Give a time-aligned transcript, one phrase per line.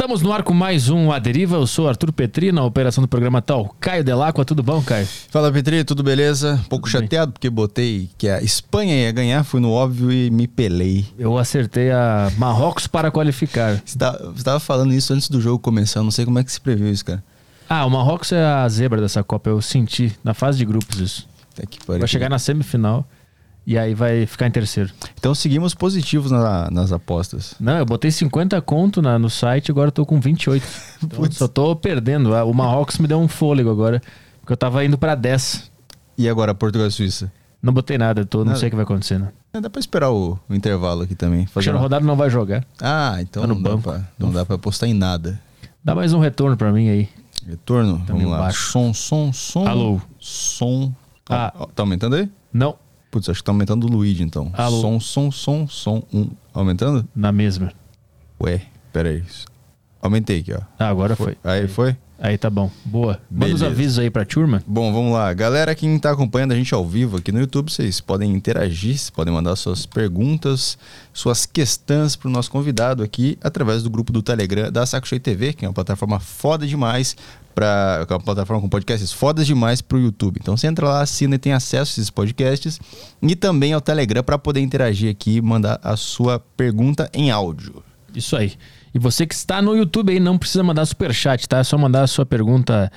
[0.00, 1.56] Estamos no ar com mais um A Deriva.
[1.56, 3.74] Eu sou Arthur Petri, na operação do programa tal.
[3.80, 5.04] Caio Delacqua, tudo bom, Caio?
[5.28, 6.54] Fala, Petri, tudo beleza?
[6.54, 7.02] Um pouco Tudo bem.
[7.08, 11.04] chateado porque botei que a Espanha ia ganhar, fui no óbvio e me pelei.
[11.18, 13.82] Eu acertei a Marrocos para qualificar.
[13.84, 16.52] Você tá- você tava falando isso antes do jogo começar, não sei como é que
[16.52, 17.22] se previu isso, cara.
[17.68, 21.28] Ah, o Marrocos é a zebra dessa Copa, eu senti na fase de grupos isso.
[21.84, 21.98] Pariu.
[21.98, 23.04] Vai chegar na semifinal
[23.70, 24.90] e aí vai ficar em terceiro.
[25.18, 27.54] Então seguimos positivos na- nas apostas.
[27.60, 30.64] Não, eu botei 50 conto na- no site, agora eu tô com 28.
[31.04, 32.34] Então, só tô perdendo.
[32.34, 34.00] Ah, O Marrocos me deu um fôlego agora,
[34.40, 35.70] porque eu tava indo pra 10.
[36.16, 37.30] E agora, Portugal e Suíça?
[37.62, 38.58] Não botei nada, tô, não Nada.
[38.58, 39.28] sei o que vai acontecer, né?
[39.52, 41.44] É, Dá pra esperar o, o intervalo aqui também.
[41.44, 42.64] O Fazer uma- Rodado não vai jogar.
[42.80, 43.82] Ah, então Tá não, dá banco.
[43.82, 45.38] pra, não dá pra apostar em nada.
[45.84, 47.08] Dá mais um retorno pra mim aí.
[47.46, 47.98] Retorno?
[48.06, 48.38] Tá Vamos lá.
[48.38, 48.70] baixo.
[48.72, 49.66] Som, som, som.
[49.68, 50.00] Alô.
[50.18, 50.92] Som.
[51.28, 51.52] Ah.
[51.58, 52.28] Ó, Tá aumentando aí?
[52.52, 52.76] Não,
[53.10, 54.50] Putz, acho que tá aumentando o Luigi, então.
[54.52, 54.80] Alô.
[54.80, 56.02] Som, som, som, som.
[56.12, 56.30] Um.
[56.52, 57.08] Aumentando?
[57.14, 57.72] na mesma.
[58.40, 58.62] Ué,
[58.92, 59.24] pera aí.
[60.00, 60.60] Aumentei aqui, ó.
[60.78, 61.36] Ah, agora foi.
[61.42, 61.96] Aí foi?
[62.20, 62.68] Aí tá bom.
[62.84, 63.20] Boa.
[63.30, 64.60] Manda os avisos aí pra turma.
[64.66, 65.32] Bom, vamos lá.
[65.32, 69.10] Galera, quem tá acompanhando a gente ao vivo aqui no YouTube, vocês podem interagir, vocês
[69.10, 70.76] podem mandar suas perguntas,
[71.12, 75.52] suas questões pro nosso convidado aqui através do grupo do Telegram da Saco Cheio TV,
[75.52, 77.16] que é uma plataforma foda demais
[77.54, 80.38] para uma plataforma com podcasts fodas demais pro YouTube.
[80.40, 82.80] Então você entra lá, assina e tem acesso a esses podcasts
[83.22, 87.82] e também ao Telegram para poder interagir aqui e mandar a sua pergunta em áudio.
[88.14, 88.54] Isso aí.
[88.94, 91.58] E você que está no YouTube aí, não precisa mandar superchat, tá?
[91.58, 92.90] É só mandar a sua pergunta,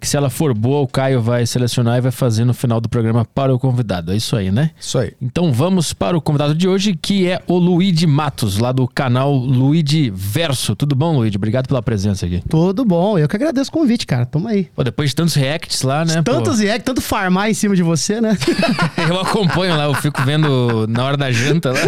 [0.00, 2.88] que se ela for boa, o Caio vai selecionar e vai fazer no final do
[2.88, 4.12] programa para o convidado.
[4.12, 4.70] É isso aí, né?
[4.78, 5.12] Isso aí.
[5.20, 9.34] Então vamos para o convidado de hoje, que é o Luigi Matos, lá do canal
[9.34, 10.76] Luigi Verso.
[10.76, 11.36] Tudo bom, Luigi?
[11.36, 12.42] Obrigado pela presença aqui.
[12.48, 14.26] Tudo bom, eu que agradeço o convite, cara.
[14.26, 14.68] Tamo aí.
[14.74, 16.16] Pô, depois de tantos reacts lá, né?
[16.22, 16.32] pô?
[16.32, 18.36] Tantos react, tanto farmar em cima de você, né?
[19.08, 21.78] Eu acompanho lá, eu fico vendo na hora da janta lá.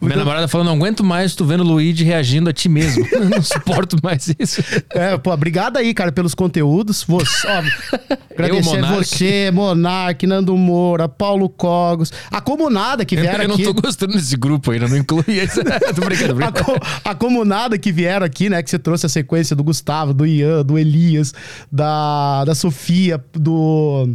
[0.00, 3.06] Minha namorada falou: não aguento mais tu vendo o Luigi reagindo a ti mesmo.
[3.10, 4.62] Eu não suporto mais isso.
[4.90, 7.04] é, pô, obrigado aí, cara, pelos conteúdos.
[7.06, 7.62] Você, ó,
[8.32, 8.96] agradecer Monark.
[9.04, 13.64] você, Monark, Nando Moura, Paulo Cogos, a comunada que vieram Eu não aqui.
[13.64, 15.60] tô gostando desse grupo ainda, não inclui isso.
[15.94, 16.64] tô brincando, tô A, brincando.
[16.80, 18.62] co- a comunada que vieram aqui, né?
[18.62, 21.32] Que você trouxe a sequência do Gustavo, do Ian, do Elias,
[21.70, 24.14] da, da Sofia, do.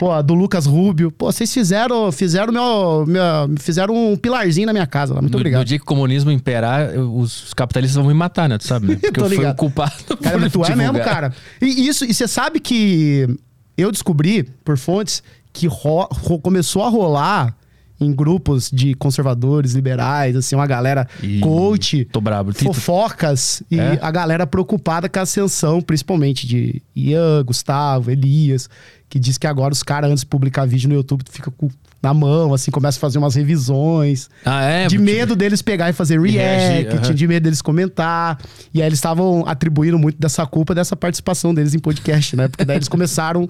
[0.00, 1.10] Pô, do Lucas Rubio.
[1.12, 5.20] Pô, vocês fizeram, fizeram meu, meu- fizeram um pilarzinho na minha casa lá.
[5.20, 5.66] Muito No, no obrigado.
[5.66, 8.56] dia que o comunismo imperar, os capitalistas vão me matar, né?
[8.56, 8.96] Tu sabe, né?
[9.12, 9.92] Porque eu fui o culpado.
[10.22, 10.76] Cara, tu é divulgar.
[10.78, 11.34] mesmo, cara.
[11.60, 13.28] E isso, e você sabe que
[13.76, 15.22] eu descobri por fontes
[15.52, 17.54] que ro- ro- começou a rolar
[18.00, 22.52] em grupos de conservadores, liberais, assim, uma galera Ih, coach, tô brabo.
[22.54, 23.98] Fofocas e É?
[24.00, 28.68] a galera preocupada com a ascensão, principalmente de Ian, Gustavo, Elias,
[29.08, 31.68] que diz que agora os caras, antes de publicar vídeo no YouTube, tu fica com,
[32.02, 34.30] na mão, assim, começa a fazer umas revisões.
[34.46, 34.86] Ah, é?
[34.86, 37.14] de medo deles pegar e fazer reagir, react, aham.
[37.14, 38.38] de medo deles comentar.
[38.72, 42.48] E aí eles estavam atribuindo muito dessa culpa dessa participação deles em podcast, né?
[42.48, 43.46] Porque daí eles começaram,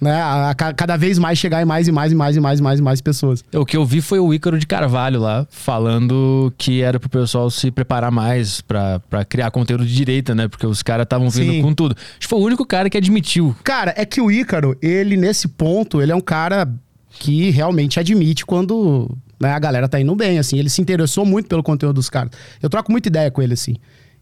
[0.00, 2.40] né, a, a ca- cada vez mais chegar em mais e mais e mais e
[2.40, 3.42] mais e mais e mais pessoas.
[3.54, 7.50] O que eu vi foi o Ícaro de Carvalho lá, falando que era pro pessoal
[7.50, 10.48] se preparar mais pra, pra criar conteúdo de direita, né?
[10.48, 11.62] Porque os caras estavam vindo Sim.
[11.62, 11.94] com tudo.
[11.96, 13.54] Acho que foi o único cara que admitiu.
[13.64, 16.68] Cara, é que o Ícaro, ele nesse ponto, ele é um cara
[17.10, 20.58] que realmente admite quando né, a galera tá indo bem, assim.
[20.58, 22.30] Ele se interessou muito pelo conteúdo dos caras.
[22.62, 23.76] Eu troco muita ideia com ele, assim.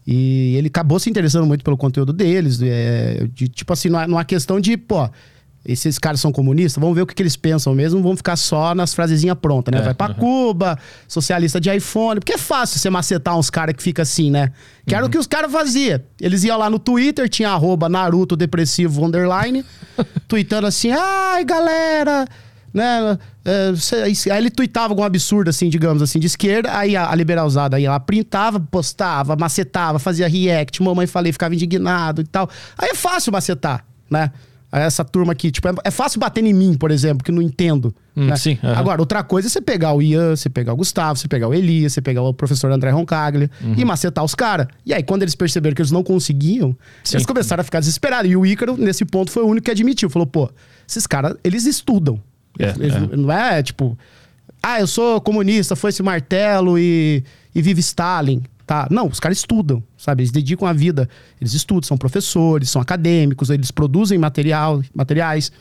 [0.07, 2.61] E ele acabou se interessando muito pelo conteúdo deles.
[2.61, 5.09] é, de, tipo assim, numa, numa questão de, pô,
[5.65, 8.75] esses caras são comunistas, vamos ver o que, que eles pensam mesmo, vão ficar só
[8.75, 9.79] nas frasezinhas prontas, né?
[9.79, 10.77] É, Vai pra Cuba,
[11.07, 12.19] socialista de iPhone.
[12.19, 14.51] Porque é fácil você macetar uns caras que fica assim, né?
[14.85, 15.99] Que era o que os caras faziam.
[16.21, 19.65] Eles iam lá no Twitter, tinha arroba Naruto Depressivo Underline,
[20.27, 22.27] tweetando assim, ai, galera,
[22.71, 23.17] né?
[23.45, 23.71] é,
[24.31, 27.85] aí ele tweetava algum absurdo, assim, digamos assim, de esquerda, aí a, a liberalzada aí
[27.85, 32.49] ela printava, postava, macetava, fazia react, mamãe falei, ficava indignado e tal.
[32.77, 34.31] Aí é fácil macetar, né?
[34.79, 37.93] Essa turma aqui, tipo, é, é fácil bater em mim, por exemplo, que não entendo.
[38.15, 38.35] Hum, né?
[38.35, 38.75] sim, aham.
[38.79, 41.53] Agora, outra coisa é você pegar o Ian, você pegar o Gustavo, você pegar o
[41.53, 43.75] Elias, você pegar o professor André Roncaglia Uhum.
[43.77, 44.67] e macetar os caras.
[44.85, 47.17] E aí, quando eles perceberam que eles não conseguiam, Sim.
[47.17, 48.29] eles começaram a ficar desesperados.
[48.31, 50.09] E o Ícaro, nesse ponto, foi o único que admitiu.
[50.09, 50.49] Falou, pô,
[50.87, 52.19] esses caras, eles estudam.
[52.59, 53.15] É, Eles- é.
[53.17, 53.97] Não é tipo,
[54.63, 57.23] ah, eu sou comunista, foi esse martelo e,
[57.53, 58.41] e vive Stalin.
[58.65, 58.87] Tá?
[58.89, 60.23] Não, os caras estudam, sabe?
[60.23, 61.07] Eles dedicam a vida.
[61.39, 65.51] Eles estudam, são professores, são acadêmicos, eles produzem material, materiais.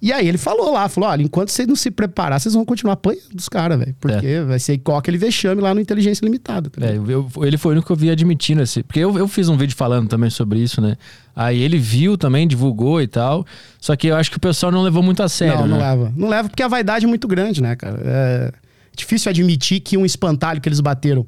[0.00, 2.92] E aí ele falou lá, falou, olha, enquanto vocês não se preparar, vocês vão continuar
[2.92, 3.96] apanhando dos caras, velho.
[3.98, 6.68] Porque vai ser igual aquele vexame lá no Inteligência Limitada.
[6.70, 8.82] Tá É, eu- ele foi o único que eu vi admitindo esse.
[8.82, 10.96] Porque eu, eu fiz um vídeo falando também sobre isso, né?
[11.34, 13.44] Aí ele viu também, divulgou e tal.
[13.80, 15.60] Só que eu acho que o pessoal não levou muito a sério.
[15.60, 15.90] não, não né?
[15.90, 16.12] leva.
[16.14, 17.98] Não leva porque a vaidade é muito grande, né, cara?
[18.04, 18.52] É
[18.94, 21.26] difícil admitir que um espantalho que eles bateram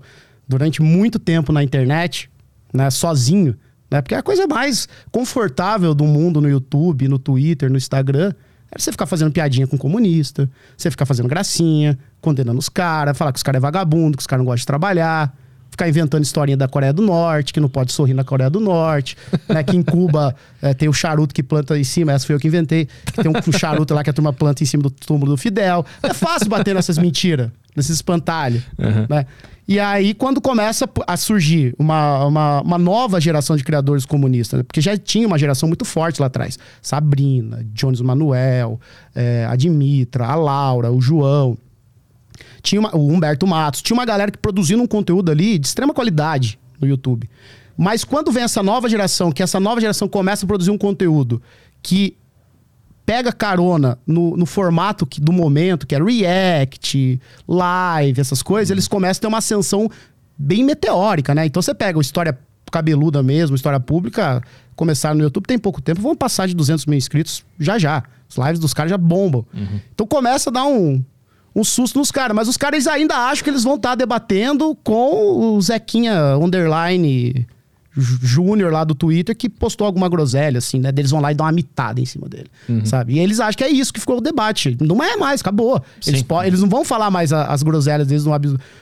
[0.49, 2.31] durante muito tempo na internet
[2.73, 2.91] né?
[2.91, 3.57] Sozinho.
[3.91, 4.03] Né?
[4.03, 8.33] Porque é a coisa mais confortável do mundo no YouTube, no Twitter, no Instagram
[8.71, 13.33] era você ficar fazendo piadinha com comunista, você ficar fazendo gracinha, condenando os caras, falar
[13.33, 15.35] que os caras é vagabundo, que os caras não gostam de trabalhar,
[15.79, 19.17] ficar inventando historinha da Coreia do Norte, que não pode sorrir na Coreia do Norte,
[19.49, 19.63] né?
[19.63, 22.49] Que em Cuba é, tem o charuto que planta em cima, essa foi eu que
[22.49, 25.31] inventei, que tem um, um charuto lá que a turma planta em cima do túmulo
[25.33, 25.87] do Fidel.
[26.03, 29.07] É fácil bater nessas mentiras, nesses espantalhos, Uhum.
[29.09, 29.25] né?
[29.69, 34.65] E aí, quando começa a surgir uma, uma, uma nova geração de criadores comunistas, né?
[34.65, 36.59] porque já tinha uma geração muito forte lá atrás.
[36.81, 38.81] Sabrina, Jones Manuel,
[39.15, 41.57] é, a Dimitra, a Laura, o João.
[42.69, 43.81] Tinha uma- o Humberto Matos.
[43.81, 47.29] Tinha uma galera que produzindo um conteúdo ali de extrema qualidade no YouTube.
[47.77, 51.41] Mas quando vem essa nova geração, que essa nova geração começa a produzir um conteúdo
[51.83, 52.17] que
[53.07, 58.87] pega carona no, no formato que- do momento, que é react, live, essas coisas, eles
[58.87, 59.89] começam a ter uma ascensão
[60.37, 61.47] bem meteórica, né?
[61.47, 62.39] Então você pega o História
[62.71, 64.43] Cabeluda mesmo, História Pública,
[64.77, 68.03] começaram no YouTube tem pouco tempo, vão passar de 200 mil inscritos já já.
[68.29, 69.47] As lives dos caras já bombam.
[69.95, 71.03] Então começa a dar um,
[71.61, 75.55] um susto nos caras, mas os caras ainda acham que eles vão estar debatendo com
[75.57, 77.47] o Zequinha Underline
[77.97, 80.91] Jú- Júnior lá do Twitter que postou alguma groselha, assim, né?
[80.97, 82.49] Eles vão lá e dão uma mitada em cima dele,
[82.85, 83.15] sabe?
[83.15, 84.77] E eles acham que é isso que ficou o debate.
[84.81, 85.83] Não é mais, acabou.
[86.07, 86.27] Eles, Sim.
[86.45, 88.33] eles não vão falar mais a- as groselhas deles no,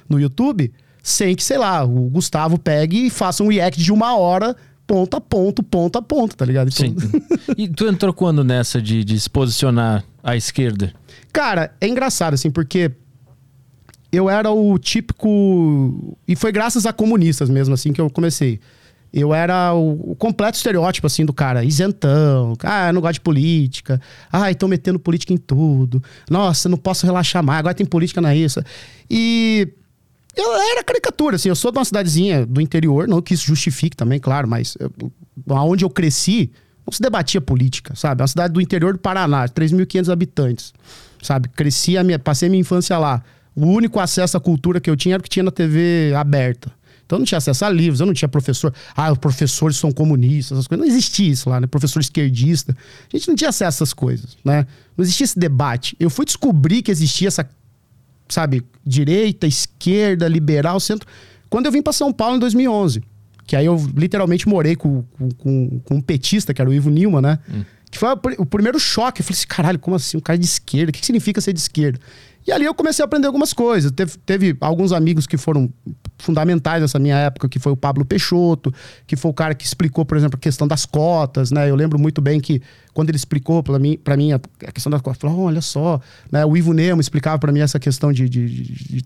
[0.08, 0.70] no YouTube
[1.02, 4.54] sem que, sei lá, o Gustavo pegue e faça um react de uma hora,
[4.86, 6.68] ponto a ponto, ponto a ponto, tá ligado?
[6.68, 7.22] Então- Sim.
[7.56, 10.92] E tu entrou quando nessa de, de se posicionar à esquerda?
[11.32, 12.90] Cara, é engraçado, assim, porque
[14.12, 16.16] eu era o típico.
[16.26, 18.60] E foi graças a comunistas mesmo, assim, que eu comecei.
[19.12, 22.54] Eu era o, o completo estereótipo, assim, do cara isentão.
[22.62, 24.00] Ah, não gosto de política.
[24.30, 26.02] Ah, estão metendo política em tudo.
[26.30, 27.58] Nossa, não posso relaxar mais.
[27.60, 28.60] Agora tem política na isso.
[29.10, 29.68] E
[30.36, 31.48] eu era caricatura, assim.
[31.48, 34.92] Eu sou de uma cidadezinha do interior, não que isso justifique também, claro, mas eu,
[35.48, 36.50] onde eu cresci,
[36.86, 38.20] não se debatia política, sabe?
[38.20, 40.74] É uma cidade do interior do Paraná, 3.500 habitantes,
[41.22, 41.48] sabe?
[41.48, 43.22] Cresci, a minha, passei a minha infância lá.
[43.54, 46.70] O único acesso à cultura que eu tinha era o que tinha na TV aberta.
[47.06, 48.74] Então eu não tinha acesso a livros, eu não tinha professor.
[48.94, 50.84] Ah, os professores são comunistas, essas coisas.
[50.84, 51.66] Não existia isso lá, né?
[51.66, 52.76] Professor esquerdista.
[53.12, 54.66] A gente não tinha acesso a essas coisas, né?
[54.96, 55.96] Não existia esse debate.
[56.00, 57.48] Eu fui descobrir que existia essa
[58.28, 61.08] sabe, direita, esquerda, liberal, centro.
[61.48, 63.02] Quando eu vim para São Paulo em 2011,
[63.46, 65.04] que aí eu literalmente morei com,
[65.38, 67.38] com, com, um petista, que era o Ivo Nilma, né?
[67.90, 69.20] Que foi o pr- o primeiro choque.
[69.20, 70.16] Eu falei assim, caralho, como assim?
[70.16, 70.90] Um cara de esquerda?
[70.90, 72.00] O que que significa ser de esquerda?
[72.46, 73.90] E ali eu comecei a aprender algumas coisas.
[73.92, 75.72] Teve, teve alguns amigos que foram
[76.18, 78.72] fundamentais nessa minha época, que foi o Pablo Peixoto,
[79.06, 81.68] que foi o cara que explicou, por exemplo, a questão das cotas, né?
[81.70, 82.60] Eu lembro muito bem que
[82.94, 84.38] quando ele explicou para mim, para mim a
[84.72, 86.00] questão das cotas, falou, olha só,
[86.32, 86.44] né?
[86.44, 89.02] O Ivo Nemo explicava para mim essa questão de, de- de-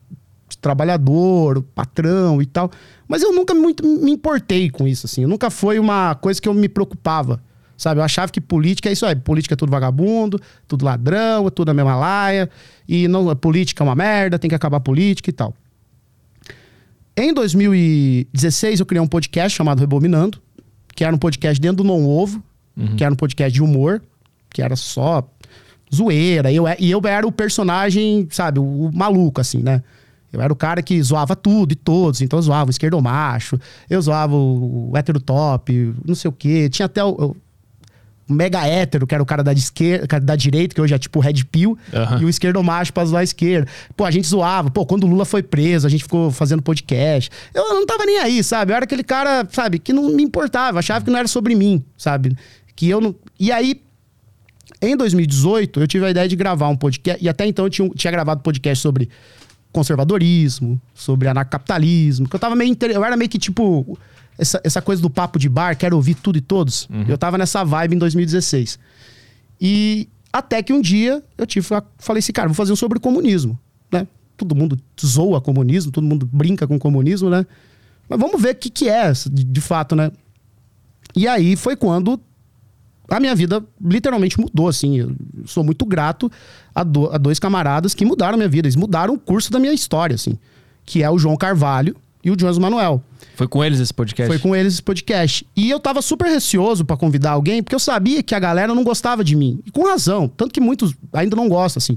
[0.48, 2.70] de trabalhador, patrão e tal.
[3.08, 5.26] Mas eu nunca muito me importei com isso, assim.
[5.26, 7.40] Nunca foi uma coisa que eu me preocupava.
[7.76, 9.16] Sabe, eu achava que política é isso aí.
[9.16, 12.50] Política é tudo vagabundo, tudo ladrão, tudo a mesma laia.
[12.86, 15.54] E não, política é uma merda, tem que acabar a política e tal.
[17.16, 20.40] Em 2016, eu criei um podcast chamado Rebominando,
[20.94, 22.42] que era um podcast dentro do Non Ovo,
[22.96, 24.02] que era um podcast de humor,
[24.48, 25.28] que era só
[25.94, 26.52] zoeira.
[26.52, 29.82] Eu, e eu era o personagem, sabe, o, o maluco, assim, né?
[30.32, 32.20] Eu era o cara que zoava tudo e todos.
[32.20, 33.58] Então eu zoava o esquerdomacho,
[33.88, 36.68] eu zoava o, o hétero top, não sei o quê.
[36.68, 37.36] Tinha até o, o
[38.30, 41.18] mega hétero, que era o cara da, esquerda, cara da direita, que hoje é tipo
[41.20, 41.76] Red Pill,
[42.20, 43.68] e o esquerdomacho pra zoar a esquerda.
[43.96, 44.70] Pô, a gente zoava.
[44.70, 47.30] Pô, quando o Lula foi preso, a gente ficou fazendo podcast.
[47.54, 48.72] Eu não tava nem aí, sabe?
[48.72, 51.84] Eu era aquele cara, sabe, que não me importava, achava que não era sobre mim,
[51.96, 52.36] sabe?
[52.76, 53.14] Que eu não.
[53.38, 53.80] E aí,
[54.80, 57.88] em 2018, eu tive a ideia de gravar um podcast, e até então eu tinha,
[57.90, 59.08] tinha gravado podcast sobre
[59.72, 62.70] conservadorismo, sobre anarcapitalismo, que eu tava meio.
[62.70, 63.98] inter- Eu era meio que tipo.
[64.40, 66.88] Essa, essa coisa do papo de bar, quero ouvir tudo e todos.
[67.08, 68.78] Eu tava nessa vibe em 2016.
[69.60, 71.66] E até que um dia eu tive,
[71.98, 73.58] falei assim, cara, vou fazer um sobre comunismo,
[73.92, 74.06] né?
[74.36, 77.44] Todo mundo zoa comunismo, todo mundo brinca com comunismo, né?
[78.08, 80.10] Mas vamos ver o que, que é, de, de fato, né?
[81.14, 82.18] E aí foi quando
[83.08, 84.98] a minha vida literalmente mudou, assim.
[85.00, 86.30] Eu sou muito grato
[86.74, 88.66] a, do- a dois camaradas que mudaram a minha vida.
[88.68, 90.38] Eles mudaram o curso da minha história, assim.
[90.86, 93.02] Que é o João Carvalho e o Jones Manuel.
[93.34, 94.28] Foi com eles esse podcast?
[94.28, 95.46] Foi com eles esse podcast.
[95.56, 98.84] E eu tava super receoso pra convidar alguém, porque eu sabia que a galera não
[98.84, 99.60] gostava de mim.
[99.64, 100.28] E com razão.
[100.28, 101.96] Tanto que muitos ainda não gostam, assim.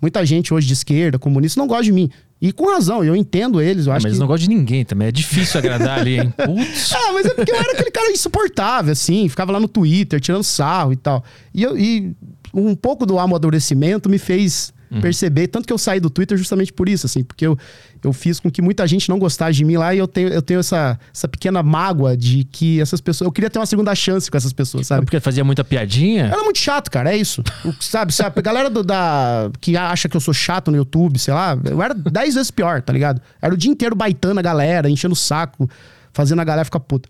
[0.00, 2.10] Muita gente hoje de esquerda, comunista, não gosta de mim.
[2.40, 3.86] E com razão, eu entendo eles.
[3.86, 4.14] Eu Ah, acho mas que...
[4.14, 5.08] eles não gostam de ninguém também.
[5.08, 6.32] É difícil agradar ali, hein?
[6.36, 6.92] Putz.
[6.92, 10.42] Ah, mas é porque eu era aquele cara insuportável, assim, ficava lá no Twitter tirando
[10.44, 11.24] sarro e tal.
[11.54, 12.14] E, eu, e
[12.52, 15.48] um pouco do amadurecimento me fez perceber.
[15.48, 17.58] Tanto que eu saí do Twitter justamente por isso, assim, porque eu,
[18.02, 20.42] eu fiz com que muita gente não gostasse de mim lá e eu tenho, eu
[20.42, 23.26] tenho essa, essa pequena mágoa de que essas pessoas.
[23.26, 25.04] Eu queria ter uma segunda chance com essas pessoas, É sabe?
[25.06, 26.26] porque fazia muita piadinha?
[26.26, 27.42] Era muito chato, cara, é isso.
[27.80, 28.38] Sabe, sabe?
[28.38, 31.82] A galera do- da, que acha que eu sou chato no YouTube, sei lá, eu
[31.82, 33.20] era dez vezes pior, tá ligado?
[33.40, 35.68] Era o dia inteiro baitando a galera, enchendo o saco,
[36.12, 37.08] fazendo a galera ficar puta.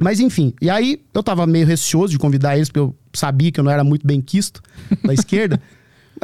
[0.00, 3.60] Mas enfim, e aí eu tava meio receoso de convidar eles, porque eu sabia que
[3.60, 4.60] eu não era muito bem quisto
[5.04, 5.60] da esquerda.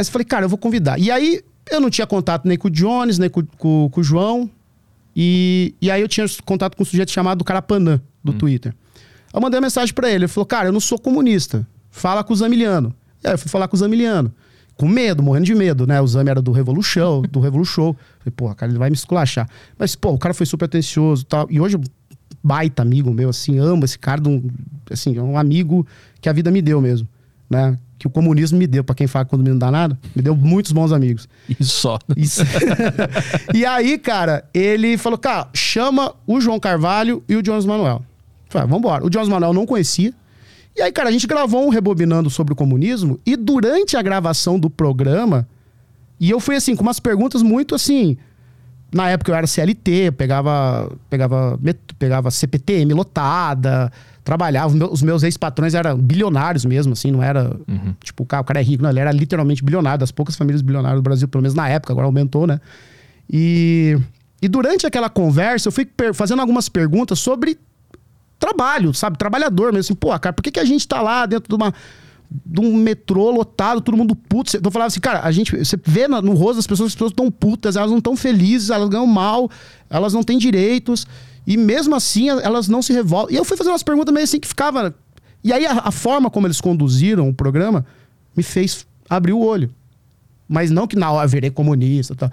[0.00, 0.98] Mas falei, cara, eu vou convidar.
[0.98, 4.02] E aí eu não tinha contato nem com o Jones, nem com, com- com o
[4.02, 4.48] João.
[5.14, 8.74] E, e aí eu tinha contato com um sujeito chamado Carapanã, do Twitter.
[9.32, 10.24] Eu mandei uma mensagem pra ele.
[10.24, 11.66] Ele falou, cara, eu não sou comunista.
[11.90, 12.94] Fala com o Zamiliano.
[13.22, 14.32] E aí eu fui falar com o Zamiliano.
[14.74, 16.00] Com medo, morrendo de medo, né?
[16.00, 17.92] O Zami era do Revolution, do Revolution.
[18.20, 19.46] Falei, porra, cara, ele vai me esculachar.
[19.78, 21.46] Mas, pô, o cara foi super atencioso e tal.
[21.50, 21.76] E hoje,
[22.42, 24.48] baita amigo meu, assim, amo esse cara, de um,
[24.90, 25.86] assim, é um amigo
[26.22, 27.06] que a vida me deu mesmo,
[27.50, 27.76] né?
[28.00, 30.34] Que o comunismo me deu, pra quem fala que quando não dá nada, me deu
[30.34, 31.28] muitos bons amigos.
[31.46, 31.98] E só.
[32.16, 32.40] Isso.
[33.54, 38.02] e aí, cara, ele falou, cara, chama o João Carvalho e o Jones Manuel.
[38.48, 39.04] Falei, ah, vambora.
[39.04, 40.14] O Jones Manuel não conhecia.
[40.74, 44.58] E aí, cara, a gente gravou um Rebobinando sobre o comunismo e durante a gravação
[44.58, 45.46] do programa,
[46.18, 48.16] e eu fui assim, com umas perguntas muito assim...
[48.92, 51.60] Na época eu era CLT, eu pegava, pegava,
[51.96, 53.92] pegava CPTM lotada,
[54.30, 54.72] trabalhava.
[54.92, 57.50] Os meus- ex-patrões eram bilionários mesmo, assim, não era.
[58.02, 60.62] Tipo, o cara, o cara é rico, não, ele era literalmente bilionário, das poucas famílias
[60.62, 62.60] bilionárias do Brasil, pelo menos na época, agora aumentou, né?
[63.28, 63.98] E,
[64.40, 67.58] e durante aquela conversa, eu fui fazendo algumas perguntas sobre
[68.38, 69.18] trabalho, sabe?
[69.18, 69.80] Trabalhador mesmo.
[69.80, 71.74] Assim, pô, cara, por que, que a gente tá lá dentro de uma.
[72.46, 74.56] De um metrô lotado, todo mundo puto.
[74.56, 75.56] Eu falava assim, cara, a gente.
[75.56, 78.70] Você vê na- no rosto das pessoas, as pessoas estão putas, elas não estão felizes,
[78.70, 79.50] elas ganham mal,
[79.90, 81.06] elas não têm direitos.
[81.50, 83.34] E mesmo assim, elas não se revoltam.
[83.34, 84.94] E eu fui fazendo umas perguntas meio assim que ficava.
[85.42, 87.84] E aí, a, a forma como eles conduziram o programa
[88.36, 89.68] me fez abrir o olho.
[90.48, 92.30] Mas não que na hora eu virei comunista e tal.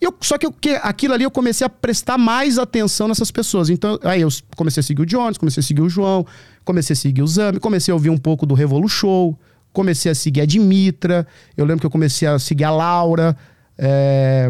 [0.00, 3.32] E eu, só que, eu, que aquilo ali eu comecei a prestar mais atenção nessas
[3.32, 3.70] pessoas.
[3.70, 6.24] Então, aí eu comecei a seguir o Jones, comecei a seguir o João,
[6.64, 9.36] comecei a seguir o Zami, comecei a ouvir um pouco do Revolu Show,
[9.72, 11.26] comecei a seguir a Dimitra.
[11.56, 13.36] Eu lembro que eu comecei a seguir a Laura,
[13.76, 14.48] é,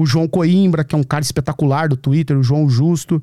[0.00, 3.22] o João Coimbra, que é um cara espetacular do Twitter, o João Justo.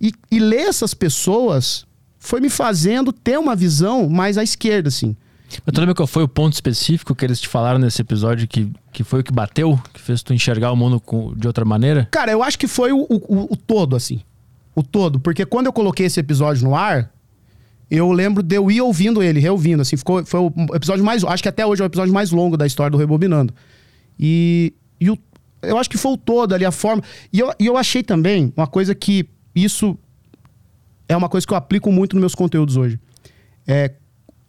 [0.00, 1.86] E, e ler essas pessoas
[2.18, 5.16] foi me fazendo ter uma visão mais à esquerda, assim.
[5.64, 8.72] Mas tu lembra qual foi o ponto específico que eles te falaram nesse episódio que,
[8.92, 9.78] que foi o que bateu?
[9.92, 12.08] Que fez tu enxergar o mundo com- de outra maneira?
[12.10, 14.20] Cara, eu acho que foi o, o- o todo, assim.
[14.74, 15.20] O todo.
[15.20, 17.12] Porque quando eu coloquei esse episódio no ar,
[17.90, 19.96] eu lembro de eu ir ouvindo ele, reouvindo, assim.
[19.96, 21.22] Ficou, foi o episódio mais...
[21.22, 23.54] Acho que até hoje é o episódio mais longo da história do Rebobinando.
[24.18, 25.18] E, e o-
[25.64, 27.02] eu acho que foi o todo ali, a forma...
[27.32, 29.28] E eu, e eu achei também uma coisa que...
[29.54, 29.96] Isso
[31.08, 32.98] é uma coisa que eu aplico muito nos meus conteúdos hoje.
[33.66, 33.92] É,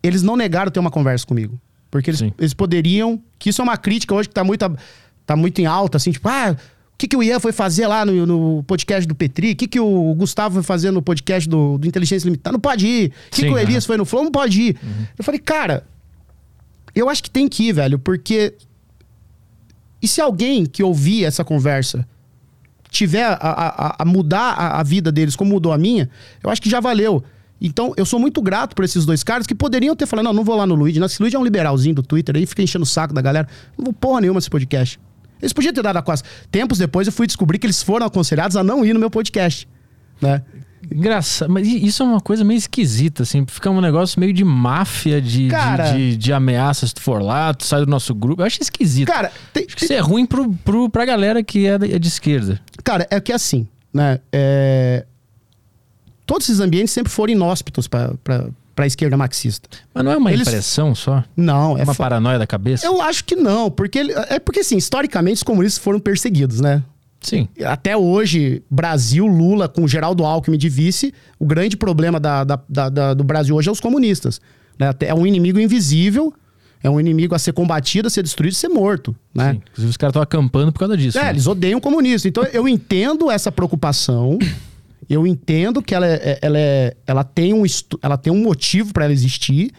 [0.02, 1.60] eles não negaram ter uma conversa comigo.
[1.96, 3.22] Porque eles, eles poderiam.
[3.40, 4.66] Que isso é uma crítica hoje que tá muito,
[5.26, 6.58] tá muito em alta, assim, tipo, ah,
[6.94, 9.52] o que, que o Ian foi fazer lá no, no podcast do Petri?
[9.52, 12.54] O que, que o Gustavo foi fazer no podcast do, do Inteligência Limitada?
[12.54, 13.08] Não pode ir.
[13.08, 13.88] O que, que o Elias aham.
[13.88, 14.24] foi no Flow?
[14.26, 14.78] Não pode ir.
[15.18, 15.86] Eu falei, cara,
[16.94, 18.54] eu acho que tem que ir, velho, porque.
[20.06, 22.08] E se alguém que ouvir essa conversa
[22.92, 26.08] tiver a, a- a- mudar a, a vida deles como mudou a minha,
[26.44, 27.24] eu acho que já valeu.
[27.60, 30.44] Então, eu sou muito grato por esses dois caras que poderiam ter falado: não, não
[30.44, 31.02] vou lá no Luigi.
[31.04, 33.48] Esse Luigi é um liberalzinho do Twitter aí, fica enchendo o saco da galera.
[33.76, 35.00] Não vou porra nenhuma nesse podcast.
[35.42, 36.28] Eles podiam ter dado a costa.
[36.52, 39.68] Tempos depois eu fui descobrir que eles foram aconselhados a não ir no meu podcast.
[40.22, 40.42] Né?
[40.92, 43.46] Engraçado, mas isso é uma coisa meio esquisita, assim.
[43.48, 46.86] Fica um negócio meio de máfia, de, de- Cara- de, de ameaça.
[46.88, 48.42] Se tu for lá, tu sai do nosso grupo.
[48.42, 49.08] Eu acho esquisito.
[49.08, 52.00] Cara, tem, acho que isso é ruim pro, pro, pra galera que é de, é
[52.00, 52.60] de esquerda.
[52.84, 54.20] Cara, é que assim, né?
[54.32, 55.06] é,
[56.26, 59.70] Todos esses ambientes sempre foram inóspitos pra, pra, pra esquerda marxista.
[59.94, 61.24] Mas não é uma Eles- impressão só?
[61.38, 62.86] Não, é uma fa- paranoia da cabeça?
[62.86, 64.00] Eu acho que não, porque
[64.30, 66.82] é porque assim, historicamente os comunistas foram perseguidos, né?
[67.26, 67.48] Sim.
[67.66, 73.14] Até hoje, Brasil, Lula com Geraldo Alckmin de vice, o grande problema da- da- da-
[73.14, 74.40] do Brasil hoje é os comunistas.
[74.80, 74.94] né?
[75.02, 76.34] É um inimigo invisível,
[76.84, 79.16] é um inimigo a ser combatido, a ser destruído e ser morto.
[79.34, 79.54] Né?
[79.54, 79.62] Sim.
[79.72, 81.18] Inclusive, os caras estão acampando por causa disso.
[81.18, 81.30] É, né?
[81.32, 82.28] eles odeiam comunista.
[82.28, 84.38] Então eu entendo essa preocupação.
[85.10, 87.64] Eu entendo que ela, é- ela, é- ela, tem, um,
[88.02, 89.72] ela tem um motivo para ela existir.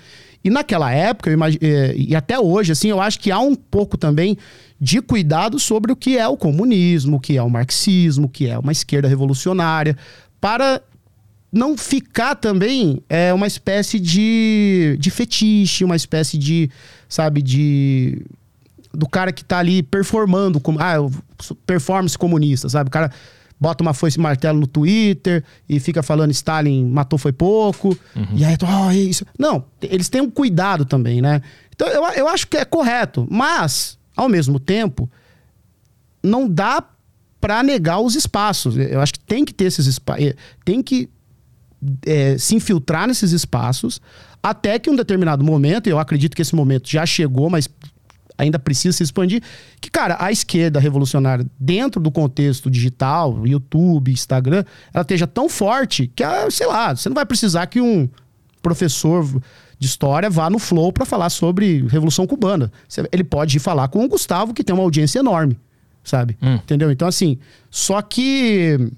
[0.46, 3.56] E naquela época, eu imagi- eh, e até hoje, assim, eu acho que há um
[3.56, 4.38] pouco também
[4.80, 8.48] de cuidado sobre o que é o comunismo, o que é o marxismo, o que
[8.48, 9.96] é uma esquerda revolucionária,
[10.40, 10.80] para
[11.52, 16.70] não ficar também é, uma espécie de, de fetiche, uma espécie de,
[17.08, 18.22] sabe, de
[18.94, 20.94] do cara que tá ali performando, como, ah,
[21.66, 22.86] performance comunista, sabe?
[22.86, 23.10] O cara
[23.58, 27.96] bota uma foice e martelo no Twitter e fica falando Stalin matou foi pouco,
[28.34, 29.24] e aí, oh, é isso.
[29.38, 31.40] Não, eles têm um cuidado também, né?
[31.74, 35.10] Então eu, eu acho que é correto, mas Ao mesmo tempo,
[36.22, 36.82] não dá
[37.38, 38.76] para negar os espaços.
[38.76, 40.32] Eu acho que tem que ter esses espaços,
[40.64, 41.08] tem que
[42.06, 44.00] é, se infiltrar nesses espaços
[44.42, 47.68] até que um determinado momento, e eu acredito que esse momento já chegou, mas
[48.38, 49.42] ainda precisa se expandir,
[49.80, 56.10] que, cara, a esquerda revolucionária, dentro do contexto digital, YouTube, Instagram, ela esteja tão forte
[56.14, 58.08] que, sei lá, você não vai precisar que um
[58.62, 59.24] professor
[59.78, 62.72] de história vá no Flow para falar sobre Revolução Cubana.
[63.12, 65.58] Ele pode ir falar com o Gustavo, que tem uma audiência enorme,
[66.02, 66.36] sabe?
[66.42, 66.54] Hum.
[66.54, 66.90] Entendeu?
[66.90, 67.38] Então, assim,
[67.70, 68.90] só que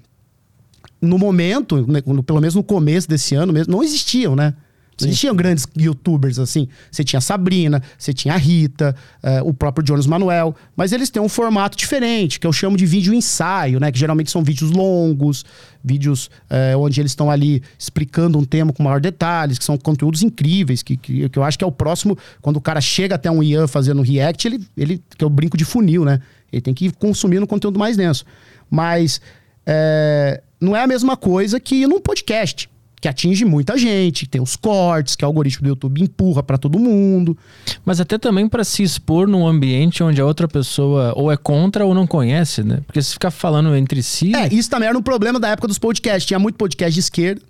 [1.01, 4.53] no momento, né, pelo menos no começo desse ano mesmo, não existiam, né?
[5.01, 6.67] Não existiam grandes youtubers assim.
[6.91, 11.09] Você tinha a Sabrina, você tinha a Rita, uh, o próprio Jonas Manuel, mas eles
[11.09, 13.91] têm um formato diferente, que eu chamo de vídeo ensaio, né?
[13.91, 15.45] Que geralmente são vídeos longos,
[15.83, 20.21] vídeos uh, onde eles estão ali explicando um tema com maior detalhes, que são conteúdos
[20.21, 23.29] incríveis, que, que, que, eu acho que é o próximo, quando o cara chega até
[23.29, 26.19] um Ian fazendo react, ele, ele que é o brinco de funil, né?
[26.51, 28.25] Ele tem que ir consumindo conteúdo mais denso.
[28.69, 29.21] Mas
[29.65, 32.69] é, não é a mesma coisa que num podcast,
[33.01, 36.77] que atinge muita gente, tem os cortes, que o algoritmo do YouTube empurra para todo
[36.77, 37.37] mundo.
[37.85, 41.85] Mas até também para se expor num ambiente onde a outra pessoa ou é contra
[41.85, 42.81] ou não conhece, né?
[42.85, 44.35] Porque se ficar falando entre si.
[44.35, 46.25] É, isso também era um problema da época dos podcasts.
[46.25, 47.41] Tinha muito podcast de esquerda.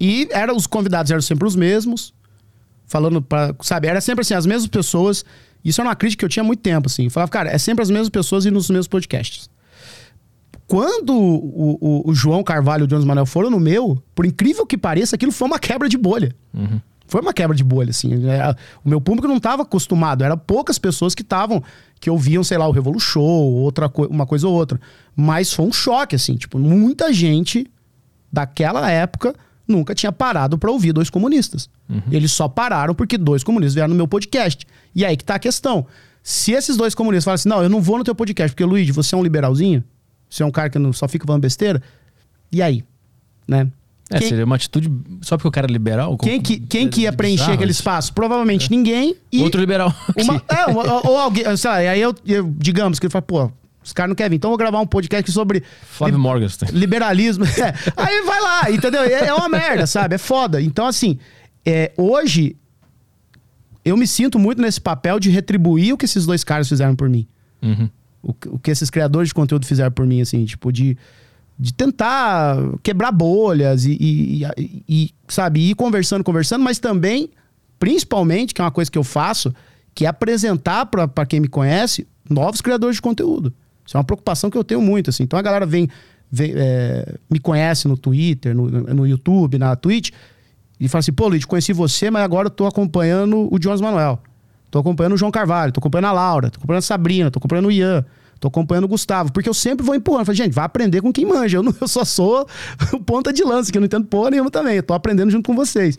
[0.00, 2.12] E era, os convidados eram sempre os mesmos.
[2.86, 3.54] Falando para.
[3.62, 5.24] Sabe, era sempre assim, as mesmas pessoas.
[5.64, 7.04] Isso era uma crítica que eu tinha há muito tempo, assim.
[7.04, 9.48] Eu falava, cara, é sempre as mesmas pessoas e nos mesmos podcasts.
[10.66, 14.66] Quando o, o, o, João Carvalho e o Jones Manuel foram no meu, por incrível
[14.66, 16.34] que pareça, aquilo foi uma quebra de bolha.
[16.54, 16.80] Uhum.
[17.06, 18.26] Foi uma quebra de bolha, assim.
[18.26, 20.24] É, o meu público não estava acostumado.
[20.24, 21.62] Era poucas pessoas que estavam,
[22.00, 24.80] que ouviam, sei lá, o Revolu Show, outra co uma coisa ou outra.
[25.14, 26.34] Mas foi um choque, assim.
[26.36, 27.70] Tipo, muita gente
[28.32, 29.34] daquela época
[29.68, 31.68] nunca tinha parado para ouvir dois comunistas.
[31.88, 32.02] Uhum.
[32.10, 34.66] Eles só pararam porque dois comunistas vieram no meu podcast.
[34.94, 35.86] E aí que tá a questão.
[36.22, 38.88] Se esses dois comunistas falam assim, não, eu não vou no teu podcast, porque, Luiz,
[38.88, 39.84] você é um liberalzinho,
[40.34, 41.80] você é um cara que não, só fica falando besteira.
[42.50, 42.84] E aí?
[43.46, 43.68] Né?
[44.10, 44.90] É, quem, seria uma atitude
[45.22, 46.16] só porque o cara é liberal?
[46.18, 48.12] Quem que, quem que ia preencher aquele espaço?
[48.12, 48.76] Provavelmente é.
[48.76, 49.16] ninguém.
[49.30, 49.94] E Outro liberal.
[50.16, 53.50] Uma, é, ou, ou, alguém, sei lá, aí eu, eu, digamos que ele fala, pô,
[53.82, 54.36] os caras não querem vir.
[54.36, 55.62] Então eu vou gravar um podcast sobre.
[55.84, 56.76] Flávio li Morgenstern.
[56.76, 57.44] Liberalismo.
[57.56, 57.72] É.
[57.96, 59.02] Aí vai lá, entendeu?
[59.02, 60.16] É, é, uma merda, sabe?
[60.16, 60.60] É foda.
[60.60, 61.16] Então, assim,
[61.64, 62.56] é, hoje
[63.84, 67.08] eu me sinto muito nesse papel de retribuir o que esses dois caras fizeram por
[67.08, 67.24] mim.
[67.62, 67.88] Uhum
[68.24, 70.96] o, o que esses criadores de conteúdo fizeram por mim, assim, tipo, de,
[71.58, 77.30] de tentar quebrar bolhas e, e, e, e, sabe, ir conversando, conversando, mas também,
[77.78, 79.54] principalmente, que é uma coisa que eu faço,
[79.94, 83.52] que é apresentar para quem me conhece novos criadores de conteúdo.
[83.86, 85.24] Isso é uma preocupação que eu tenho muito, assim.
[85.24, 85.88] Então a galera vem,
[86.30, 90.10] vem é, me conhece no Twitter, no, no YouTube, na Twitch,
[90.80, 94.20] e fala assim, pô, Luiz, conheci você, mas agora eu tô acompanhando o Jones Manuel.
[94.74, 97.66] Tô acompanhando o João Carvalho, tô acompanhando a Laura, tô acompanhando a Sabrina, tô acompanhando
[97.66, 98.04] o Ian,
[98.40, 99.30] tô acompanhando o Gustavo.
[99.32, 100.26] Porque eu sempre vou empurrando.
[100.26, 101.58] Falei, gente, vai aprender com quem manja.
[101.58, 102.44] Eu, não, eu só sou
[102.92, 104.74] o ponta de lança, que eu não entendo porra nenhuma também.
[104.74, 105.96] Eu tô aprendendo junto com vocês.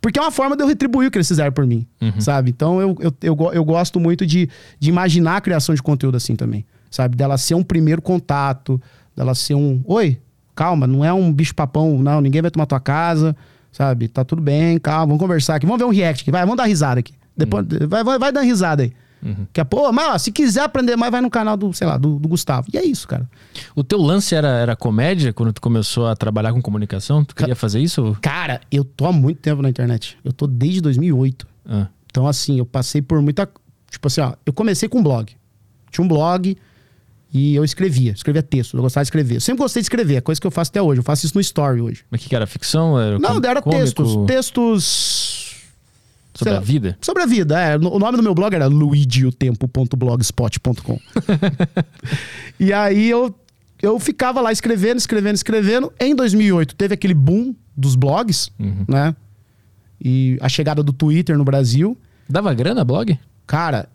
[0.00, 2.20] Porque é uma forma de eu retribuir o que eles fizeram por mim, uhum.
[2.20, 2.50] sabe?
[2.50, 6.36] Então eu, eu, eu, eu, gosto muito de, de imaginar a criação de conteúdo assim
[6.36, 7.16] também, sabe?
[7.16, 8.80] Dela ser um primeiro contato,
[9.16, 9.82] dela ser um.
[9.84, 10.20] Oi,
[10.54, 13.34] calma, não é um bicho-papão, não, ninguém vai tomar tua casa,
[13.72, 14.06] sabe?
[14.06, 16.66] Tá tudo bem, calma, vamos conversar aqui, vamos ver um react aqui, vai, vamos dar
[16.66, 17.17] risada aqui.
[17.38, 17.88] Depois, uhum.
[17.88, 18.92] vai, vai, vai dar risada aí.
[19.22, 19.46] Uhum.
[19.52, 21.96] Que é, pô, mas ó, se quiser aprender mais, vai no canal do, sei lá,
[21.96, 22.68] do, do, Gustavo.
[22.72, 23.28] E é isso, cara.
[23.74, 27.24] O teu lance era, era comédia quando tu começou a trabalhar com comunicação?
[27.24, 28.16] Tu queria fazer isso?
[28.20, 30.18] Cara, eu tô há muito tempo na internet.
[30.24, 31.46] Eu tô desde 2008.
[31.68, 31.88] Ah.
[32.06, 33.48] Então, assim, eu passei por muita.
[33.90, 35.32] Tipo assim, ó, eu comecei com um blog.
[35.90, 36.56] Tinha um blog
[37.32, 39.36] e eu escrevia, escrevia texto, eu gostava de escrever.
[39.36, 41.00] Eu sempre gostei de escrever, é coisa que eu faço até hoje.
[41.00, 42.04] Eu faço isso no story hoje.
[42.10, 42.98] Mas que, que era ficção?
[42.98, 43.82] Era Não, era cômico?
[43.82, 44.26] textos.
[44.26, 45.47] Textos
[46.38, 46.96] Sobre a vida?
[47.00, 47.76] Sobre a vida, é.
[47.76, 51.00] O nome do meu blog era luidiotempo.blogspot.com.
[52.60, 53.34] e aí eu,
[53.82, 55.92] eu ficava lá escrevendo, escrevendo, escrevendo.
[55.98, 58.84] Em 2008 teve aquele boom dos blogs, uhum.
[58.86, 59.16] né?
[60.00, 61.98] E a chegada do Twitter no Brasil.
[62.28, 63.18] Dava grana blog?
[63.44, 63.88] Cara,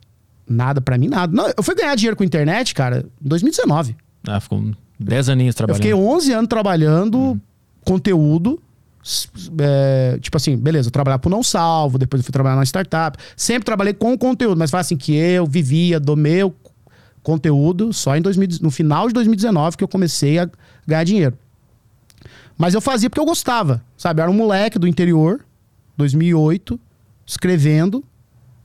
[0.45, 1.33] nada para mim, nada.
[1.33, 3.95] Não, eu fui ganhar dinheiro com internet, cara, em 2019.
[4.27, 4.61] Ah, ficou
[4.99, 5.81] 10 aninhos trabalhando.
[5.81, 7.39] Eu fiquei 11 anos trabalhando uhum.
[7.85, 8.61] conteúdo
[9.59, 13.17] é, tipo assim, beleza, eu trabalhava pro Não Salvo, depois eu fui trabalhar na startup.
[13.35, 16.55] Sempre trabalhei com conteúdo, mas fala assim que eu vivia do meu
[17.21, 20.49] conteúdo só em 2000, no final de 2019 que eu comecei a
[20.87, 21.37] ganhar dinheiro.
[22.57, 24.21] Mas eu fazia porque eu gostava, sabe?
[24.21, 25.43] Eu era um moleque do interior,
[25.97, 26.79] 2008,
[27.25, 28.03] escrevendo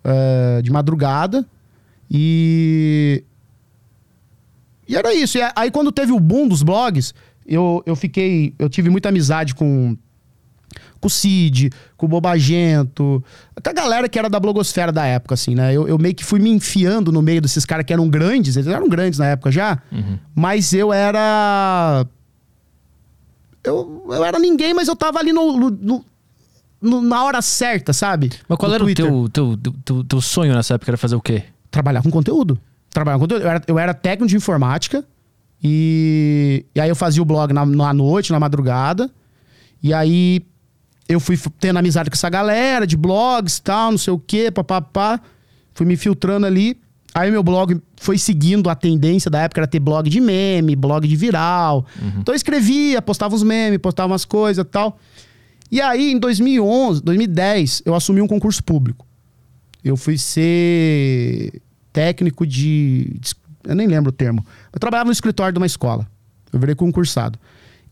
[0.05, 1.46] uh, de madrugada
[2.11, 3.24] e
[4.87, 5.38] e era isso.
[5.38, 7.14] E aí quando teve o boom dos blogs,
[7.46, 9.96] eu, eu fiquei, eu tive muita amizade com
[11.00, 13.22] Com o Cid, com o Bobagento,
[13.57, 15.72] até a galera que era da blogosfera da época, assim, né?
[15.72, 18.68] Eu, eu meio que fui me enfiando no meio desses caras que eram grandes, eles
[18.68, 19.81] eram grandes na época já,
[20.35, 22.04] mas eu era.
[23.64, 26.04] Eu, eu era ninguém, mas eu tava ali no, no- no-
[26.81, 28.31] no- na hora certa, sabe?
[28.48, 29.12] Mas qual No era Twitter.
[29.12, 30.90] o teu, teu, teu, teu sonho nessa época?
[30.90, 31.44] Era fazer o quê?
[31.70, 32.59] Trabalhar com conteúdo.
[32.90, 33.42] Trabalhar com conteúdo.
[33.44, 35.04] Eu era, eu era técnico de informática
[35.62, 39.11] e, e aí eu fazia o blog na, na noite, na madrugada.
[39.83, 40.46] E aí
[41.09, 44.51] eu fui tendo amizade com essa galera de blogs e tal, não sei o quê,
[44.51, 45.21] papapá.
[45.73, 46.79] Fui me filtrando ali.
[47.14, 51.09] Aí meu blog foi seguindo a tendência da época, era ter blog de meme, blog
[51.09, 51.87] de viral.
[52.18, 54.99] Então eu escrevia, postava os memes, postava umas coisas e tal.
[55.71, 59.07] E aí, em 2011, 2010, eu assumi um concurso público.
[59.85, 61.61] Eu fui ser
[61.92, 63.21] técnico de.
[63.64, 64.44] Eu nem lembro o termo.
[64.73, 66.07] Eu trabalhava no escritório de uma escola.
[66.53, 67.38] Eu virei concursado.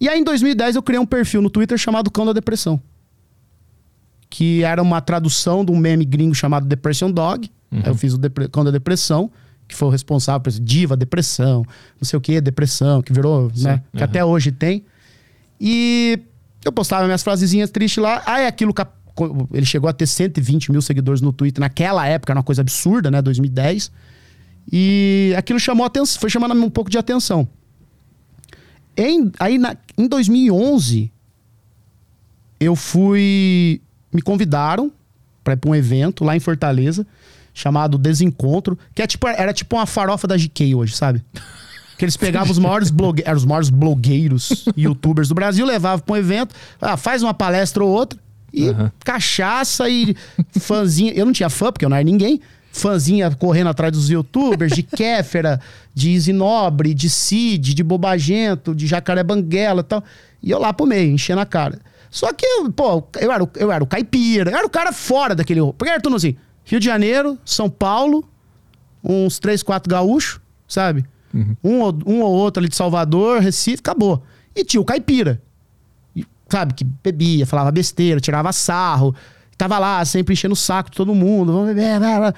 [0.01, 2.81] E aí, em 2010, eu criei um perfil no Twitter chamado Cão da Depressão.
[4.29, 7.51] Que era uma tradução de um meme gringo chamado Depression Dog.
[7.73, 9.31] Aí eu fiz o Depre- Cão da Depressão,
[9.69, 11.65] que foi o responsável por Diva, Depressão,
[12.01, 13.83] não sei o que, Depressão, que virou, né?
[13.97, 14.85] Que até hoje tem.
[15.61, 16.19] E
[16.65, 18.23] eu postava minhas frasezinhas tristes lá.
[18.27, 18.73] Aí aquilo.
[19.53, 23.11] Ele chegou a ter 120 mil seguidores no Twitter naquela época, era uma coisa absurda,
[23.11, 23.23] né?
[23.23, 23.91] 2010.
[24.71, 27.49] E aquilo chamou atenção, foi chamando um pouco de atenção.
[28.97, 31.11] Em, aí na- em 2011,
[32.61, 33.81] eu fui.
[34.12, 34.90] Me convidaram
[35.42, 37.07] para ir pra um evento lá em Fortaleza,
[37.55, 41.25] chamado Desencontro, que é tipo, era tipo uma farofa da GK hoje, sabe?
[41.97, 43.25] Que eles pegavam os maiores, blogue...
[43.35, 47.90] os maiores blogueiros, youtubers do Brasil, levavam pra um evento, ah, faz uma palestra ou
[47.90, 48.19] outra,
[48.53, 48.69] e
[49.05, 50.16] cachaça e
[50.59, 51.12] fãzinha.
[51.12, 52.40] Eu não tinha fã, porque eu não era ninguém.
[52.73, 55.61] Fãzinha correndo atrás dos youtubers, de Kéfera,
[55.95, 60.05] de Easy Nobre, de Cid, de Bobagento, de Jacaré Banguela e tal.
[60.42, 61.79] E eu lá pro meio, enchendo a cara.
[62.11, 65.35] Só que, pô, eu era, o- eu era o caipira, eu era o cara fora
[65.35, 65.61] daquele.
[65.73, 68.29] Porque era tudo assim: Rio de Janeiro, São Paulo,
[69.03, 71.05] uns três, quatro gaúchos, sabe?
[71.62, 74.23] Um, ou, um ou outro ali de Salvador, Recife, acabou.
[74.55, 75.42] E tinha o caipira,
[76.49, 76.73] sabe?
[76.75, 79.14] Que bebia, falava besteira, tirava sarro,
[79.59, 82.35] tava lá sempre enchendo o saco de todo mundo, vamos beber, blá, blá.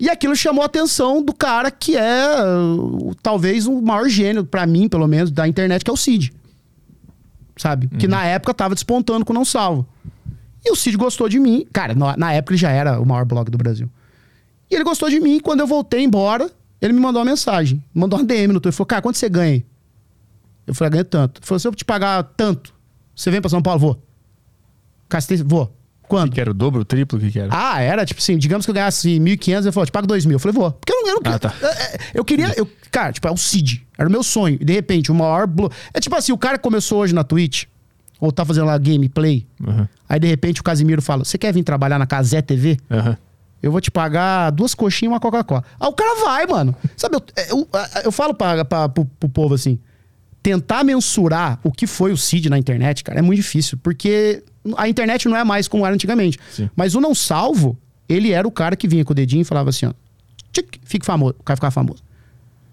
[0.00, 2.26] E aquilo chamou a atenção do cara que é
[3.22, 6.32] talvez o maior gênio, pra mim, pelo menos, da internet, que é o Cid.
[7.56, 7.88] Sabe?
[7.88, 9.86] Que na época tava despontando com o Não Salvo.
[10.64, 11.66] E o Cid gostou de mim.
[11.72, 13.88] Cara, na, na época ele já era o maior blog do Brasil.
[14.70, 15.38] E ele gostou de mim.
[15.38, 17.82] Quando eu voltei embora, ele me mandou uma mensagem.
[17.92, 18.70] Mandou uma DM no Twitter.
[18.70, 19.52] Ele falou, cara, quanto você ganha?
[19.54, 19.66] aí?"
[20.66, 21.40] Eu falei, "Ah, ganho tanto.
[21.40, 22.74] Ele falou, se eu te pagar tanto,
[23.14, 23.78] você vem pra São Paulo?
[23.78, 24.02] Vou.
[25.08, 25.70] Castei, vou.
[26.08, 26.32] Quando?
[26.32, 27.48] Que era o dobro, o triplo, o que que era?
[27.52, 30.32] Ah, era tipo assim, digamos que eu ganhasse 1.500, ele falou, te pago 2.000.
[30.32, 30.70] Eu falei, vou.
[30.72, 31.54] Porque eu não, eu não Ah, tá.
[31.62, 33.86] é, é, Eu queria, eu, cara, tipo, é o Cid.
[33.98, 34.58] Era o meu sonho.
[34.60, 35.46] E de repente, o maior.
[35.46, 35.70] Blo...
[35.92, 37.64] É tipo assim, o cara começou hoje na Twitch,
[38.20, 41.62] ou tá fazendo lá gameplay, Aham, aí de repente o Casimiro fala: Você quer vir
[41.64, 42.76] trabalhar na Casé TV?
[42.90, 43.16] aham.
[43.62, 45.64] Eu vou te pagar duas coxinhas e uma Coca-Cola.
[45.80, 46.76] Aí o cara vai, mano.
[46.98, 47.68] Sabe, eu, eu,
[48.04, 49.78] eu falo pra, pra, pro, pro povo assim:
[50.42, 53.78] tentar mensurar o que foi o Cid na internet, cara, é muito difícil.
[53.82, 54.42] Porque
[54.76, 56.38] a internet não é mais como era antigamente.
[56.50, 56.70] Sim.
[56.76, 57.76] Mas o não salvo,
[58.08, 59.92] ele era o cara que vinha com o dedinho e falava assim: ó,
[60.52, 61.34] tic, fique famoso.
[61.38, 62.02] O cara ficava famoso.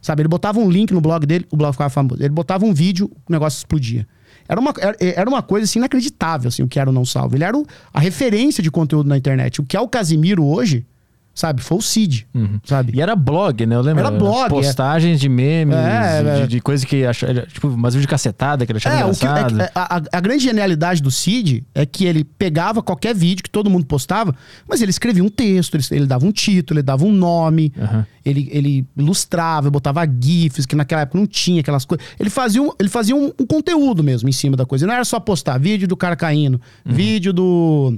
[0.01, 2.21] Sabe, ele botava um link no blog dele, o blog ficava famoso.
[2.21, 4.07] Ele botava um vídeo, o negócio explodia.
[4.49, 7.35] Era uma, era, era uma coisa assim inacreditável, assim, o que era o Não Salvo.
[7.35, 9.61] Ele era o- a referência de conteúdo na internet.
[9.61, 10.85] O que é o Casimiro hoje,
[11.33, 12.27] sabe, foi o Cid,
[12.63, 12.91] sabe?
[12.95, 13.75] E era blog, né?
[13.75, 14.01] Eu lembro.
[14.05, 16.47] Era blog, Postagens de memes, É, de, é.
[16.47, 17.41] de coisa que achava.
[17.43, 19.61] Tipo, umas vídeos de cacetada que ele achava É, o que, engraçado.
[19.61, 23.43] é que- a, a- a grande genialidade do Cid é que ele pegava qualquer vídeo
[23.43, 24.35] que todo mundo postava,
[24.67, 28.05] mas ele escrevia um texto, ele, ele dava um título, ele dava um nome, Aham.
[28.25, 32.05] ele, ele ilustrava, botava GIFs, que naquela época não tinha aquelas coisas.
[32.19, 34.85] Ele fazia, um, ele fazia um, um conteúdo mesmo em cima da coisa.
[34.85, 37.97] Não era só postar vídeo do cara caindo, vídeo do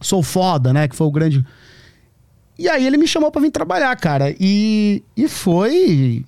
[0.00, 0.88] Sou Foda, né?
[0.88, 1.44] Que foi o grande.
[2.58, 4.34] E aí ele me chamou pra vir trabalhar, cara.
[4.38, 6.24] E, e foi.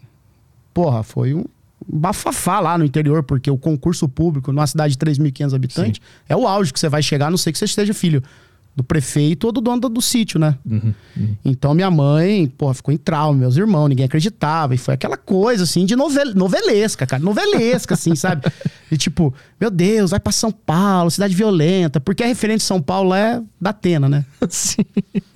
[0.73, 1.45] Porra, foi um
[1.87, 6.47] bafafá lá no interior, porque o concurso público, numa cidade de 3.500 habitantes, é o
[6.47, 8.23] auge que você vai chegar, a não sei que você esteja filho
[8.77, 10.57] do prefeito ou do dono do, do sítio, né?
[11.45, 14.75] Então minha mãe, porra, ficou em trauma, meus irmãos, ninguém acreditava.
[14.75, 17.23] E foi aquela coisa, assim, de novel, novelesca, cara.
[17.23, 18.43] Novelesca, assim, sabe?
[18.93, 21.99] E tipo, meu Deus, vai pra São Paulo, cidade violenta.
[21.99, 24.25] Porque a referente de São Paulo é da Atena, né?
[24.49, 24.85] Sim.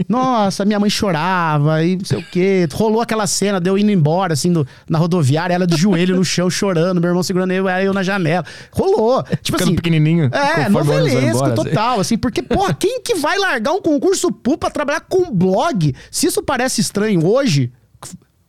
[0.09, 2.68] Nossa, minha mãe chorava e não sei o quê.
[2.72, 6.24] Rolou aquela cena de eu indo embora, assim, do- na rodoviária, ela de joelho no
[6.24, 8.44] chão chorando, meu irmão segurando eu, eu na janela.
[8.70, 9.24] Rolou.
[9.24, 9.74] Tipo Ficando assim.
[9.74, 10.31] pequenininho.
[10.33, 11.64] É, novelesco embora, assim.
[11.64, 15.94] total, assim, porque, porra, quem que vai largar um concurso público pra trabalhar com blog?
[16.10, 17.72] Se isso parece estranho hoje,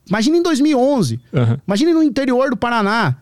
[0.07, 1.19] imagina em 2011.
[1.33, 1.59] Aham.
[1.67, 3.15] Imagina no interior do Paraná.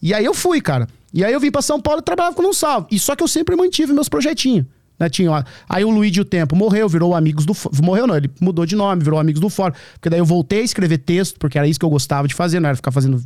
[0.00, 0.86] E aí eu fui, cara.
[1.14, 2.86] E aí eu vim pra São Paulo e trabalhava com Não Salvo.
[2.90, 4.66] E só que eu sempre mantive meus projetinhos.
[4.98, 5.08] Né?
[5.08, 7.54] Tinha, ó, aí o Luigi o Tempo morreu, virou Amigos do...
[7.82, 9.74] Morreu não, ele mudou de nome, virou Amigos do Fórum.
[9.94, 12.60] Porque daí eu voltei a escrever texto, porque era isso que eu gostava de fazer,
[12.60, 13.22] não era ficar fazendo...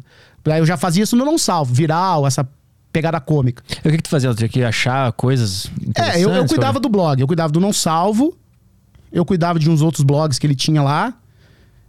[0.47, 2.49] Aí eu já fazia isso no Não Salvo, viral, essa
[2.97, 3.63] pegada cômica.
[3.85, 4.31] E o que, que tu fazia?
[4.31, 7.73] Tu tinha que achar coisas É, eu, eu cuidava do blog, eu cuidava do Não
[7.73, 8.35] Salvo,
[9.13, 11.15] eu cuidava de uns outros blogs que ele tinha lá,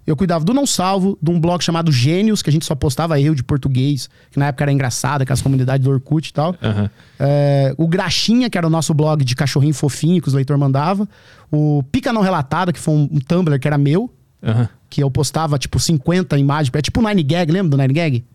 [0.06, 3.20] eu cuidava do Não Salvo, de um blog chamado Gênios, que a gente só postava
[3.20, 6.56] erro de português, que na época era engraçado, aquelas comunidades do Orkut e tal.
[6.62, 6.90] Aham.
[7.20, 11.08] É, o Graxinha, que era o nosso blog de cachorrinho fofinho que os leitores mandavam.
[11.52, 14.10] O Pica Não Relatado, que foi um, um Tumblr que era meu,
[14.42, 14.70] Aham.
[14.90, 16.72] que eu postava tipo 50 imagens.
[16.74, 18.26] É tipo o Nine Gag, lembra do Nine Gag?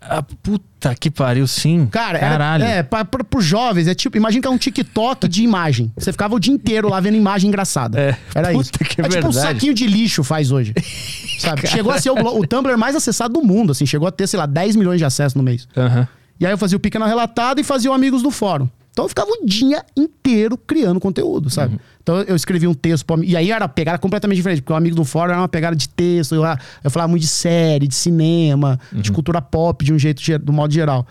[0.00, 1.86] Ah, puta que pariu, sim.
[1.86, 2.64] Cara, era, Caralho.
[2.64, 5.92] é, pra, pra, pros jovens, é tipo, imagina que é um TikTok de imagem.
[5.96, 8.00] Você ficava o dia inteiro lá vendo imagem engraçada.
[8.00, 8.70] É, Era isso.
[8.80, 9.34] é tipo um verdade.
[9.36, 10.72] saquinho de lixo faz hoje.
[11.38, 11.66] Sabe?
[11.66, 13.84] Chegou a ser o, o Tumblr mais acessado do mundo, assim.
[13.84, 15.68] Chegou a ter, sei lá, 10 milhões de acessos no mês.
[15.76, 16.08] Aham.
[16.38, 18.68] E aí eu fazia o Pequeno Relatado e fazia o Amigos do Fórum.
[18.92, 21.78] Então eu ficava o dia inteiro criando conteúdo, sabe?
[22.02, 23.04] Então eu escrevia um texto.
[23.04, 23.16] Pra...
[23.22, 25.88] E aí era pegada completamente diferente, porque o Amigo do Fórum era uma pegada de
[25.88, 26.34] texto.
[26.34, 26.42] Eu,
[26.82, 30.72] eu falava muito de série, de cinema, de cultura pop, de um jeito, do modo
[30.72, 31.06] geral.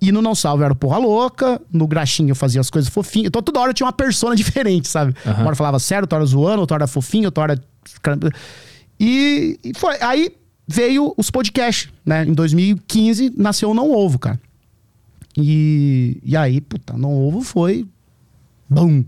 [0.00, 3.28] E no Não Salvo era o Porra Louca, no Graxinho eu fazia as coisas fofinhas.
[3.28, 5.14] Então toda hora eu tinha uma persona diferente, sabe?
[5.24, 7.62] Uma hora eu falava sério, outra hora zoando, outra hora fofinho, outra hora.
[9.00, 9.96] E, e foi.
[10.00, 10.32] Aí
[10.68, 12.24] veio os podcasts, né?
[12.24, 14.40] Em 2015 nasceu o Não Ovo, cara.
[15.36, 17.86] E, e aí, puta, Não Ovo foi.
[18.68, 19.04] Bum!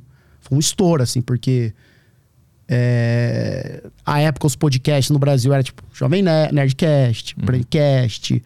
[0.50, 1.72] Foi um estouro, assim, porque.
[2.72, 8.42] É, a época os podcasts no Brasil era tipo Jovem Nerd, Nerdcast, Braincast.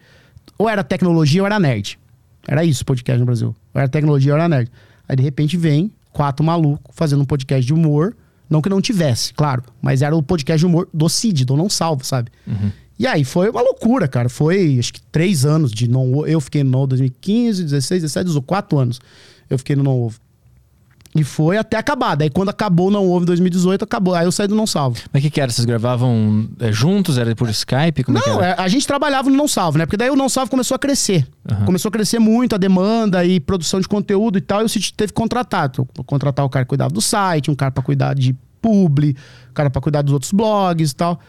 [0.57, 1.99] Ou era tecnologia ou era nerd.
[2.47, 3.55] Era isso o podcast no Brasil.
[3.73, 4.71] Ou era tecnologia ou era nerd.
[5.07, 8.15] Aí de repente vem quatro malucos fazendo um podcast de humor.
[8.49, 9.63] Não que não tivesse, claro.
[9.81, 12.31] Mas era o podcast de humor do Cid, do Não Salvo, sabe?
[12.97, 14.29] E aí foi uma loucura, cara.
[14.29, 18.25] Foi acho que três anos de não Eu fiquei no Não Ovo 2015, 16, 17,
[18.27, 18.99] 18, quatro anos.
[19.49, 20.19] Eu fiquei no Não Ovo.
[21.15, 22.13] E foi até acabar.
[22.15, 24.13] Daí quando acabou Não em 2018, acabou.
[24.13, 24.99] Aí eu saí do Não Salvo.
[25.13, 25.49] Mas o que, que era?
[25.49, 27.17] Vocês gravavam é, juntos?
[27.17, 28.03] Era por Skype?
[28.03, 28.61] Como é que Não, era?
[28.61, 29.85] é, a gente trabalhava no Não Salvo, né?
[29.85, 31.25] Porque daí o Não Salvo começou a crescer.
[31.65, 34.61] Começou a crescer muito a demanda e produção de conteúdo e tal.
[34.61, 35.71] E o City teve que contratar.
[36.05, 39.15] Contratar o cara que cuidava do site, um cara pra cuidar de publi,
[39.51, 41.19] um cara pra cuidar dos outros blogs e tal.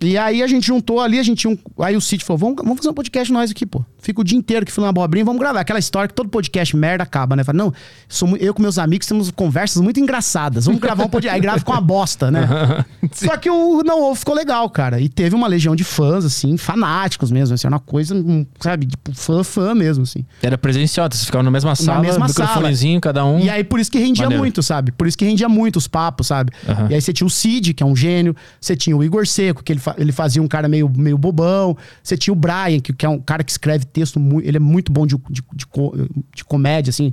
[0.00, 1.82] E aí a gente juntou ali, a gente tinha um.
[1.82, 3.84] Aí o City falou: vamos, vamos fazer um podcast nós aqui, pô.
[4.00, 5.60] Fica o dia inteiro que falando abobrinha, vamos gravar.
[5.60, 7.42] Aquela história que todo podcast merda acaba, né?
[7.42, 7.72] Fala, não,
[8.08, 10.66] sou eu com meus amigos temos conversas muito engraçadas.
[10.66, 11.34] Vamos gravar um podcast.
[11.34, 12.48] Aí grava com uma bosta, né?
[13.12, 15.00] Só que o Não Ovo ficou legal, cara.
[15.00, 17.54] E teve uma legião de fãs, assim, fanáticos mesmo.
[17.54, 20.24] Assim, era uma coisa, hum, sabe, tipo, fã, fã mesmo, assim.
[20.42, 22.48] Era presencial, vocês ficavam na mesma sala, mesma sala.
[22.48, 23.40] microfonezinho, cada um.
[23.40, 24.42] E aí, por isso que rendia Maneiro.
[24.42, 24.92] muito, sabe?
[24.92, 26.52] Por isso que rendia muito os papos, sabe?
[26.68, 26.86] Aham.
[26.90, 28.34] E aí você tinha o Cid, que é um gênio.
[28.60, 31.76] Você tinha o Igor Seco, que ele, fa- ele fazia um cara meio, meio bobão.
[32.02, 34.46] Você tinha o Brian, que, que é um cara que escreve texto muito...
[34.46, 35.94] Ele é muito bom de, de, de, co-
[36.34, 37.12] de comédia, assim.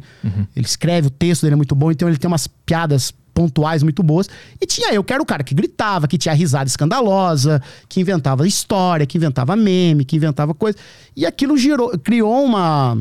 [0.55, 1.91] Ele escreve, o texto dele é muito bom.
[1.91, 4.29] Então ele tem umas piadas pontuais muito boas.
[4.61, 8.47] E tinha eu, que era o cara que gritava, que tinha risada escandalosa, que inventava
[8.47, 10.77] história, que inventava meme, que inventava coisa.
[11.15, 12.93] E aquilo girou, criou uma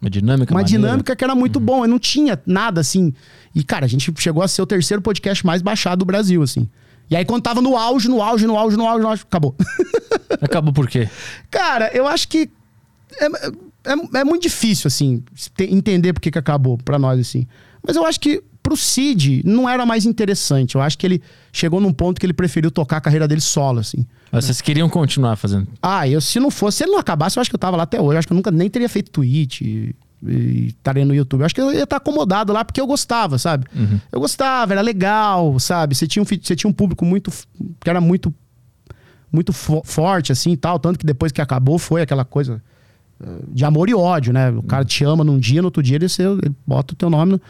[0.00, 0.80] Uma dinâmica uma maneira.
[0.82, 1.84] dinâmica que era muito bom.
[1.84, 3.12] Eu não tinha nada assim.
[3.54, 6.68] E, cara, a gente chegou a ser o terceiro podcast mais baixado do Brasil, assim.
[7.10, 9.54] E aí, quando tava no auge, no auge, no auge, no auge, no auge, acabou.
[10.40, 11.08] Acabou por quê?
[11.50, 12.48] cara, eu acho que
[13.20, 15.22] é, é, é muito difícil, assim,
[15.56, 17.46] te- entender por que, que acabou pra nós, assim.
[17.84, 20.74] Mas eu acho que pro Cid não era mais interessante.
[20.74, 23.80] Eu acho que ele chegou num ponto que ele preferiu tocar a carreira dele solo,
[23.80, 24.04] assim.
[24.30, 25.66] Mas Vocês queriam continuar fazendo.
[25.82, 27.84] Ah, eu se não fosse, se ele não acabasse, eu acho que eu tava lá
[27.84, 28.14] até hoje.
[28.14, 29.94] Eu acho que eu nunca nem teria feito tweet
[30.26, 31.40] e, e estaria no YouTube.
[31.40, 33.66] Eu acho que eu ia estar acomodado lá porque eu gostava, sabe?
[34.12, 35.94] Eu gostava, era legal, sabe?
[35.94, 37.30] Você tinha um, você tinha um público muito
[37.80, 38.32] que era muito
[39.30, 42.62] muito fo- forte assim, e tal, tanto que depois que acabou foi aquela coisa
[43.22, 44.50] eh, de amor e ódio, né?
[44.50, 46.06] O cara te ama num dia, no outro dia ele,
[46.42, 47.32] ele bota o teu nome.
[47.32, 47.40] no-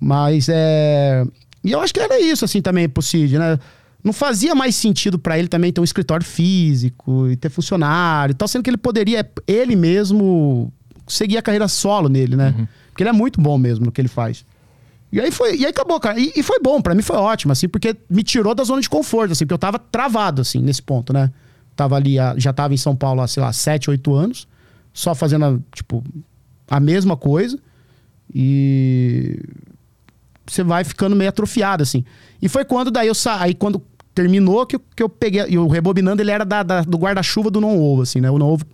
[0.00, 1.24] Mas é.
[1.64, 3.58] E eu acho que era isso, assim, também pro Cid, né?
[4.04, 8.34] Não fazia mais sentido pra ele também ter um escritório físico e ter funcionário e
[8.34, 10.72] tal, sendo que ele poderia, ele mesmo,
[11.06, 12.54] seguir a carreira solo nele, né?
[12.90, 14.44] Porque ele é muito bom mesmo no que ele faz.
[15.12, 16.18] E aí foi, e aí acabou, cara.
[16.18, 18.88] E, e foi bom, pra mim foi ótimo, assim, porque me tirou da zona de
[18.88, 21.30] conforto, assim, porque eu tava travado, assim, nesse ponto, né?
[21.76, 24.48] Tava ali, já tava em São Paulo há, sei lá, 7, 8 anos,
[24.92, 26.02] só fazendo, tipo,
[26.68, 27.58] a mesma coisa.
[28.34, 29.38] E
[30.46, 32.04] você vai ficando meio atrofiado, assim.
[32.40, 33.80] E foi quando daí eu saí, quando
[34.14, 35.44] terminou, que eu, que eu peguei.
[35.48, 38.30] E o Rebobinando, ele era da, da- do guarda-chuva do Não Ovo, assim, né?
[38.30, 38.64] O Não Ovo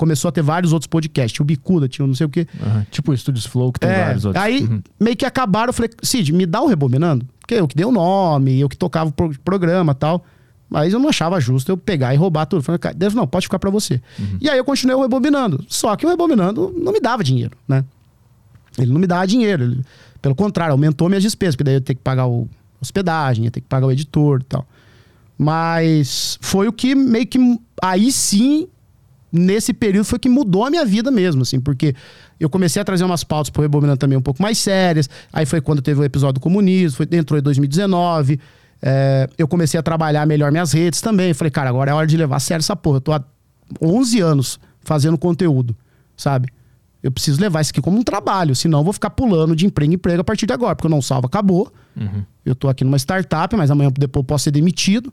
[0.00, 1.32] começou a ter vários outros podcasts.
[1.32, 2.46] Tinha o Bicuda, tinha o não sei o quê.
[2.60, 2.86] Aham.
[2.90, 4.42] Tipo o Estúdios Flow, que tem É, vários outros.
[4.42, 4.82] Aí, Uhum.
[4.98, 7.26] meio que acabaram, eu falei, Cid, me dá o Rebobinando?
[7.38, 10.24] Porque eu que dei o nome, eu que tocava o pro- programa e tal.
[10.68, 12.62] Mas eu não achava justo eu pegar e roubar tudo.
[12.62, 14.00] Falei, cara, não, pode ficar pra você.
[14.40, 15.64] E aí eu continuei o rebobinando.
[15.68, 17.84] Só que o rebobinando não me dava dinheiro, né?
[18.78, 19.64] Ele não me dava dinheiro.
[19.64, 19.84] ele-
[20.22, 22.48] pelo contrário, aumentou minhas despesas, porque daí eu ia ter que pagar o
[22.80, 24.64] hospedagem, ia ter que pagar o editor e tal.
[25.38, 27.38] Mas foi o que meio que.
[27.82, 28.68] Aí sim,
[29.32, 31.94] nesse período, foi que mudou a minha vida mesmo, assim, porque
[32.38, 35.08] eu comecei a trazer umas pautas pro Rebobinando também um pouco mais sérias.
[35.32, 38.40] Aí foi quando teve o episódio do comunismo, foi, entrou em 2019.
[38.82, 41.34] É, eu comecei a trabalhar melhor minhas redes também.
[41.34, 42.96] Falei, cara, agora é hora de levar a sério essa porra.
[42.96, 43.22] Eu tô há
[43.80, 45.76] 11 anos fazendo conteúdo,
[46.16, 46.48] sabe?
[47.02, 49.90] Eu preciso levar isso aqui como um trabalho, senão eu vou ficar pulando de emprego
[49.90, 51.72] em emprego a partir de agora, porque eu não salvo, acabou.
[52.44, 55.12] Eu tô aqui numa startup, mas amanhã depois eu posso ser demitido.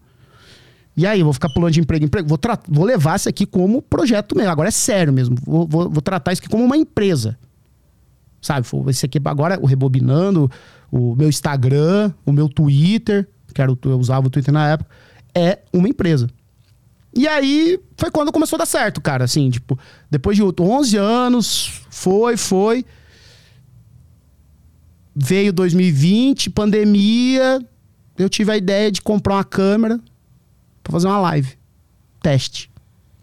[0.97, 2.27] E aí, vou ficar pulando de emprego em emprego.
[2.27, 4.49] Vou, vou levar isso aqui como projeto mesmo.
[4.51, 5.36] Agora é sério mesmo.
[5.45, 7.38] Vou, vou- vou tratar isso aqui como uma empresa.
[8.41, 8.65] Sabe?
[8.88, 10.49] Esse aqui agora, o Rebobinando,
[10.91, 14.89] o meu Instagram, o meu Twitter, que era o, eu usava o Twitter na época,
[15.36, 16.27] é uma empresa.
[17.13, 19.23] E aí foi quando começou a dar certo, cara.
[19.25, 19.77] Assim, tipo,
[20.10, 22.83] depois de 11 anos, foi, foi.
[25.15, 27.60] Veio 2020, pandemia.
[28.17, 29.99] Eu tive a ideia de comprar uma câmera
[30.88, 31.54] pra fazer uma live.
[32.21, 32.71] Teste.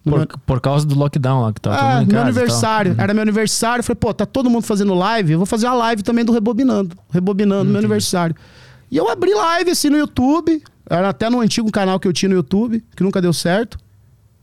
[0.04, 2.94] Por, meu- por causa do lockdown lá que tava todo ah, meu casa aniversário.
[2.98, 3.82] Era meu aniversário.
[3.82, 5.32] Falei, pô, tá todo mundo fazendo live.
[5.32, 6.96] Eu vou fazer uma live também do Rebobinando.
[7.10, 8.36] Rebobinando, meu aniversário.
[8.90, 10.62] E eu abri live assim no YouTube.
[10.88, 13.78] Era até no antigo canal que eu tinha no YouTube, que nunca deu certo.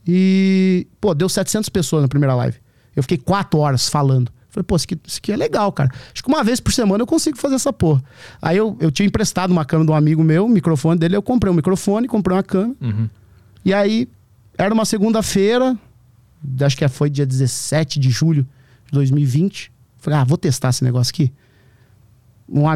[0.07, 2.57] E, pô, deu 700 pessoas na primeira live.
[2.95, 4.31] Eu fiquei quatro horas falando.
[4.51, 5.89] Falei, pô, isso aqui, isso aqui é legal, cara.
[6.13, 8.03] Acho que uma vez por semana eu consigo fazer essa porra.
[8.41, 11.15] Aí eu, eu tinha emprestado uma câmera de um amigo meu, o microfone dele.
[11.15, 12.75] Eu comprei um microfone, comprei uma câmera.
[12.81, 13.09] Uhum.
[13.63, 14.09] E aí,
[14.57, 15.77] era uma segunda-feira,
[16.61, 18.43] acho que foi dia 17 de julho
[18.87, 19.71] de 2020.
[19.97, 21.31] Falei, ah, vou testar esse negócio aqui.
[22.49, 22.67] Um,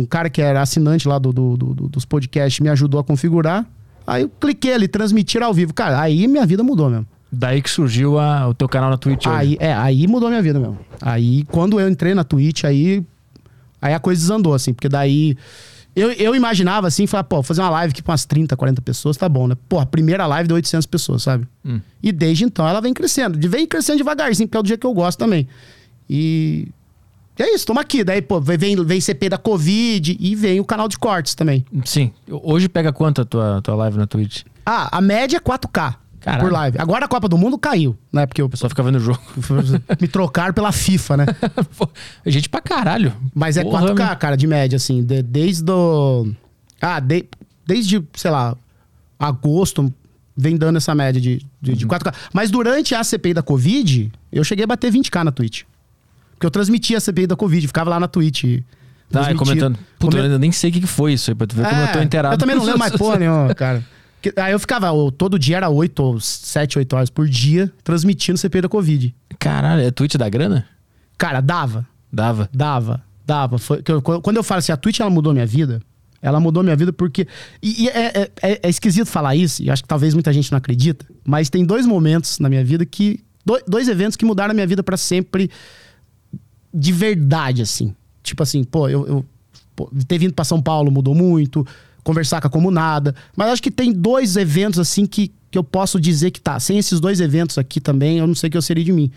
[0.00, 3.64] um cara que era assinante lá do- do- do- dos podcasts me ajudou a configurar.
[4.04, 5.72] Aí eu cliquei ali, transmitir ao vivo.
[5.72, 7.06] Cara, aí minha vida mudou mesmo.
[7.38, 9.36] Daí que surgiu a- o teu canal na Twitch hoje.
[9.36, 10.78] Aí, é, aí mudou minha vida mesmo.
[11.02, 13.04] Aí, quando eu entrei na Twitch, aí,
[13.80, 15.36] aí a coisa desandou, assim, porque daí.
[15.94, 19.16] Eu, eu imaginava assim, falar, pô, fazer uma live aqui com umas 30, 40 pessoas,
[19.16, 19.56] tá bom, né?
[19.66, 21.46] Pô, a primeira live deu 800 pessoas, sabe?
[21.64, 21.80] Hum.
[22.02, 23.38] E desde então ela vem crescendo.
[23.48, 25.48] Vem crescendo devagarzinho, porque é do jeito que eu gosto também.
[26.08, 26.68] E.
[27.38, 28.04] e é isso, toma aqui.
[28.04, 31.64] Daí, pô, vem, vem CP da Covid e vem o canal de cortes também.
[31.84, 32.12] Sim.
[32.30, 34.42] Hoje pega quanto a tua, tua live na Twitch?
[34.66, 35.94] Ah, a média é 4K
[36.26, 36.44] Caralho.
[36.48, 36.78] por live.
[36.78, 38.26] Agora a Copa do Mundo caiu, né?
[38.26, 39.20] Porque eu Só fica vendo o jogo.
[40.00, 41.26] me trocaram pela FIFA, né?
[41.78, 41.88] Pô,
[42.26, 43.12] gente pra caralho.
[43.34, 44.16] Mas é Porra, 4K, meu.
[44.16, 45.02] cara, de média, assim.
[45.04, 46.26] de- desde o.
[46.80, 47.26] Ah, de-
[47.66, 48.56] desde, sei lá,
[49.18, 49.92] agosto,
[50.36, 51.76] vem dando essa média de, de, Uhum.
[51.76, 52.12] de 4K.
[52.32, 55.62] Mas durante a CPI da Covid, eu cheguei a bater 20K na Twitch.
[56.32, 58.60] Porque eu transmitia a CPI da Covid, ficava lá na Twitch.
[59.10, 59.78] Tá, comentando.
[59.98, 61.92] Puta, Come- eu nem sei o que foi isso aí, pra tu ver como eu
[61.92, 62.34] tô É, inteirado.
[62.34, 63.82] Eu também não lembro mais porra nenhuma, cara.
[64.36, 68.62] Aí eu ficava, todo dia era 8 ou 7, 8 horas por dia, transmitindo CPI
[68.62, 69.14] da Covid.
[69.38, 70.66] Caralho, é Twitch da grana?
[71.18, 71.86] Cara, dava.
[72.12, 72.48] Dava.
[72.52, 73.58] Dava, dava.
[73.58, 73.82] Foi,
[74.22, 75.82] quando eu falo assim, a Twitch ela mudou minha vida,
[76.22, 77.26] ela mudou minha vida porque.
[77.62, 80.50] E, e é, é- é- é esquisito falar isso, e acho que talvez muita gente
[80.50, 83.20] não acredita, mas tem dois momentos na minha vida que.
[83.44, 85.50] do- Dois eventos que mudaram a minha vida pra sempre
[86.72, 87.94] de verdade, assim.
[88.22, 89.24] Tipo assim, pô, eu, eu
[89.74, 91.66] pô, ter vindo pra São Paulo mudou muito,
[92.06, 93.16] conversar com a comunada.
[93.36, 96.60] Mas acho que tem dois eventos, assim, que, que eu posso dizer que tá.
[96.60, 99.10] Sem esses dois eventos aqui também, eu não sei o que eu seria de mim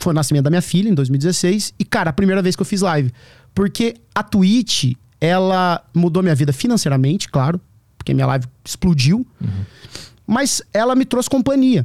[0.00, 2.66] foi o nascimento da minha filha em 2016 e cara, a primeira vez que eu
[2.66, 3.12] fiz live,
[3.52, 7.60] porque a Twitch, ela mudou minha vida financeiramente, claro,
[7.96, 9.26] porque minha live explodiu.
[10.24, 11.84] Mas ela me trouxe companhia.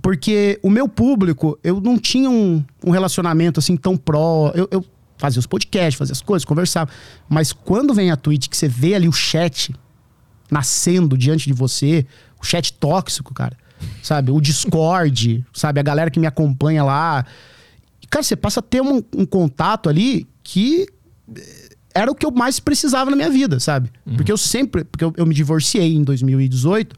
[0.00, 4.50] Porque o meu público, eu não tinha um, um relacionamento assim tão pró.
[4.54, 4.84] Eu, eu
[5.20, 6.90] fazia os podcasts, fazia as coisas, conversava.
[7.28, 9.74] Mas quando vem a Twitch, que você vê ali o chat
[10.50, 12.06] nascendo diante de você,
[12.40, 13.56] o chat tóxico, cara.
[14.02, 14.30] Sabe?
[14.30, 15.78] O Discord, sabe?
[15.78, 17.24] A galera que me acompanha lá.
[18.08, 20.86] Cara, você passa a ter um, um contato ali que
[21.34, 23.90] eh, era o que eu mais precisava na minha vida, sabe?
[24.16, 24.84] Porque eu sempre.
[24.84, 26.96] Porque eu, eu me divorciei em 2018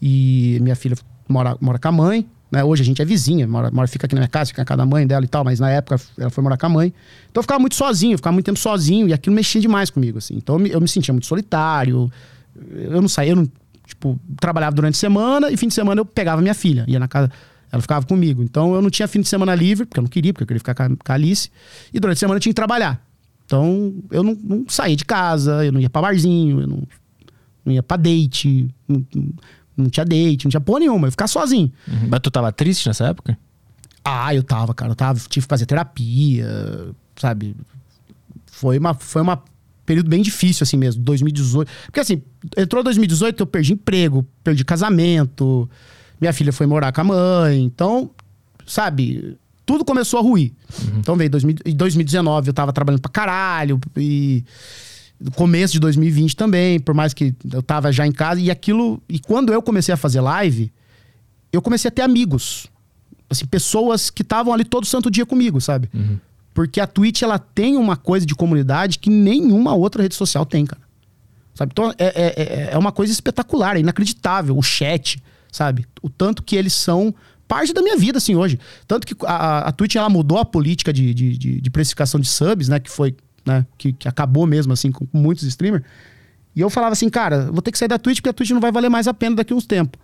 [0.00, 0.96] e minha filha
[1.28, 2.26] mora, mora com a mãe.
[2.56, 2.64] Né?
[2.64, 4.78] Hoje a gente é vizinha, mora, mora, fica aqui na minha casa, fica na casa
[4.78, 6.86] da mãe dela e tal, mas na época ela foi morar com a mãe.
[7.30, 10.34] Então eu ficava muito sozinho, ficava muito tempo sozinho e aquilo mexia demais comigo, assim.
[10.36, 12.10] Então eu me, eu me sentia muito solitário,
[12.72, 13.48] eu não saía, eu não,
[13.86, 17.06] tipo, trabalhava durante a semana e fim de semana eu pegava minha filha, ia na
[17.06, 17.30] casa,
[17.70, 18.42] ela ficava comigo.
[18.42, 20.60] Então eu não tinha fim de semana livre, porque eu não queria, porque eu queria
[20.60, 21.50] ficar com a, com a Alice.
[21.92, 23.06] E durante a semana eu tinha que trabalhar.
[23.44, 26.82] Então eu não, não saía de casa, eu não ia pra barzinho, eu não,
[27.66, 29.28] não ia pra date, não, não-
[29.76, 31.72] não tinha date, não tinha porra nenhuma, eu ia ficar sozinho.
[31.86, 32.08] Uhum.
[32.08, 33.38] Mas tu tava triste nessa época?
[34.04, 34.92] Ah, eu tava, cara.
[34.92, 36.48] Eu tava, tive que fazer terapia,
[37.16, 37.56] sabe?
[38.46, 39.42] Foi uma, foi uma
[39.84, 41.70] período bem difícil, assim mesmo, 2018.
[41.86, 42.22] Porque assim,
[42.56, 45.68] entrou 2018, eu perdi emprego, perdi casamento,
[46.20, 47.62] minha filha foi morar com a mãe.
[47.62, 48.10] Então,
[48.66, 50.52] sabe, tudo começou a ruir.
[50.98, 53.80] Então veio 2000 em 2019, eu tava trabalhando pra caralho.
[53.96, 54.44] E
[55.34, 58.40] começo de 2020 também, por mais que eu tava já em casa.
[58.40, 59.02] E aquilo.
[59.08, 60.72] E quando eu comecei a fazer live,
[61.52, 62.66] eu comecei a ter amigos.
[63.28, 65.88] Assim, pessoas que estavam ali todo santo dia comigo, sabe?
[66.54, 70.64] Porque a Twitch, ela tem uma coisa de comunidade que nenhuma outra rede social tem,
[70.64, 70.80] cara.
[71.54, 71.70] Sabe?
[71.72, 74.56] Então, é, é, é- é uma coisa espetacular, é inacreditável.
[74.56, 75.86] O chat, sabe?
[76.02, 77.14] O tanto que eles são
[77.48, 78.58] parte da minha vida, assim, hoje.
[78.86, 82.20] Tanto que a, a- a Twitch, ela mudou a política de, de, de, de precificação
[82.20, 82.78] de subs, né?
[82.78, 83.16] Que foi,
[83.46, 83.64] né?
[83.78, 85.84] Que, que acabou mesmo, assim, com, muitos streamers.
[86.54, 88.60] E eu falava assim, cara, vou ter que sair da Twitch porque a Twitch não
[88.60, 90.00] vai valer mais a pena daqui a uns tempos.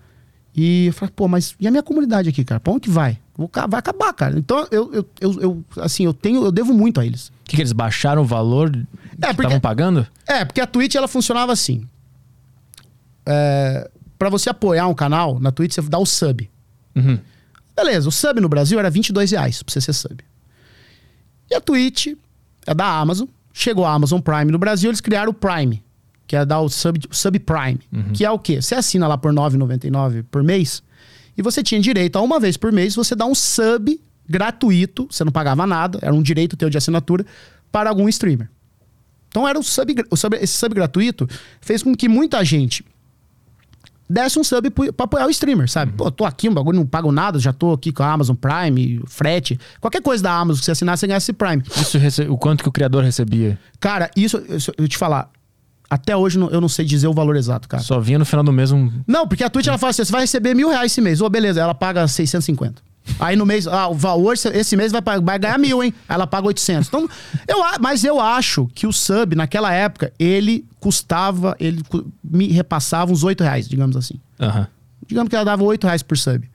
[0.54, 2.60] E eu falei, pô, mas e a minha comunidade aqui, cara?
[2.60, 3.18] Pra onde que vai?
[3.34, 4.38] Vou Vai acabar, cara.
[4.38, 7.28] Então, eu, eu, eu, eu, assim, eu tenho, eu devo muito a eles.
[7.28, 8.86] O que, que eles baixaram o valor que
[9.18, 10.06] porque- estavam pagando?
[10.26, 11.86] É, porque a Twitch ela funcionava assim.
[13.24, 16.48] É, para você apoiar um canal, na Twitch você dá o sub.
[16.94, 17.18] Uhum.
[17.74, 20.22] Beleza, o sub no Brasil era 22 reais pra você ser sub.
[21.50, 22.08] E a Twitch
[22.66, 23.26] é da Amazon.
[23.52, 25.82] Chegou a Amazon Prime no Brasil, eles criaram o Prime,
[26.26, 27.80] que é dar o sub, sub Prime.
[28.14, 28.60] Que é o quê?
[28.62, 30.82] Você assina lá por R$ 9,99 por mês
[31.36, 35.24] e você tinha direito a uma vez por mês você dá um sub gratuito, você
[35.24, 37.24] não pagava nada, era um direito teu de assinatura
[37.70, 38.48] para algum streamer.
[39.28, 41.28] Então era o sub, o sub- esse sub gratuito
[41.60, 42.84] fez com que muita gente
[44.12, 45.92] desse um sub pra apoiar o streamer, sabe?
[45.92, 49.00] Pô, tô aqui, um bagulho, não pago nada, já tô aqui com a Amazon Prime,
[49.06, 51.62] frete, qualquer coisa da Amazon que você assinar, você ganha esse Prime.
[51.76, 53.58] Isso rece- o quanto que o criador recebia?
[53.80, 55.30] Cara, isso, isso eu te falar,
[55.88, 57.82] até hoje eu não sei dizer o valor exato, cara.
[57.82, 58.90] Só vinha no final do mês um.
[59.06, 61.20] Não, porque a Twitch ela fala assim: você vai receber mil reais esse mês.
[61.20, 62.82] Ô, beleza, ela paga 650.
[63.18, 65.92] Aí no mês, ah, o valor esse mês vai, vai ganhar mil, hein?
[66.08, 66.88] Ela paga 800.
[66.88, 67.08] Então,
[67.48, 71.82] eu, mas eu acho que o sub, naquela época, ele custava, ele
[72.22, 74.14] me repassava uns 8 reais, digamos assim.
[74.40, 74.66] Aham.
[75.06, 76.48] Digamos que ela dava 8 reais por sub.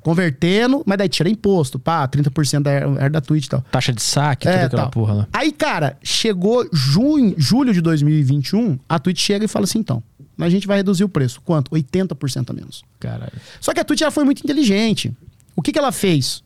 [0.00, 3.60] Convertendo, mas daí tira imposto, pá, 30% da, era da Twitch e tal.
[3.72, 4.90] Taxa de saque, toda É, aquela tal.
[4.92, 5.28] porra lá.
[5.32, 10.00] Aí, cara, chegou junho, julho de 2021, a Twitch chega e fala assim, então,
[10.38, 11.40] a gente vai reduzir o preço.
[11.44, 11.72] Quanto?
[11.72, 12.84] 80% a menos.
[13.00, 13.32] Caralho.
[13.60, 15.12] Só que a Twitch ela foi muito inteligente.
[15.56, 16.44] O que, que ela fez?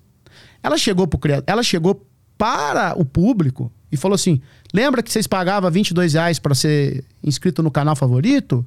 [0.62, 2.06] Ela chegou pro ela chegou
[2.38, 4.40] para o público e falou assim:
[4.72, 8.64] lembra que vocês pagavam 22 reais para ser inscrito no canal favorito?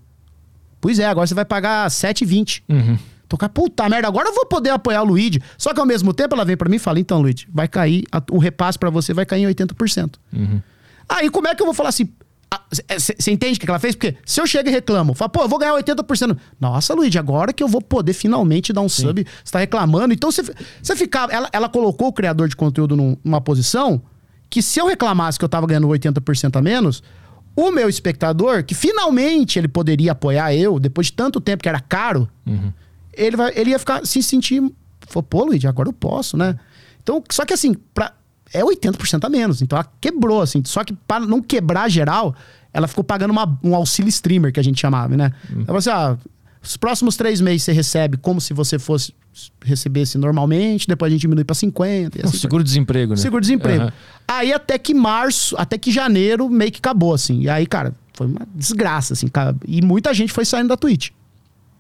[0.82, 2.64] Pois é, agora você vai pagar 7,20.
[2.68, 2.98] Uhum.
[3.30, 5.42] Tô com a puta merda, agora eu vou poder apoiar o Luigi.
[5.58, 8.04] Só que ao mesmo tempo ela vem pra mim e fala: então, Luigi, vai cair,
[8.12, 10.16] a- o repasse pra você vai cair em 80%.
[11.08, 12.10] Aí como é que eu vou falar assim?
[12.98, 13.96] Você entende o que ela fez?
[13.96, 16.38] Porque se eu chego e reclamo, falo, pô, eu vou ganhar 80%.
[16.60, 20.14] Nossa, Luigi, agora que eu vou poder finalmente dar um sub, você tá reclamando.
[20.14, 20.44] Então você
[20.82, 21.32] você ficava.
[21.32, 24.02] Ela, ela colocou o criador de conteúdo num- numa posição
[24.50, 27.02] que se eu reclamasse que eu tava ganhando 80% a menos,
[27.56, 31.80] o meu espectador, que finalmente ele poderia apoiar eu, depois de tanto tempo que era
[31.80, 32.28] caro,
[33.14, 34.62] ele, vai, ele ia ficar se sentir.
[35.08, 36.58] Falou, pô, Luigi, agora eu posso, né?
[37.02, 38.14] Então, só que assim, pra,
[38.54, 39.62] é 80% a menos.
[39.62, 40.62] Então ela quebrou, assim.
[40.66, 42.36] Só que para não quebrar geral,
[42.74, 45.32] ela ficou pagando uma- um auxílio streamer, que a gente chamava, né?
[45.52, 46.18] Ela falou assim: ah,
[46.62, 49.14] os próximos três meses você recebe como se você fosse
[49.66, 52.20] recebesse normalmente, depois a gente diminui para 50.
[52.20, 53.18] E Um assim seguro-desemprego, né?
[53.18, 53.84] Seguro-desemprego.
[53.86, 53.94] Aham.
[54.28, 57.42] Aí até que março, até que janeiro meio que acabou, assim.
[57.42, 59.28] E aí, cara, foi uma desgraça, assim.
[59.28, 59.56] cara.
[59.68, 61.10] E muita gente foi saindo da Twitch.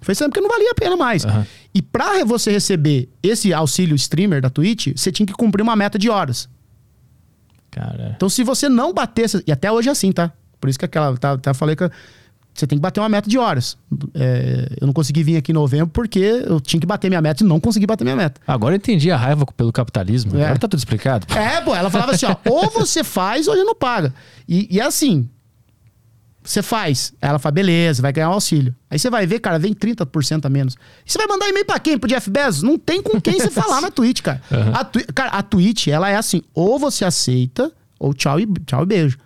[0.02, 1.24] Foi saindo porque não valia a pena mais.
[1.24, 1.46] Aham.
[1.74, 5.98] E pra você receber esse auxílio streamer da Twitch, você tinha que cumprir uma meta
[6.00, 6.50] de horas.
[7.74, 8.14] Cara.
[8.16, 9.44] Então, se você não batesse.
[9.48, 10.32] E até hoje é assim, tá?
[10.62, 11.18] Por isso que aquela.
[11.18, 11.90] Tá, até falei que
[12.54, 13.76] você tem que bater uma meta de horas.
[14.14, 17.44] É, eu não consegui vir aqui em novembro porque eu tinha que bater minha meta
[17.44, 18.40] e não consegui bater minha meta.
[18.46, 20.38] Agora eu entendi a raiva pelo capitalismo.
[20.38, 20.44] É.
[20.44, 21.26] Agora tá tudo explicado.
[21.36, 24.14] É, pô, ela falava assim, ó, ou você faz ou ele não paga.
[24.48, 25.28] E, e é assim,
[26.44, 27.14] você faz.
[27.22, 28.76] Aí ela fala, beleza, vai ganhar um auxílio.
[28.90, 30.76] Aí você vai ver, cara, vem 30% a menos.
[31.06, 31.98] E você vai mandar e-mail pra quem?
[31.98, 32.62] Pro Jeff Bezos?
[32.64, 34.42] Não tem com quem você falar na Twitch, cara.
[34.74, 38.84] A, Twi- cara, a Twitch, ela é assim, ou você aceita, ou tchau e, tchau
[38.84, 39.18] e beijo.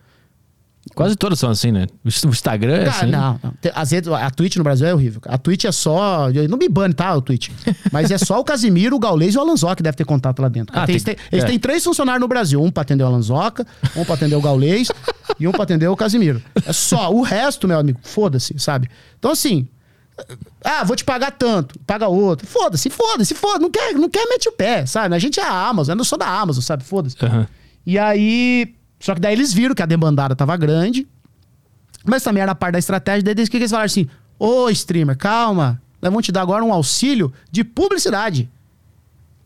[0.95, 1.86] Quase todas são assim, né?
[2.03, 3.05] O o Instagram é Cara, assim.
[3.11, 3.53] não, não.
[3.76, 5.20] Às vezes, a Twitch no Brasil é horrível.
[5.26, 6.30] A Twitch é só.
[6.49, 7.49] Não me bane, tá, o Twitch.
[7.91, 10.47] Mas é só o Casimiro, o Gaulês e o Alanzoca que deve ter contato lá
[10.47, 10.74] dentro.
[10.80, 11.47] Ah, Tem- tem- tem- eles é.
[11.47, 14.88] têm três funcionários no Brasil: um pra atender o Alanzoca, um pra atender o Gaulês
[15.39, 16.41] e um pra atender o Casimiro.
[16.65, 17.11] É só.
[17.11, 18.89] O resto, meu amigo, foda-se, sabe?
[19.17, 19.67] Então, assim.
[20.63, 22.47] Ah, vou te pagar tanto, paga outro.
[22.47, 23.61] Foda-se, foda-se, foda-se.
[23.61, 25.13] Não quer, não quer mete o pé, sabe?
[25.13, 26.83] A gente é a Amazon, eu sou da Amazon, sabe?
[26.83, 27.15] Foda-se.
[27.23, 27.47] Aham.
[27.85, 28.73] E aí.
[28.99, 31.07] Só que daí eles viram que a demandada tava grande.
[32.03, 33.21] Mas também era parte da estratégia.
[33.23, 34.07] Daí eles, que que eles falaram assim?
[34.39, 35.81] Ô, streamer, calma.
[36.01, 38.49] Nós vamos te dar agora um auxílio de publicidade.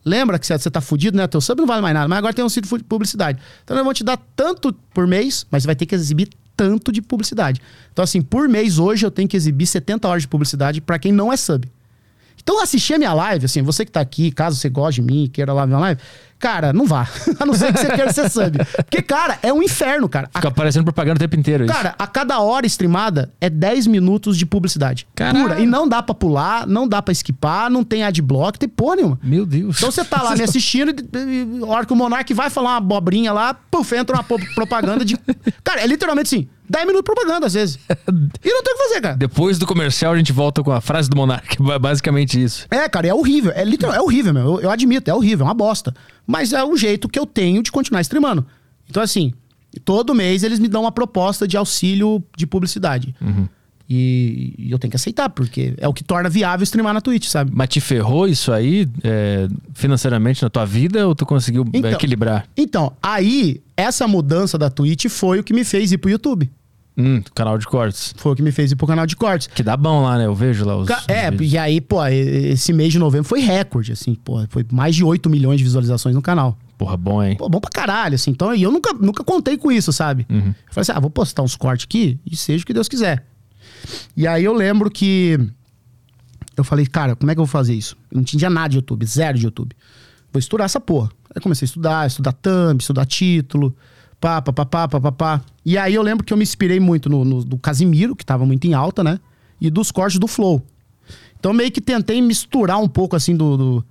[0.04, 1.26] Lembra que você você tá fudido, né?
[1.26, 3.38] Teu sub não vale mais nada, mas agora tem um auxílio de publicidade.
[3.62, 6.92] Então nós vamos te dar tanto por mês, mas você vai ter que exibir tanto
[6.92, 7.60] de publicidade.
[7.92, 11.12] Então, assim, por mês hoje eu tenho que exibir 70 horas de publicidade para quem
[11.12, 11.68] não é sub.
[12.42, 15.28] Então, assistir a minha live, assim, você que tá aqui, caso você goste de mim,
[15.32, 16.00] queira lá ver a live,
[16.38, 17.08] cara, não vá.
[17.38, 18.58] a não ser que você queira ser sub.
[18.76, 20.28] Porque, cara, é um inferno, cara.
[20.34, 21.64] A Fica aparecendo propaganda o tempo inteiro.
[21.64, 21.72] isso.
[21.72, 25.06] Cara, a cada hora streamada é 10 minutos de publicidade.
[25.14, 25.40] Caralho.
[25.40, 25.60] Pura.
[25.60, 29.20] E não dá pra pular, não dá pra esquipar, não tem adblock, tem porra nenhuma.
[29.22, 29.76] Meu Deus.
[29.76, 32.70] Então você tá lá me assistindo e, e a hora que o Monark vai falar
[32.70, 34.24] uma abobrinha lá, puf, entra uma
[34.54, 35.16] propaganda de.
[35.62, 37.78] Cara, é literalmente assim, 10 minutos de propaganda às vezes.
[38.44, 39.16] E não tem o que fazer, cara.
[39.16, 41.56] Depois do comercial, a gente volta com a frase do Monark.
[41.70, 42.66] É basicamente isso.
[42.70, 43.52] É, cara, é horrível.
[43.54, 44.42] É literal, é horrível, meu.
[44.54, 45.94] Eu, eu admito, é horrível, é uma bosta.
[46.26, 48.44] Mas é o jeito que eu tenho de continuar streamando.
[48.90, 49.32] Então, assim,
[49.84, 53.14] todo mês eles me dão uma proposta de auxílio de publicidade.
[53.88, 57.26] E, e eu tenho que aceitar, porque é o que torna viável streamar na Twitch,
[57.26, 57.50] sabe?
[57.54, 62.46] Mas te ferrou isso aí é, financeiramente na tua vida ou tu conseguiu Então- equilibrar?
[62.56, 66.50] Então, aí, essa mudança da Twitch foi o que me fez ir pro YouTube.
[66.96, 68.14] Hum, canal de cortes.
[68.18, 69.46] Foi o que me fez ir pro canal de cortes.
[69.46, 70.26] Que dá bom lá, né?
[70.26, 70.86] Eu vejo lá os.
[70.88, 71.52] Ca- os É, vídeos.
[71.52, 75.30] e aí, pô, esse mês de novembro foi recorde, assim, pô, foi mais de 8
[75.30, 76.56] milhões de visualizações no canal.
[76.76, 77.36] Porra, bom, hein?
[77.36, 78.30] Pô, bom pra caralho, assim.
[78.30, 80.26] Então, e eu nunca, nunca contei com isso, sabe?
[80.28, 80.48] Uhum.
[80.48, 83.24] Eu falei assim, ah, vou postar uns cortes aqui e seja o que Deus quiser.
[84.16, 85.38] E aí eu lembro que
[86.56, 87.96] eu falei, cara, como é que eu vou fazer isso?
[88.10, 89.74] Eu não tinha nada de YouTube, zero de YouTube.
[90.32, 91.10] Vou estudar essa porra.
[91.34, 93.74] Aí comecei a estudar, estudar thumb, estudar título,
[94.22, 95.40] pá, pá, pá, pá, pá, pá.
[95.64, 98.46] E aí eu lembro que eu me inspirei muito no, no- do Casimiro, que tava
[98.46, 99.18] muito em alta, né?
[99.60, 100.62] E dos cortes do Flow.
[101.38, 103.56] Então meio que tentei misturar um pouco, assim, do...
[103.56, 103.84] do-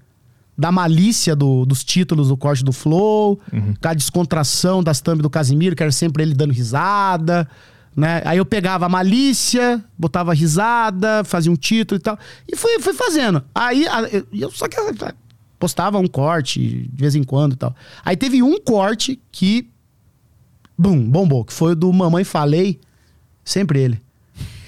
[0.57, 3.39] da malícia do- dos títulos do corte do Flow,
[3.81, 7.47] com a descontração das thumb do Casimiro, que era sempre ele dando risada,
[7.95, 8.21] né?
[8.25, 12.93] Aí eu pegava a malícia, botava risada, fazia um título e tal, e fui, fui
[12.93, 13.41] fazendo.
[13.55, 14.75] Aí eu, eu só que
[15.57, 17.73] postava um corte de vez em quando e tal.
[18.05, 19.67] Aí teve um corte que,
[20.81, 22.79] bum, bombou, que foi o do Mamãe Falei,
[23.45, 24.01] sempre ele,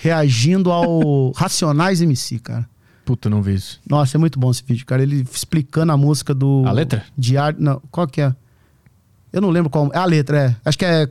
[0.01, 2.67] reagindo ao Racionais MC, cara.
[3.05, 3.81] Puta, não vi isso.
[3.89, 5.03] Nossa, é muito bom esse vídeo, cara.
[5.03, 6.63] Ele explicando a música do.
[6.65, 7.03] A letra?
[7.17, 7.57] Diário.
[7.61, 8.33] Não, qual que é?
[9.33, 9.89] Eu não lembro qual.
[9.93, 10.55] É a letra, é.
[10.63, 11.09] Acho que é.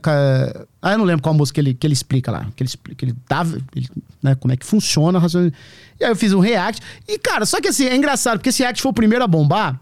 [0.81, 2.47] Ah, eu não lembro qual música que ele, que ele explica lá.
[2.55, 3.45] Que ele explica, que ele dá.
[3.75, 3.89] ele-
[4.23, 5.45] né, como é que funciona a razão.
[5.99, 6.81] E aí eu fiz um react.
[7.07, 9.79] E, cara, só que assim, é engraçado, porque esse react foi o primeiro a bombar.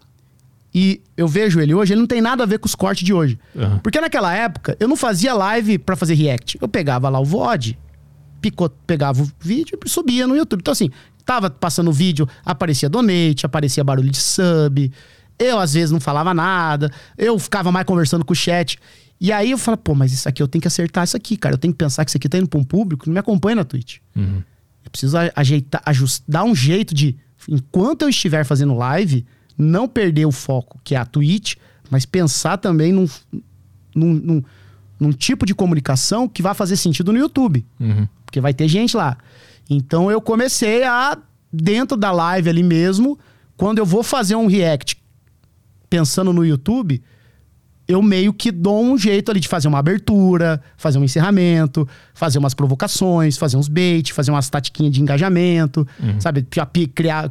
[0.74, 3.14] E eu vejo ele hoje, ele não tem nada a ver com os cortes de
[3.14, 3.38] hoje.
[3.56, 3.80] Aham.
[3.80, 6.58] Porque naquela época, eu não fazia live pra fazer react.
[6.62, 7.78] Eu pegava lá o VOD,
[8.40, 10.62] picot, pegava o vídeo e subia no YouTube.
[10.62, 10.90] Então, assim,
[11.26, 14.92] tava passando o vídeo, aparecia donate, aparecia barulho de sub.
[15.38, 16.92] Eu, às vezes, não falava nada.
[17.18, 18.80] Eu ficava mais conversando com o chat.
[19.20, 21.54] E aí eu falo, pô, mas isso aqui eu tenho que acertar isso aqui, cara.
[21.56, 23.20] Eu tenho que pensar que isso aqui tá indo pra um público que não me
[23.20, 23.98] acompanha na Twitch.
[24.16, 24.42] Uhum.
[24.84, 27.16] Eu preciso ajeitar, ajustar, dar um jeito de,
[27.48, 29.26] enquanto eu estiver fazendo live,
[29.62, 31.56] não perder o foco, que é a Twitch,
[31.90, 33.08] mas pensar também num,
[33.96, 34.44] num, num-
[35.00, 37.66] num tipo de comunicação que vai fazer sentido no YouTube.
[37.80, 38.08] Uhum.
[38.26, 39.18] Porque vai ter gente lá.
[39.70, 41.18] Então eu comecei a,
[41.52, 43.20] dentro da live ali mesmo,
[43.58, 44.98] quando eu vou fazer um react
[45.90, 47.02] pensando no YouTube,
[47.92, 52.40] eu meio que dou um jeito ali de fazer uma abertura, fazer um encerramento, fazer
[52.40, 55.88] umas provocações, fazer uns bait, fazer umas tatiquinhas de engajamento,
[56.20, 56.44] sabe?
[56.44, 57.30] Pra pi- criar,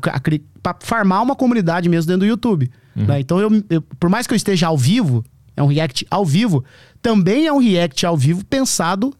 [0.62, 2.70] pra farmar uma comunidade mesmo dentro do YouTube.
[2.94, 3.20] né?
[3.20, 5.24] Então, eu, eu- por mais que eu esteja ao vivo,
[5.56, 6.64] é um react ao vivo,
[7.00, 9.12] também é um react ao vivo pensado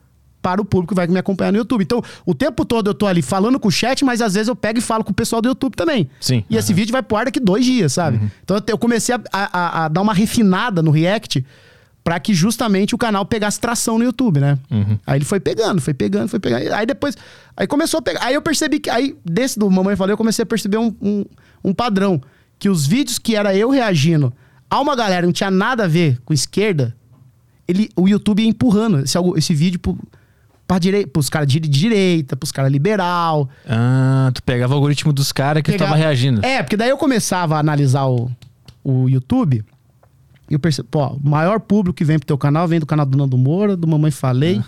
[0.43, 1.83] para o público que vai me acompanhar no YouTube.
[1.83, 4.57] Então, o tempo todo eu tô ali falando com o chat, mas às vezes eu
[4.57, 6.09] pego e falo com o pessoal do YouTube também.
[6.21, 6.45] Sim.
[6.49, 8.19] E esse vídeo vai pro ar daqui dois dias, sabe?
[8.43, 11.45] Então eu comecei a, a- a dar uma refinada no React
[12.03, 14.59] pra que justamente o canal pegasse tração no YouTube, né?
[15.07, 16.73] Aí ele foi pegando, foi pegando, foi pegando.
[16.73, 17.15] Aí depois.
[17.55, 18.25] Aí começou a pegar.
[18.25, 18.89] Aí eu percebi que.
[18.89, 21.25] Aí, desse do Mamãe Falei, eu comecei a perceber um, um,
[21.63, 22.21] um padrão.
[22.59, 24.33] Que os vídeos que era eu reagindo
[24.71, 26.97] a uma galera não tinha nada a ver com esquerda,
[27.69, 29.99] ele, o YouTube ia empurrando esse, esse vídeo pro,
[30.71, 33.49] pra direi, pros caras de direita, pros caras liberal.
[33.69, 36.47] Ah, tu pegava o algoritmo dos caras que tu Pegava- tava reagindo.
[36.47, 38.31] É, porque daí eu começava a analisar o,
[38.85, 39.65] o YouTube
[40.49, 43.05] e eu percebo, pô, o maior público que vem pro teu canal vem do canal
[43.05, 44.63] do Nando Moura, do Mamãe Falei.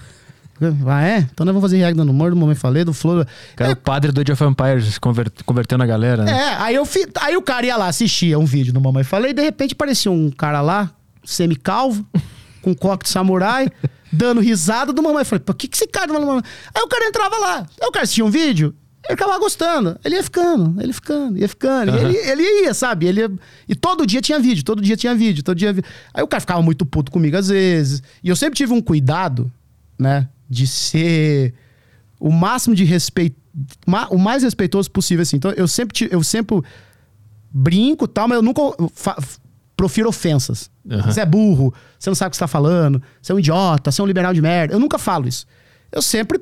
[0.88, 1.18] Ah, é?
[1.18, 3.24] Então nós vamos fazer react do Nando Moura, do Mamãe Falei, do Flor.
[3.54, 6.32] Cara, o padre do Age of Empires conver- convertendo a galera, né?
[6.32, 9.30] É, aí, eu fi- aí o cara ia lá, assistia um vídeo do Mamãe Falei,
[9.30, 10.90] e de repente aparecia um cara lá,
[11.24, 12.04] semicalvo,
[12.60, 13.68] com coque de samurai,
[14.12, 15.24] dando risada do Mamãe.
[15.24, 16.42] Falei, pô, o que, que esse cara do Mamãe?
[16.74, 20.14] Aí o cara entrava lá, aí o cara assistia um vídeo, ele acabava gostando, ele
[20.16, 23.06] ia ficando, ele ia ficando, ia ficando, e ele, ele ia, sabe?
[23.06, 23.32] Ele ia-
[23.68, 25.74] e todo dia tinha vídeo, todo dia tinha vídeo, todo dia.
[26.14, 29.50] Aí o cara ficava muito puto comigo às vezes, e eu sempre tive um cuidado,
[29.98, 31.54] né, de ser
[32.20, 33.36] o máximo de respeito,
[34.10, 35.36] o mais respeitoso possível, assim.
[35.36, 36.60] Então, eu sempre, eu sempre
[37.50, 38.62] brinco e tal, mas eu nunca
[39.82, 40.70] profiro ofensas.
[40.88, 41.10] Aham.
[41.10, 43.90] Você é burro, você não sabe o que você tá falando, você é um idiota,
[43.90, 44.74] você é um liberal de merda.
[44.74, 45.44] Eu nunca falo isso.
[45.90, 46.40] eu sempre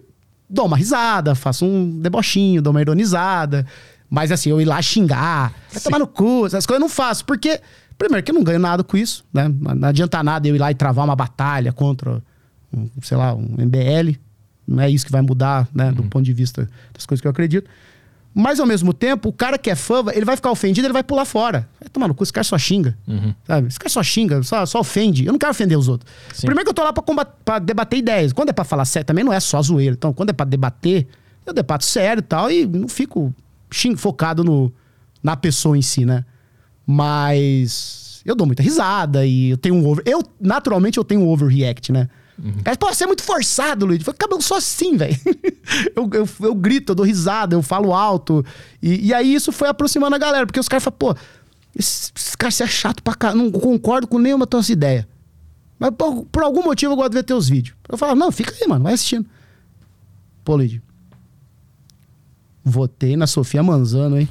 [0.48, 3.66] dou uma risada, faço um debochinho, dou uma ironizada.
[4.10, 7.24] Mas assim, eu ir lá xingar, vai tomar no cu, essas coisas eu não faço.
[7.24, 7.58] Porque,
[7.96, 9.48] primeiro, que eu não ganho nada com isso, né?
[9.48, 12.22] Não adianta nada eu ir lá e travar uma batalha contra,
[12.76, 14.18] um, sei lá, um MBL.
[14.68, 15.92] Não é isso que vai mudar, né?
[15.92, 17.70] Do ponto de vista das coisas que eu acredito.
[18.32, 21.02] Mas ao mesmo tempo, o cara que é fã, ele vai ficar ofendido, ele vai
[21.02, 21.68] pular fora.
[21.80, 22.96] Vai tomar no cu, esse cara só xinga.
[23.44, 23.66] Sabe?
[23.68, 25.26] Esse cara só xinga, só, só ofende.
[25.26, 26.08] Eu não quero ofender os outros.
[26.32, 26.46] Sim.
[26.46, 28.32] Primeiro que eu tô lá pra, combat- pra debater ideias.
[28.32, 29.94] Quando é pra falar sério, também não é só zoeira.
[29.94, 31.08] Então, quando é pra debater,
[31.44, 33.34] eu debato sério e tal, e não fico
[33.68, 34.72] xing, focado no,
[35.20, 36.24] na pessoa em si, né?
[36.86, 40.04] Mas eu dou muita risada e eu tenho um over.
[40.06, 42.08] Eu, naturalmente, eu tenho um overreact, né?
[42.64, 44.00] Cara, pô, você é muito forçado, Luiz.
[44.00, 45.16] Eu falei, cara, eu sou assim, velho.
[45.94, 48.44] eu, eu, eu grito, eu dou risada, eu falo alto.
[48.82, 51.14] E, e aí isso foi aproximando a galera, porque os caras falam, pô,
[51.76, 55.06] esse, esse cara você é chato pra caralho, não concordo com nenhuma tua ideia.
[55.78, 57.76] Mas por, por algum motivo eu gosto de ver teus vídeos.
[57.88, 59.26] Eu falo, não, fica aí, mano, vai assistindo.
[60.44, 60.80] Pô, Luiz,
[62.64, 64.28] votei na Sofia Manzano, hein?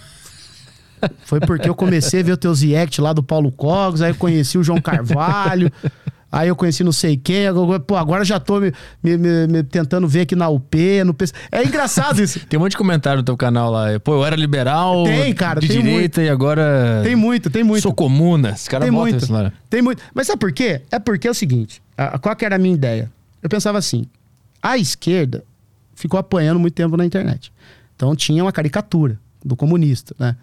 [1.25, 4.57] Foi porque eu comecei a ver os teus react lá do Paulo Cogos, aí conheci
[4.57, 5.71] o João Carvalho,
[6.31, 8.71] aí eu conheci não sei quem, agora, pô, agora já tô me,
[9.03, 10.75] me- me- me tentando ver aqui na UP,
[11.05, 11.33] no PC.
[11.51, 12.39] É engraçado isso.
[12.47, 13.99] Tem um monte de comentário no teu canal lá.
[13.99, 17.81] Pô, eu era liberal, Tem, cara, de tem direita e agora Tem muito, tem muito.
[17.83, 18.49] sou comuna.
[18.51, 19.23] Esse cara Tem bota muito.
[19.23, 19.51] isso lá.
[19.69, 20.01] Tem muito.
[20.13, 20.81] Mas sabe por quê?
[20.91, 23.11] É porque é o seguinte: a- qual que era a minha ideia?
[23.41, 24.05] Eu pensava assim:
[24.61, 25.43] a esquerda
[25.95, 27.51] ficou apanhando muito tempo na internet.
[27.95, 30.35] Então tinha uma caricatura do comunista, né?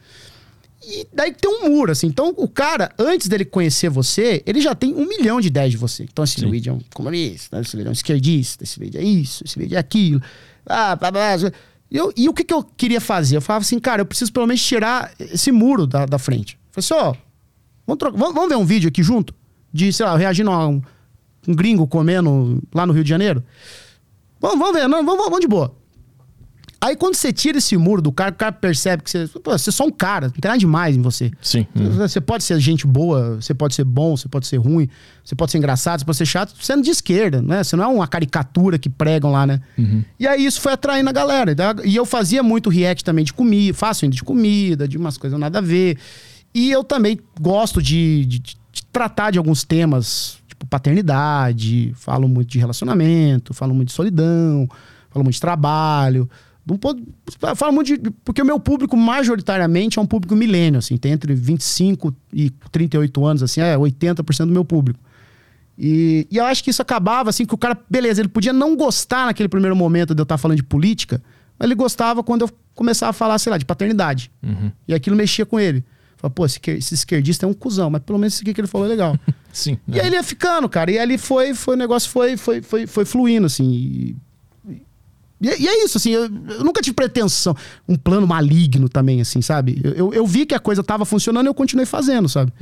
[0.85, 2.07] E daí tem um muro, assim.
[2.07, 5.77] Então o cara, antes dele conhecer você, ele já tem um milhão de ideias de
[5.77, 6.05] você.
[6.05, 6.51] Então esse Sim.
[6.51, 9.77] vídeo é um comunista, esse vídeo é um esquerdista, esse vídeo é isso, esse vídeo
[9.77, 10.21] é aquilo.
[10.65, 11.53] Ah, blá, blá, blá.
[11.91, 13.37] E eu- e o que, que eu queria fazer?
[13.37, 16.59] Eu falava assim, cara, eu preciso pelo menos tirar esse muro da, da frente.
[16.77, 17.27] Eu falei assim, ó,
[17.87, 19.33] Vamos, trocar- vamos- vamos ver um vídeo aqui junto?
[19.73, 20.83] De, sei lá, reagindo a um,
[21.47, 23.45] um gringo comendo lá no Rio de Janeiro?
[24.41, 25.73] Vamos, vamos ver, não, vamos, vamos de boa.
[26.87, 29.71] Aí quando você tira esse muro do cara, o cara percebe que você, pô, você
[29.71, 31.31] é só um cara, não tem nada demais em você.
[31.43, 31.67] Sim.
[31.75, 31.91] Uhum.
[31.97, 34.89] Você pode ser gente boa, você pode ser bom, você pode ser ruim,
[35.25, 37.65] você pode ser engraçado, você pode ser chato, sendo de esquerda, né?
[37.65, 39.61] Você não é uma caricatura que pregam lá, né?
[40.21, 41.55] E aí isso foi atraindo a galera.
[41.85, 45.39] E eu fazia muito react também de comida, faço ainda de comida, de umas coisas
[45.41, 45.99] nada a ver.
[46.55, 48.57] E eu também gosto de, de- de
[48.93, 54.69] tratar de alguns temas, tipo paternidade, falo muito de relacionamento, falo muito de solidão,
[55.11, 56.29] falo muito de trabalho.
[56.69, 57.03] Um ponto-
[57.55, 58.11] falo muito de.
[58.25, 63.25] Porque o meu público, majoritariamente, é um público milênio, assim, tem entre 25 e 38
[63.25, 64.99] anos, assim, é 80% do meu público.
[65.79, 68.75] E, e eu acho que isso acabava, assim, que o cara, beleza, ele podia não
[68.77, 71.23] gostar naquele primeiro momento de eu estar falando de política,
[71.59, 74.31] mas ele gostava quando eu começava a falar, sei lá, de paternidade.
[74.89, 75.85] E aquilo mexia com ele.
[76.17, 78.69] Falei, pô, esse, esse esquerdista é um cuzão, mas pelo menos isso aqui que ele
[78.69, 79.19] falou é legal.
[79.53, 79.79] Sim.
[79.87, 80.91] E aí ele ia ficando, cara.
[80.91, 83.71] E ali foi, foi o negócio foi, foi, foi, foi fluindo, assim.
[83.71, 84.17] E,
[85.41, 87.55] e- e é isso, assim, eu, eu nunca tive pretensão,
[87.89, 89.81] um plano maligno também, assim, sabe?
[89.85, 92.53] Eu, eu, eu vi que a coisa tava funcionando e eu continuei fazendo, sabe?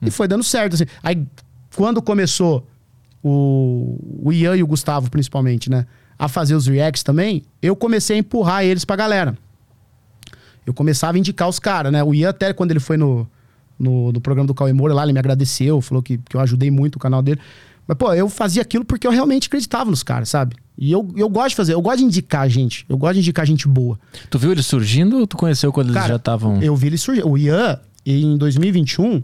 [0.00, 0.84] E foi dando certo, assim.
[1.02, 1.22] Aí,
[1.76, 2.66] quando começou
[3.22, 5.86] o, o Ian e o Gustavo, principalmente, né?
[6.18, 9.36] A fazer os reacts também, eu comecei a empurrar eles pra galera.
[10.66, 12.02] Eu começava a indicar os caras, né?
[12.04, 13.26] O Ian, até quando ele foi no,
[13.78, 16.70] no, no programa do Cauê Moura lá, ele me agradeceu, falou que, que eu ajudei
[16.70, 17.40] muito o canal dele.
[17.86, 20.54] Mas, pô, eu fazia aquilo porque eu realmente acreditava nos caras, sabe?
[20.76, 22.84] E eu, eu gosto de fazer, eu gosto de indicar gente.
[22.88, 23.98] Eu gosto de indicar gente boa.
[24.30, 26.62] Tu viu eles surgindo ou tu conheceu quando eles Cara, já estavam.
[26.62, 27.22] Eu vi ele surgir.
[27.26, 29.22] O Ian, em 2021,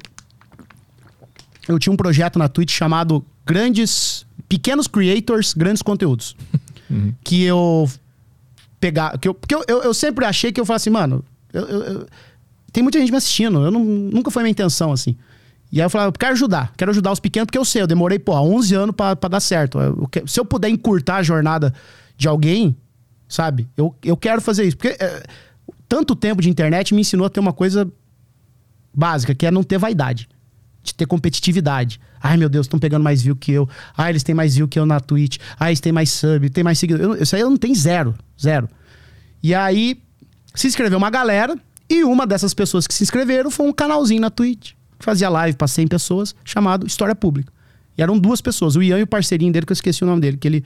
[1.68, 4.26] eu tinha um projeto na Twitch chamado Grandes.
[4.48, 6.36] Pequenos Creators, Grandes Conteúdos.
[7.22, 7.86] Que eu
[8.80, 9.18] pegar.
[9.18, 11.22] Que eu, porque eu, eu, eu sempre achei que eu falava assim, mano,
[11.52, 12.06] eu- eu- eu-
[12.72, 13.58] tem muita gente me assistindo.
[13.62, 15.14] Eu não, nunca foi minha intenção, assim.
[15.70, 17.86] E aí eu falava, eu quero ajudar, quero ajudar os pequenos, porque eu sei, eu
[17.86, 19.78] demorei, pô, 11 anos pra dar certo.
[19.78, 21.74] Eu que- se eu puder encurtar a jornada
[22.16, 22.74] de alguém,
[23.28, 23.68] sabe?
[23.76, 24.76] Eu, eu quero fazer isso.
[24.76, 25.22] Porque é,
[25.88, 27.86] tanto tempo de internet me ensinou a ter uma coisa
[28.94, 30.28] básica, que é não ter vaidade.
[30.82, 32.00] De ter competitividade.
[32.22, 33.68] Ai, meu Deus, estão pegando mais view que eu.
[33.96, 35.36] Ai, eles têm mais view que eu na Twitch.
[35.58, 37.16] Ai, eles têm mais sub, tem mais seguidor.
[37.16, 38.14] Eu- Isso aí eu não tenho zero.
[38.40, 38.68] Zero.
[39.42, 40.00] E aí,
[40.54, 41.56] se inscreveu uma galera.
[41.90, 44.72] E uma dessas pessoas que se inscreveram foi um canalzinho na Twitch.
[45.00, 47.52] Fazia live pra 100 pessoas, chamado História Pública.
[47.96, 48.76] E eram duas pessoas.
[48.76, 50.36] O Ian e o parceirinho dele, que eu esqueci o nome dele.
[50.36, 50.64] Que ele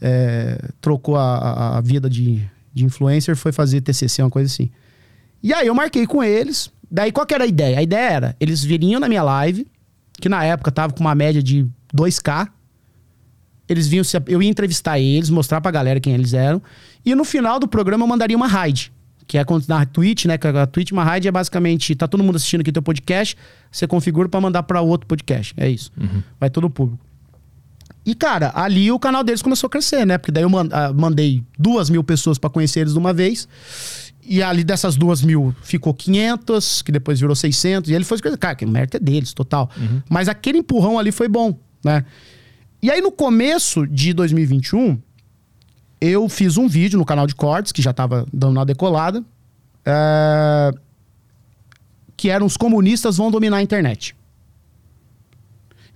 [0.00, 2.42] é, trocou a, a- vida de,
[2.74, 4.70] de influencer, foi fazer TCC, uma coisa assim.
[5.42, 6.70] E aí eu marquei com eles.
[6.90, 7.78] Daí qual que era a ideia?
[7.78, 9.66] A ideia era, eles viriam na minha live,
[10.20, 12.48] que na época tava com uma média de 2K.
[13.68, 16.60] Eles vinham, eu ia entrevistar eles, mostrar pra galera quem eles eram.
[17.04, 18.92] E no final do programa eu mandaria uma raid.
[19.26, 20.36] Que é na Twitch, né?
[20.36, 23.36] que A Twitch, uma raid é basicamente, tá todo mundo assistindo aqui teu podcast,
[23.70, 25.54] você configura pra mandar pra outro podcast.
[25.56, 25.92] É isso.
[26.38, 27.02] Vai todo o público.
[28.04, 30.18] E, cara, ali o canal deles começou a crescer, né?
[30.18, 33.48] Porque daí eu ah, mandei duas mil pessoas pra conhecer eles de uma vez.
[34.24, 37.90] E ali dessas duas mil ficou 500, que depois virou 600.
[37.90, 38.18] E ele foi...
[38.18, 39.70] Cara, que mérito é deles, total.
[40.08, 42.04] Mas aquele empurrão ali foi bom, né?
[42.82, 45.00] E aí no começo de 2021,
[46.04, 49.24] eu fiz um vídeo no canal de cortes, que já tava dando uma decolada.
[49.84, 50.70] é,
[52.16, 54.14] Que eram os comunistas vão dominar a internet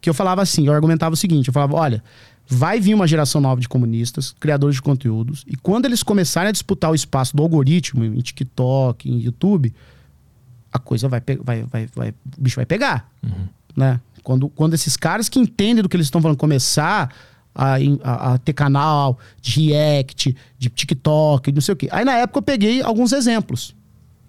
[0.07, 2.05] que eu falava assim, eu argumentava o seguinte, eu falava, olha,
[2.47, 6.53] vai vir uma geração nova de comunistas, criadores de conteúdos, e quando eles começarem a
[6.53, 9.75] disputar o espaço do algoritmo em TikTok, em YouTube,
[10.73, 13.11] a coisa vai, vai, vai, vai o bicho vai pegar,
[13.75, 14.01] né?
[14.23, 17.13] Quando, quando esses caras que entendem do que eles estão falando começar
[17.57, 21.89] a, a- a ter canal de react, de TikTok, não sei o quê.
[21.91, 23.75] Aí na época eu peguei alguns exemplos.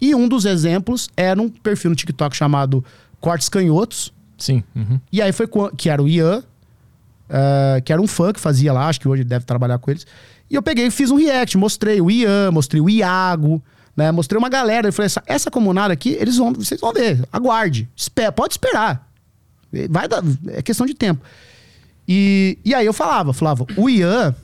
[0.00, 2.84] E um dos exemplos era um perfil no TikTok chamado
[3.20, 4.62] Cortes Canhotos, Sim.
[4.74, 5.00] uhum.
[5.12, 6.42] e aí foi que era o Ian,
[7.28, 10.06] eh, que era um fã que fazia lá, acho que hoje deve trabalhar com eles.
[10.50, 13.60] E eu peguei e fiz um react, mostrei o Ian, mostrei o Iago,
[13.96, 14.10] né?
[14.12, 14.88] Mostrei uma galera.
[14.88, 19.06] Eu falei, essa, essa comunada aqui, eles vão, vocês vão ver, aguarde, espera, pode esperar.
[19.90, 21.20] Vai dar, é questão de tempo.
[22.08, 24.34] E, e aí eu falava, falava, o Ian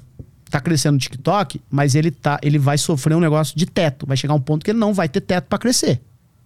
[0.51, 4.07] tá crescendo no TikTok, mas ele tá, ele vai sofrer um negócio de teto.
[4.07, 6.01] Vai chegar um ponto que ele não vai ter teto pra crescer.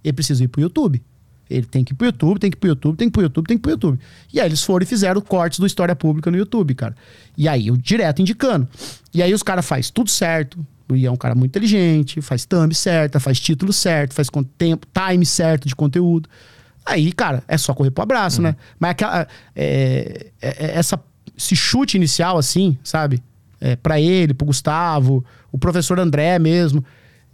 [0.04, 1.02] Ele precisa ir pro YouTube.
[1.50, 3.22] Ele tem que ir pro YouTube, tem que ir pro YouTube, tem que ir pro
[3.22, 3.98] YouTube, tem que ir pro YouTube.
[4.32, 6.94] E aí eles foram e fizeram cortes do História Pública no YouTube, cara.
[7.36, 8.68] E aí eu direto indicando.
[9.12, 10.64] E aí os caras faz tudo certo.
[10.90, 14.86] O Ian é um cara muito inteligente, faz thumb certa, faz título certo, faz tempo,
[14.92, 16.28] time certo de conteúdo.
[16.84, 18.56] Aí, cara, é só correr pro abraço, né?
[18.80, 20.98] Mas aquela, é, é- é- essa,
[21.38, 23.22] esse chute inicial, assim, sabe?
[23.60, 26.84] É, para ele, pro Gustavo, o professor André mesmo.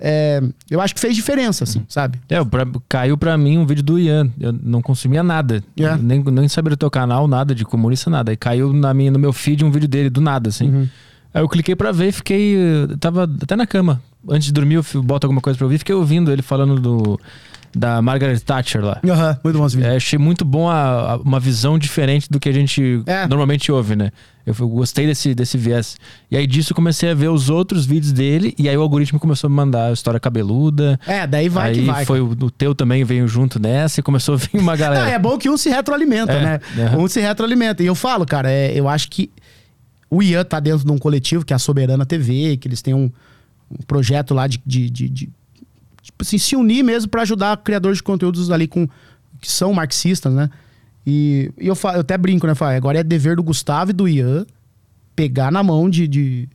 [0.01, 2.19] é, eu acho que fez diferença, assim, sabe?
[2.29, 4.31] É, pra- caiu pra mim um vídeo do Ian.
[4.41, 5.63] Eu não consumia nada.
[5.79, 5.97] É.
[5.97, 8.33] Nem, nem sabia do teu canal, nada de comunista, nada.
[8.33, 10.69] E caiu na minha, no meu feed um vídeo dele, do nada, assim.
[10.69, 10.89] Uhum.
[11.33, 12.57] Aí eu cliquei pra ver e fiquei.
[12.57, 14.01] eh, Tava até na cama.
[14.29, 15.79] Antes de dormir, eu boto alguma coisa pra ouvir.
[15.79, 17.21] Fiquei ouvindo ele falando do.
[17.75, 19.01] Da Margaret Thatcher lá.
[19.05, 19.91] Aham, muito bom esse vídeo.
[19.91, 23.27] É, achei muito bom a, a- uma visão diferente do que a gente É.
[23.27, 24.11] normalmente ouve, né?
[24.47, 25.97] Eu, eu gostei desse, desse viés.
[26.31, 29.19] E aí disso eu comecei a ver os outros vídeos dele, e aí o algoritmo
[29.19, 31.01] começou a me mandar a história cabeluda.
[31.07, 32.05] É, daí vai aí que vai.
[32.05, 35.11] foi o, o teu também veio junto nessa e começou a vir uma Não, galera.
[35.11, 36.61] é bom que um se retroalimenta, É, né?
[36.87, 36.99] aham.
[36.99, 37.83] Um se retroalimenta.
[37.83, 39.31] E eu falo, cara, é, eu acho que
[40.11, 42.95] o Ian tá dentro de um coletivo que é a Soberana TV, que eles têm
[42.95, 43.11] um,
[43.71, 45.31] um projeto lá de, de, de- de-
[46.05, 48.87] tipo assim, se unir mesmo pra ajudar criadores de conteúdos ali com
[49.41, 50.49] que são marxistas, né?
[51.07, 52.55] E, e eu, eu até brinco, né?
[52.55, 54.47] Falo, agora é dever do Gustavo e do Ian
[55.17, 56.49] pegar na mão de, de,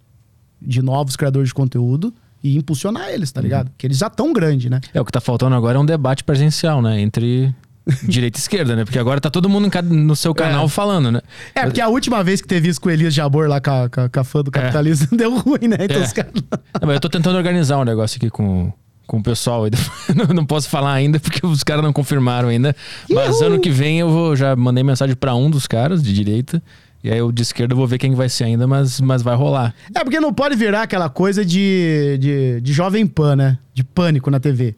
[0.61, 3.69] de novos criadores de conteúdo e impulsionar eles, tá ligado?
[3.77, 4.79] Que eles já tão grande, né?
[4.93, 6.99] É, o que tá faltando agora é um debate presencial, né?
[6.99, 7.53] Entre
[8.07, 8.85] direita e esquerda, né?
[8.85, 11.21] Porque agora tá todo mundo no seu canal falando, né?
[11.53, 13.89] É, porque a última vez que teve isso com o Elias Jabor lá com a,
[14.09, 15.77] com a- fã do capitalismo deu ruim, né?
[15.81, 16.03] Então É.
[16.05, 16.33] os caras.
[16.33, 18.71] Não, mas eu tô tentando organizar um negócio aqui com,
[19.09, 19.63] com o pessoal.
[20.35, 22.75] não, posso falar ainda porque os caras não confirmaram ainda.
[23.09, 23.47] Mas Uhul!
[23.47, 26.61] ano que vem eu vou já mandei mensagem pra um dos caras de direita.
[27.03, 29.35] E aí eu de esquerda eu vou ver quem vai ser ainda, mas, mas vai
[29.35, 29.73] rolar.
[29.95, 33.57] É, porque não pode virar aquela coisa de, de, de jovem pan, né?
[33.73, 34.75] De pânico na TV.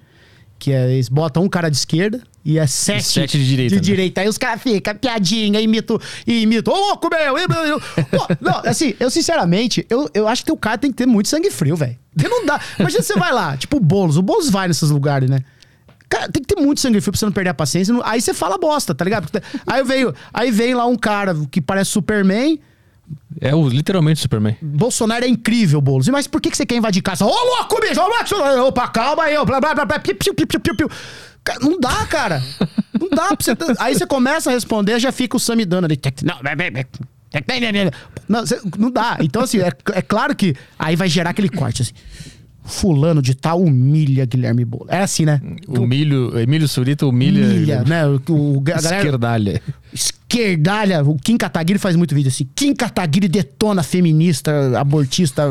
[0.58, 3.76] Que é, eles botam um cara de esquerda e é sete, sete de direita, De
[3.76, 3.82] né?
[3.82, 4.22] direita.
[4.22, 6.72] Aí os caras ficam, piadinha, imito, e imito.
[6.72, 7.38] Ô, louco, meu!
[7.38, 10.90] e- meu, eu- Pô, não, assim, eu sinceramente, eu, eu acho que o cara tem
[10.92, 11.98] que ter muito sangue frio, velho.
[12.14, 12.60] Porque não dá.
[12.80, 14.18] Imagina você vai lá, tipo o Boulos.
[14.18, 15.40] O Boulos vai nesses lugares, né?
[16.10, 17.96] Cara, tem que ter muito sangue frio pra você não perder a paciência.
[18.04, 19.30] Aí você fala bosta, tá ligado?
[19.66, 22.60] Aí veio, aí vem lá um cara que parece Superman.
[23.40, 24.58] É o literalmente Superman.
[24.62, 26.10] Bolsonaro é incrível, Boulos.
[26.10, 27.26] Mas por que, que você quer invadir casa?
[27.26, 28.02] Ô, louco, bicho!
[28.02, 28.68] Ô, louco!
[28.68, 29.36] Opa, calma aí.
[29.46, 30.90] Blá, blá, blá, blá, piu, piu, piu, piu, piu,
[31.62, 32.44] Não dá, cara.
[33.00, 33.52] Não dá pra você...
[33.80, 36.00] Aí você começa a responder, já fica o Samidana ali.
[36.24, 36.40] Não,
[38.32, 39.18] não, você- não dá.
[39.22, 41.92] Então, assim, é, é claro que aí vai gerar aquele corte, assim.
[42.64, 44.88] Fulano de tal humilha Guilherme Boulos.
[44.90, 45.42] É assim, né?
[45.68, 47.44] O milho, Emílio Surita humilha.
[47.44, 48.06] Humilha, né?
[48.08, 49.62] O, o, a galera, Esquerdalha.
[49.92, 51.04] esquerdalha.
[51.04, 52.48] O Kim Kataguiri faz muito vídeo assim.
[52.56, 55.44] Kim Kataguiri detona feminista, abortista,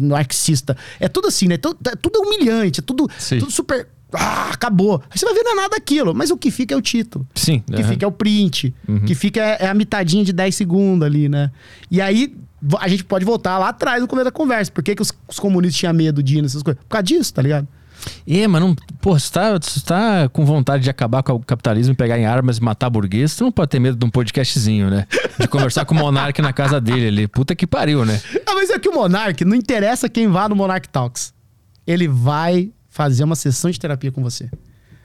[0.00, 0.76] marxista.
[1.00, 1.56] É tudo assim, né?
[1.56, 3.38] Tudo, é tudo humilhante, é tudo, Sim.
[3.38, 3.88] tudo super.
[4.18, 5.02] Ah, acabou.
[5.10, 6.14] Aí você vai ver não é nada daquilo.
[6.14, 7.26] Mas o que fica é o título.
[7.34, 7.62] Sim.
[7.68, 7.90] O que aham.
[7.90, 8.74] fica é o print.
[8.88, 8.96] Uhum.
[8.96, 11.50] O que fica é, é a mitadinha de 10 segundos ali, né?
[11.90, 12.34] E aí
[12.78, 14.70] a gente pode voltar lá atrás no começo da conversa.
[14.70, 16.82] Por que, que os, os comunistas tinham medo de ir nessas coisas?
[16.82, 17.68] Por causa disso, tá ligado?
[18.26, 18.74] É, mas não.
[19.00, 22.58] Pô, você tá, você tá com vontade de acabar com o capitalismo, pegar em armas
[22.58, 25.06] e matar burguês, você não pode ter medo de um podcastzinho, né?
[25.38, 27.28] De conversar com o Monark na casa dele ali.
[27.28, 28.20] Puta que pariu, né?
[28.46, 31.32] Ah, mas é que o Monark, não interessa quem vá no Monark Talks.
[31.86, 34.48] Ele vai fazer uma sessão de terapia com você.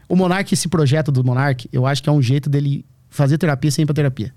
[0.08, 3.72] O Monark, esse projeto do Monark, eu acho que é um jeito dele fazer terapia
[3.72, 4.32] sem ir pra terapia.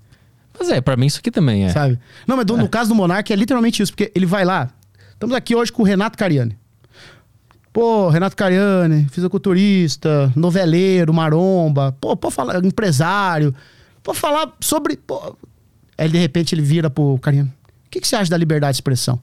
[0.57, 1.69] Mas é, pra mim isso aqui também é.
[1.69, 1.99] sabe?
[2.27, 4.71] Não, mas do- no caso do Monark é literalmente isso, porque ele vai lá.
[5.11, 6.57] Estamos aqui hoje com o Renato Cariani.
[7.71, 13.53] Pô, Renato Cariani, fisiculturista, noveleiro, maromba, pô, pode falar, empresário,
[14.01, 14.97] pode falar sobre.
[14.97, 15.35] Pô.
[15.95, 17.49] Aí de repente ele vira pro Cariani.
[17.85, 19.19] O que, que você acha da liberdade de expressão?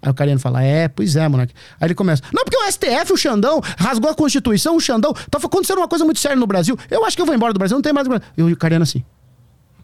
[0.00, 1.52] Aí o Cariano fala, é, pois é, Monark.
[1.80, 5.38] Aí ele começa, não, porque o STF, o Xandão, rasgou a Constituição, o Xandão, tá
[5.42, 6.78] acontecendo uma coisa muito séria no Brasil.
[6.90, 8.06] Eu acho que eu vou embora do Brasil, não tem mais...
[8.36, 9.02] E o Cariano assim...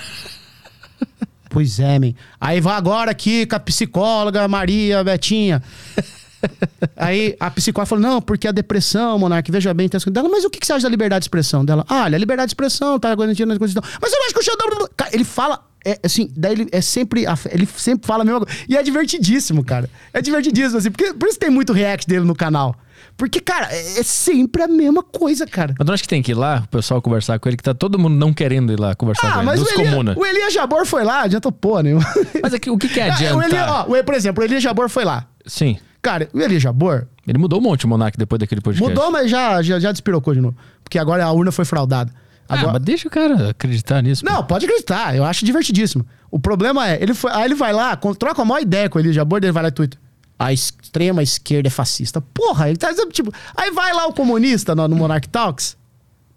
[1.50, 2.14] Pois é, man.
[2.40, 5.64] Aí vai agora aqui com a psicóloga Maria Betinha.
[6.96, 10.30] Aí a psicóloga falou: não, porque a depressão, Monark, veja bem, tem as coisas dela,
[10.30, 11.84] mas o que que você acha da liberdade de expressão dela?
[11.90, 13.98] Ah, olha, a liberdade de expressão, tá garantindo na Constituição.
[14.00, 14.90] Mas eu acho que o Xandão.
[15.12, 15.66] Ele fala.
[15.86, 17.26] É, assim, daí ele é sempre.
[17.52, 18.60] Ele sempre fala a mesma coisa.
[18.68, 19.90] E é divertidíssimo, cara.
[20.14, 20.92] É divertidíssimo, assim.
[20.92, 22.76] Porque, por isso tem muito react dele no canal.
[23.16, 25.74] Porque, cara, é, é sempre a mesma coisa, cara.
[25.78, 27.74] Mas não acha que tem que ir lá, o pessoal conversar com ele, que tá
[27.74, 30.16] todo mundo não querendo ir lá conversar com Ah, ele, mas dos o comuna.
[30.18, 32.06] o Elias Jabor foi lá, adiantou porra nenhuma.
[32.42, 33.90] Mas aqui, o que que é Ah, o Elias, adiantar?
[33.90, 35.26] ó, o- por exemplo, o Elias Jabor foi lá.
[35.46, 35.78] Sim.
[36.02, 38.88] Cara, o Elias Jabor Ele mudou um monte o Monark depois daquele podcast.
[38.90, 40.56] mudou, mas já, já, já despirocou de novo.
[40.84, 42.12] Porque agora a urna foi fraudada.
[42.50, 42.74] Ah, Agora...
[42.74, 44.26] mas deixa o cara acreditar nisso.
[44.26, 44.32] pô.
[44.32, 46.06] Não, pode acreditar, eu acho divertidíssimo.
[46.32, 49.02] O problema é, ele foi, aí ele vai lá, troca a maior ideia com o
[49.02, 49.98] Elias Jabor, daí ele vai lá e tuita.
[50.38, 52.22] A extrema esquerda é fascista.
[52.22, 53.32] Porra, ele tá dizendo, tipo.
[53.56, 55.78] Aí vai lá o comunista no, no Monarch Talks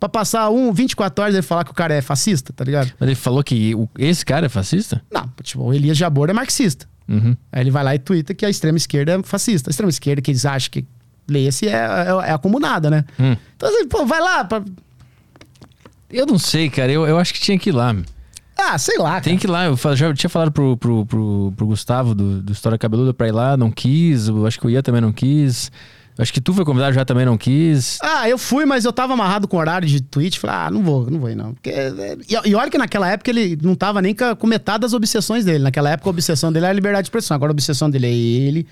[0.01, 2.93] pra passar um, 24 horas e ele falar que o cara é fascista, tá ligado?
[2.99, 5.01] Mas ele falou que o- esse cara é fascista?
[5.09, 6.89] Não, tipo, o Elias Jabor é marxista.
[7.09, 7.37] Uhum.
[7.53, 9.71] Aí ele vai lá e twitta que a extrema esquerda é fascista.
[9.71, 10.85] A extrema esquerda que eles acham que
[11.29, 13.05] lê-se é, é, é a comunada, né?
[13.21, 13.37] Hum.
[13.57, 14.45] Então, assim, pô, vai lá.
[14.45, 14.65] Pra...
[16.13, 16.93] Eu não sei, cara.
[16.93, 17.95] Eu, eu acho que tinha que ir lá.
[18.57, 19.23] Ah, sei lá, cara.
[19.23, 19.65] Tem que ir lá.
[19.65, 23.33] Eu já tinha falado pro, pro, pro, pro Gustavo do, do História Cabeluda pra ir
[23.33, 24.29] lá, não quis.
[24.29, 25.71] Eu acho que o Ian também não quis.
[26.17, 27.99] Eu acho que tu foi convidado já também não quis.
[28.03, 30.39] Ah, eu fui, mas eu tava amarrado com o horário de tweet.
[30.39, 31.55] Falei, ah, não vou, não vou ir não.
[31.55, 34.83] Porque, é, e, e olha que naquela época ele não tava nem com, com metade
[34.83, 35.65] das obsessões dele.
[35.65, 37.35] Naquela época a obsessão dele era a liberdade de expressão.
[37.35, 38.67] Agora a obsessão dele é ele,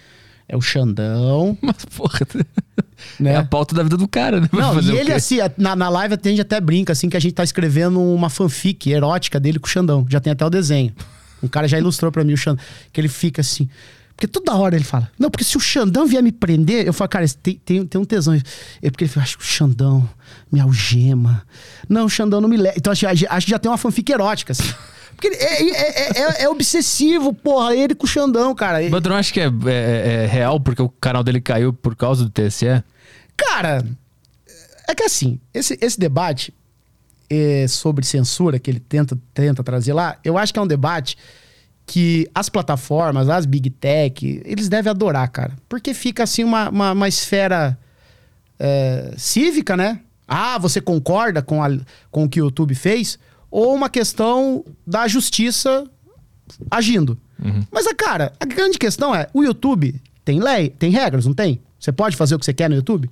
[0.51, 2.27] é o Xandão, Mas, porra,
[3.19, 3.33] né?
[3.35, 4.49] é a pauta da vida do cara, né?
[4.51, 7.21] Vai Não, e ele, assim, na, na live a gente até brinca, assim, que a
[7.21, 10.05] gente tá escrevendo uma fanfic erótica dele com o Xandão.
[10.09, 10.93] Já tem até o desenho.
[11.41, 12.63] Um cara já ilustrou pra mim o Xandão.
[12.93, 13.69] Que ele fica assim.
[14.17, 17.09] Porque toda hora ele fala, não, porque se o Xandão vier me prender, eu falo,
[17.09, 18.35] cara, tem, tem, tem um tesão.
[18.83, 20.07] É porque ele fala, acho que o Xandão
[20.53, 21.43] me algema.
[21.89, 22.75] Não, o Xandão não me leva.
[22.77, 24.75] Então acho, acho que já tem uma fanfic erótica, assim.
[25.21, 28.79] Porque é, é, é- é- é obsessivo, porra, ele com o Xandão, cara.
[28.89, 31.95] Mas tu não acha que é, é- é real porque o canal dele caiu por
[31.95, 32.83] causa do TSE?
[33.37, 33.85] Cara,
[34.89, 36.55] é que assim, esse, esse debate
[37.29, 41.17] é, sobre censura que ele tenta, tenta trazer lá, eu acho que é um debate
[41.87, 45.53] que as plataformas, as big tech, eles devem adorar, cara.
[45.69, 47.79] Porque fica assim uma, uma, uma esfera
[48.59, 50.01] é, cívica, né?
[50.27, 51.69] Ah, você concorda com, a,
[52.11, 53.19] com o que o YouTube fez?
[53.51, 55.85] Ou uma questão da justiça
[56.71, 57.19] agindo.
[57.71, 59.95] Mas, a cara, a grande questão é: o YouTube
[60.25, 61.61] tem lei, tem regras, não tem?
[61.79, 63.09] Você pode fazer o que você quer no YouTube?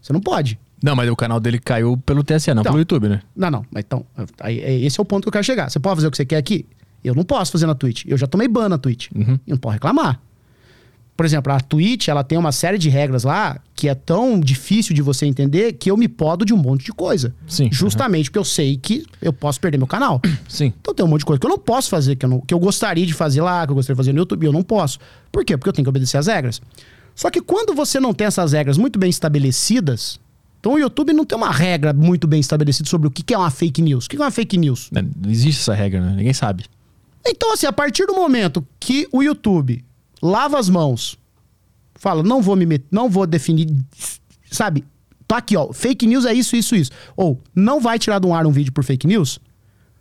[0.00, 0.58] Você não pode.
[0.82, 2.72] Não, mas o canal dele caiu pelo TSE, não Então.
[2.72, 3.22] pelo YouTube, né?
[3.34, 3.66] Não, não.
[3.70, 4.04] Mas Então,
[4.40, 5.70] aí, é- esse é o ponto que eu quero chegar.
[5.70, 6.66] Você pode fazer o que você quer aqui?
[7.02, 8.04] Eu não posso fazer na Twitch.
[8.06, 9.08] Eu já tomei ban na Twitch.
[9.14, 9.38] Uhum.
[9.46, 10.20] E não pode reclamar.
[11.16, 14.92] Por exemplo, a Twitch, ela tem uma série de regras lá que é tão difícil
[14.94, 17.32] de você entender que eu me podo de um monte de coisa.
[17.46, 17.68] Sim.
[17.70, 20.20] Justamente porque eu sei que eu posso perder meu canal.
[20.48, 20.72] Sim.
[20.80, 22.52] Então tem um monte de coisa que eu não posso fazer, que eu, não- que
[22.52, 24.62] eu gostaria de fazer lá, que eu gostaria de fazer no YouTube, e eu não
[24.64, 24.98] posso.
[25.30, 25.56] Por quê?
[25.56, 26.60] Porque eu tenho que obedecer às regras.
[27.14, 30.18] Só que quando você não tem essas regras muito bem estabelecidas,
[30.58, 33.50] então o YouTube não tem uma regra muito bem estabelecida sobre o que é uma
[33.50, 34.06] fake news.
[34.06, 34.88] O que é uma fake news?
[34.90, 36.14] Né, Não existe essa regra, né?
[36.16, 36.64] Ninguém sabe.
[37.24, 39.84] Então, assim, a partir do momento que o YouTube
[40.24, 41.18] lava as mãos,
[41.96, 43.68] fala, não vou me meter, não vou definir,
[44.50, 44.84] sabe?
[45.28, 46.90] Tá aqui, ó, fake news é isso, isso, isso.
[47.14, 49.38] Ou não vai tirar do ar um vídeo por fake news,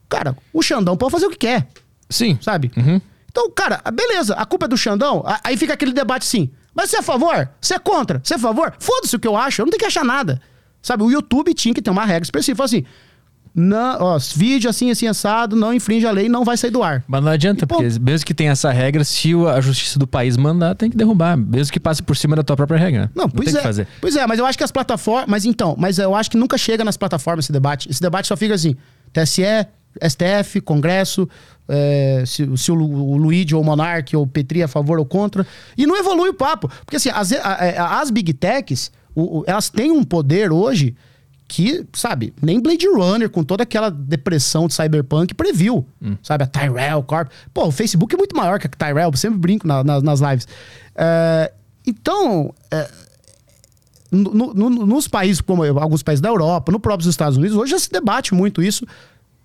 [0.07, 1.67] cara, o Xandão pode fazer o que quer,
[2.09, 2.37] Sim.
[2.41, 2.71] sabe?
[2.77, 3.01] Uhum.
[3.29, 6.97] Então, cara, beleza, a culpa é do Xandão, aí fica aquele debate assim, mas você
[6.97, 7.49] é a favor?
[7.59, 8.21] Você é contra?
[8.23, 8.73] Você é a favor?
[8.79, 10.41] Foda-se o que eu acho, eu não tenho que achar nada.
[10.81, 12.85] Sabe, o YouTube tinha que ter uma regra específica, Fala assim,
[13.55, 17.03] não, ó, vídeo assim, assim, assado, não infringe a lei, não vai sair do ar.
[17.07, 20.07] Mas não adianta, E, pô- porque mesmo que tenha essa regra, se a justiça do
[20.07, 21.37] país mandar, tem que derrubar.
[21.37, 23.11] Mesmo que passe por cima da tua própria regra.
[23.13, 23.57] Não, pois tem é.
[23.59, 23.87] que fazer.
[24.01, 25.25] Pois é, mas eu acho que as plataformas.
[25.29, 27.89] Mas então, mas eu acho que nunca chega nas plataformas esse debate.
[27.89, 28.75] Esse debate só fica assim:
[29.13, 29.43] TSE,
[30.01, 31.29] STF, Congresso,
[31.67, 34.97] é, se, se o, o Luigi ou o Monark ou o Petri é a favor
[34.97, 35.45] ou contra.
[35.77, 36.69] E não evolui o papo.
[36.83, 40.95] Porque assim, as, as Big Techs, o- o- elas têm um poder hoje
[41.55, 45.85] que, sabe, nem Blade Runner, com toda aquela depressão de cyberpunk, previu.
[46.23, 47.29] Sabe, a Tyrell Corp.
[47.53, 50.19] Pô, o Facebook é muito maior que a Tyrell, eu sempre brinco na- na- nas
[50.19, 50.47] lives.
[50.95, 51.53] É,
[51.85, 52.51] então,
[54.11, 57.71] no- no- no- nos países, como alguns países da Europa, no próprio Estados Unidos, hoje
[57.71, 58.85] já se debate muito isso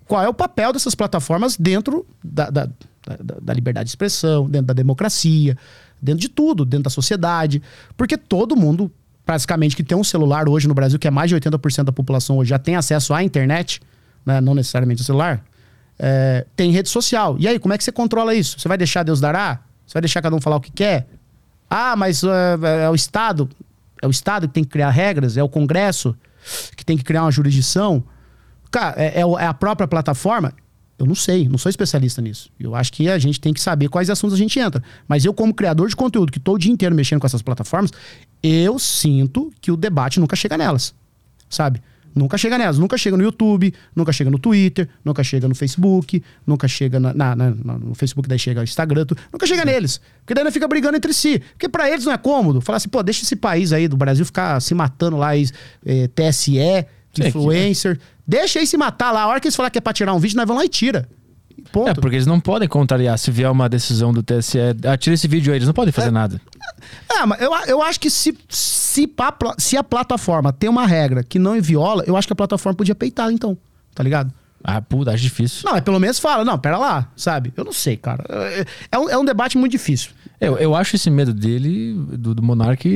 [0.07, 4.67] qual é o papel dessas plataformas dentro da, da, da, da liberdade de expressão, dentro
[4.67, 5.55] da democracia,
[6.01, 7.61] dentro de tudo, dentro da sociedade.
[7.95, 8.91] Porque todo mundo,
[9.29, 12.39] praticamente, que tem um celular hoje no Brasil, que é mais de 80% da população
[12.39, 13.79] hoje, já tem acesso à internet,
[14.25, 14.41] né?
[14.41, 15.45] não necessariamente o celular,
[15.99, 17.35] é, tem rede social.
[17.37, 18.59] E aí, como é que você controla isso?
[18.59, 19.59] Você vai deixar Deus dará?
[19.85, 21.07] Você vai deixar cada um falar o que quer?
[21.69, 23.47] Ah, mas é, é o Estado.
[24.01, 26.17] É o Estado que tem que criar regras, é o Congresso
[26.75, 28.03] que tem que criar uma jurisdição.
[28.71, 30.53] Cara, é, é a própria plataforma.
[30.99, 32.51] Eu não sei, não sou especialista nisso.
[32.59, 34.83] Eu acho que a gente tem que saber quais assuntos a gente entra.
[35.07, 37.89] Mas eu, como criador de conteúdo, que estou o dia inteiro mexendo com essas plataformas,
[38.43, 40.93] eu sinto que o debate nunca chega nelas.
[41.49, 41.81] Sabe?
[42.13, 42.77] Nunca chega nelas.
[42.77, 47.13] Nunca chega no YouTube, nunca chega no Twitter, nunca chega no Facebook, nunca chega na,
[47.13, 50.01] na, na, no Facebook, daí chega o Instagram, tu, nunca chega neles.
[50.19, 51.39] Porque daí não fica brigando entre si.
[51.39, 52.59] Porque para eles não é cômodo.
[52.59, 56.57] Falar assim, pô, deixa esse país aí do Brasil ficar se matando lá, é, TSE,
[57.17, 57.95] influencer.
[57.95, 59.23] Que, Deixa aí se matar lá.
[59.23, 60.69] A hora que eles falar que é pra tirar um vídeo, nós vamos lá e
[60.69, 61.09] tira.
[61.71, 61.89] Ponto.
[61.89, 64.59] É, porque eles não podem contrariar se vier uma decisão do TSE.
[64.85, 66.39] Ah, tira esse vídeo aí, eles não podem fazer é, nada.
[67.11, 69.11] É, mas eu, eu acho que se, se,
[69.57, 72.93] se a plataforma tem uma regra que não viola, eu acho que a plataforma podia
[72.93, 73.57] peitar, então.
[73.95, 74.31] Tá ligado?
[74.63, 75.67] Ah, puta, acho difícil.
[75.67, 77.51] Não, é pelo menos fala, não, pera lá, sabe?
[77.57, 78.23] Eu não sei, cara.
[78.29, 80.11] É, é um, é um debate muito difícil.
[80.39, 82.87] Eu, eu acho esse medo dele, do, do Monark,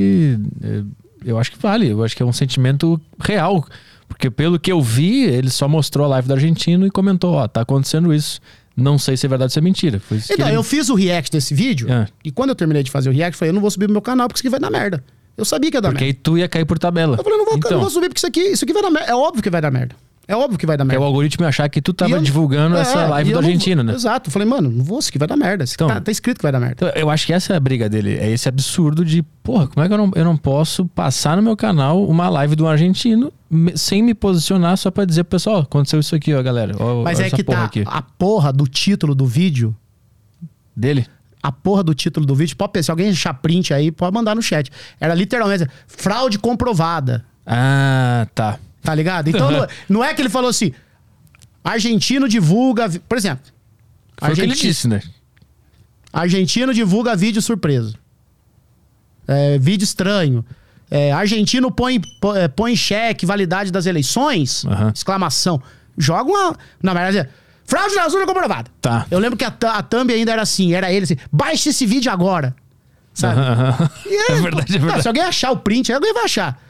[0.62, 0.84] é,
[1.24, 1.88] eu acho que vale.
[1.88, 3.66] Eu acho que é um sentimento real.
[4.08, 7.48] Porque pelo que eu vi, ele só mostrou a live do argentino e comentou: ó,
[7.48, 8.40] tá acontecendo isso.
[8.76, 10.02] Não sei se é verdade ou se é mentira.
[10.30, 10.56] Então, ele...
[10.56, 12.08] eu fiz o react desse vídeo é.
[12.24, 13.92] e quando eu terminei de fazer o react, eu falei: eu não vou subir pro
[13.92, 15.02] meu canal porque isso aqui vai dar merda.
[15.36, 16.18] Eu sabia que ia dar porque merda.
[16.18, 17.16] Porque aí tu ia cair por tabela.
[17.16, 17.70] Eu falei: não vou, então.
[17.72, 19.10] não vou subir porque isso aqui, isso aqui vai dar merda.
[19.10, 19.94] É óbvio que vai dar merda.
[20.26, 21.00] É óbvio que vai dar merda.
[21.00, 23.92] É o algoritmo achar que tu tava eu, divulgando é, essa live do Argentina, não,
[23.92, 23.96] né?
[23.96, 24.28] Exato.
[24.28, 25.64] Eu falei, mano, não vou, isso aqui vai dar merda.
[25.70, 26.76] Então, tá, tá, escrito que vai dar merda.
[26.76, 28.16] Então, eu acho que essa é a briga dele.
[28.16, 31.42] É esse absurdo de, porra, como é que eu não, eu não posso passar no
[31.42, 33.32] meu canal uma live do argentino
[33.76, 36.74] sem me posicionar só pra dizer pro pessoal, aconteceu isso aqui, ó, galera.
[36.78, 37.84] Ó, Mas é que tá aqui.
[37.86, 39.76] a porra do título do vídeo.
[40.76, 41.06] Dele?
[41.44, 42.56] a porra do título do vídeo.
[42.56, 44.72] Pode pensar, se alguém achar print aí, pode mandar no chat.
[44.98, 47.22] Era literalmente fraude comprovada.
[47.46, 48.58] Ah, tá.
[48.84, 49.28] Tá ligado?
[49.28, 50.72] Então não, não, é que ele falou assim:
[51.64, 52.88] argentino divulga.
[53.08, 53.46] Por exemplo.
[54.18, 55.00] Foi o que ele disse, né?
[56.12, 57.94] Argentino divulga vídeo surpresa.
[59.26, 60.44] É, vídeo estranho.
[60.90, 62.00] É, argentino põe,
[62.36, 64.64] é, põe em xeque validade das eleições.
[64.64, 64.90] Uhum.
[64.94, 65.60] Exclamação.
[65.96, 66.56] Joga uma.
[66.82, 67.28] Na verdade,
[67.64, 68.70] fraude na urna comprovada.
[68.82, 69.06] Tá.
[69.10, 72.12] Eu lembro que a, a thumb ainda era assim: era ele assim, baixe esse vídeo
[72.12, 72.54] agora.
[73.14, 73.40] Sabe?
[73.40, 74.12] Uhum.
[74.12, 75.02] É, é, verdade, é verdade.
[75.02, 76.60] se alguém achar o print, alguém vai achar.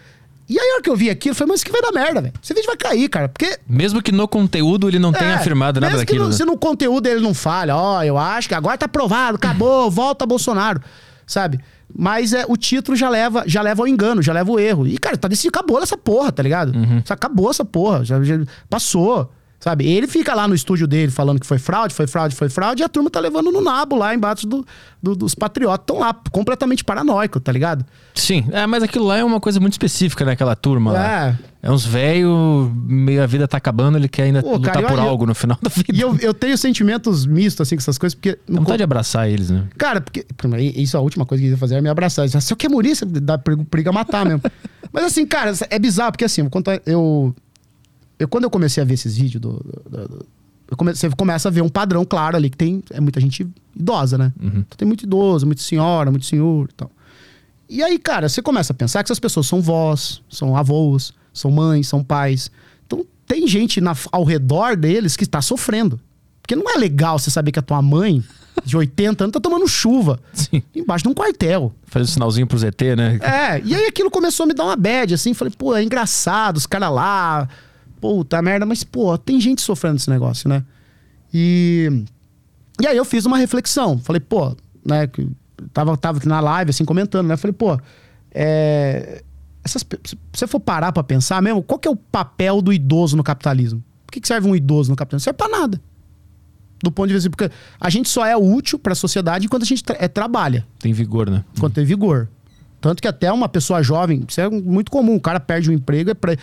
[0.49, 1.92] E aí, a hora que eu vi aquilo, eu falei, mas isso que vai dar
[1.92, 2.34] merda, velho.
[2.42, 3.28] Esse vídeo vai cair, cara.
[3.28, 3.59] Porque.
[3.66, 6.24] Mesmo que no conteúdo ele não é, tenha afirmado nada daquilo.
[6.24, 6.36] No, né?
[6.36, 9.88] Se no conteúdo ele não falha, ó, oh, eu acho que agora tá aprovado, acabou,
[9.90, 10.82] volta Bolsonaro.
[11.26, 11.59] Sabe?
[11.97, 14.86] Mas é, o título já leva, já leva ao engano, já leva ao erro.
[14.86, 16.76] E, cara, tá decidido, acabou essa porra, tá ligado?
[16.76, 17.03] Uhum.
[17.09, 18.05] Acabou essa porra.
[18.05, 19.32] Já, já passou.
[19.65, 19.87] Sabe?
[19.87, 22.85] Ele fica lá no estúdio dele falando que foi fraude, foi fraude, foi fraude, e
[22.85, 24.62] a turma tá levando no nabo lá embaixo do,
[25.03, 25.85] do dos patriotas.
[25.85, 27.83] Estão lá, completamente paranoico, tá ligado?
[28.15, 30.93] Sim, é, mas aquilo lá é uma coisa muito específica naquela né, turma é.
[30.93, 31.39] lá.
[31.62, 34.99] É uns velhos, meio a vida tá acabando, ele quer ainda Pô, lutar cara, por
[34.99, 35.95] eu, algo no final da vida.
[35.95, 38.39] E eu, eu tenho sentimentos mistos, assim, com essas coisas, porque...
[38.47, 39.65] Não pode abraçar eles, né?
[39.79, 40.27] Cara, porque...
[40.77, 42.29] Isso é a última coisa que eu ia fazer, é me abraçar.
[42.29, 43.41] Se eu quer morrer, você dá
[43.71, 44.43] briga matar mesmo.
[44.93, 46.47] mas assim, cara, é bizarro, porque assim,
[46.85, 47.35] eu
[48.19, 49.53] eu, quando eu comecei a ver esses vídeos do,
[49.89, 50.27] do, do
[50.77, 54.19] come, você começa a ver um padrão claro ali, que tem é muita gente idosa,
[54.19, 54.33] né?
[54.41, 54.49] Uhum.
[54.49, 56.91] Então, tem muito idoso, muita senhora, muito senhor e tal.
[57.69, 61.51] E aí, cara, você começa a pensar que essas pessoas são vós, são avós, são
[61.51, 62.51] mães, são pais.
[62.87, 65.99] Então tem gente na, ao redor deles que está sofrendo.
[66.41, 68.23] Porque não é legal você saber que a tua mãe,
[68.65, 70.21] de 80 anos, tá tomando chuva.
[70.35, 70.62] Sim.
[70.75, 71.73] Embaixo de um quartel.
[71.87, 73.19] Faz um sinalzinho pro ZT, né?
[73.23, 75.33] É, e aí aquilo começou a me dar uma bad, assim.
[75.33, 77.49] Falei, pô, é engraçado, os caras lá,
[78.05, 80.63] puta merda, mas, pô, tem gente sofrendo esse negócio, né?
[81.33, 82.05] E.
[82.79, 83.97] E aí eu fiz uma reflexão.
[83.99, 85.09] Falei, pô, né?
[85.73, 87.37] Tava, tava na live, assim, comentando, né?
[87.39, 87.81] Falei, pô,
[88.31, 89.23] é.
[89.65, 93.17] Essas, se você for parar pra pensar mesmo, qual que é o papel do idoso
[93.17, 93.83] no capitalismo?
[94.05, 95.25] Por que, que serve um idoso no capitalismo?
[95.25, 95.81] Serve pra nada.
[96.83, 97.31] Do ponto de vista.
[97.31, 97.51] Porque
[97.81, 100.67] a gente só é útil pra sociedade enquanto a gente tra é, trabalha.
[100.79, 101.43] Tem vigor, né?
[101.57, 102.29] Enquanto tem vigor.
[102.83, 106.11] Tanto que até uma pessoa jovem, isso é muito comum, o cara perde um emprego,
[106.11, 106.37] é pra,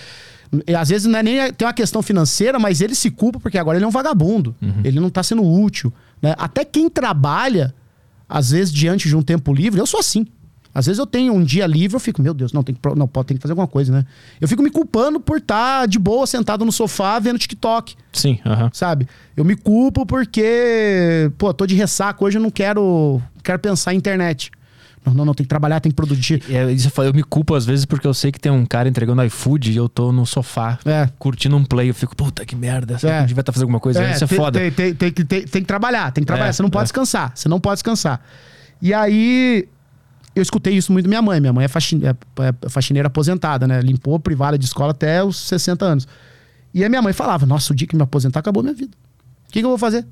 [0.78, 3.78] às vezes não é nem tem uma questão financeira, mas ele se culpa porque agora
[3.78, 4.56] ele é um vagabundo.
[4.62, 4.82] Uhum.
[4.84, 5.94] Ele não está sendo útil.
[6.22, 6.36] Né?
[6.38, 7.74] Até quem trabalha,
[8.28, 10.26] às vezes, diante de um tempo livre, eu sou assim.
[10.74, 13.08] Às vezes eu tenho um dia livre, eu fico, meu Deus, não, tem que, não
[13.08, 14.06] pode, tem que fazer alguma coisa, né?
[14.40, 17.96] Eu fico me culpando por estar tá de boa, sentado no sofá, vendo TikTok.
[18.14, 18.70] Sim, uhum.
[18.72, 19.08] Sabe?
[19.36, 23.98] Eu me culpo porque, pô, tô de ressaca hoje, eu não quero, quero pensar em
[23.98, 24.50] internet.
[25.06, 26.44] Não, não, não, tem que trabalhar, tem que produzir.
[26.48, 29.24] É, isso eu, me culpo às vezes porque eu sei que tem um cara entregando
[29.24, 31.10] iFood e eu tô no sofá É.
[31.18, 31.90] curtindo um play.
[31.90, 33.16] Eu fico, puta que merda, será É.
[33.18, 34.04] que a gente vai estar fazendo alguma coisa?
[34.12, 34.60] isso é tem, foda.
[34.60, 36.50] Tem, tem, tem, que- tem- que trabalhar, tem que trabalhar.
[36.50, 36.86] É, você não pode é.
[36.86, 37.32] descansar.
[37.34, 38.22] Você não pode descansar.
[38.80, 39.68] E aí,
[40.36, 41.40] eu escutei isso muito da minha mãe.
[41.40, 42.16] Minha mãe é, faxine- é-
[42.66, 43.82] é faxineira aposentada, né?
[43.82, 46.08] Limpou privada de escola até os 60 anos.
[46.74, 48.92] E a minha mãe falava: Nossa, o dia que me aposentar acabou minha vida.
[49.50, 50.06] O que, que eu vou fazer?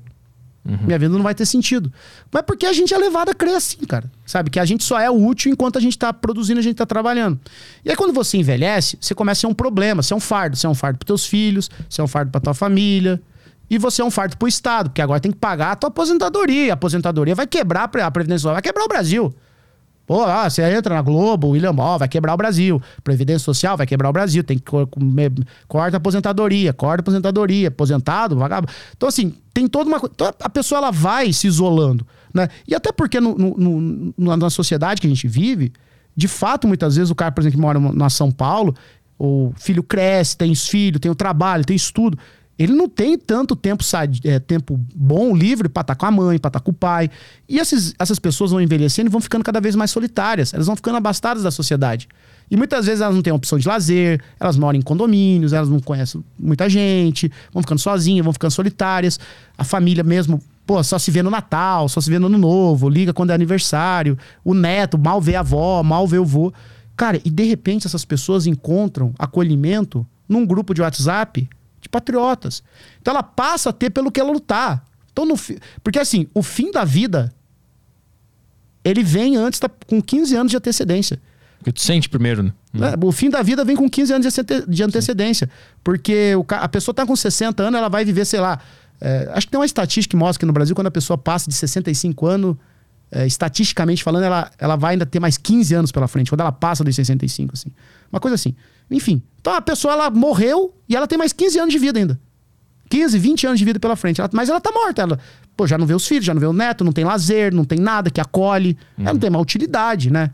[0.62, 1.90] Minha vida não vai ter sentido.
[2.30, 4.10] Mas porque a gente é levado a crer assim, cara.
[4.26, 4.50] Sabe?
[4.50, 7.40] Que a gente só é útil enquanto a gente tá produzindo, a gente tá trabalhando.
[7.84, 10.56] E aí, quando você envelhece, você começa a ser um problema, você é um fardo.
[10.56, 13.20] Você é um fardo pros teus filhos, você é um fardo pra tua família.
[13.70, 16.72] E você é um fardo pro Estado, porque agora tem que pagar a tua aposentadoria.
[16.72, 19.34] A aposentadoria vai quebrar a Previdência Social, vai quebrar o Brasil.
[20.10, 22.82] Pô, ah, você entra na Globo, William Ball, vai quebrar o Brasil.
[23.04, 24.42] Previdência Social vai quebrar o Brasil.
[24.42, 25.32] Tem que co- comer-
[25.68, 28.72] corta aposentadoria, corta aposentadoria, aposentado, vagabundo.
[28.96, 30.12] Então, assim, tem toda uma coisa.
[30.12, 32.04] Então, a pessoa ela vai se isolando.
[32.34, 32.48] Né?
[32.66, 35.72] E até porque no, no- no- na sociedade que a gente vive,
[36.16, 38.74] de fato, muitas vezes o cara, por exemplo, que mora na São Paulo,
[39.16, 42.18] o filho cresce, tem os filhos, tem o trabalho, tem estudo.
[42.60, 43.82] Ele não tem tanto tempo,
[44.22, 47.08] é, tempo bom, livre, pra estar com a mãe, pra estar com o pai.
[47.48, 50.52] E esses, essas pessoas vão envelhecendo e vão ficando cada vez mais solitárias.
[50.52, 52.06] Elas vão ficando abastadas da sociedade.
[52.50, 55.80] E muitas vezes elas não têm opção de lazer, elas moram em condomínios, elas não
[55.80, 59.18] conhecem muita gente, vão ficando sozinhas, vão ficando solitárias.
[59.56, 62.90] A família mesmo, pô, só se vê no Natal, só se vê no Ano Novo,
[62.90, 64.18] liga quando é aniversário.
[64.44, 66.52] O neto mal vê a avó, mal vê o vô.
[66.94, 71.48] Cara, e de repente essas pessoas encontram acolhimento num grupo de WhatsApp
[71.80, 72.62] de patriotas.
[73.00, 74.84] Então ela passa a ter pelo que ela lutar.
[75.12, 75.58] Então, no fi...
[75.82, 77.32] Porque assim, o fim da vida,
[78.84, 79.68] ele vem antes, da...
[79.68, 81.20] com 15 anos de antecedência.
[81.58, 82.52] Porque tu sente primeiro, né?
[82.72, 82.94] né?
[83.02, 85.50] O fim da vida vem com 15 anos de ante- de antecedência.
[85.84, 88.58] Porque o a pessoa tá com 60 anos, ela vai viver, sei lá.
[89.00, 91.50] é, acho que tem uma estatística que mostra que no Brasil, quando a pessoa passa
[91.50, 92.56] de 65 anos,
[93.10, 96.52] é, estatisticamente falando, ela, ela vai ainda ter mais 15 anos pela frente, quando ela
[96.52, 97.70] passa dos 65, assim.
[98.10, 98.54] Uma coisa assim.
[98.90, 99.22] Enfim.
[99.40, 102.20] Então a pessoa, ela morreu e ela tem mais 15 anos de vida ainda.
[102.88, 104.20] 15, 20 anos de vida pela frente.
[104.20, 105.02] Ela- mas ela tá morta.
[105.02, 105.18] Ela,
[105.56, 107.64] pô, já não vê os filhos, já não vê o neto, não tem lazer, não
[107.64, 108.76] tem nada que acolhe.
[108.98, 110.30] Ela não tem uma utilidade, né?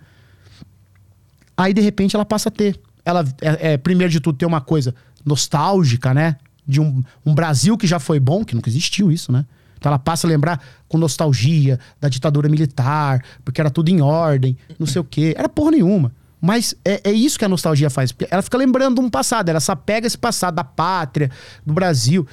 [1.56, 2.78] Aí, de repente, ela passa a ter.
[3.04, 4.94] Ela, é, é, primeiro de tudo, tem uma coisa
[5.24, 6.36] nostálgica, né?
[6.66, 9.44] De um, um Brasil que já foi bom, que nunca existiu isso, né?
[9.78, 14.56] Então ela passa a lembrar com nostalgia da ditadura militar, porque era tudo em ordem,
[14.78, 15.34] não sei o quê.
[15.36, 16.12] Era porra nenhuma.
[16.40, 18.12] Mas é, é isso que a nostalgia faz.
[18.12, 21.30] porque Ela fica lembrando de um passado, ela se apega a esse passado da pátria,
[21.64, 22.26] do Brasil.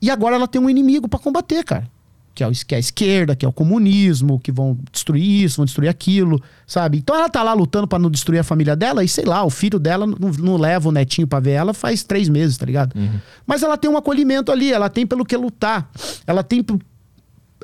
[0.00, 1.88] E agora ela tem um inimigo pra combater, cara.
[2.34, 5.56] Que é, o, que é a esquerda, que é o comunismo, que vão destruir isso,
[5.56, 6.98] vão destruir aquilo, sabe?
[6.98, 9.50] Então ela tá lá lutando pra não destruir a família dela e sei lá, o
[9.50, 12.94] filho dela não, não leva o netinho pra ver ela faz três meses, tá ligado?
[13.44, 15.90] Mas ela tem um acolhimento ali, ela tem pelo que lutar.
[16.28, 16.64] Ela tem.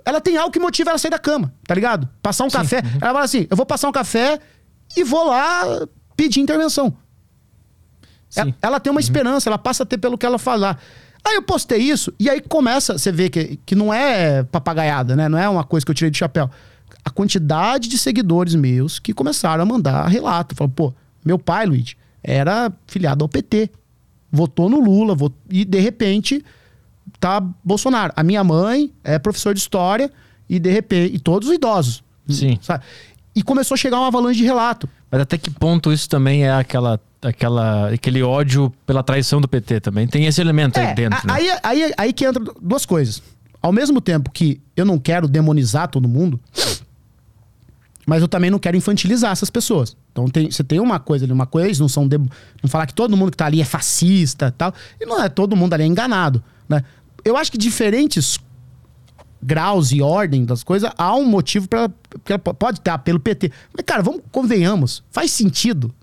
[0.04, 2.08] Ela tem algo que motiva ela a sair da cama, tá ligado?
[2.20, 2.82] Passar um café.
[3.00, 4.40] Ela fala assim: eu vou passar um café
[4.96, 6.94] e vou lá pedir intervenção.
[8.36, 10.80] Ela, ela tem uma esperança, ela passa a ter pelo que ela falar.
[11.24, 15.28] Aí eu postei isso, e aí começa, você vê que, que não é papagaiada, né?
[15.28, 16.50] Não é uma coisa que eu tirei do chapéu.
[17.04, 20.54] A quantidade de seguidores meus que começaram a mandar relato.
[20.54, 20.92] Falaram, pô,
[21.24, 23.70] meu pai, Luiz, era filiado ao PT.
[24.30, 26.44] Votou no Lula, vot- e de repente
[27.20, 28.12] tá Bolsonaro.
[28.16, 30.10] A minha mãe é professor de história,
[30.48, 32.02] e de repente, e todos os idosos.
[32.28, 32.58] Sim.
[32.60, 32.84] Sabe?
[33.34, 34.88] E começou a chegar uma avalanche de relato.
[35.10, 39.80] Mas até que ponto isso também é aquela, aquela, aquele ódio pela traição do PT
[39.80, 40.06] também?
[40.06, 41.32] Tem esse elemento aí É, dentro, a- né?
[41.34, 43.22] aí, aí, aí que entra duas coisas.
[43.60, 46.38] Ao mesmo tempo que eu não quero demonizar todo mundo,
[48.06, 49.96] mas eu também não quero infantilizar essas pessoas.
[50.12, 52.94] Então tem, você tem uma coisa ali, uma coisa, não são de- não falar que
[52.94, 55.86] todo mundo que tá ali é fascista, tal, e não é todo mundo ali é
[55.86, 56.84] enganado, né?
[57.24, 58.38] Eu acho que diferentes
[59.44, 61.90] graus e ordem das coisas, há um motivo para
[62.58, 63.52] pode ter apelo PT.
[63.74, 65.94] Mas cara, vamos convenhamos, faz sentido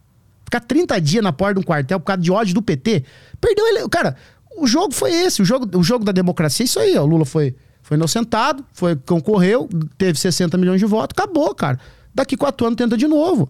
[0.46, 3.04] ficar 30 dias na porta de um quartel por causa de ódio do PT?
[3.40, 4.16] Perdeu ele, cara.
[4.58, 7.04] O jogo foi esse, o jogo, o jogo da democracia é isso aí, ó.
[7.04, 9.68] O Lula foi foi inocentado, foi concorreu,
[9.98, 11.80] teve 60 milhões de votos, acabou, cara.
[12.14, 13.50] Daqui quatro anos tenta de novo.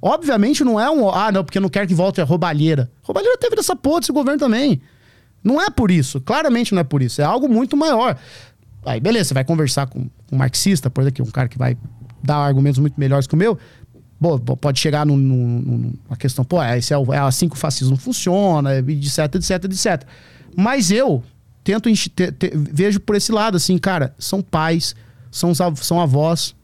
[0.00, 2.90] Obviamente não é um, ah, não, porque não quero que volte a roubalheira.
[3.02, 4.80] Roubalheira teve dessa porra desse governo também.
[5.42, 7.20] Não é por isso, claramente não é por isso.
[7.20, 8.16] É algo muito maior.
[8.84, 10.00] Aí, beleza, você vai conversar com
[10.30, 11.76] um marxista, por exemplo, um cara que vai
[12.22, 13.58] dar argumentos muito melhores que o meu.
[14.20, 17.54] Pô, pode chegar num- num- num- numa questão, pô, é, esse é, é assim que
[17.56, 20.04] o fascismo funciona, etc, etc, etc.
[20.56, 21.22] Mas eu
[21.64, 24.94] tento te- te- vejo por esse lado, assim, cara, são pais,
[25.30, 26.54] são, são avós,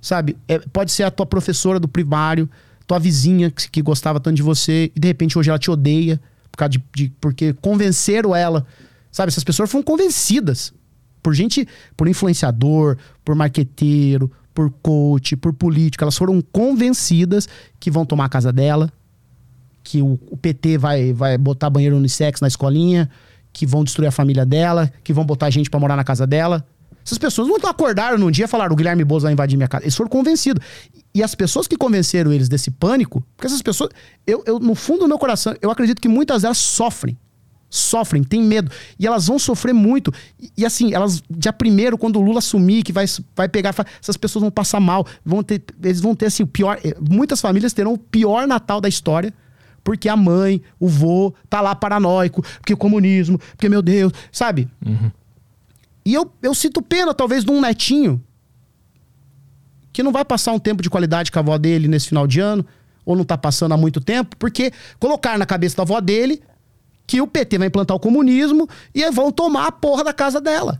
[0.00, 0.36] sabe?
[0.48, 2.50] É, pode ser a tua professora do primário,
[2.88, 6.20] tua vizinha que, que gostava tanto de você, e de repente hoje ela te odeia,
[6.50, 8.66] por causa de, de- porque convenceram ela.
[9.12, 10.72] Sabe, essas pessoas foram convencidas
[11.22, 11.66] por gente,
[11.96, 17.48] por influenciador, por marqueteiro, por coach, por político, elas foram convencidas
[17.78, 18.92] que vão tomar a casa dela,
[19.82, 23.08] que o, o PT vai, vai botar banheiro unissex na escolinha,
[23.52, 26.64] que vão destruir a família dela, que vão botar gente para morar na casa dela.
[27.04, 29.84] Essas pessoas não acordaram num dia e falaram: o Guilherme Bozo vai invadir minha casa.
[29.84, 30.64] Eles foram convencidos.
[31.14, 33.90] E as pessoas que convenceram eles desse pânico, porque essas pessoas,
[34.26, 37.18] eu, eu no fundo do meu coração, eu acredito que muitas delas sofrem.
[37.70, 38.70] Sofrem, têm medo.
[38.98, 40.12] E elas vão sofrer muito.
[40.38, 43.72] E, e assim, elas, dia primeiro, quando o Lula assumir, que vai, vai pegar,
[44.02, 45.06] essas pessoas vão passar mal.
[45.24, 46.78] Vão ter, eles vão ter assim, o pior.
[46.84, 49.32] Eh, muitas famílias terão o pior Natal da história
[49.82, 54.68] porque a mãe, o vô, tá lá paranoico, porque o comunismo, porque meu Deus, sabe?
[54.84, 55.10] Uhum.
[56.04, 58.22] E eu, eu sinto pena, talvez, de um netinho
[59.92, 62.40] que não vai passar um tempo de qualidade com a avó dele nesse final de
[62.40, 62.64] ano,
[63.04, 66.42] ou não tá passando há muito tempo, porque colocar na cabeça da avó dele
[67.10, 70.78] que o PT vai implantar o comunismo e vão tomar a porra da casa dela.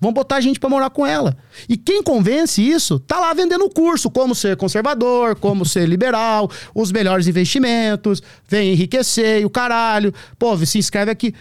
[0.00, 1.36] Vão botar a gente para morar com ela.
[1.68, 6.50] E quem convence isso, tá lá vendendo o curso, como ser conservador, como ser liberal,
[6.74, 10.12] os melhores investimentos, vem enriquecer e o caralho.
[10.36, 11.32] Pô, se inscreve aqui.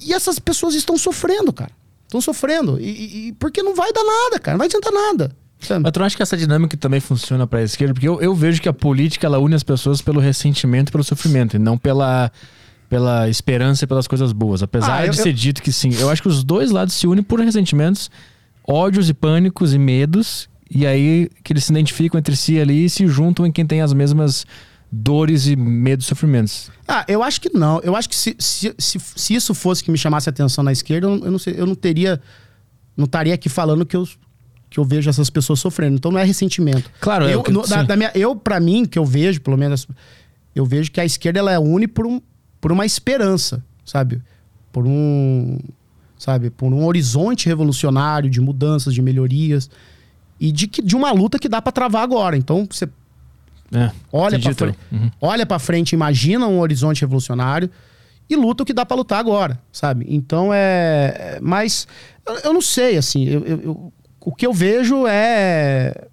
[0.00, 1.72] E essas pessoas estão sofrendo, cara.
[2.04, 2.78] Estão sofrendo.
[2.80, 4.54] E, e, porque não vai dar nada, cara.
[4.54, 5.34] Não vai adiantar nada.
[5.82, 7.94] Mas tu não acha que essa dinâmica também funciona para a esquerda?
[7.94, 11.02] Porque eu, eu vejo que a política ela une as pessoas pelo ressentimento e pelo
[11.02, 12.30] sofrimento, e não pela
[12.92, 14.62] pela esperança e pelas coisas boas.
[14.62, 15.32] Apesar ah, eu, de ser eu...
[15.32, 15.94] dito que sim.
[15.94, 18.10] Eu acho que os dois lados se unem por ressentimentos,
[18.68, 20.46] ódios e pânicos e medos.
[20.70, 23.80] E aí que eles se identificam entre si ali e se juntam em quem tem
[23.80, 24.44] as mesmas
[24.90, 26.70] dores e medos e sofrimentos.
[26.86, 27.80] Ah, eu acho que não.
[27.80, 31.06] Eu acho que se, se, se, se isso fosse que me chamasse atenção na esquerda,
[31.06, 32.20] eu não, sei, eu não teria.
[32.94, 34.06] Não estaria aqui falando que eu,
[34.68, 35.96] que eu vejo essas pessoas sofrendo.
[35.96, 36.90] Então não é ressentimento.
[37.00, 39.56] Claro, eu, é que, no, da, da minha, eu para mim, que eu vejo, pelo
[39.56, 39.88] menos,
[40.54, 42.20] eu vejo que a esquerda ela é une por um,
[42.62, 44.22] por uma esperança, sabe?
[44.70, 45.58] Por um,
[46.16, 49.68] sabe, por um horizonte revolucionário de mudanças, de melhorias
[50.38, 52.36] e de, que, de uma luta que dá para travar agora.
[52.36, 52.88] Então você
[53.74, 55.10] é, olha para frente, uhum.
[55.20, 57.68] olha para frente, imagina um horizonte revolucionário
[58.30, 60.06] e luta o que dá para lutar agora, sabe?
[60.08, 61.88] Então é, é mas
[62.24, 66.06] eu, eu, não sei assim, eu, eu, o que eu vejo é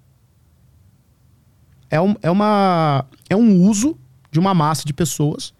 [1.88, 3.96] é, um, é uma é um uso
[4.32, 5.54] de uma massa de pessoas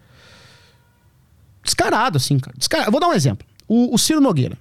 [1.63, 2.55] descarado, assim, cara.
[2.57, 2.91] Descarado.
[2.91, 3.45] Vou dar um exemplo.
[3.67, 4.57] O, o, Ciro Nogueira,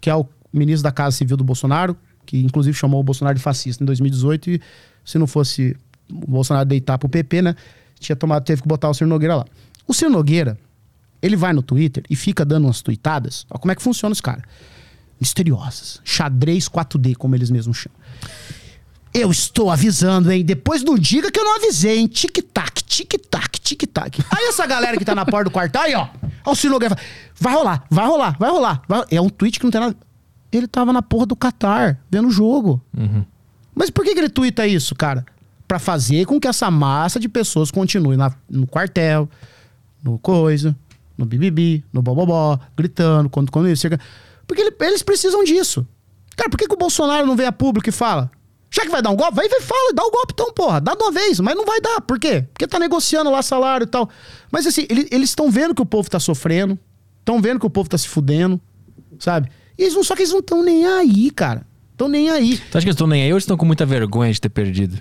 [0.00, 1.96] que é o ministro da Casa Civil do Bolsonaro,
[2.26, 4.60] que inclusive chamou o Bolsonaro de fascista em 2018, e
[5.04, 5.76] se não fosse
[6.10, 7.56] o Bolsonaro deitar pro PP, né?
[7.98, 9.44] Tinha tomado, teve que botar o Ciro Nogueira lá.
[9.86, 10.58] O Ciro Nogueira,
[11.20, 13.46] ele vai no Twitter e fica dando umas tweetadas.
[13.48, 14.42] Ó, como é que funciona os caras?
[15.20, 16.00] Misteriosas.
[16.04, 17.98] Xadrez 4D, como eles mesmos chamam.
[19.14, 20.44] Eu estou avisando, hein?
[20.44, 22.08] Depois não diga que eu não avisei, hein?
[22.08, 24.24] Tic-tac, tic-tac, tic-tac.
[24.30, 26.08] Aí essa galera que tá na porta do quarto, aí, ó.
[26.68, 26.96] Nogueira
[27.38, 28.82] vai rolar, vai rolar, vai rolar.
[28.88, 29.04] Vai...
[29.10, 29.96] É um tweet que não tem nada...
[30.50, 32.80] Ele tava na porra do Qatar, vendo o jogo.
[32.96, 33.24] Uhum.
[33.74, 35.24] Mas por que, que ele twitta isso, cara?
[35.66, 39.28] Para fazer com que essa massa de pessoas continue na, no quartel,
[40.02, 40.76] no coisa,
[41.16, 43.88] no bibibi, no bobobó, gritando, quando, quando isso.
[44.46, 45.86] Porque ele, eles precisam disso.
[46.36, 48.30] Cara, por que, que o Bolsonaro não vem a público e fala?
[48.74, 50.80] Já que vai dar um golpe, vai e fala, dá o um golpe então, porra.
[50.80, 52.00] Dá de uma vez, mas não vai dar.
[52.00, 52.46] Por quê?
[52.54, 54.08] Porque tá negociando lá salário e tal.
[54.50, 56.78] Mas assim, ele, eles estão vendo que o povo tá sofrendo,
[57.20, 58.58] estão vendo que o povo tá se fudendo,
[59.18, 59.50] sabe?
[59.78, 61.66] E eles não, só que eles não estão nem aí, cara.
[61.92, 62.56] Estão nem aí.
[62.56, 64.48] Tu acha que eles estão nem aí ou eles estão com muita vergonha de ter
[64.48, 64.98] perdido?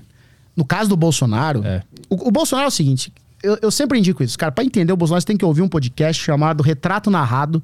[0.53, 1.81] No caso do Bolsonaro, é.
[2.09, 4.51] o, o, Bolsonaro é o seguinte: eu, eu sempre indico isso, cara.
[4.51, 7.63] Pra entender o Bolsonaro, você tem que ouvir um podcast chamado Retrato Narrado,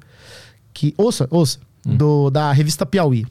[0.72, 0.94] que.
[0.96, 1.96] Ouça, ouça, hum.
[1.96, 3.26] do, da revista Piauí.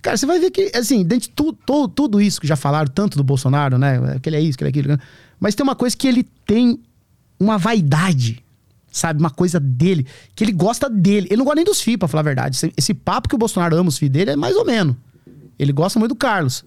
[0.00, 2.90] Cara, você vai ver que, assim, dentro de tu, tu, tudo isso que já falaram,
[2.90, 4.18] tanto do Bolsonaro, né?
[4.20, 4.98] Que ele é isso, que ele é aquilo.
[5.38, 6.80] Mas tem uma coisa que ele tem
[7.38, 8.42] uma vaidade,
[8.90, 9.20] sabe?
[9.20, 11.26] Uma coisa dele, que ele gosta dele.
[11.28, 12.56] Ele não gosta nem dos filhos, pra falar a verdade.
[12.56, 14.96] Esse, esse papo que o Bolsonaro ama os filhos dele é mais ou menos.
[15.58, 16.64] Ele gosta muito do Carlos.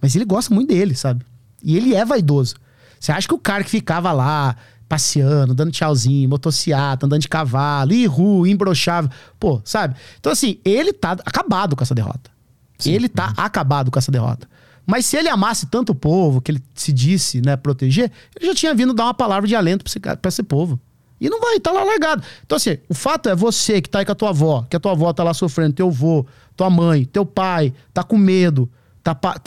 [0.00, 1.24] Mas ele gosta muito dele, sabe?
[1.62, 2.56] E ele é vaidoso.
[2.98, 4.56] Você acha que o cara que ficava lá,
[4.88, 9.94] passeando, dando tchauzinho, motociata, andando de cavalo, irru, imbrochável, pô, sabe?
[10.18, 12.30] Então, assim, ele tá acabado com essa derrota.
[12.78, 12.92] Sim.
[12.92, 14.48] Ele tá acabado com essa derrota.
[14.86, 18.54] Mas se ele amasse tanto o povo, que ele se disse, né, proteger, ele já
[18.54, 20.80] tinha vindo dar uma palavra de alento pra esse, pra esse povo.
[21.20, 22.22] E não vai, tá lá largado.
[22.46, 24.80] Então, assim, o fato é você que tá aí com a tua avó, que a
[24.80, 26.24] tua avó tá lá sofrendo, teu avô,
[26.56, 28.70] tua mãe, teu pai, tá com medo,
[29.02, 29.38] tá, tá,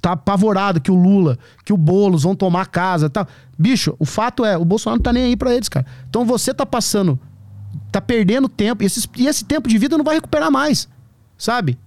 [0.00, 3.26] tá apavorado que o Lula, que o Boulos vão tomar casa tal.
[3.56, 5.86] Bicho, o fato é, o Bolsonaro não tá nem aí pra eles, cara.
[6.10, 7.18] Então você tá passando,
[7.90, 10.88] tá perdendo tempo, e, esses, e esse tempo de vida não vai recuperar mais,
[11.38, 11.78] sabe?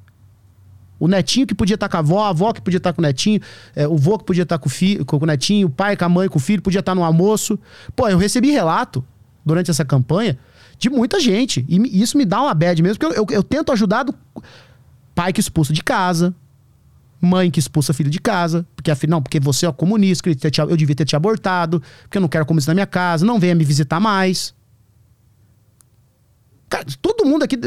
[1.00, 2.96] O netinho que podia estar tá com a avó, a avó que podia estar tá
[2.96, 3.42] com o netinho,
[3.76, 5.98] é, o vô que podia estar tá com, o filho, com o netinho, o pai
[5.98, 7.60] com a mãe, com o filho, podia estar no almoço.
[7.96, 9.04] Pô, eu recebi relato
[9.46, 10.38] durante essa campanha
[10.78, 11.66] de muita gente.
[11.68, 14.16] E isso me dá uma bad mesmo, porque eu, eu, eu tento ajudar do
[15.14, 16.34] pai que expulso de casa,
[17.22, 20.30] Mãe que expulsa filho de casa, porque afinal, porque você é comunista,
[20.70, 23.56] eu devia ter te abortado, porque eu não quero comunista na minha casa, não venha
[23.56, 24.54] me visitar mais.
[26.70, 27.58] Cara, todo mundo aqui.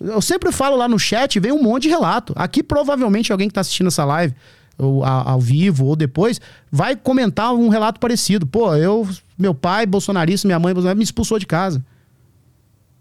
[0.00, 2.32] Eu sempre falo lá no chat, vem um monte de relato.
[2.36, 4.34] Aqui, provavelmente, alguém que está assistindo essa live,
[4.78, 6.40] ou ao vivo ou depois,
[6.70, 8.46] vai comentar um relato parecido.
[8.46, 9.08] Pô, eu,
[9.38, 11.84] meu pai, bolsonarista, minha mãe, bolsonarista, me expulsou de casa.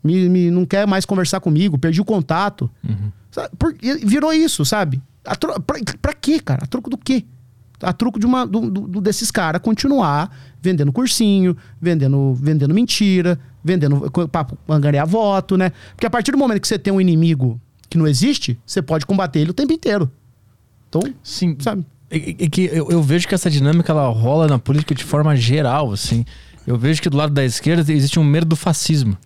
[0.04, 2.70] Me, me, não quer mais conversar comigo, perdi o contato.
[2.88, 3.12] Uhum.
[3.58, 5.02] Por, virou isso, sabe?
[5.40, 6.64] Tro, pra, pra quê, cara?
[6.64, 7.26] A troco do quê?
[7.82, 10.32] A troco de uma, do, do desses caras continuar
[10.62, 15.72] vendendo cursinho, vendendo, vendendo mentira, vendendo para angariar voto, né?
[15.96, 17.60] Porque a partir do momento que você tem um inimigo
[17.90, 20.10] que não existe, você pode combater ele o tempo inteiro.
[20.88, 21.84] Então, sim, sabe?
[22.12, 25.36] É, é que eu, eu, vejo que essa dinâmica ela rola na política de forma
[25.36, 26.24] geral, assim.
[26.68, 29.18] Eu vejo que do lado da esquerda existe um medo do fascismo.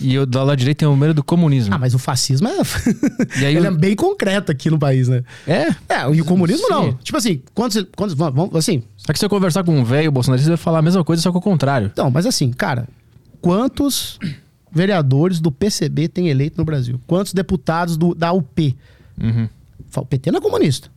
[0.00, 1.74] E eu, do lado direito tem o medo do comunismo.
[1.74, 2.60] Ah, mas o fascismo é.
[3.42, 3.64] Ele eu...
[3.64, 5.24] é bem concreto aqui no país, né?
[5.46, 5.68] É?
[5.88, 6.72] É, e o comunismo Sim.
[6.72, 6.92] não.
[6.94, 7.84] Tipo assim, quantos.
[7.96, 8.82] quantos vamos, assim.
[8.96, 11.22] Só que se eu conversar com um velho bolsonarista, ele vai falar a mesma coisa,
[11.22, 11.90] só que o contrário.
[11.92, 12.86] Então, mas assim, cara,
[13.40, 14.18] quantos
[14.70, 17.00] vereadores do PCB tem eleito no Brasil?
[17.06, 18.76] Quantos deputados do, da UP?
[19.20, 19.48] Uhum.
[19.96, 20.90] O PT não é comunista.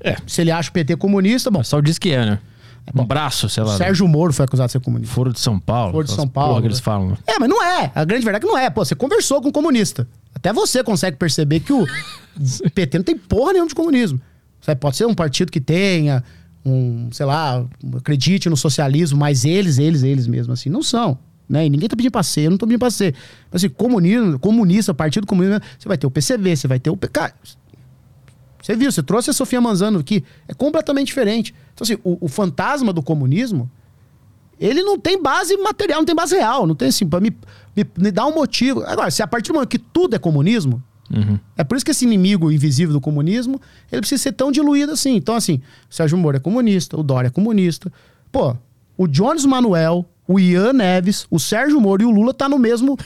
[0.00, 0.16] É.
[0.26, 1.62] Se ele acha o PT comunista, bom.
[1.62, 2.38] Só diz que é, né?
[2.86, 3.76] É um braço, sei lá.
[3.76, 5.14] Sérgio Moro foi acusado de ser comunista.
[5.14, 5.92] Foro de São Paulo.
[5.92, 6.50] Foro de São Paulo.
[6.50, 7.10] Porra que eles falam.
[7.10, 7.16] Né?
[7.26, 7.92] É, mas não é.
[7.94, 8.68] A grande verdade é que não é.
[8.70, 10.06] Pô, você conversou com um comunista.
[10.34, 11.86] Até você consegue perceber que o
[12.74, 14.20] PT não tem porra nenhuma de comunismo.
[14.80, 16.24] Pode ser um partido que tenha
[16.64, 17.64] um, sei lá,
[17.96, 21.18] acredite no socialismo, mas eles, eles, eles mesmo, assim, não são.
[21.48, 21.66] Né?
[21.66, 23.14] E ninguém tá pedindo pra ser, eu não tô pedindo pra ser.
[23.50, 26.96] Mas assim, comunismo, comunista, partido comunista, você vai ter o PCB, você vai ter o.
[26.96, 27.34] Cara,
[28.62, 30.24] você viu, você trouxe a Sofia Manzano aqui.
[30.46, 31.52] É completamente diferente.
[31.74, 33.68] Então, assim, o, o, fantasma do comunismo,
[34.58, 36.64] ele não tem base material, não tem base real.
[36.64, 37.36] Não tem assim, pra me,
[37.76, 38.84] me, me dar um motivo.
[38.84, 41.38] Agora, se a partir do momento que tudo é comunismo, uhum.
[41.56, 43.60] é por isso que esse inimigo invisível do comunismo,
[43.90, 45.16] ele precisa ser tão diluído assim.
[45.16, 45.60] Então, assim,
[45.90, 47.92] o Sérgio Moro é comunista, o Dória é comunista.
[48.30, 48.56] Pô,
[48.96, 52.96] o Jones Manuel, o Ian Neves, o Sérgio Moro e o Lula tá no mesmo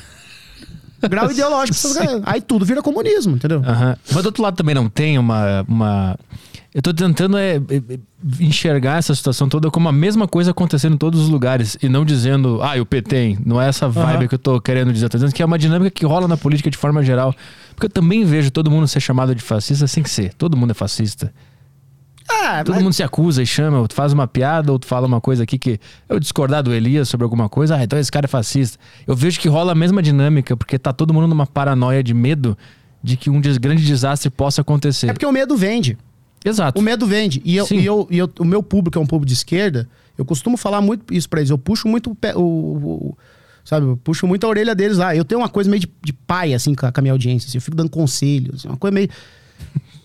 [1.08, 1.78] grau ideológico.
[2.24, 3.58] Aí tudo vira comunismo, entendeu?
[3.58, 3.96] Uhum.
[4.12, 5.64] Mas do outro lado também não tem uma.
[5.68, 6.18] uma...
[6.74, 7.98] Eu tô tentando é, é, é,
[8.38, 12.04] enxergar essa situação toda como a mesma coisa acontecendo em todos os lugares e não
[12.04, 14.28] dizendo, ah, o PT, não é essa vibe uhum.
[14.28, 15.08] que eu tô querendo dizer.
[15.08, 17.34] Tô dizendo que é uma dinâmica que rola na política de forma geral.
[17.74, 20.34] Porque eu também vejo todo mundo ser chamado de fascista sem ser.
[20.34, 21.32] Todo mundo é fascista.
[22.28, 22.82] Ah, Todo mas...
[22.82, 25.44] mundo se acusa e chama, ou tu faz uma piada, ou tu fala uma coisa
[25.44, 25.78] aqui que
[26.08, 28.78] eu discordar do Elias sobre alguma coisa, ah, então esse cara é fascista.
[29.06, 32.56] Eu vejo que rola a mesma dinâmica, porque tá todo mundo numa paranoia de medo
[33.02, 35.08] de que um grande desastre possa acontecer.
[35.08, 35.96] É porque o medo vende.
[36.44, 36.78] Exato.
[36.78, 37.40] O medo vende.
[37.44, 39.88] E, eu, e, eu, e eu, o meu público é um público de esquerda,
[40.18, 41.50] eu costumo falar muito isso pra eles.
[41.50, 43.18] Eu puxo muito o, o, o
[43.64, 45.14] sabe, eu puxo muito a orelha deles lá.
[45.14, 47.48] Eu tenho uma coisa meio de, de pai, assim, com a, com a minha audiência.
[47.48, 49.08] Assim, eu fico dando conselhos, assim, uma coisa meio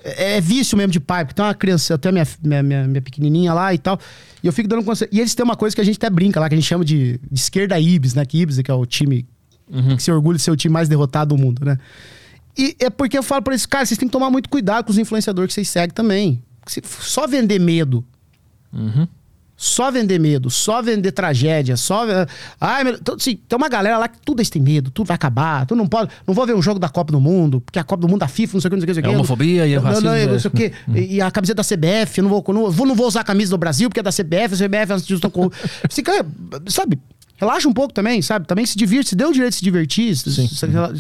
[0.03, 3.01] é, é vício mesmo de pai, porque tem uma criança, até minha, minha, minha, minha,
[3.01, 3.99] pequenininha lá e tal.
[4.43, 5.09] E eu fico dando conselho.
[5.13, 6.83] E eles têm uma coisa que a gente até brinca lá, que a gente chama
[6.83, 8.25] de, de esquerda Ibis, né?
[8.25, 9.25] Que Ibis, que é o time
[9.71, 9.95] uhum.
[9.95, 11.77] que se orgulha de ser o time mais derrotado do mundo, né?
[12.57, 14.91] E é porque eu falo pra eles, cara, vocês têm que tomar muito cuidado com
[14.91, 16.43] os influenciadores que vocês seguem também.
[16.83, 18.03] Só vender medo.
[18.73, 19.07] Uhum.
[19.61, 22.03] Só vender medo, só vender tragédia, só.
[22.59, 22.95] Ai, meu...
[22.95, 25.75] então, assim, tem uma galera lá que tudo eles têm medo, tudo vai acabar, tu
[25.75, 26.09] não pode.
[26.25, 28.27] Não vou ver um jogo da Copa do Mundo, porque a Copa do Mundo da
[28.27, 29.01] FIFA, não sei o que, não sei o que.
[29.01, 30.09] Não sei é homofobia e é racismo.
[30.09, 30.71] Não, não, não sei o que.
[30.89, 30.97] Hum.
[30.97, 33.57] E a camiseta da CBF, não vou, não, vou, não vou usar a camisa do
[33.59, 35.51] Brasil, porque é da CBF, a CBF elas estão com.
[35.87, 36.01] Assim,
[36.65, 36.99] sabe?
[37.37, 38.47] Relaxa um pouco também, sabe?
[38.47, 40.49] Também se divirte, se deu o direito de se divertir, Sim.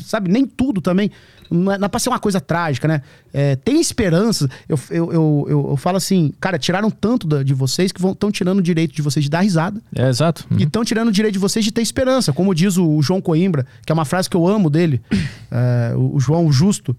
[0.05, 0.31] sabe?
[0.31, 1.09] Nem tudo também
[1.51, 3.01] não é, pra ser uma coisa trágica, né?
[3.33, 4.49] É, tem esperança.
[4.69, 8.59] Eu, eu, eu, eu, falo assim, cara, tiraram tanto da, de vocês que estão tirando
[8.59, 9.81] o direito de vocês de dar risada.
[9.93, 10.47] É, exato.
[10.49, 10.59] Uhum.
[10.59, 12.31] E estão tirando o direito de vocês de ter esperança.
[12.31, 15.01] Como diz o, o João Coimbra, que é uma frase que eu amo dele,
[15.51, 16.95] é, o, o, João Justo.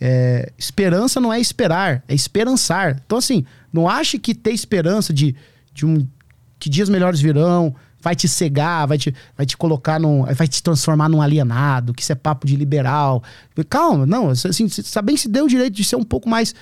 [0.00, 3.02] É, esperança não é esperar, é esperançar.
[3.04, 5.36] Então, assim, não ache que ter esperança de,
[5.74, 6.06] de um.
[6.58, 10.24] que dias melhores virão, vai te cegar, vai te, vai te colocar num.
[10.24, 13.22] vai te transformar num alienado, que isso é papo de liberal.
[13.68, 16.54] Calma, não, assim, saber se deu o direito de ser um pouco mais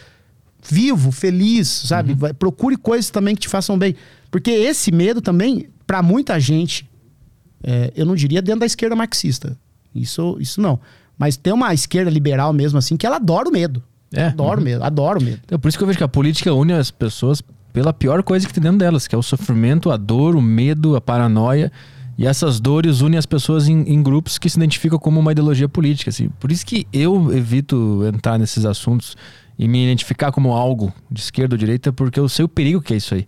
[0.69, 2.13] vivo, feliz, sabe?
[2.13, 2.19] Uhum.
[2.19, 3.95] Vai, procure coisas também que te façam bem.
[4.31, 6.89] Porque esse medo também, para muita gente,
[7.63, 9.57] é, eu não diria dentro da esquerda marxista.
[9.95, 10.79] Isso, isso não.
[11.17, 13.83] Mas tem uma esquerda liberal mesmo assim que ela adora o medo.
[14.13, 14.27] É.
[14.27, 14.65] Adoro uhum.
[14.65, 15.41] medo, adoro medo.
[15.51, 17.43] É por isso que eu vejo que a política une as pessoas
[17.73, 20.97] pela pior coisa que tem dentro delas, que é o sofrimento, a dor, o medo,
[20.97, 21.71] a paranoia.
[22.17, 25.69] E essas dores unem as pessoas em, em, grupos que se identificam como uma ideologia
[25.69, 26.11] política.
[26.11, 26.29] Assim.
[26.41, 29.17] Por isso que eu evito entrar nesses assuntos
[29.57, 32.95] e me identificar como algo de esquerda ou direita, porque eu sei o perigo que
[32.95, 33.27] é isso aí.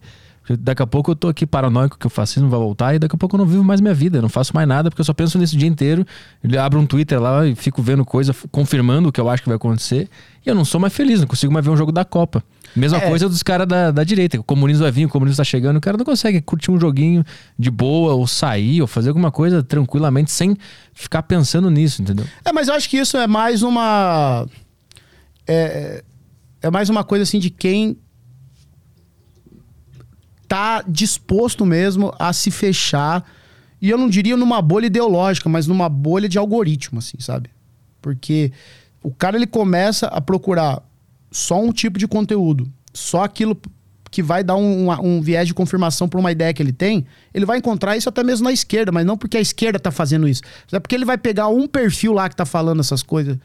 [0.59, 3.19] Daqui a pouco eu tô aqui paranoico que o fascismo vai voltar e daqui a
[3.19, 5.13] pouco eu não vivo mais minha vida, eu não faço mais nada porque eu só
[5.15, 6.05] penso nisso o dia inteiro.
[6.43, 9.49] Eu abro um Twitter lá e fico vendo coisa, confirmando o que eu acho que
[9.49, 10.09] vai acontecer.
[10.45, 12.43] E eu não sou mais feliz, não consigo mais ver um jogo da Copa.
[12.75, 13.09] Mesma É.
[13.09, 14.39] coisa dos caras da, da direita.
[14.41, 17.25] O comunismo vai vir, o comunismo tá chegando, o cara não consegue curtir um joguinho
[17.59, 20.57] de boa, ou sair, ou fazer alguma coisa tranquilamente, sem
[20.95, 22.25] ficar pensando nisso, entendeu?
[22.45, 24.47] É, mas eu acho que isso é mais uma.
[25.47, 26.03] É,
[26.63, 27.97] é mais uma coisa assim de quem
[30.51, 33.25] tá disposto mesmo a se fechar.
[33.81, 37.49] E eu não diria numa bolha ideológica, mas numa bolha de algoritmo, assim, sabe?
[38.03, 38.51] Porque
[39.01, 40.83] o cara ele começa a procurar
[41.31, 43.57] só um tipo de conteúdo, só aquilo
[44.11, 47.07] que vai dar um, uma- um viés de confirmação para uma ideia que ele tem,
[47.33, 50.27] ele vai encontrar isso até mesmo na esquerda, mas não porque a esquerda tá fazendo
[50.27, 50.43] isso.
[50.73, 53.39] É porque ele vai pegar um perfil lá que tá falando essas coisas,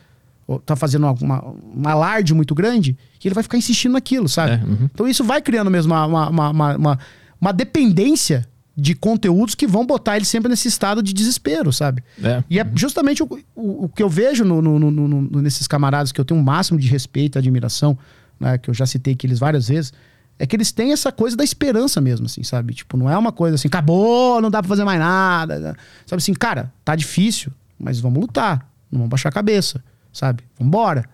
[0.66, 1.44] tá fazendo uma, uma,
[1.76, 4.54] um alarde muito grande, e ele vai ficar insistindo naquilo, sabe?
[4.54, 4.90] É, uhum.
[4.94, 7.00] Então isso vai criando mesmo uma, uma, uma,
[7.42, 8.48] uma, dependência
[8.78, 12.04] de conteúdos que vão botar ele sempre nesse estado de desespero, sabe?
[12.22, 12.44] É.
[12.50, 16.20] E é justamente o, o, o que eu vejo no, no- no- nesses camaradas que
[16.20, 17.98] eu tenho o máximo de respeito e admiração,
[18.40, 19.94] né, que eu já citei que eles várias vezes,
[20.38, 22.74] é que eles têm essa coisa da esperança mesmo, assim, sabe?
[22.74, 25.58] Tipo, não é uma coisa assim, acabou, não dá pra fazer mais nada.
[25.58, 25.74] né?
[26.06, 29.82] Sabe assim, cara, tá difícil, mas vamos lutar, não vamos baixar a cabeça,
[30.16, 30.44] sabe?
[30.60, 31.06] Vambora.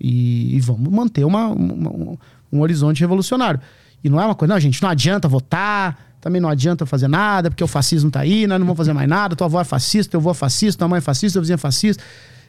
[0.00, 2.16] E, e vamos manter uma, uma-
[2.52, 3.60] um, horizonte revolucionário.
[4.02, 7.50] E não é uma coisa, não, gente, não adianta votar, também não adianta fazer nada,
[7.50, 10.12] porque o fascismo tá aí, nós não vamos fazer mais nada, tua avó é fascista,
[10.12, 12.02] teu avô é fascista, tua mãe é fascista, teu vizinho é fascista.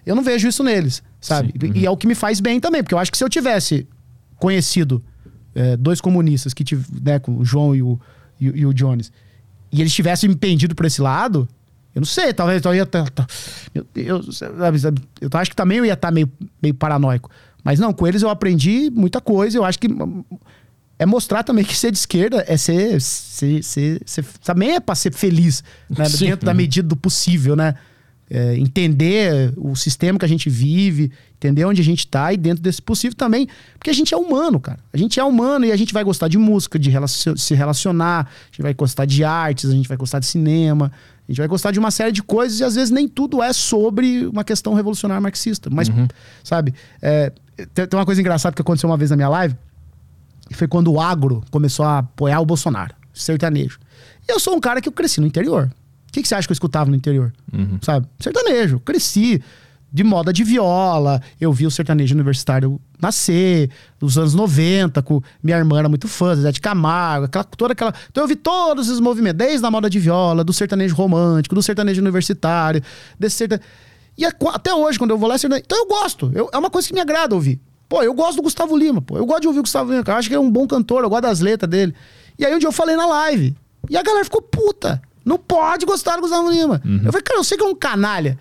[0.05, 1.51] Eu não vejo isso neles, sabe?
[1.75, 3.87] E é o que me faz bem também, porque eu acho que se eu tivesse
[4.37, 5.03] conhecido
[5.55, 7.99] é, dois comunistas, que tive, né, o João e o,
[8.39, 9.11] e, e o Jones,
[9.71, 11.47] e eles tivessem me pendido por esse lado,
[11.99, 13.27] eu não sei, talvez eu ia tá, tá-
[13.75, 14.39] meu Deus,
[15.21, 16.31] eu acho que também eu ia estar meio,
[16.61, 17.29] meio paranoico.
[17.63, 20.23] Mas não, com eles eu aprendi muita coisa, eu acho que hum,
[20.97, 24.95] é mostrar também que ser de esquerda é ser, ser, ser, ser- também é para
[24.95, 26.05] ser feliz, né?
[26.05, 26.25] Sim.
[26.27, 27.75] dentro da medida do possível, né?
[28.31, 32.61] É, entender o sistema que a gente vive, entender onde a gente tá e dentro
[32.61, 34.77] desse possível também, porque a gente é humano, cara.
[34.93, 38.27] A gente é humano e a gente vai gostar de música, de relacion- se relacionar,
[38.27, 40.91] a gente vai gostar de artes, a gente vai gostar de cinema,
[41.29, 43.53] a gente vai gostar de uma série de coisas e às vezes nem tudo é
[43.53, 45.69] sobre uma questão revolucionária marxista.
[45.71, 45.87] Mas,
[46.43, 47.31] sabe, é,
[47.71, 49.55] tem, tem uma coisa engraçada que aconteceu uma vez na minha live,
[50.47, 53.79] que foi quando o agro começou a apoiar o Bolsonaro, sertanejo.
[54.27, 55.69] E eu sou um cara que eu cresci no interior.
[56.07, 57.31] O que, que você acha que eu escutava no interior?
[57.83, 58.07] Sabe?
[58.19, 58.79] Sertanejo.
[58.79, 59.39] Cresci
[59.91, 61.21] de moda de viola.
[61.39, 63.69] Eu vi o sertanejo universitário nascer,
[64.01, 67.93] nos anos 90, com minha irmã era muito fã, Zé de Camargo, aquela, toda aquela.
[68.09, 71.63] Então eu vi todos esses movimentos, desde a moda de viola, do sertanejo romântico, do
[71.63, 72.81] sertanejo universitário,
[73.17, 73.67] desse sertanejo.
[74.17, 75.63] E a- até hoje, quando eu vou lá, é sertanejo.
[75.65, 76.31] Então eu gosto.
[76.35, 77.59] Eu- é uma coisa que me agrada ouvir.
[77.87, 79.17] Pô, eu gosto do Gustavo Lima, pô.
[79.17, 80.17] Eu gosto de ouvir o Gustavo Lima, cara.
[80.17, 81.95] Eu acho que é um bom cantor, eu gosto das letras dele.
[82.37, 83.55] E aí um dia eu falei na live.
[83.89, 85.01] E a galera ficou puta.
[85.25, 86.81] Não pode gostar do Gustavo Lima.
[87.05, 88.37] Eu falei, cara, eu sei que é um canalha,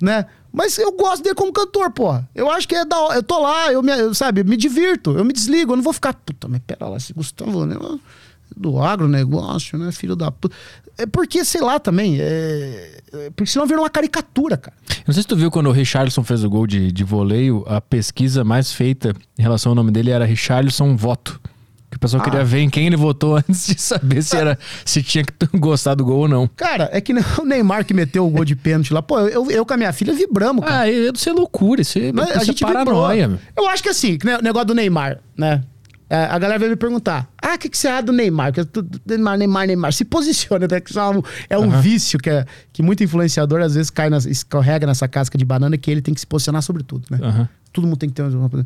[0.00, 0.24] né?
[0.56, 2.26] Mas eu gosto dele como cantor, porra.
[2.34, 3.16] Eu acho que é da hora.
[3.16, 5.92] Eu tô lá, eu me, eu, sabe, me divirto, eu me desligo, eu não vou
[5.92, 9.92] ficar, puta, mas pera lá, esse Gustavo Lima é do agronegócio, né?
[9.92, 10.56] Filho da puta.
[10.96, 12.18] É porque, sei lá, também.
[12.18, 13.00] É...
[13.12, 14.74] é porque senão vira uma caricatura, cara.
[15.06, 17.78] Não sei se tu viu quando o Richarlison fez o gol de, de voleio, a
[17.78, 21.38] pesquisa mais feita em relação ao nome dele era Richarlison voto.
[21.96, 25.02] Que o pessoal queria ver em quem ele votou antes de saber se, era, se
[25.02, 26.46] tinha que gostar do gol ou não.
[26.48, 29.00] Cara, é que o Neymar que meteu o gol de pênalti lá.
[29.00, 30.82] Pô, eu, eu com a minha filha vibramos, cara.
[30.82, 33.28] Ah, isso é loucura, isso é, Mas isso é paranoia.
[33.28, 33.46] vibrou.
[33.56, 35.62] Eu acho que assim, o negócio do Neymar, né?
[36.08, 38.52] É, a galera veio me perguntar: ah, o que, que você acha do Neymar?
[39.06, 39.92] Neymar, Neymar, Neymar.
[39.92, 40.80] Se posiciona, né?
[40.80, 44.24] Que é um, é um vício que, é, que muito influenciador às vezes cai nas,
[44.26, 47.18] escorrega nessa casca de banana que ele tem que se posicionar sobre tudo, né?
[47.20, 47.48] Aham.
[47.72, 48.44] Todo mundo tem que ter uma.
[48.44, 48.60] Eu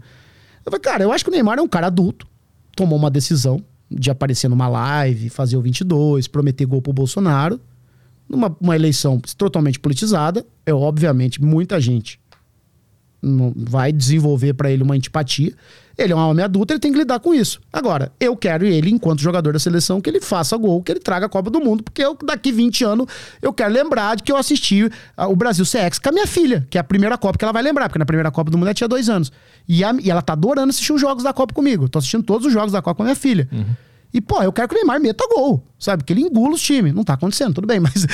[0.65, 2.27] falei, cara, eu acho que o Neymar é um cara adulto,
[2.75, 7.61] tomou uma decisão de aparecer numa live, fazer o 22, prometer gol pro Bolsonaro,
[8.29, 10.47] numa uma eleição totalmente politizada.
[10.65, 12.21] É obviamente muita gente
[13.55, 15.53] vai desenvolver pra ele uma antipatia.
[16.03, 17.61] Ele é um homem adulto, ele tem que lidar com isso.
[17.73, 21.27] Agora, eu quero ele, enquanto jogador da seleção, que ele faça gol, que ele traga
[21.27, 23.07] a Copa do Mundo, porque eu, daqui 20 anos
[23.43, 26.67] eu quero lembrar de que eu assisti ah, o Brasil CX com a minha filha,
[26.71, 28.67] que é a primeira Copa que ela vai lembrar, porque na primeira Copa do Mundo
[28.69, 29.31] ela tinha dois anos.
[29.69, 31.89] E, a- e ela tá adorando assistir os jogos da Copa comigo.
[31.89, 33.49] Tô assistindo todos os jogos da Copa com a minha filha.
[34.13, 36.03] E, pô, eu quero que o Neymar meta gol, sabe?
[36.03, 36.93] Que ele engula os times.
[36.93, 38.05] Não tá acontecendo, tudo bem, mas.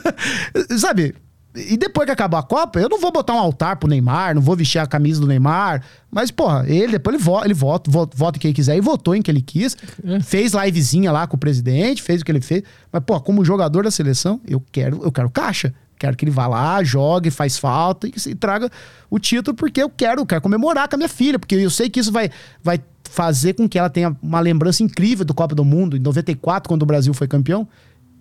[0.80, 1.14] sabe?
[1.56, 4.42] E depois que acabar a Copa, eu não vou botar um altar pro Neymar, não
[4.42, 5.82] vou vestir a camisa do Neymar.
[6.10, 9.14] Mas, porra, ele depois ele vota, ele vota, vota, vota em quem quiser e votou
[9.14, 9.76] em quem ele quis.
[10.04, 10.20] É.
[10.20, 12.62] Fez livezinha lá com o presidente, fez o que ele fez.
[12.92, 15.74] Mas, pô, como jogador da seleção, eu quero, eu quero caixa.
[15.98, 18.70] Quero que ele vá lá, jogue, faz falta e, e traga
[19.08, 21.88] o título, porque eu quero, eu quero comemorar com a minha filha, porque eu sei
[21.88, 22.30] que isso vai,
[22.62, 22.78] vai
[23.10, 26.82] fazer com que ela tenha uma lembrança incrível do Copa do Mundo, em 94, quando
[26.82, 27.66] o Brasil foi campeão.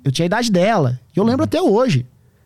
[0.04, 1.00] Eu tinha a idade dela.
[1.16, 2.06] E eu lembro até hoje.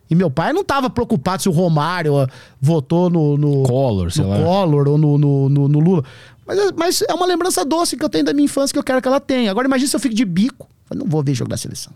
[0.10, 2.28] E meu pai não tava preocupado se o Romário ó,
[2.60, 4.38] votou no, no Collor, sei no lá.
[4.44, 6.04] Collor ou no, no, no- no Lula.
[6.48, 8.84] Mas, é- mas é uma lembrança doce que eu tenho da minha infância que eu
[8.84, 9.52] quero que ela tenha.
[9.52, 10.68] Agora imagina se eu fico de bico.
[10.90, 11.94] Eu não vou ver jogo da seleção.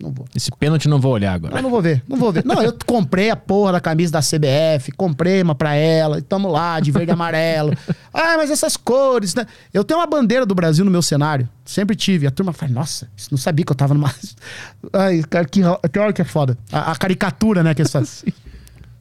[0.00, 0.26] Não vou.
[0.34, 1.54] Esse pênalti não vou olhar agora.
[1.56, 2.44] Não, não vou ver, não vou ver.
[2.44, 6.48] Não, eu comprei a porra da camisa da CBF, comprei uma pra ela, e tamo
[6.48, 7.76] lá, de verde e amarelo.
[8.12, 9.46] Ah, mas essas cores, né?
[9.72, 12.26] Eu tenho uma bandeira do Brasil no meu cenário, sempre tive.
[12.26, 14.12] A turma fala, nossa, não sabia que eu tava numa.
[14.92, 15.60] Ai, cara, que,
[15.92, 16.58] que hora que é foda.
[16.72, 18.34] A, a caricatura, né, que eles fazem.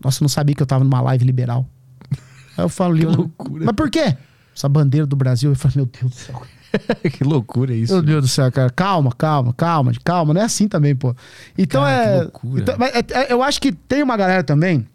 [0.03, 1.65] Nossa, eu não sabia que eu tava numa live liberal.
[2.55, 3.65] Aí eu falo, que loucura.
[3.65, 4.15] Mas por quê?
[4.55, 5.49] Essa bandeira do Brasil.
[5.49, 6.41] Eu falo, meu Deus do céu.
[7.13, 7.93] que loucura isso.
[7.93, 8.69] Meu Deus do céu, cara.
[8.69, 10.33] Calma, calma, calma, calma.
[10.33, 11.15] Não é assim também, pô.
[11.57, 12.21] Então Cara, que é.
[12.21, 12.61] loucura.
[12.61, 14.85] então, é- é- eu acho que tem uma galera também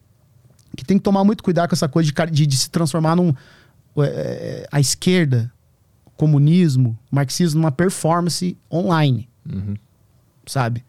[0.76, 3.32] que tem que tomar muito cuidado com essa coisa de, de- de se transformar num.
[3.98, 5.52] é, a esquerda,
[6.05, 9.28] o comunismo, marxismo, numa performance online.
[9.48, 9.74] Uhum.
[10.46, 10.84] Sabe?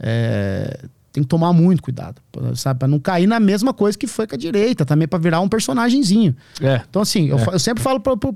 [0.00, 0.80] É,
[1.12, 2.22] tem que tomar muito cuidado,
[2.54, 2.78] sabe?
[2.78, 5.48] Pra não cair na mesma coisa que foi com a direita, também pra virar um
[5.48, 6.34] personagemzinho.
[6.62, 6.80] É.
[6.88, 7.46] Então, assim, eu, É.
[7.54, 8.30] eu sempre falo pra, pra,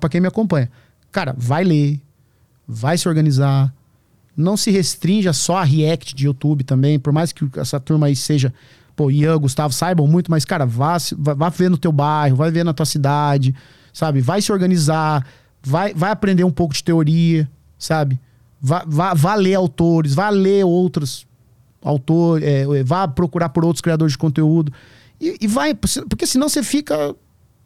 [0.00, 0.70] pra quem me acompanha.
[1.12, 2.00] Cara, vai ler,
[2.66, 3.72] vai se organizar.
[4.36, 8.16] Não se restrinja só a react de YouTube também, por mais que essa turma aí
[8.16, 8.52] seja.
[8.94, 12.64] Pô, Ian, Gustavo, saibam muito, mas, cara, vá, vá, ver no teu bairro, vai ver
[12.64, 13.54] na tua cidade,
[13.92, 14.22] sabe?
[14.22, 15.26] Vai se organizar,
[15.62, 17.48] vai, vai aprender um pouco de teoria,
[17.78, 18.18] sabe?
[18.60, 21.26] Vá, vá, vá ler autores, vá ler outros
[21.82, 24.72] autores, é, vá procurar por outros criadores de conteúdo.
[25.20, 27.14] E, e vai, porque senão você fica.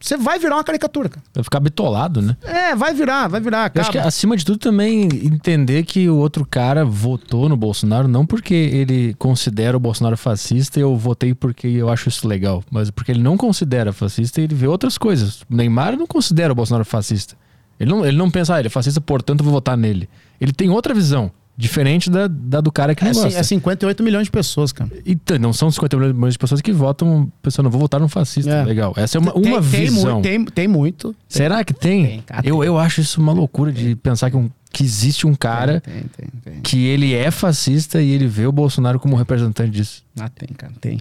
[0.02, 1.22] Você vai virar uma caricatura, cara.
[1.34, 2.34] Vai ficar bitolado, né?
[2.42, 3.70] É, vai virar, vai virar.
[3.74, 4.08] Eu acho que, acaba.
[4.08, 9.14] acima de tudo, também entender que o outro cara votou no Bolsonaro não porque ele
[9.18, 13.22] considera o Bolsonaro fascista e eu votei porque eu acho isso legal, mas porque ele
[13.22, 15.42] não considera fascista e ele vê outras coisas.
[15.42, 17.36] O Neymar não considera o Bolsonaro fascista.
[17.78, 20.08] Ele não, ele não pensa, ah, ele é fascista, portanto eu vou votar nele.
[20.40, 21.30] Ele tem outra visão,
[21.60, 23.38] diferente da, da do cara que não É, cin- gosta.
[23.38, 24.90] é 58 milhões de pessoas, cara.
[25.04, 28.50] Então, não são 50 milhões de pessoas que votam pensando, eu vou votar num fascista.
[28.50, 28.64] É.
[28.64, 28.92] Legal.
[28.96, 30.22] Essa é uma, Tem- uma tem, visão.
[30.22, 31.14] Tem, tem muito.
[31.28, 32.06] Será que tem?
[32.06, 35.34] Tem, cara, eu, eu acho isso uma loucura de pensar que, um- que existe um
[35.34, 36.60] cara Tem, tem, tem.
[36.62, 40.02] que ele é fascista e ele vê o Bolsonaro como representante disso.
[40.18, 41.00] Ah, tem, cara, tem.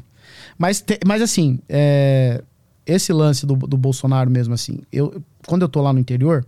[0.58, 2.44] Mas, mas assim, é,
[2.86, 6.46] esse lance do, do Bolsonaro mesmo, assim, eu, quando eu tô lá no interior,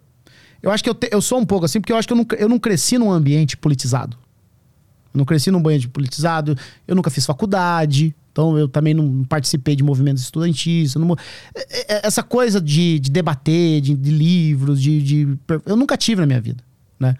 [0.61, 2.17] eu acho que eu, te- eu sou um pouco assim, porque eu acho que eu
[2.17, 4.17] não, eu não cresci num ambiente politizado.
[5.13, 6.55] Eu não cresci num ambiente politizado,
[6.87, 10.95] eu nunca fiz faculdade, então eu também não participei de movimentos estudantis.
[10.95, 11.15] não
[11.53, 16.21] é- é- essa coisa de, de debater, de, de livros, de, de- Eu nunca tive
[16.21, 16.63] na minha vida,
[16.99, 17.15] né?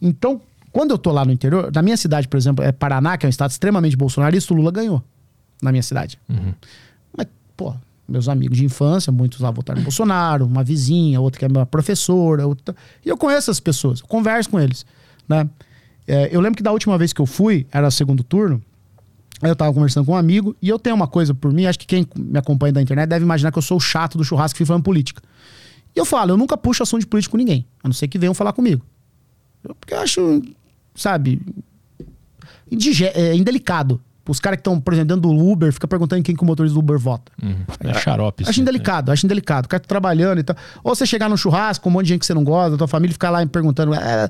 [0.00, 0.40] Então,
[0.72, 3.28] quando eu tô lá no interior, na minha cidade, por exemplo, é Paraná, que é
[3.28, 5.02] um estado extremamente bolsonarista, o Lula ganhou
[5.60, 6.18] na minha cidade.
[7.16, 7.26] Mas,
[7.56, 7.74] pô,
[8.08, 11.66] meus amigos de infância, muitos lá votaram no Bolsonaro, uma vizinha, outra que é minha
[11.66, 12.74] professora, outra...
[13.04, 14.86] e eu conheço essas pessoas, converso com eles,
[15.28, 15.48] né?
[16.06, 18.62] É, eu lembro que da última vez que eu fui, era segundo turno,
[19.42, 21.86] eu tava conversando com um amigo, e eu tenho uma coisa por mim, acho que
[21.86, 24.58] quem me acompanha da internet deve imaginar que eu sou o chato do churrasco que
[24.58, 25.20] fica falando política.
[25.94, 28.18] E eu falo, eu nunca puxo assunto de política com ninguém, a não ser que
[28.18, 28.84] venham falar comigo.
[29.80, 30.42] Porque eu acho,
[30.94, 31.42] sabe,
[32.70, 34.00] indige- é, indelicado.
[34.28, 36.46] Os caras que estão, por exemplo, dentro do Uber, fica perguntando em quem que o
[36.46, 37.30] motorista do Uber vota.
[37.80, 38.42] É xarope.
[38.42, 38.62] isso, Acho né?
[38.62, 39.66] indelicado, acho indelicado.
[39.66, 40.56] O cara tá trabalhando e tal.
[40.82, 42.76] Ou você chegar num churrasco com um monte de gente que você não gosta, da
[42.78, 43.94] tua família, ficar lá perguntando.
[43.94, 44.28] é.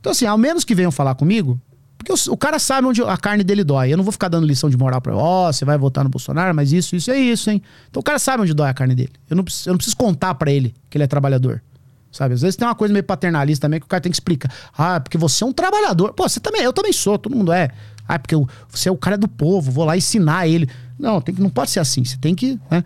[0.00, 1.60] Então, assim, ao menos que venham falar comigo,
[1.96, 3.92] porque o, o cara sabe onde a carne dele dói.
[3.92, 5.20] Eu não vou ficar dando lição de moral pra ele.
[5.20, 7.60] Ó, você vai votar no Bolsonaro, mas isso, isso é isso, hein?
[7.90, 9.10] Então o cara sabe onde dói a carne dele.
[9.28, 11.60] Eu não, preciso- eu não preciso contar pra ele que ele é trabalhador.
[12.10, 12.32] Sabe?
[12.34, 14.50] Às vezes tem uma coisa meio paternalista também que o cara tem que explicar.
[14.76, 16.14] Ah, porque você é um trabalhador.
[16.14, 17.68] Pô, você também, eu também sou, todo mundo é.
[18.08, 20.66] Ah, porque eu- você é o cara do povo, vou lá ensinar ele.
[20.98, 22.02] Não, tem que, não pode ser assim.
[22.04, 22.58] Você tem que.
[22.70, 22.82] Né?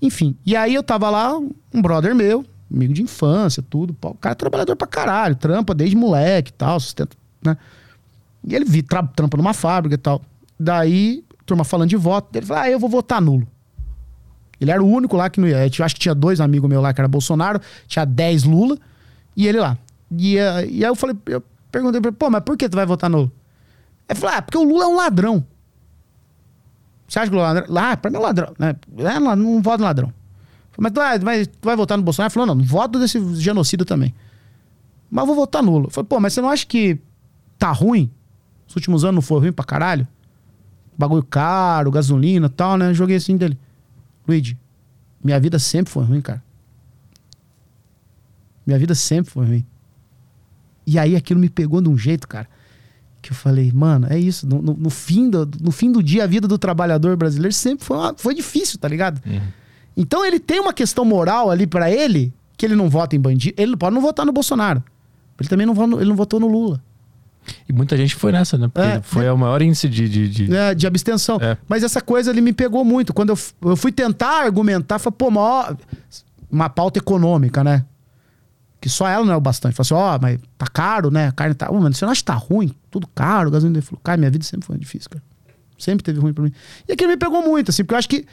[0.00, 0.34] Enfim.
[0.46, 3.94] E aí eu tava lá, um brother meu, amigo de infância, tudo.
[4.02, 7.56] O cara é trabalhador pra caralho, trampa desde moleque e tal, sustenta, né?
[8.44, 10.20] E ele vi, tra- trampa numa fábrica e tal.
[10.58, 13.46] Daí, turma falando de voto, ele falou: Ah, eu vou votar nulo.
[14.60, 15.66] Ele era o único lá que não ia.
[15.66, 18.78] Eu acho que tinha dois amigos meus lá que era Bolsonaro, tinha 10 Lula,
[19.36, 19.76] e ele lá.
[20.10, 22.76] E, eh, e aí eu falei, eu perguntei pra ele, pô, mas por que tu
[22.76, 23.30] vai votar nulo?
[24.08, 25.46] Ele falou, ah, porque o Lula é um ladrão.
[27.08, 27.74] Você acha que o Lula é ladrão?
[27.74, 28.54] Lá, pra mim é um ladrão.
[28.58, 28.76] Né?
[28.98, 30.12] É, não, não voto no ladrão.
[30.78, 32.28] Mas tu vai, tu vai votar no Bolsonaro?
[32.28, 34.14] Ele falou, não, não voto desse genocida também.
[35.10, 35.90] Mas eu vou votar nulo.
[35.90, 36.98] Falei, pô, mas você não acha que
[37.58, 38.10] tá ruim?
[38.66, 40.08] Os últimos anos não foi ruim pra caralho?
[40.96, 42.94] Bagulho caro, gasolina e tal, né?
[42.94, 43.58] Joguei assim dele.
[44.26, 44.58] Luigi,
[45.22, 46.42] minha vida sempre foi ruim, cara.
[48.66, 49.66] Minha vida sempre foi ruim.
[50.86, 52.48] E aí aquilo me pegou de um jeito, cara,
[53.22, 54.46] que eu falei, mano, é isso.
[54.46, 57.84] No, no- no fim, do, no fim do dia, a vida do trabalhador brasileiro sempre
[57.84, 59.20] foi, uma- foi difícil, tá ligado?
[59.96, 63.54] Então ele tem uma questão moral ali pra ele que ele não vota em bandido.
[63.60, 64.82] Ele pode não votar no Bolsonaro.
[65.38, 66.82] Ele também não, ele não votou no Lula.
[67.68, 68.68] E muita gente foi nessa, né?
[68.72, 70.08] Porque É, foi o maior índice de.
[70.08, 71.38] de, de- É, de abstenção.
[71.40, 71.56] É.
[71.68, 73.12] Mas essa coisa ele me pegou muito.
[73.12, 73.38] Quando eu,
[73.70, 75.76] eu fui tentar argumentar, falei, pô, maior,
[76.50, 77.84] uma pauta econômica, né?
[78.82, 79.74] Que só ela não é o bastante.
[79.76, 81.28] Falei assim, ó, mas tá caro, né?
[81.28, 81.70] A carne tá.
[81.70, 82.74] Ô, mano, você não acha que tá ruim?
[82.90, 83.78] Tudo caro, gasolina.
[83.78, 85.22] Ele falou, cara, minha vida sempre foi difícil, cara.
[85.78, 86.52] Sempre teve ruim pra mim.
[86.88, 88.26] E aquilo me pegou muito, assim, porque eu acho que.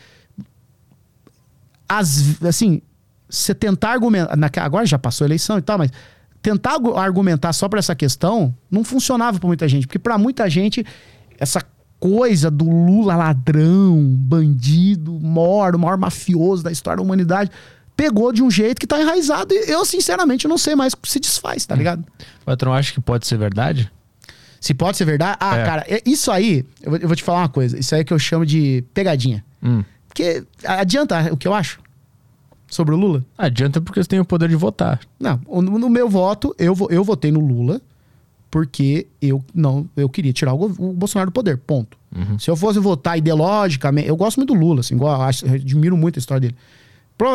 [1.88, 2.81] As, assim,
[3.30, 4.63] você tentar argumentar.
[4.63, 5.91] Agora já passou a eleição e tal, mas
[6.41, 9.88] tentar argu- argumentar só pra essa questão não funcionava pra muita gente.
[9.88, 10.85] Porque pra muita gente,
[11.38, 11.61] essa
[11.99, 17.51] coisa do Lula ladrão, bandido, moro, o maior mafioso da história da humanidade,
[17.99, 19.53] pegou de um jeito que tá enraizado.
[19.53, 21.99] E eu, sinceramente, não sei mais se desfaz, tá ligado?
[22.41, 23.91] O patrão acha que pode ser verdade?
[24.61, 25.38] Se pode ser verdade.
[25.41, 25.65] Ah, É.
[25.65, 27.77] cara, é- isso aí, eu vou, eu vou te falar uma coisa.
[27.77, 29.43] Isso aí é que eu chamo de pegadinha.
[29.61, 29.84] Hum.
[30.07, 31.80] Porque adianta o que eu acho
[32.67, 33.23] sobre o Lula?
[33.38, 34.99] Adianta porque você tem o poder de votar.
[35.19, 37.81] Não, no meu voto, eu, eu votei no Lula
[38.51, 41.97] porque eu não eu queria tirar o, o Bolsonaro do poder, ponto.
[42.39, 46.17] Se eu fosse votar ideologicamente, eu gosto muito do Lula, assim, igual, acho- admiro muito
[46.17, 46.55] a história dele.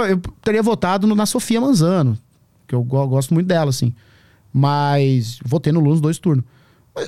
[0.09, 2.19] Eu teria votado na Sofia Manzano,
[2.67, 3.95] que eu go- gosto muito dela, assim.
[4.53, 6.45] Mas votei no Lula nos dois turnos.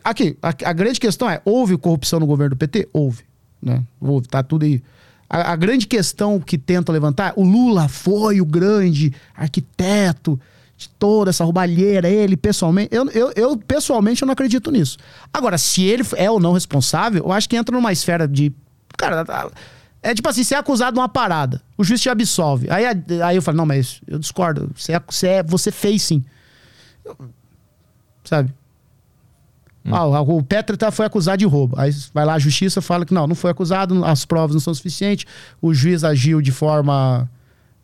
[0.03, 2.89] Aqui, a, a grande questão é: houve corrupção no governo do PT?
[2.93, 3.23] Houve.
[3.63, 3.83] Né?
[4.01, 4.83] Houve, tá tudo aí.
[5.31, 10.39] A, a grande questão que tenta levantar: o Lula foi o grande arquiteto
[10.77, 12.95] de toda essa roubalheira, ele pessoalmente.
[12.95, 14.99] Eu, eu, eu, pessoalmente eu não acredito nisso.
[15.33, 18.53] Agora, se ele é ou não responsável, eu acho que entra numa esfera de.
[18.99, 19.25] Cara,
[20.11, 22.69] é tipo assim, você é acusado de uma parada, o juiz te absolve.
[22.71, 22.85] Aí,
[23.25, 24.71] aí eu falo, não, mas eu discordo.
[24.75, 26.25] Você, é, você, é- você fez sim.
[28.25, 28.53] Sabe?
[29.89, 31.79] Ah, o Petra tá, foi acusado de roubo.
[31.79, 34.75] Aí vai lá a justiça fala que não, não foi acusado, as provas não são
[34.75, 35.27] suficientes,
[35.63, 37.31] o juiz agiu de forma.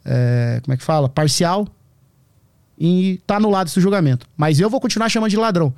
[0.05, 1.09] é, como é que fala?
[1.09, 1.67] Parcial.
[2.77, 4.27] E tá anulado esse julgamento.
[4.37, 5.73] Mas eu vou continuar chamando de ladrão.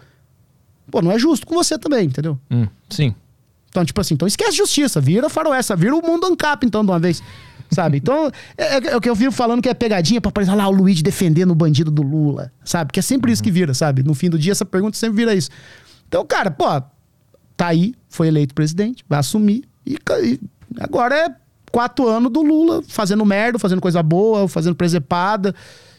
[0.90, 2.38] Pô, não é justo com você também, entendeu?
[2.50, 3.14] Hum, sim.
[3.74, 6.98] Então, tipo assim, então esquece justiça, vira faroessa, vira o mundo ancap, então, de uma
[7.00, 7.20] vez.
[7.72, 7.98] Sabe?
[7.98, 10.70] Então, é, é o que eu vivo falando que é pegadinha pra aparecer lá o
[10.70, 12.92] Luiz defendendo o bandido do Lula, sabe?
[12.92, 14.04] Que é sempre isso que vira, sabe?
[14.04, 15.50] No fim do dia, essa pergunta sempre vira isso.
[16.06, 16.66] Então, cara, pô,
[17.56, 19.64] tá aí, foi eleito presidente, vai assumir.
[19.84, 20.38] E, e
[20.78, 21.34] agora é
[21.72, 25.52] quatro anos do Lula fazendo merda, fazendo coisa boa, fazendo presepada.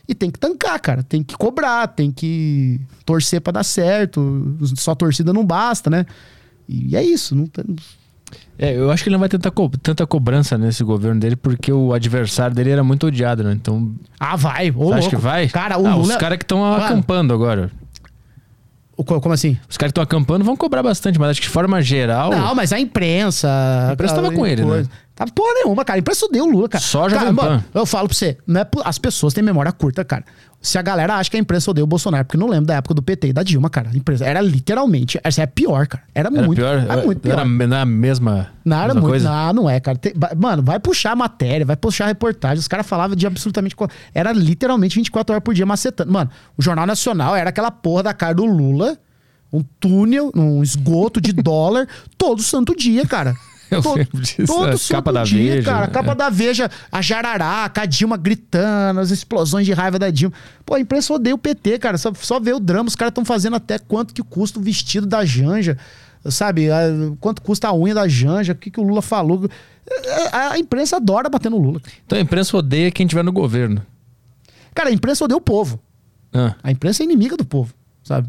[0.07, 1.03] E tem que tancar, cara.
[1.03, 4.55] Tem que cobrar, tem que torcer pra dar certo.
[4.77, 6.05] Só torcida não basta, né?
[6.67, 7.35] E é isso.
[7.35, 7.63] Não tem...
[8.57, 11.71] É, eu acho que ele não vai tentar co tanta cobrança nesse governo dele, porque
[11.71, 13.53] o adversário dele era muito odiado, né?
[13.53, 14.71] Então, Ah, vai.
[14.75, 15.47] Ô, acha que vai?
[15.47, 16.13] Cara, o Ah, Lula...
[16.13, 16.83] Os caras que estão Mano.
[16.83, 17.71] acampando agora.
[18.97, 19.57] O co- Como assim?
[19.69, 22.31] Os caras que estão acampando vão cobrar bastante, mas acho que de forma geral.
[22.31, 23.49] Não, mas a imprensa.
[23.89, 24.85] A imprensa tava com ele, né?
[25.13, 25.97] Tá porra nenhuma, cara.
[25.97, 26.81] A imprensa odeia o Lula, cara.
[26.83, 27.43] Só cara, Jovem Pan.
[27.43, 30.23] mano, Eu falo pra você, não é, as pessoas têm memória curta, cara.
[30.65, 32.93] Se a galera acha que a imprensa odeia o Bolsonaro, porque não lembro da época
[32.95, 33.89] do PT e da Dilma, cara.
[33.93, 35.19] A imprensa era literalmente.
[35.23, 36.03] Essa é pior, cara.
[36.13, 36.57] Era, Era muito.
[36.57, 36.77] pior?
[36.79, 37.33] Era muito pior.
[37.33, 39.11] Era na mesma, Não, era mesma muito.
[39.11, 39.29] coisa?
[39.29, 39.97] Não, não é, cara.
[39.97, 42.59] Tem- mano, vai puxar matéria, vai puxar reportagem.
[42.59, 43.75] Os caras falavam de absolutamente.
[44.13, 46.11] Era literalmente 24 horas por dia macetando.
[46.11, 48.97] Mano, o Jornal Nacional era aquela porra da cara do Lula,
[49.53, 51.87] um túnel, um esgoto de dólar,
[52.17, 53.35] todo santo dia, cara.
[53.71, 55.85] Eu todo, lembro disso, todo capa da dia, Veja, cara.
[55.85, 56.15] A capa é.
[56.15, 60.33] da Veja, a jararaca, a Dilma gritando, as explosões de raiva da Dilma.
[60.65, 61.97] Pô, a imprensa odeia o PT, cara.
[61.97, 62.87] Só, só vê o drama.
[62.87, 65.77] Os caras estão fazendo até quanto que custa o vestido da Janja.
[66.25, 66.69] Sabe?
[66.71, 66.89] A-
[67.19, 68.53] quanto custa a unha da Janja.
[68.53, 69.49] O que, que o Lula falou.
[70.31, 71.81] A, a imprensa adora bater no Lula.
[72.05, 73.85] Então a imprensa odeia quem tiver no governo.
[74.73, 75.79] Cara, a imprensa odeia o povo.
[76.33, 77.73] Ah, A imprensa é inimiga do povo,
[78.03, 78.27] sabe?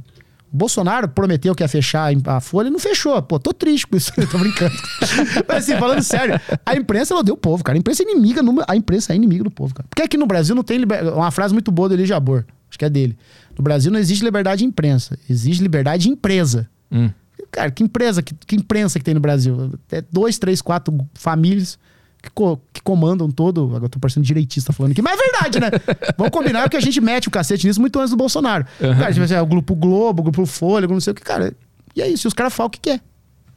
[0.52, 3.20] Bolsonaro prometeu que ia fechar a Folha e não fechou.
[3.22, 4.12] Pô, tô triste com isso.
[4.30, 4.74] tô brincando.
[5.48, 7.76] Mas assim, falando sério, a imprensa ela odeia o povo, cara.
[7.76, 9.86] A imprensa é inimiga, número- a imprensa é inimiga do povo, cara.
[9.88, 11.12] Porque aqui no Brasil não tem liber...
[11.14, 13.16] uma frase muito boa do Eli Jabor, acho que é dele.
[13.56, 16.68] No Brasil não existe liberdade de imprensa, existe liberdade de empresa.
[16.90, 17.10] hum.
[17.50, 19.72] Cara, que empresa, que, que imprensa que tem no Brasil?
[19.90, 21.78] É dois, três, quatro famílias
[22.26, 23.62] que, co- que comandam todo.
[23.64, 25.70] Agora eu tô parecendo direitista falando aqui, mas é verdade, né?
[26.18, 28.66] Vamos combinar que a gente mete o cacete nisso muito antes do Bolsonaro.
[28.78, 31.54] Cara, tipo assim, é o Grupo Globo, o Grupo Folha, não sei o que, cara.
[31.94, 33.00] E é isso, e os caras falam o que quer.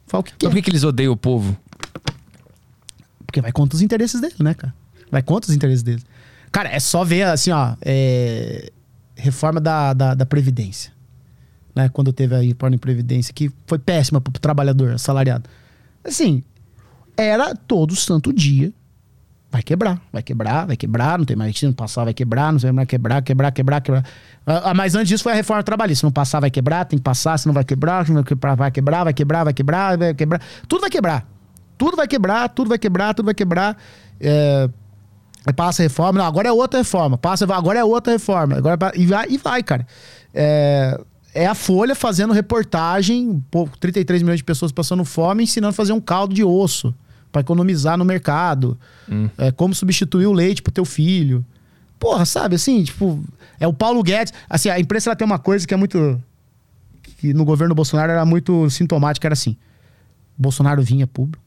[0.08, 0.48] Falam o que Mas quer.
[0.50, 1.58] por que, que eles odeiam o povo?
[3.26, 4.74] Porque vai contra os interesses dele, né, cara?
[5.12, 6.02] Vai contra os interesses dele.
[6.52, 8.72] Cara, é só ver, assim, ó, é,
[9.16, 10.92] reforma da, da, da Previdência.
[11.76, 11.90] Né?
[11.90, 15.48] Quando teve a reforma em Previdência, que foi péssima pro trabalhador assalariado.
[16.04, 16.44] Assim,
[17.22, 18.74] era todo santo dia.
[19.52, 22.60] Vai quebrar, vai quebrar, vai quebrar, não tem mais se não passar, vai quebrar, não
[22.60, 24.06] sei mais quebrar, quebrar, quebrar, quebrar.
[24.46, 26.02] Ah, ah, mas antes disso foi a reforma trabalhista.
[26.02, 28.72] Se não passar, vai quebrar, tem que passar, se não vai quebrar, vai quebrar, vai
[28.72, 30.42] quebrar, vai quebrar, vai quebrar, vai quebrar.
[30.68, 31.28] Tudo vai quebrar.
[31.80, 33.76] Tudo vai quebrar, tudo vai quebrar, tudo vai quebrar.
[34.20, 34.70] É,
[35.56, 37.18] passa a reforma, não, agora é outra reforma.
[37.18, 38.56] Passa, agora é outra reforma.
[38.56, 39.88] Agora, é e, vai, e vai, cara.
[40.32, 41.02] É,
[41.34, 45.94] é a Folha fazendo reportagem, pô, 33 milhões de pessoas passando fome, ensinando a fazer
[45.94, 46.94] um caldo de osso
[47.32, 48.78] para economizar no mercado.
[49.10, 49.30] Hum.
[49.38, 51.46] É, como substituir o leite pro teu filho.
[52.00, 53.22] Porra, sabe, assim, tipo,
[53.60, 54.34] é o Paulo Guedes.
[54.50, 56.22] Assim, a imprensa ela tem uma coisa que é muito.
[57.18, 59.58] que no governo Bolsonaro era muito sintomática, era assim.
[60.38, 61.44] Bolsonaro vinha público.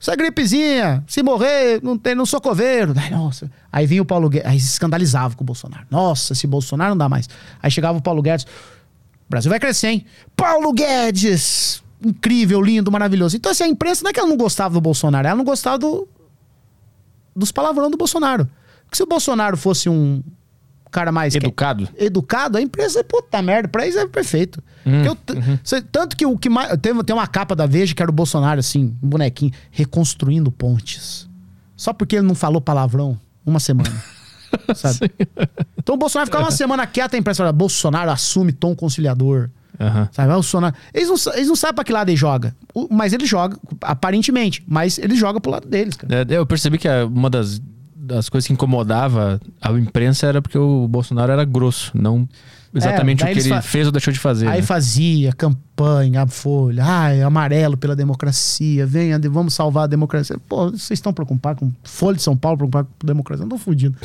[0.00, 2.94] Isso é gripezinha, se morrer, não, tem, não sou coveiro.
[2.96, 3.50] Ai, nossa.
[3.72, 5.86] Aí vinha o Paulo Guedes, aí se escandalizava com o Bolsonaro.
[5.90, 7.28] Nossa, esse Bolsonaro não dá mais.
[7.60, 8.44] Aí chegava o Paulo Guedes.
[8.44, 10.06] O Brasil vai crescer, hein?
[10.36, 11.82] Paulo Guedes!
[12.04, 13.36] Incrível, lindo, maravilhoso.
[13.36, 15.78] Então, assim, a imprensa não é que ela não gostava do Bolsonaro, ela não gostava
[15.78, 16.08] do,
[17.34, 18.48] dos palavrão do Bolsonaro.
[18.84, 20.22] Porque se o Bolsonaro fosse um
[20.90, 21.86] cara mais Educado.
[21.88, 24.62] que- educado, a empresa, puta merda, pra eles é perfeito.
[24.86, 25.58] Hum, eu uhum.
[25.62, 26.74] cê- tanto que o que mais.
[26.78, 31.28] Tem, tem uma capa da Veja que era o Bolsonaro, assim, um bonequinho, reconstruindo pontes.
[31.76, 33.92] Só porque ele não falou palavrão uma semana.
[34.74, 35.12] sabe?
[35.76, 39.50] Então o Bolsonaro ficava uma semana quieto, a imprensa falava, Bolsonaro assume tom conciliador.
[39.80, 40.08] Aham.
[40.12, 40.28] Sabe?
[40.28, 40.74] Ah, o Bolsonaro.
[40.92, 42.54] Eles não, eles não sabem pra que lado ele joga.
[42.90, 44.62] Mas ele joga, aparentemente.
[44.66, 46.26] Mas ele joga pro lado deles, cara.
[46.28, 47.60] É, Eu percebi que uma das,
[47.96, 52.28] das coisas que incomodava a imprensa era porque o Bolsonaro era grosso, não
[52.74, 54.46] exatamente É, o que ele fa- fez ou deixou de fazer.
[54.46, 54.62] Aí né?
[54.66, 60.36] fazia campanha, a folha, ai, amarelo pela democracia, venha, vamos salvar a democracia.
[60.48, 63.44] Pô, vocês estão preocupados com Folha de São Paulo, preocupados com democracia?
[63.44, 63.96] Eu tô fudido.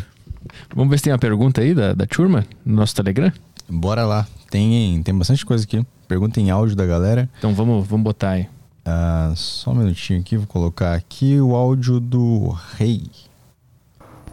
[0.75, 3.31] Vamos ver se tem uma pergunta aí da, da turma no nosso Telegram?
[3.69, 4.27] Bora lá.
[4.53, 5.83] Tem, tem bastante coisa aqui.
[6.07, 7.27] Pergunta em áudio da galera.
[7.39, 8.47] Então vamos, vamos botar aí.
[8.85, 13.01] Ah, só um minutinho aqui, vou colocar aqui o áudio do Rei.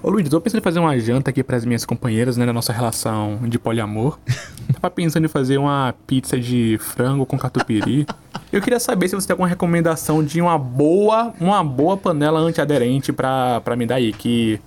[0.03, 2.71] Ô Luiz, tô pensando em fazer uma janta aqui pras minhas companheiras, né, na nossa
[2.71, 4.19] relação de poliamor.
[4.75, 8.07] Tava pensando em fazer uma pizza de frango com catupiry.
[8.53, 13.11] Eu queria saber se você tem alguma recomendação de uma boa, uma boa panela antiaderente
[13.11, 14.61] pra, pra me dar aí, que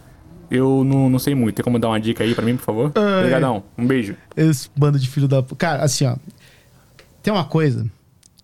[0.57, 1.55] eu não, não sei muito.
[1.55, 2.91] Tem como dar uma dica aí pra mim, por favor?
[2.95, 3.19] Ai.
[3.19, 3.63] Obrigadão.
[3.77, 4.15] Um beijo.
[4.35, 5.43] Esse bando de filho da.
[5.57, 6.15] Cara, assim, ó.
[7.21, 7.85] Tem uma coisa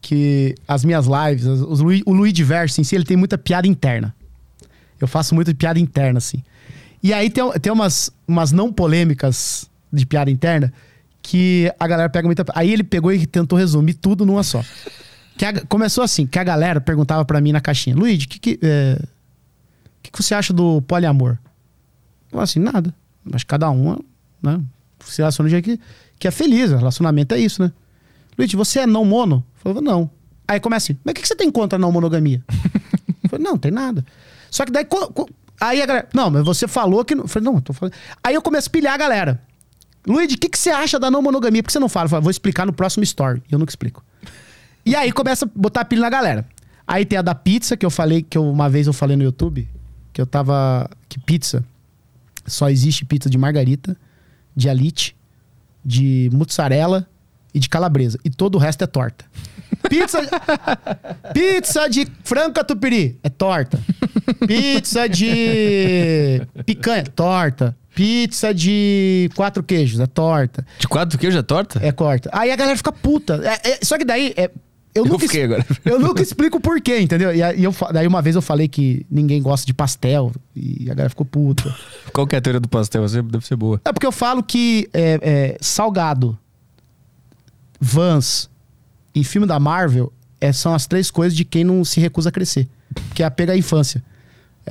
[0.02, 4.15] que as minhas lives, os o Luiz Diverso em si, ele tem muita piada interna.
[4.99, 6.44] Eu faço muita piada interna, assim.
[7.02, 10.73] E aí tem, tem umas, umas não polêmicas de piada interna
[11.22, 12.45] que a galera pega muita.
[12.56, 14.64] Aí ele pegou e tentou resumir tudo numa só.
[15.38, 18.40] Que a- começou assim, que a galera perguntava pra mim na caixinha, Luiz, o que,
[18.40, 19.02] que, é,
[20.03, 21.38] que, que você acha do poliamor?
[22.30, 22.93] Falei assim, nada.
[23.23, 23.97] Mas cada um,
[24.41, 24.61] né?
[25.06, 25.80] Se relaciona do jeito que,
[26.19, 26.72] que é feliz.
[26.72, 27.72] Relacionamento é isso, né?
[28.38, 29.43] Luiz, você é não mono?
[29.65, 30.10] Eu falei, não.
[30.47, 32.43] Aí começa assim, mas o que, você tem contra a não monogamia?
[33.23, 34.03] Eu falei, não, tem nada.
[34.49, 34.88] Só que daí.
[35.61, 36.07] Aí a galera.
[36.14, 37.14] Não, mas você falou que.
[37.14, 37.93] não- Eu falei, não, tô falando.
[38.23, 39.41] Aí eu começo a pilhar a galera.
[40.07, 41.61] Luiz, o que, que você acha da não monogamia?
[41.61, 42.06] Por que você não fala?
[42.06, 43.43] Eu falo, vou explicar no próximo story.
[43.51, 44.03] Eu nunca explico.
[44.85, 46.47] E aí começa a botar pilha na galera.
[46.88, 49.23] Aí tem a da pizza, que eu falei, que eu- uma vez eu falei no
[49.23, 49.68] YouTube,
[50.14, 50.89] que eu tava.
[51.07, 51.64] Que pizza.
[52.49, 53.95] Só existe pizza de margarita,
[54.55, 55.15] de alite,
[55.85, 57.07] de mussarela
[57.53, 58.19] e de calabresa.
[58.26, 59.26] E todo o resto é torta.
[59.89, 60.19] Pizza,
[61.34, 63.80] pizza de frango catupiry é torta.
[64.45, 67.76] Pizza de picanha, torta.
[67.95, 70.65] Pizza de quatro queijos é torta.
[70.80, 71.80] De quatro queijo é torta?
[71.85, 72.30] É corta.
[72.34, 73.41] Aí a galera fica puta.
[73.43, 74.34] É- é- só que daí.
[74.38, 74.51] é-
[74.99, 75.65] eu, Eu nunca, fiquei agora.
[75.85, 77.34] eu nunca explico o porquê, entendeu?
[77.34, 80.31] E, aí eu, daí uma vez eu falei que ninguém gosta de pastel.
[80.55, 81.76] E a galera ficou puta.
[82.13, 83.01] Qual que é a teoria do pastel?
[83.01, 83.81] Você Deve ser boa.
[83.85, 86.38] É porque eu falo que é, é, salgado,
[87.80, 88.49] Vans
[89.15, 90.11] e filme da Marvel
[90.41, 92.67] é, são as três coisas de quem não se recusa a crescer.
[93.13, 94.03] Que é apego à infância.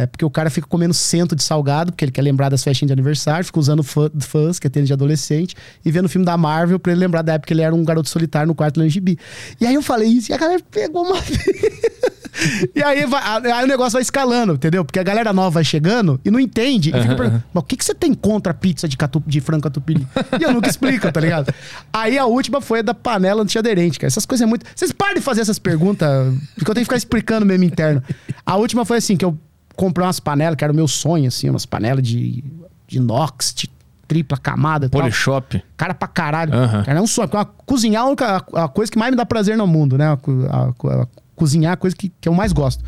[0.01, 2.89] É porque o cara fica comendo cento de salgado, porque ele quer lembrar das festinhas
[2.89, 6.25] de aniversário, fica usando fã- fãs, que é tênis de adolescente, e vendo o filme
[6.25, 8.79] da Marvel pra ele lembrar da época que ele era um garoto solitário no quarto
[8.79, 9.19] lendo gibi.
[9.61, 11.17] E aí eu falei isso, e a galera pegou uma.
[12.75, 13.23] e aí, vai-
[13.53, 14.85] aí o negócio vai escalando, entendeu?
[14.85, 16.91] Porque a galera nova vai chegando e não entende.
[16.91, 19.41] E fica perguntando, mas o que, que você tem contra a pizza de, catu, de
[19.41, 20.07] frango catupiry?
[20.39, 21.53] E eu nunca explico, tá ligado?
[21.93, 24.09] Aí a última foi a da panela antiaderente, cara.
[24.09, 24.65] Essas coisas é muito.
[24.75, 26.09] Vocês parem de fazer essas perguntas,
[26.55, 28.03] porque eu tenho que ficar explicando mesmo interno.
[28.47, 29.37] A última foi assim: que eu
[29.79, 32.43] comprei umas panelas, que era o meu sonho, assim, umas panelas de,
[32.89, 33.71] de inox, de
[34.09, 34.89] tripla camada.
[34.89, 35.63] Polishop.
[35.77, 36.53] Cara pra caralho.
[36.85, 37.29] Cara, é um sonho.
[37.33, 40.07] Uma- cozinhar é a coisa que mais me dá prazer no mundo, né?
[40.07, 41.07] A a- a-
[41.37, 42.83] cozinhar é a coisa que, que eu mais gosto.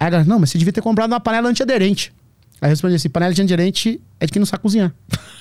[0.00, 2.12] Aí a galera, não, mas você devia ter comprado uma panela antiaderente.
[2.60, 4.92] Aí eu respondi assim: panela antiaderente é de quem não sabe cozinhar.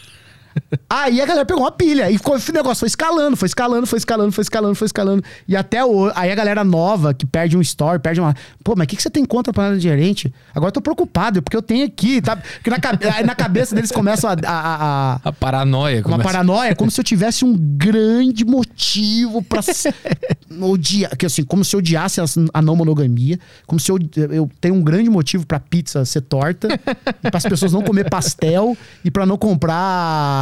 [0.90, 3.98] Aí a galera pegou uma pilha e ficou, esse negócio foi escalando, foi escalando, foi
[3.98, 5.24] escalando, foi escalando, foi escalando.
[5.48, 8.36] E até o, aí a galera nova que perde um story, perde uma.
[8.64, 10.34] Pô, mas o que, que você tem contra a panela de gerente?
[10.54, 12.36] Agora eu tô preocupado, porque eu tenho aqui, tá?
[12.36, 15.98] Porque na, cabe- na cabeça deles começa a- a- a, A paranoia.
[15.98, 19.62] uma começa- paranoia, como se eu tivesse um grande motivo pra
[20.62, 21.16] odiar.
[21.16, 23.98] Que assim, como se eu odiasse as- a não monogamia, como se eu,
[24.32, 26.68] eu tenho um grande motivo pra pizza ser torta,
[27.24, 30.39] e as pessoas não comer pastel e pra não comprar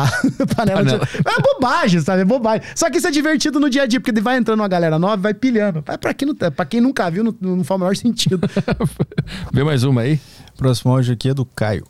[0.56, 1.06] panela, Panela.
[1.06, 1.18] de.
[1.18, 2.22] É bobagem, sabe?
[2.22, 2.68] É bobagem.
[2.76, 5.18] Só que isso é divertido no dia a dia, porque vai entrando uma galera nova,
[5.18, 5.84] vai pilhando.
[5.86, 8.40] Mas pra quem, não, tá- pra quem nunca viu, não, não faz o menor sentido.
[9.54, 10.20] Vê mais uma aí.
[10.58, 11.86] Próximo áudio aqui é do Caio.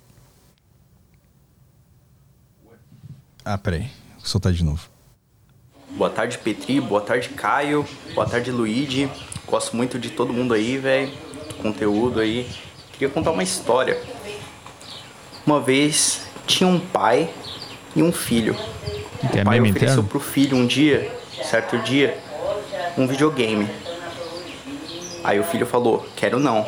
[3.44, 3.90] Ah, peraí.
[4.18, 4.88] Vou soltar de novo.
[5.92, 6.80] Boa tarde, Petri.
[6.82, 7.86] Boa tarde, Caio.
[8.14, 9.10] Boa tarde, Luigi.
[9.48, 11.12] Gosto muito de todo mundo aí, velho.
[11.48, 12.48] Do conteúdo aí.
[12.92, 13.98] Queria contar uma história.
[15.46, 17.30] Uma vez tinha um pai
[17.98, 18.56] e um filho.
[19.32, 20.10] Que é o pai meme ofereceu interno?
[20.10, 21.12] pro filho um dia,
[21.44, 22.18] certo dia,
[22.98, 23.68] um videogame.
[25.24, 26.66] Aí o filho falou, quero não.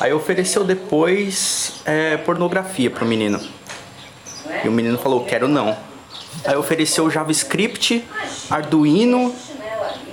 [0.00, 3.40] Aí ofereceu depois é, pornografia pro menino.
[4.64, 5.76] E o menino falou, quero não.
[6.44, 8.04] Aí ofereceu JavaScript,
[8.50, 9.34] Arduino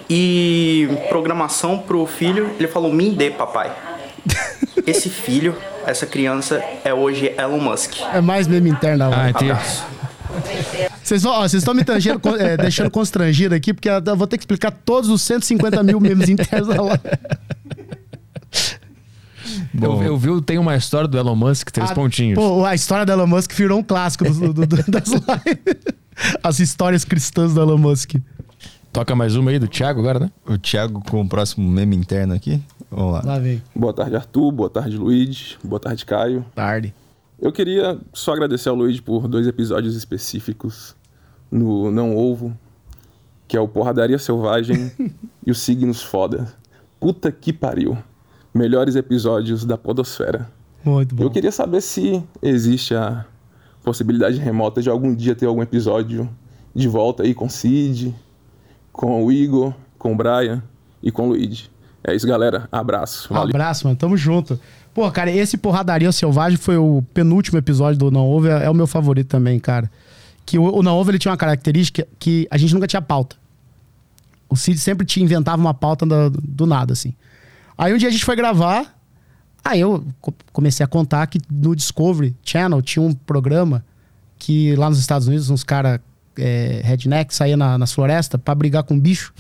[0.10, 2.52] e programação pro filho.
[2.60, 3.72] Ele falou, me dê, papai.
[4.86, 5.56] Esse filho,
[5.89, 7.93] essa criança, é hoje Elon Musk.
[8.14, 9.05] É mais meme interno.
[9.14, 9.53] Ah, entendi.
[11.03, 11.23] Vocês
[11.53, 15.22] estão me tangendo, é, deixando constrangido aqui, porque eu vou ter que explicar todos os
[15.22, 17.01] 150 mil memes internos da live.
[19.81, 22.35] Eu, eu vi, tem uma história do Elon Musk, três Ah, pontinhos.
[22.35, 25.76] Pô, a história da Elon Musk virou um clássico do- do- do- das lives.
[26.43, 28.15] As histórias cristãs do Elon Musk.
[28.91, 30.31] Toca mais uma aí do Thiago agora, né?
[30.45, 32.61] O Thiago com o próximo meme interno aqui.
[32.89, 33.22] Vamos lá.
[33.23, 33.61] Lá vem.
[33.76, 34.51] Boa tarde, Arthur.
[34.51, 35.57] Boa tarde, Luiz.
[35.64, 36.45] Boa tarde, Caio.
[36.55, 36.93] Tarde.
[37.39, 40.95] Eu queria só agradecer ao Luiz por dois episódios específicos
[41.51, 42.57] no Não Ovo,
[43.47, 44.91] que é o Porradaria Selvagem
[45.45, 46.47] e os Signos Foda.
[46.99, 47.97] Puta que pariu.
[48.53, 50.49] Melhores episódios da Podosfera.
[50.84, 51.23] Muito bom.
[51.23, 53.26] Eu queria saber se existe a
[53.84, 56.27] possibilidade remota de algum dia ter algum episódio
[56.73, 58.15] de volta aí com o Cid,
[58.91, 60.64] com o Igor, com o Brian
[61.03, 61.69] e com o Luigi.
[62.08, 62.68] É isso, galera.
[62.72, 63.28] Abraço.
[63.34, 63.50] Valeu.
[63.50, 63.98] abraço, mano.
[63.98, 64.60] Tamo junto.
[64.94, 68.48] Pô, cara, esse Porradaria Selvagem foi o penúltimo episódio do Não Houve.
[68.48, 69.92] É, o meu favorito também, cara.
[70.46, 73.36] Que o, o Não Houve, ele tinha uma característica que a gente nunca tinha pauta.
[74.50, 77.14] O Cid sempre te inventava uma pauta do, do nada, assim.
[77.78, 78.96] Aí um dia a gente foi gravar.
[79.64, 83.84] Aí eu co- comecei a contar que no Discovery Channel tinha um programa
[84.40, 86.00] que lá nos Estados Unidos uns caras
[86.38, 89.34] é, redneck saía na, nas florestas pra brigar com bicho.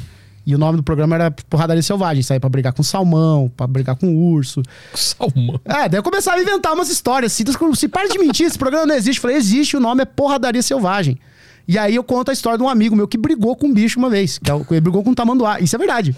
[0.47, 2.23] E o nome do programa era Porradaria Selvagem.
[2.23, 4.63] Saía pra brigar com salmão, pra brigar com urso.
[4.95, 5.59] Salmão.
[5.65, 7.33] É, daí eu começava a inventar umas histórias.
[7.33, 7.43] Se,
[7.75, 9.17] se para de mentir, esse programa não existe.
[9.17, 11.19] Eu falei, existe, o nome é Porradaria Selvagem.
[11.67, 13.99] E aí eu conto a história de um amigo meu que brigou com um bicho
[13.99, 14.37] uma vez.
[14.37, 15.59] Que é ele brigou com um tamanduá.
[15.59, 16.15] Isso é verdade.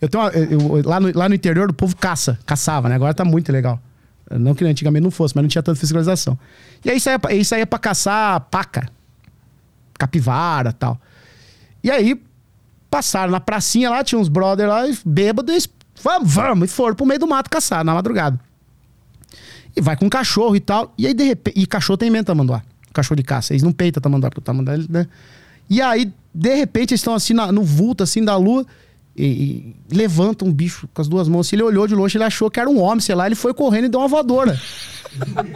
[0.00, 2.94] Eu tenho uma- eu- lá, no, lá no interior o povo caça, caçava, né?
[2.94, 3.80] Agora tá muito legal.
[4.30, 6.38] Não que antigamente não fosse, mas não tinha tanta fiscalização.
[6.84, 8.88] E aí saía, pra- aí saía pra caçar paca,
[9.98, 11.00] capivara tal.
[11.82, 12.20] E aí
[12.90, 15.68] passaram na pracinha lá, tinha uns brother lá, bêbados, eles,
[16.02, 18.38] vamos, vamos, e foram pro meio do mato caçar na madrugada.
[19.76, 20.94] E vai com cachorro e tal.
[20.96, 21.60] E aí, de repente.
[21.60, 22.62] E cachorro tem medo de tamanduá.
[22.94, 23.52] Cachorro de caça.
[23.52, 25.06] Eles não peitam tamanduá, porque o tamanduá, né?
[25.68, 28.64] E aí, de repente, eles estão assim na- no vulto, assim, da lua.
[29.14, 31.52] E, e levantam um bicho com as duas mãos.
[31.52, 33.26] Ele olhou de longe, ele achou que era um homem, sei lá.
[33.26, 34.58] Ele foi correndo e deu uma voadora.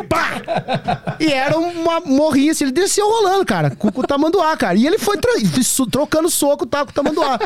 [0.08, 1.16] Pá!
[1.18, 2.64] E era uma morrinha assim.
[2.64, 4.76] Ele desceu rolando, cara, com, o tamanduá, cara.
[4.76, 5.18] E ele foi
[5.90, 7.38] trocando soco tá, com o tamanduá.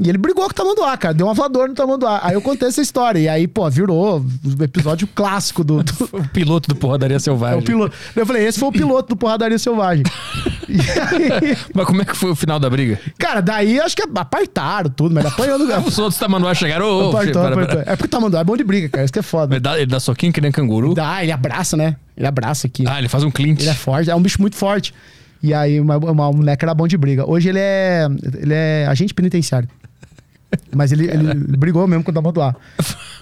[0.00, 1.12] E ele brigou com o tamanduá, cara.
[1.12, 2.20] Deu uma voadora no tamanduá.
[2.22, 3.18] Aí eu contei essa história.
[3.18, 7.58] E aí, pô, virou o episódio clássico do, do, O piloto do Porradaria é Selvagem.
[7.58, 7.96] o piloto.
[8.14, 10.04] Eu falei, esse foi o piloto do Porradaria Selvagem.
[10.68, 13.00] Aí, Mas como é que foi o final da briga?
[13.18, 15.80] cara, daí acho que apartaram tudo, mas apanhou no lugar.
[15.84, 16.86] Os outros tamanduá chegaram.
[16.86, 17.80] Ô, Apartou, apartou.
[17.80, 19.04] É porque o tamanduá é bom de briga, cara.
[19.04, 19.54] Isso que é foda.
[19.54, 20.94] Ele dá, ele dá soquinho que nem canguru.
[20.94, 21.96] Dá, ele abraça, né?
[22.16, 22.84] Ele abraça aqui.
[22.86, 23.60] Ah, ele faz um clint.
[23.60, 24.94] Ele é forte, é um bicho muito forte.
[25.42, 27.28] E aí, uma, uma moleque era bom de briga.
[27.28, 28.06] Hoje ele é.
[28.40, 29.68] Ele é agente penitenciário.
[30.74, 32.54] Mas ele, ele brigou mesmo com o tamanduá.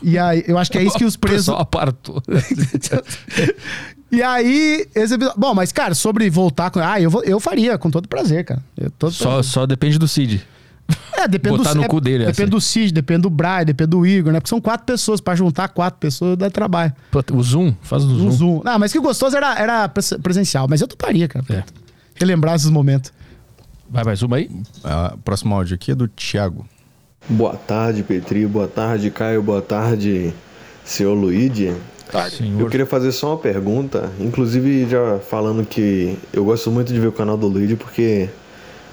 [0.03, 1.47] E aí, eu acho que é isso que os O presos.
[1.47, 2.23] pessoal apartou.
[4.11, 5.39] E aí, esse episódio...
[5.39, 6.78] Bom, mas, cara, sobre voltar com.
[6.78, 8.62] Ah, eu, vou- eu faria, com todo prazer, cara.
[8.77, 10.47] Eu, todo Só, só depende do Cid.
[11.12, 12.51] É, depende botar do, no é, cu dele, Depende essa.
[12.51, 14.39] do Cid, depende do Brian, depende do Igor, né?
[14.39, 15.20] Porque são quatro pessoas.
[15.20, 16.93] Pra juntar quatro pessoas dá trabalho.
[17.35, 18.27] O Zoom, faz o Zoom.
[18.28, 18.62] Um zoom.
[18.65, 20.69] Ah, mas que gostoso era, era pres- presencial.
[20.70, 21.44] Mas eu toparia, cara.
[21.51, 21.65] É.
[22.15, 23.12] Relembrar esses momentos.
[23.90, 24.48] Vai mais uma aí?
[24.85, 26.65] Ah, próximo áudio aqui é do Thiago.
[27.28, 28.47] Boa tarde, Petri.
[28.47, 29.43] Boa tarde, Caio.
[29.43, 30.32] Boa tarde,
[30.84, 31.74] senhor Luigi.
[32.30, 32.60] Senhor.
[32.60, 37.09] Eu queria fazer só uma pergunta, inclusive já falando que eu gosto muito de ver
[37.09, 38.28] o canal do Luigi porque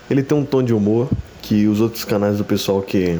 [0.09, 1.07] ele tem um tom de humor
[1.41, 3.19] que os outros canais do pessoal que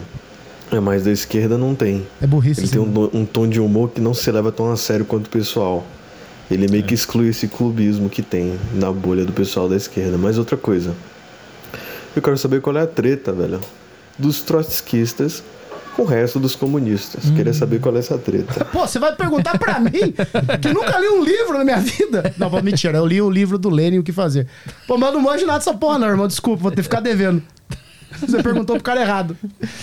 [0.72, 2.06] é mais da esquerda não tem.
[2.20, 2.62] É burrice.
[2.62, 3.10] Ele tem assim.
[3.14, 5.86] um, um tom de humor que não se leva tão a sério quanto o pessoal.
[6.50, 10.18] Ele meio que exclui esse clubismo que tem na bolha do pessoal da esquerda.
[10.18, 10.96] Mas outra coisa.
[12.16, 13.60] Eu quero saber qual é a treta, velho,
[14.18, 15.44] dos trotskistas
[15.96, 17.30] com o resto dos comunistas.
[17.32, 18.66] Queria saber qual é essa treta.
[18.66, 20.14] Pô, você vai perguntar pra mim
[20.62, 22.34] que nunca li um livro na minha vida?
[22.38, 24.48] Não, mentira, eu li o livro do Lenin O que fazer.
[24.88, 26.28] Pô, mas eu não manjo nada dessa porra, não, irmão.
[26.28, 27.42] Desculpa, vou ter que ficar devendo.
[28.20, 29.38] Você perguntou pro cara errado.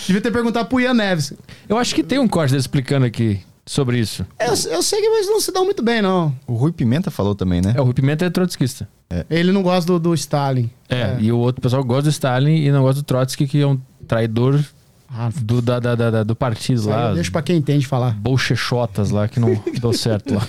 [0.07, 1.33] Devia ter perguntado pro Ian Neves.
[1.69, 3.41] Eu acho que tem um corte dele explicando aqui
[3.73, 4.27] sobre isso.
[4.39, 6.35] Eu, eu sei que eles não se dão muito bem, não.
[6.47, 7.73] O Rui Pimenta falou também, né?
[7.77, 8.89] É, o Rui Pimenta é trotskista.
[9.31, 10.69] Ele não gosta do, do Stalin.
[10.89, 13.67] É, e o outro pessoal gosta do Stalin e não gosta do Trotsky, que é
[13.67, 13.79] um
[14.09, 14.61] traidor
[15.09, 17.13] Ah, do, da, da- da- da- do partido lá.
[17.15, 18.13] deixa pra quem entende falar.
[18.15, 20.47] Bolchechotas lá, que não deu certo lá.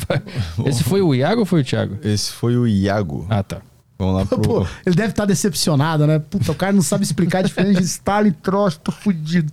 [0.66, 1.98] Esse foi o Iago ou foi o Thiago?
[2.02, 3.26] Esse foi o Iago.
[3.28, 3.58] Ah, tá.
[3.98, 4.40] Vamos lá pro.
[4.40, 6.18] Pô, ele deve estar decepcionado, né?
[6.18, 9.52] Puta, o cara não sabe explicar a diferença de Stalin e Trotsky, tô fudido.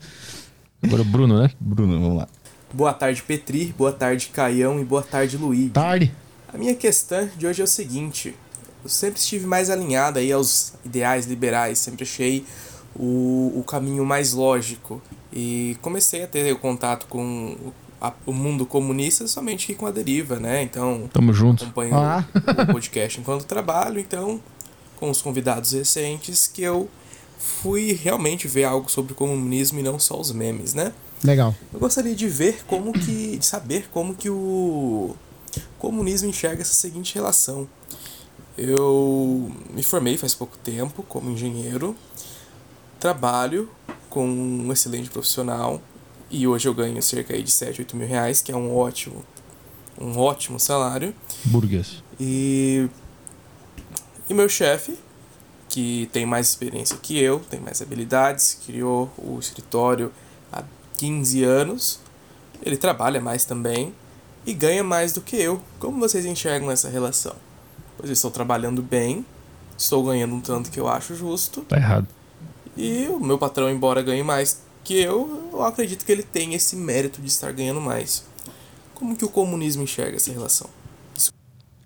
[0.81, 1.49] Agora o Bruno, né?
[1.59, 2.27] Bruno, vamos lá.
[2.73, 3.73] Boa tarde, Petri.
[3.77, 4.79] Boa tarde, Caião.
[4.79, 5.69] E boa tarde, Luigi.
[5.69, 6.13] Tarde.
[6.53, 8.35] A minha questão de hoje é o seguinte:
[8.83, 12.45] eu sempre estive mais alinhado aí aos ideais liberais, sempre achei
[12.95, 15.01] o, o caminho mais lógico.
[15.31, 19.85] E comecei a ter o contato com o, a- o mundo comunista somente que com
[19.85, 20.63] a deriva, né?
[20.63, 21.63] Então, Tamo junto.
[21.63, 22.25] acompanho Ah.
[22.63, 24.41] o podcast enquanto trabalho, então,
[24.99, 26.89] com os convidados recentes, que eu
[27.37, 30.91] fui realmente ver algo sobre o comunismo e não só os memes, né?
[31.23, 31.55] Legal.
[31.73, 33.37] Eu gostaria de ver como que.
[33.37, 35.15] de saber como que o
[35.79, 37.67] comunismo enxerga essa seguinte relação.
[38.57, 41.95] Eu me formei faz pouco tempo como engenheiro,
[42.99, 43.69] trabalho
[44.09, 45.81] com um excelente profissional
[46.29, 49.23] e hoje eu ganho cerca aí de 7, 8 mil reais, que é um ótimo,
[49.99, 51.13] um ótimo salário.
[51.45, 52.03] Burguês.
[52.19, 52.89] E,
[54.27, 54.97] e meu chefe,
[55.69, 60.11] que tem mais experiência que eu, tem mais habilidades, criou o escritório
[60.97, 61.99] 15 anos,
[62.63, 63.93] ele trabalha mais também
[64.45, 65.61] e ganha mais do que eu.
[65.79, 67.35] Como vocês enxergam essa relação?
[67.97, 69.25] Pois eu estou trabalhando bem,
[69.77, 72.07] estou ganhando um tanto que eu acho justo, Tá errado.
[72.75, 76.75] e o meu patrão, embora ganhe mais que eu, eu acredito que ele tem esse
[76.75, 78.23] mérito de estar ganhando mais.
[78.93, 80.69] Como que o comunismo enxerga essa relação?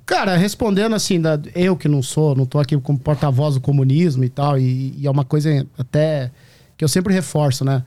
[0.05, 4.23] Cara, respondendo assim, da, eu que não sou, não tô aqui como porta-voz do comunismo
[4.23, 6.31] e tal, e, e é uma coisa até
[6.77, 7.83] que eu sempre reforço, né?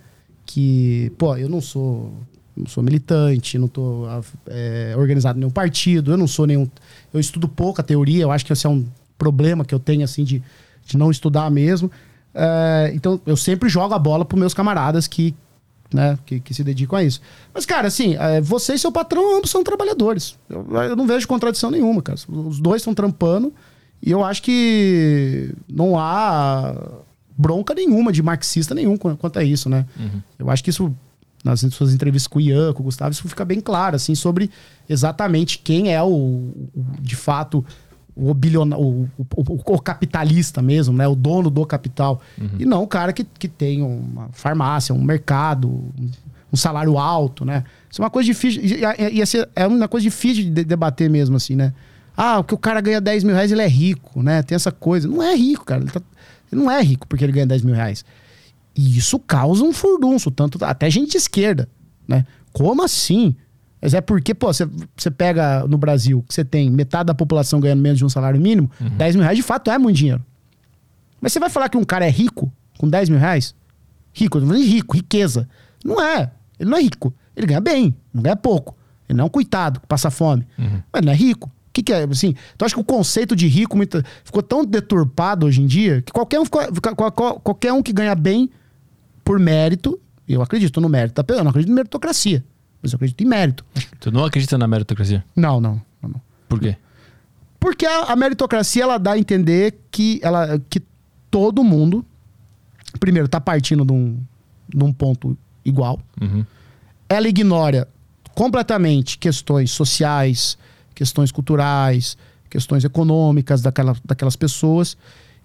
[0.46, 2.12] Que, pô, eu não sou,
[2.56, 6.68] não sou militante, não tô ah, é, organizado em nenhum partido, eu não sou nenhum.
[7.12, 8.84] Eu estudo pouca teoria, eu acho que esse é um
[9.18, 10.42] problema que eu tenho, assim, de,
[10.84, 11.90] de não estudar mesmo.
[12.34, 15.34] É, então, eu sempre jogo a bola pros meus camaradas que,
[15.92, 17.20] né, que, que se dedicam a isso.
[17.52, 20.36] Mas, cara, assim, é, você e seu patrão ambos são trabalhadores.
[20.48, 22.18] Eu, eu não vejo contradição nenhuma, cara.
[22.28, 23.52] Os dois estão trampando
[24.02, 26.74] e eu acho que não há
[27.36, 29.84] bronca nenhuma de marxista nenhum qu- quanto a isso, né?
[30.38, 30.94] Eu acho que isso,
[31.44, 34.50] nas suas entrevistas com o Ian, com o Gustavo, isso fica bem claro, assim, sobre
[34.88, 36.70] exatamente quem é o, o-
[37.00, 37.64] de fato,
[38.16, 41.06] o, bilioná- o, o, o- o capitalista mesmo, né?
[41.08, 42.20] O dono do capital.
[42.58, 45.68] E não o cara que, que tem uma farmácia, um mercado,
[46.52, 47.64] um, salário alto, né?
[47.90, 48.62] Isso é uma coisa difícil.
[49.26, 51.72] Ser, é uma coisa difícil de de- debater mesmo, assim, né?
[52.16, 54.40] Ah, porque o cara ganha 10 mil reais, ele é rico, né?
[54.44, 55.08] Tem essa coisa.
[55.08, 55.82] Não é rico, cara.
[55.82, 56.00] Ele, tá-
[56.50, 58.04] ele não é rico porque ele ganha 10 mil reais.
[58.76, 61.68] E isso causa um furdunço, tanto até gente de esquerda,
[62.08, 62.26] né?
[62.52, 63.36] Como assim?
[63.80, 67.82] Mas é porque, pô, você, pega no Brasil, que você tem metade da população ganhando
[67.82, 70.24] menos de um salário mínimo, 10 mil reais de fato é muito dinheiro.
[71.20, 73.54] Mas você vai falar que um cara é rico com 10 mil reais?
[74.12, 75.48] Rico, eu não rico, riqueza.
[75.84, 76.30] Não é.
[76.58, 77.12] Ele não é rico.
[77.36, 78.76] Ele ganha bem, não ganha pouco.
[79.08, 80.46] Ele não é um coitado que passa fome.
[80.92, 81.50] Mas não é rico.
[81.74, 82.36] O que, que é, assim?
[82.54, 83.76] Então, acho que o conceito de rico
[84.22, 87.10] ficou tão deturpado hoje em dia que qualquer um, ficou-
[87.42, 88.48] qualquer um que ganha bem
[89.24, 89.98] por mérito,
[90.28, 91.34] eu acredito no mérito, tá?
[91.34, 92.44] eu não acredito em meritocracia,
[92.80, 93.64] mas eu acredito em mérito.
[93.98, 95.24] Tu não acredita na meritocracia?
[95.34, 96.10] Não, não, não.
[96.10, 96.20] não.
[96.48, 96.76] Por quê?
[97.58, 100.80] Porque a, a meritocracia ela dá a entender que, ela, que
[101.28, 102.06] todo mundo,
[103.00, 104.16] primeiro, tá partindo de um,
[104.68, 105.98] de um ponto igual.
[106.20, 106.44] Uhum.
[107.08, 107.88] Ela ignora
[108.32, 110.56] completamente questões sociais,
[110.94, 112.16] questões culturais,
[112.48, 114.96] questões econômicas daquela, daquelas pessoas.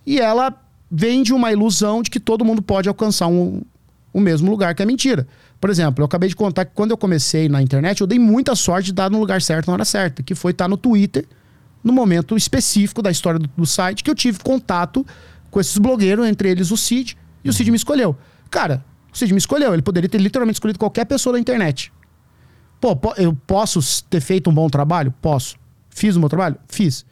[0.06, 0.54] E ela
[0.92, 3.62] vende uma ilusão de que todo mundo pode alcançar um,
[4.14, 5.28] o mesmo lugar, que é mentira.
[5.60, 8.56] Por exemplo, eu acabei de contar que quando eu comecei na internet, eu dei muita
[8.56, 11.26] sorte de estar no lugar certo na hora certa, que foi estar no Twitter,
[11.84, 15.06] no momento específico da história do, do site, que eu tive contato
[15.52, 18.16] com esses blogueiros, entre eles o Cid, e o Cid me escolheu.
[18.50, 21.92] Cara, o Cid me escolheu, ele poderia ter literalmente escolhido qualquer pessoa da internet.
[22.80, 25.14] Pô, eu posso ter feito um bom trabalho?
[25.22, 25.58] Posso.
[25.90, 26.56] Fiz o meu trabalho?
[26.68, 27.06] Fiz.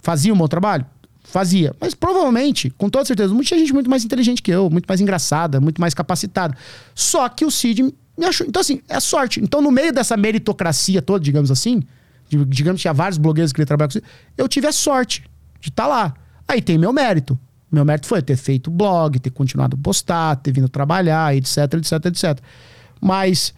[0.00, 0.86] Fazia um bom trabalho?
[1.24, 1.74] Fazia.
[1.80, 5.60] Mas provavelmente, com toda certeza, tinha gente muito mais inteligente que eu, muito mais engraçada,
[5.60, 6.56] muito mais capacitada.
[6.94, 8.46] Só que o Cid me achou.
[8.46, 9.40] Então, assim, é sorte.
[9.40, 11.82] Então, no meio dessa meritocracia toda, digamos assim,
[12.28, 15.24] digamos que tinha vários blogueiros que queriam trabalhar com isso, eu tive a sorte
[15.60, 16.14] de estar lá.
[16.46, 17.38] Aí tem meu mérito.
[17.70, 21.92] Meu mérito foi ter feito blog, ter continuado a postar, ter vindo trabalhar, etc, etc,
[22.06, 22.38] etc.
[23.00, 23.52] Mas,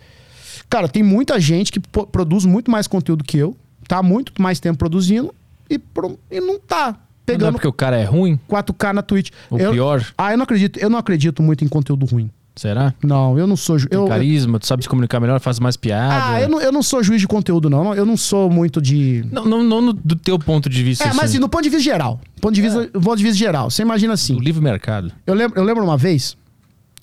[0.70, 3.55] cara, tem muita gente que produz muito mais conteúdo que eu,
[3.86, 5.34] tá muito mais tempo produzindo
[5.68, 8.38] e, pro- e não tá Não é pegando porque o cara é ruim?
[8.48, 9.30] 4K na Twitch.
[9.51, 10.05] Ou Eu- pior?
[10.16, 12.30] Ah, eu não acredito, eu não acredito muito em conteúdo ruim.
[12.56, 12.92] Será?
[13.02, 13.78] Não, eu não sou.
[13.78, 16.34] ju- Eu, Carisma, tu sabe se comunicar melhor, faz mais piada.
[16.34, 17.94] ah, eu não, eu não sou juiz de conteúdo, não.
[17.94, 19.24] Eu não sou muito de.
[19.30, 21.05] Não, não, não no- do teu ponto de vista.
[21.05, 22.20] É, mas assim, assim, no ponto de vista geral.
[22.40, 23.70] Ponto de vista, ponto de vista geral.
[23.70, 24.34] Você imagina assim.
[24.34, 25.12] do livre mercado.
[25.26, 26.36] Eu lembro, eu lembro uma vez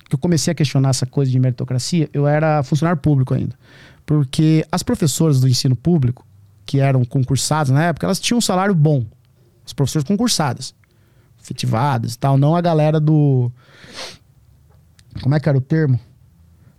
[0.08, 2.08] que eu comecei a questionar essa coisa de meritocracia.
[2.12, 3.54] Eu era funcionário público ainda.
[4.06, 6.26] Porque as professoras do ensino público,
[6.64, 9.04] que eram concursadas na época, elas tinham um salário bom.
[9.66, 10.74] As professoras concursadas.
[11.42, 12.38] Efetivadas e tal.
[12.38, 13.52] Não a galera do.
[15.22, 16.00] Como é que era o termo?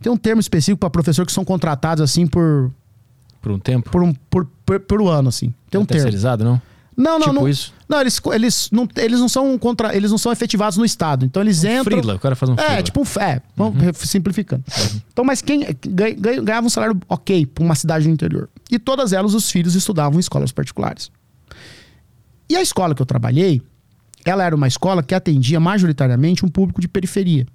[0.01, 2.71] Tem um termo específico para professor que são contratados assim por,
[3.41, 3.89] Por um tempo.
[3.89, 5.53] por, um, por, por, por um ano, assim.
[5.69, 6.03] Tem um termo.
[6.03, 6.61] terceirizado, não?
[7.01, 7.47] Não, não, Tipo não.
[7.47, 7.73] isso?
[7.87, 11.25] Não, eles, eles, não, eles não são contra, eles não são efetivados no estado.
[11.25, 11.97] Então eles entram.
[11.97, 12.83] Frila, o cara faz um É, frila.
[12.83, 13.41] tipo um fé.
[13.55, 14.63] Vamos re- simplificando.
[15.11, 18.49] Então, mas quem ganha- ganha- ganhava um salário ok pra uma cidade do interior.
[18.69, 21.09] E todas elas, os filhos estudavam em escolas particulares.
[22.49, 23.61] E a escola que eu trabalhei,
[24.25, 27.47] ela era uma escola que atendia majoritariamente um público de periferia.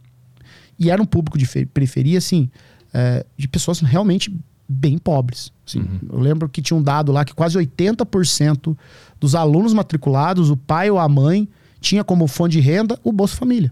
[0.78, 2.48] E era um público de fe- periferia, assim,
[2.92, 4.34] é, de pessoas realmente
[4.68, 5.52] bem pobres.
[5.66, 5.84] assim.
[6.10, 8.76] Eu lembro que tinha um dado lá que quase 80%
[9.20, 11.48] dos alunos matriculados, o pai ou a mãe,
[11.80, 13.70] tinha como fonte de renda o Bolsa Família.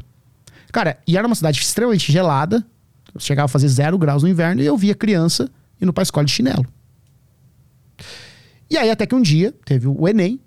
[0.72, 2.64] Cara, e era uma cidade extremamente gelada.
[3.18, 5.50] Chegava a fazer zero graus no inverno e eu via criança
[5.80, 6.64] indo pra escola de chinelo.
[8.70, 10.40] E aí, até que um dia, teve o Enem.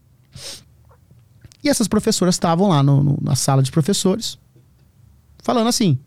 [1.64, 4.38] E essas professoras estavam lá no- no- na sala de professores,
[5.44, 5.98] falando assim: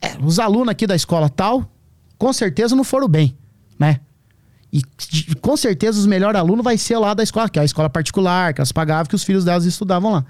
[0.00, 1.70] é, os alunos aqui da escola tal,
[2.18, 3.36] com certeza não foram bem,
[3.78, 4.00] né?
[4.72, 4.82] E
[5.40, 8.52] com certeza os melhores alunos vai ser lá da escola, que é a escola particular,
[8.52, 10.24] que elas pagavam, que os filhos delas estudavam lá.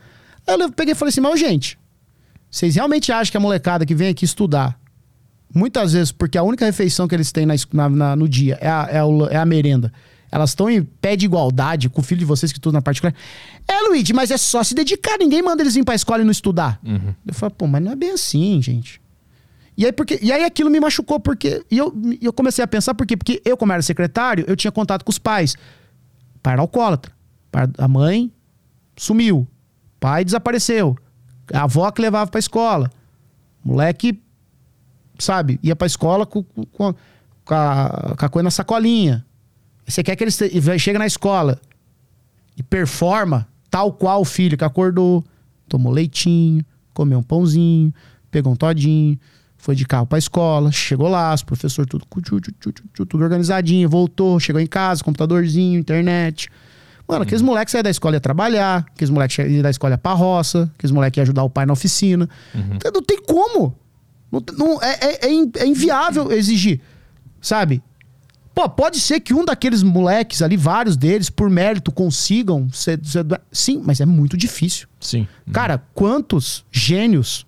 [0.47, 1.78] Aí eu peguei e falei assim: mas, gente,
[2.51, 4.78] vocês realmente acham que a molecada que vem aqui estudar,
[5.52, 7.55] muitas vezes, porque a única refeição que eles têm na
[7.89, 9.93] na- no dia é a, é, o- é a merenda,
[10.31, 13.14] elas estão em pé de igualdade com o filho de vocês que estudam na particular?
[13.66, 16.31] É, Luigi, mas é só se dedicar, ninguém manda eles vir pra escola e não
[16.32, 16.78] estudar.
[17.27, 19.01] Eu falei, pô, mas não é bem assim, gente.
[19.77, 21.65] E aí, porque, e aí aquilo me machucou, porque.
[21.70, 23.16] E eu, eu comecei a pensar, por quê?
[23.16, 25.55] Porque eu, como era secretário, eu tinha contato com os pais.
[26.43, 27.12] Pai era alcoólatra.
[27.53, 28.32] Pai- A mãe
[28.97, 29.47] sumiu.
[30.01, 30.97] Pai desapareceu.
[31.53, 32.90] A avó que levava pra escola.
[33.62, 34.20] Moleque,
[35.19, 39.24] sabe, ia pra escola com, com, com a, com a- coisa na sacolinha.
[39.86, 41.61] Você quer que ele e chega na escola
[42.57, 45.24] e performa tal qual o filho que acordou,
[45.69, 47.93] tomou leitinho, comeu um pãozinho,
[48.31, 49.19] pegou um todinho,
[49.66, 52.06] foi de carro pra escola, chegou lá, os professores tudo,
[53.05, 56.48] tudo organizadinho, voltou, chegou em casa, computadorzinho, internet.
[57.09, 60.12] Mano, aqueles moleques saíam da escola ia trabalhar, aqueles moleques iam da escola ia pra
[60.12, 62.28] roça, aqueles moleques iam ajudar o pai na oficina.
[62.55, 63.76] Então, Não tem como.
[64.30, 66.80] Não, não- é, é- é é inviável exigir,
[67.40, 67.82] sabe?
[68.55, 73.01] Pô, pode ser que um daqueles moleques ali, vários deles, por mérito, consigam ser.
[73.05, 74.86] ser- sim, mas é muito difícil.
[75.01, 75.26] Sim.
[75.52, 77.44] Cara, quantos gênios,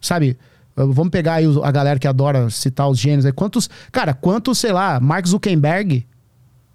[0.00, 0.36] sabe?
[0.74, 3.32] Vamos pegar aí a galera que adora citar os gênios aí.
[3.32, 6.06] Quantos, cara, quantos, sei lá, Mark Zuckerberg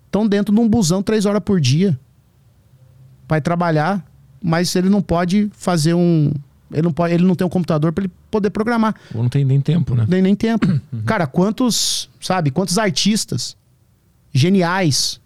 [0.05, 1.99] estão dentro de um busão três horas por dia
[3.27, 4.05] para trabalhar,
[4.41, 6.31] mas ele não pode fazer um.
[6.71, 8.93] Ele não, pode, ele não tem um computador para ele poder programar.
[9.15, 10.05] Ou não tem nem tempo, né?
[10.07, 10.67] Nem, nem tempo.
[11.05, 13.55] Cara, quantos, sabe, quantos artistas
[14.33, 15.19] geniais,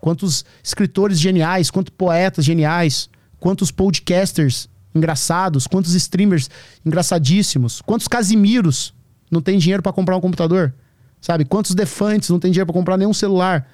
[0.00, 3.10] quantos escritores geniais, quantos poetas geniais,
[3.40, 4.68] quantos podcasters
[4.98, 6.50] engraçados, quantos streamers
[6.84, 8.92] engraçadíssimos, quantos Casimiros
[9.30, 10.74] não tem dinheiro pra comprar um computador,
[11.20, 11.44] sabe?
[11.44, 13.66] Quantos Defantes não tem dinheiro pra comprar nenhum celular,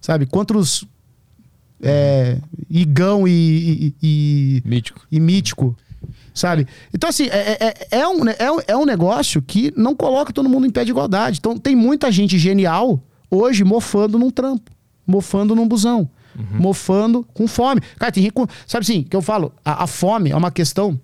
[0.00, 0.24] sabe?
[0.26, 0.84] Quantos
[1.82, 2.38] é,
[2.68, 5.06] Igão e, e- e- Mítico.
[5.10, 5.76] e mítico,
[6.34, 6.66] sabe?
[6.92, 7.56] Então, assim, é,
[7.90, 10.84] é, é, um, é, um- é um negócio que não coloca todo mundo em pé
[10.84, 11.38] de igualdade.
[11.38, 13.00] Então, tem muita gente genial
[13.30, 14.70] hoje mofando num trampo,
[15.06, 16.08] mofando num busão,
[16.58, 17.80] mofando com fome.
[17.98, 20.98] Cara, tem com, Sabe assim, que eu falo, a, a fome é uma questão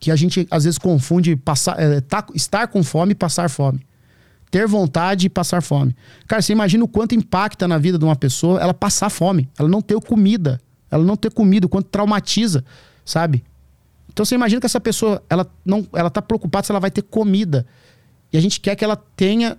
[0.00, 3.80] que a gente às vezes confunde passar, é, tá- estar com fome e passar fome.
[4.50, 5.96] Ter vontade e passar fome.
[6.28, 9.68] Cara, você imagina o quanto impacta na vida de uma pessoa ela passar fome, ela
[9.68, 12.64] não ter comida, ela não ter comida, o quanto traumatiza,
[13.04, 13.42] sabe?
[14.12, 17.02] Então você imagina que essa pessoa, ela não, ela tá preocupada se ela vai ter
[17.02, 17.66] comida.
[18.32, 19.56] E a gente quer que ela tenha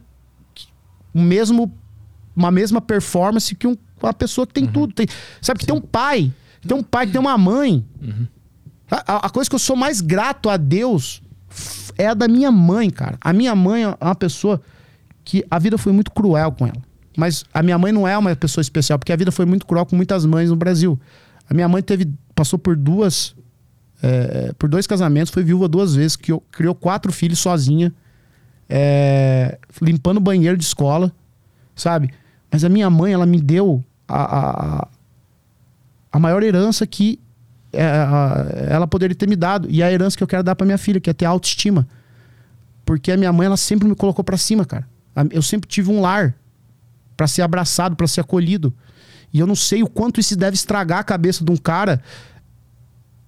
[1.14, 1.74] o mesmo,
[2.36, 4.94] uma mesma performance que um- uma pessoa que tem tudo.
[4.94, 5.08] Tem,
[5.42, 6.32] sabe que tem um pai,
[6.68, 7.86] tem um pai, que tem uma mãe.
[8.92, 11.22] A, a- a coisa que eu sou mais grato a Deus
[11.98, 13.18] é a da minha mãe, cara.
[13.22, 14.62] A minha mãe é uma pessoa
[15.24, 16.82] que a vida foi muito cruel com ela.
[17.18, 19.86] Mas a minha mãe não é uma pessoa especial, porque a vida foi muito cruel
[19.86, 21.00] com muitas mães no Brasil.
[21.50, 23.34] A minha mãe teve, passou por duas,
[24.04, 27.94] é, por dois casamentos, foi viúva duas vezes, criou, criou quatro filhos sozinha,
[28.68, 31.12] é, limpando banheiro de escola,
[31.76, 32.12] sabe?
[32.56, 34.88] Mas a minha mãe, ela me deu a, a,
[36.10, 37.20] a maior herança que
[37.74, 37.86] é,
[38.70, 39.68] ela poderia ter me dado.
[39.70, 41.86] E a herança que eu quero dar pra minha filha, que é ter autoestima.
[42.86, 44.88] Porque a minha mãe, ela sempre me colocou pra cima, cara.
[45.32, 46.34] Eu sempre tive um lar
[47.18, 48.74] pra ser abraçado, pra ser acolhido.
[49.34, 52.02] E eu não sei o quanto isso deve estragar a cabeça de um cara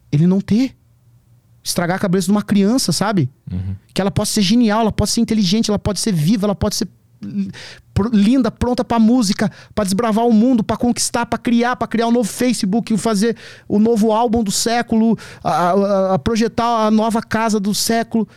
[0.09, 0.73] ele não ter.
[1.61, 3.29] Estragar a cabeça de uma criança, sabe?
[3.93, 6.77] Que ela pode ser genial, ela pode ser inteligente, ela pode ser viva, ela pode
[6.77, 6.87] ser
[8.13, 12.11] linda, pronta pra música, pra desbravar o mundo, pra conquistar, pra criar, pra criar o
[12.11, 13.35] novo Facebook, fazer
[13.67, 18.27] o novo álbum do século, a, a- a projetar a nova casa do século.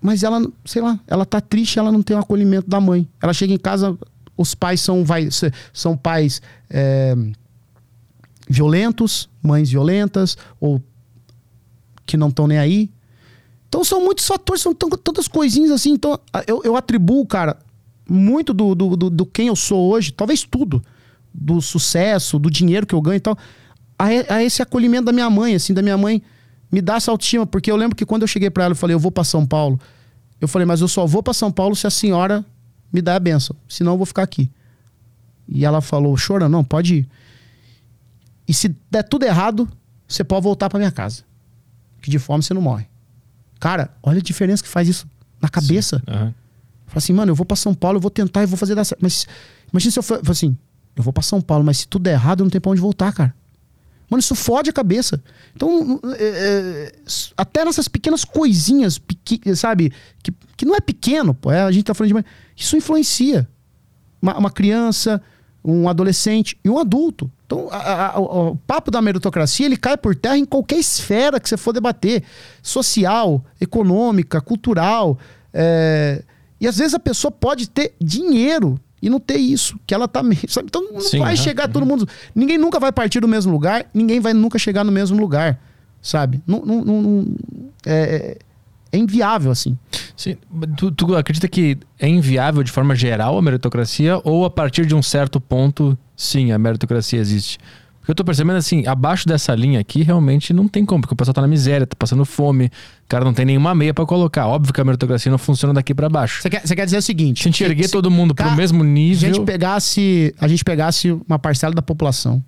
[0.00, 3.08] Mas ela, sei lá, ela tá triste, ela não tem o acolhimento da mãe.
[3.20, 3.98] Ela chega em casa,
[4.36, 5.28] os pais são, vai,
[5.72, 6.40] são pais
[6.70, 7.16] é,
[8.48, 10.80] violentos, mães violentas, ou
[12.04, 12.90] que não estão nem aí.
[13.76, 15.92] Então são muitos fatores, são tantas coisinhas assim.
[15.92, 17.58] Então eu, eu atribuo, cara,
[18.08, 20.82] muito do, do, do, do quem eu sou hoje, talvez tudo,
[21.32, 23.36] do sucesso, do dinheiro que eu ganho e tal,
[23.98, 26.22] a, a esse acolhimento da minha mãe, assim, da minha mãe
[26.72, 27.46] me dar essa autoestima.
[27.46, 29.44] Porque eu lembro que quando eu cheguei pra ela e falei, eu vou pra São
[29.44, 29.78] Paulo,
[30.40, 32.42] eu falei, mas eu só vou pra São Paulo se a senhora
[32.90, 34.50] me der a benção, senão eu vou ficar aqui.
[35.46, 37.08] E ela falou, chora, não, pode ir.
[38.48, 39.68] E se der tudo errado,
[40.08, 41.24] você pode voltar pra minha casa.
[42.00, 42.86] Que de fome você não morre.
[43.60, 45.06] Cara, olha a diferença que faz isso
[45.40, 46.02] na cabeça.
[46.06, 46.34] Aham.
[46.86, 48.84] Fala assim, mano, eu vou pra São Paulo, eu vou tentar e vou fazer dar
[48.84, 49.00] certo.
[49.02, 49.26] Mas
[49.72, 50.56] imagina se eu for, assim,
[50.94, 52.80] eu vou pra São Paulo, mas se tudo der errado, eu não tenho pra onde
[52.80, 53.34] voltar, cara.
[54.08, 55.20] Mano, isso fode a cabeça.
[55.54, 56.92] Então, é, é,
[57.36, 59.92] até nessas pequenas coisinhas, pequi- sabe?
[60.22, 61.50] Que, que não é pequeno, pô.
[61.50, 62.24] é, a gente tá falando de.
[62.56, 63.48] Isso influencia.
[64.22, 65.20] Uma, uma criança,
[65.66, 67.28] um adolescente e um adulto.
[67.44, 71.48] Então, a- a- o, papo da meritocracia, ele cai por terra em qualquer esfera que
[71.48, 72.22] você for debater.
[72.62, 75.18] Social, econômica, cultural.
[75.52, 76.22] é,
[76.60, 80.22] E às vezes a pessoa pode ter dinheiro e não ter isso, que ela tá
[80.48, 80.68] sabe?
[80.68, 82.08] Então não Sim, vai aham, chegar todo mundo.
[82.34, 85.60] Ninguém nunca vai partir do mesmo lugar, ninguém vai nunca chegar no mesmo lugar,
[86.00, 86.40] sabe?
[86.46, 87.26] Não, não- não- não-
[87.84, 88.38] é,
[88.96, 89.76] é inviável, assim.
[90.16, 90.36] Sim.
[90.76, 94.94] Tu, tu acredita que é inviável de forma geral a meritocracia ou a partir de
[94.94, 97.58] um certo ponto, sim, a meritocracia existe?
[97.98, 101.16] Porque eu tô percebendo assim, abaixo dessa linha aqui, realmente não tem como, porque o
[101.16, 102.70] pessoal tá na miséria, tá passando fome, o
[103.08, 104.46] cara não tem nenhuma meia pra colocar.
[104.46, 106.40] Óbvio que a meritocracia não funciona daqui pra baixo.
[106.40, 108.44] Você quer, você quer dizer o seguinte: Se a gente erguer se- todo mundo pro
[108.46, 109.34] Ca- mesmo a nível.
[109.34, 112.40] gente pegasse, a gente pegasse uma parcela da população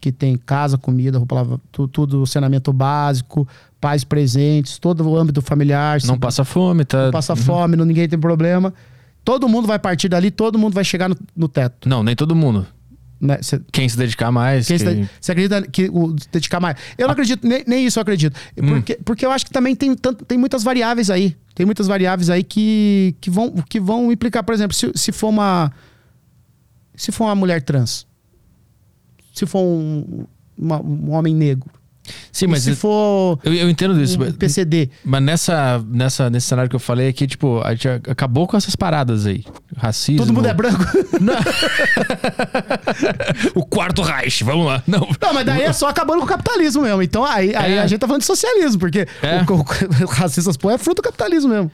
[0.00, 3.48] que tem casa, comida, roupa, lava- tu- tudo, saneamento básico,
[3.80, 7.04] pais presentes, todo o âmbito familiar, Não se- passa fome, tá?
[7.06, 8.74] não passa fome, não, ninguém tem problema.
[9.24, 11.88] Todo mundo vai partir dali, todo mundo vai chegar no, no teto.
[11.88, 12.66] Não, nem todo mundo.
[13.20, 13.38] Né?
[13.42, 14.66] Cê- Quem se dedicar mais.
[14.66, 16.76] Quem que- Você você acredita que o dedicar mais?
[16.96, 18.34] Eu não acredito, nem, nem isso eu acredito.
[18.56, 21.36] Porque, porque eu acho que também tem, tanto, tem muitas variáveis aí.
[21.54, 24.42] Tem muitas variáveis aí que, que, vão, que vão implicar.
[24.42, 25.70] Por exemplo, se, se for uma.
[26.94, 28.06] Se for uma mulher trans.
[29.34, 30.24] Se for um,
[30.56, 31.70] uma- um homem negro.
[32.32, 34.16] Sim, e mas se for eu, eu entendo isso.
[34.16, 34.90] um mas- PCD.
[35.04, 38.74] Mas nessa, nessa, nesse cenário que eu falei aqui, tipo, a gente acabou com essas
[38.74, 39.44] paradas aí.
[39.76, 40.18] Racismo.
[40.24, 40.82] Todo mundo é branco.
[43.54, 44.82] o quarto Reich, vamos lá.
[44.86, 47.02] Não, Não, mas daí é só acabando com o capitalismo mesmo.
[47.02, 47.80] Então aí, aí É.
[47.82, 49.42] a gente tá falando de socialismo, porque É.
[49.48, 51.70] o, o, o racistas pô é fruto do capitalismo mesmo.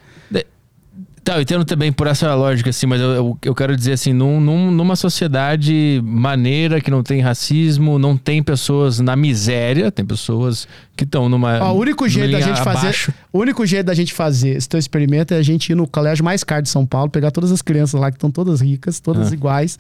[1.27, 4.41] Tá, eu entendo também por essa lógica, assim, mas eu, eu, quero dizer assim, num,
[4.41, 10.69] num- numa sociedade maneira, que não tem racismo, não tem pessoas na miséria, tem pessoas
[10.97, 11.59] que estão numa.
[11.65, 12.79] Ó, o único jeito da gente fazer.
[12.79, 13.13] abaixo.
[13.33, 16.25] O único jeito da gente fazer esse teu experimento é a gente ir no colégio
[16.25, 19.33] mais caro de São Paulo, pegar todas as crianças lá que estão todas ricas, todas
[19.33, 19.35] Ah.
[19.35, 19.79] iguais.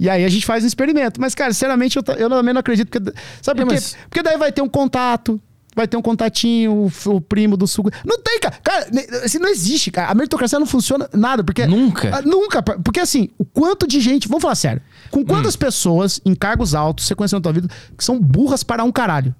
[0.00, 1.20] E aí a gente faz um experimento.
[1.20, 2.88] Mas, cara, sinceramente, eu, eu também não acredito.
[2.88, 3.12] Porque,
[3.42, 3.74] sabe É, por quê?
[3.74, 5.38] mas- Porque daí vai ter um contato.
[5.78, 6.72] Vai ter um contatinho,
[7.06, 7.88] o, o primo do suco.
[8.04, 8.56] Não tem, cara.
[8.64, 8.88] Cara,
[9.24, 10.10] assim, não existe, cara.
[10.10, 11.44] A meritocracia não funciona nada.
[11.44, 12.16] Porque, Nunca.
[12.18, 12.60] Ah, Nunca.
[12.60, 14.26] Porque assim, o quanto de gente.
[14.26, 14.82] Vamos falar sério.
[15.12, 15.58] Com quantas Hum.
[15.58, 19.32] pessoas em cargos altos você conhece na tua vida que são burras para um caralho?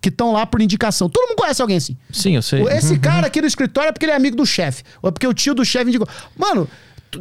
[0.00, 1.10] Que estão lá por indicação.
[1.10, 1.96] Todo mundo conhece alguém assim.
[2.12, 2.62] Sim, eu sei.
[2.68, 4.84] Esse cara aqui no escritório é porque ele é amigo do chefe.
[5.02, 6.08] Ou é porque o tio do chefe indicou.
[6.38, 6.68] Mano,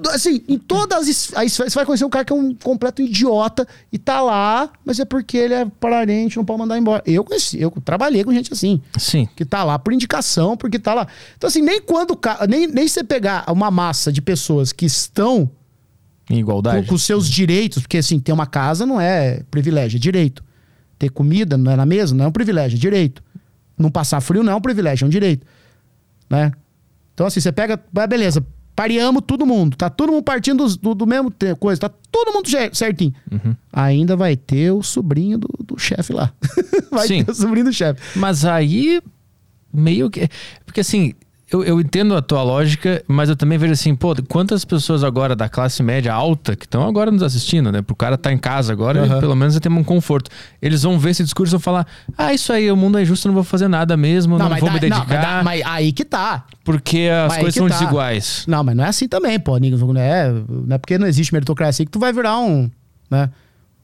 [0.09, 1.07] assim, em todas as.
[1.07, 4.69] es- Aí você vai conhecer um cara que é um completo idiota e tá lá,
[4.85, 7.01] mas é porque ele é parente, não pode mandar embora.
[7.05, 8.81] Eu conheci, eu trabalhei com gente assim.
[8.97, 9.27] Sim.
[9.35, 11.07] Que tá lá por indicação, porque tá lá.
[11.37, 12.17] Então, assim, nem quando.
[12.47, 15.49] Nem, nem você pegar uma massa de pessoas que estão
[16.29, 16.81] Em igualdade.
[16.85, 20.43] com, com seus direitos, porque assim, ter uma casa não é privilégio, é direito.
[20.97, 23.23] Ter comida não é na mesa, não é um privilégio, é direito.
[23.77, 25.47] Não passar frio não é um privilégio, é um direito.
[26.29, 26.51] Né?
[27.13, 27.81] Então, assim, você pega.
[28.07, 28.45] Beleza,
[28.79, 29.75] pareamos todo mundo.
[29.75, 33.13] Tá todo mundo partindo do, do mesmo coisa, tá todo mundo certinho.
[33.29, 33.53] Uhum.
[33.73, 36.31] Ainda vai ter o sobrinho do, do chefe lá.
[36.89, 37.25] vai Sim.
[37.25, 37.99] ter o sobrinho do chefe.
[38.17, 39.01] Mas aí,
[39.73, 40.29] meio que.
[40.65, 41.13] Porque assim,
[41.51, 45.35] eu, eu entendo a tua lógica, mas eu também vejo assim, pô, quantas pessoas agora
[45.35, 47.81] da classe média alta que estão agora nos assistindo, né?
[47.81, 50.29] Pro cara tá em casa agora, ele, pelo menos ele tem um conforto.
[50.61, 53.27] Eles vão ver esse discurso e vão falar: ah, isso aí, o mundo é justo,
[53.27, 55.43] eu não vou fazer nada mesmo, não, mas vou dá- me não, dedicar, mas, dá-
[55.43, 56.45] mas aí que tá.
[56.63, 57.73] porque as Mas coisas são tá.
[57.77, 58.43] desiguais.
[58.47, 59.57] Não, mas não é assim também, pô.
[59.57, 59.77] Nico.
[59.93, 62.69] Não é, não é porque não existe meritocracia que tu vai virar um.
[63.09, 63.29] Né?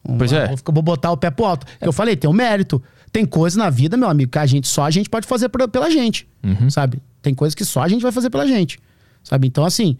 [0.08, 0.54] Um- Pois é.
[0.72, 1.66] Vou, botar o pé pro alto.
[1.82, 2.82] Eu falei, tem um mérito.
[3.12, 5.68] Tem coisa na vida, meu amigo, que a gente só a gente pode fazer pra-
[5.68, 6.28] pela gente.
[6.44, 6.70] Uhum.
[6.70, 7.02] Sabe?
[7.26, 8.78] Tem coisas que só a gente vai fazer pela gente.
[9.24, 9.48] Sabe?
[9.48, 9.98] Então, assim.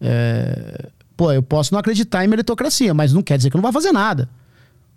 [0.00, 3.62] é, Pô, eu posso não acreditar em meritocracia, mas não quer dizer que eu não
[3.62, 4.26] vai fazer nada.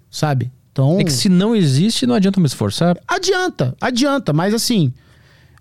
[0.10, 0.50] Sabe?
[0.72, 0.98] Então.
[1.02, 2.98] É que se não existe, não adianta me esforçar.
[3.06, 4.94] Adianta, adianta, mas assim,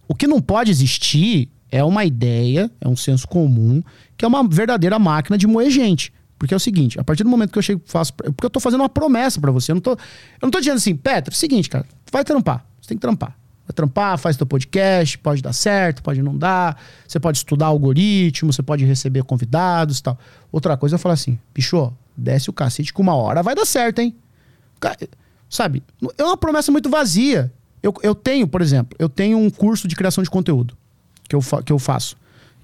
[0.06, 3.82] o que não pode existir é uma ideia, é um senso comum,
[4.16, 6.12] que é uma verdadeira máquina de moer gente.
[6.38, 8.12] Porque é o seguinte, a partir do momento que eu chego faço.
[8.14, 9.72] Porque eu tô fazendo uma promessa pra você.
[9.72, 9.98] Eu não tô, eu
[10.44, 12.64] não tô dizendo assim, Petro, é o seguinte, cara, vai trampar.
[12.80, 13.36] Você tem que trampar.
[13.66, 16.78] Vai trampar, faz teu podcast, pode dar certo, pode não dar.
[17.06, 20.18] Você pode estudar algoritmo, você pode receber convidados tal.
[20.52, 24.00] Outra coisa é falar assim, bicho, desce o cacete que uma hora vai dar certo,
[24.00, 24.14] hein?
[25.48, 25.82] Sabe?
[26.18, 27.50] É uma promessa muito vazia.
[27.82, 30.76] Eu, eu tenho, por exemplo, eu tenho um curso de criação de conteúdo
[31.28, 32.16] que eu, que eu faço.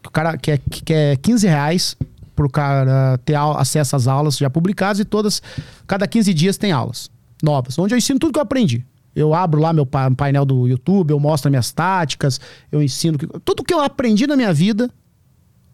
[0.02, 1.96] Que o cara que é, que é 15 reais
[2.34, 5.42] pro cara ter acesso às aulas já publicadas e todas,
[5.86, 7.10] cada 15 dias tem aulas
[7.42, 8.84] novas, onde eu ensino tudo que eu aprendi.
[9.14, 13.64] Eu abro lá meu pa- painel do YouTube, eu mostro minhas táticas, eu ensino tudo
[13.64, 14.88] que eu aprendi na minha vida,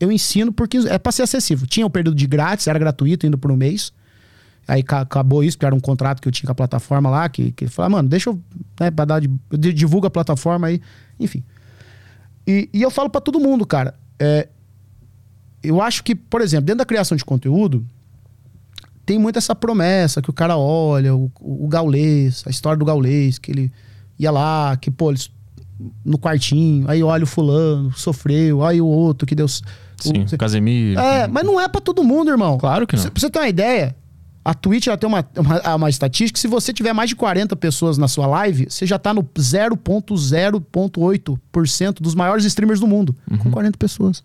[0.00, 1.66] eu ensino porque é para ser acessível.
[1.66, 3.92] Tinha um período de grátis, era gratuito indo por um mês.
[4.68, 7.28] Aí ca- acabou isso, porque era um contrato que eu tinha com a plataforma lá,
[7.28, 8.40] que, que falou, mano, deixa eu,
[8.80, 10.80] né, pra dar eu di- divulgo a plataforma aí,
[11.20, 11.44] enfim.
[12.46, 14.48] E, e eu falo pra todo mundo, cara, é,
[15.62, 17.84] eu acho que, por exemplo, dentro da criação de conteúdo,
[19.06, 23.38] tem muito essa promessa que o cara olha, o, o Gaulês, a história do Gaulês,
[23.38, 23.72] que ele
[24.18, 25.30] ia lá, que, pô, eles,
[26.04, 29.46] no quartinho, aí olha o fulano, sofreu, aí o outro que deu...
[29.48, 29.62] Sim,
[30.30, 31.00] o, Casemiro.
[31.00, 32.58] é, mas não é pra todo mundo, irmão.
[32.58, 33.02] Claro que não.
[33.04, 33.96] Pra você ter uma ideia,
[34.44, 37.96] a Twitch ela tem uma, uma, uma estatística se você tiver mais de 40 pessoas
[37.96, 43.16] na sua live, você já tá no 0.0.8% dos maiores streamers do mundo.
[43.30, 43.38] Uhum.
[43.38, 44.22] Com 40 pessoas.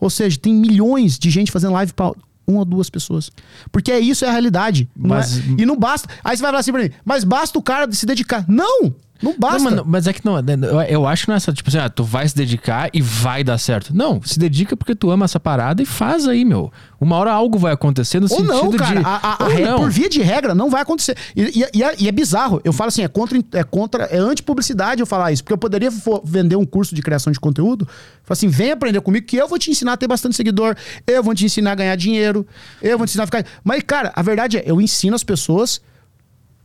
[0.00, 2.10] Ou seja, tem milhões de gente fazendo live pra
[2.46, 3.30] uma ou duas pessoas.
[3.70, 4.88] Porque é isso, é a realidade.
[4.96, 6.08] Não Mas- é- e não basta.
[6.24, 8.44] Aí você vai falar assim pra mim, mas basta o cara se dedicar.
[8.48, 8.94] Não!
[9.22, 9.58] Não basta.
[9.58, 11.68] Não, mas, não- mas é que não, eu, eu acho que não é essa, tipo
[11.68, 13.94] assim, ah, tu vai se dedicar e vai dar certo.
[13.94, 16.72] Não, se dedica porque tu ama essa parada e faz aí, meu.
[17.00, 19.00] Uma hora algo vai acontecer no Ou sentido não, cara.
[19.00, 19.06] de.
[19.06, 19.78] A- a- ou não.
[19.80, 21.16] Por via de regra, não vai acontecer.
[21.36, 22.60] E, e- e é, e é bizarro.
[22.64, 25.42] Eu falo assim, é contra, é contra, é anti-publicidade eu falar isso.
[25.44, 25.90] Porque eu poderia
[26.24, 27.86] vender um curso de criação de conteúdo.
[28.24, 30.76] Falar assim, vem aprender comigo que eu vou te ensinar a ter bastante seguidor.
[31.06, 32.46] Eu vou te ensinar a ganhar dinheiro.
[32.80, 33.44] Eu vou te ensinar a ficar...
[33.64, 35.80] Mas, cara, a verdade é, eu ensino as pessoas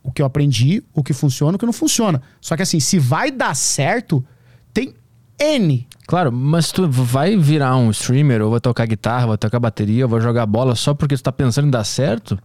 [0.08, 2.22] o que eu aprendi, o que funciona, o que não funciona.
[2.40, 4.26] Só que assim, se vai dar certo,
[4.74, 4.96] tem
[5.38, 10.06] N Claro, mas tu vai virar um streamer, ou vai tocar guitarra, vai tocar bateria,
[10.06, 12.40] ou vai jogar bola só porque tu tá pensando em dar certo?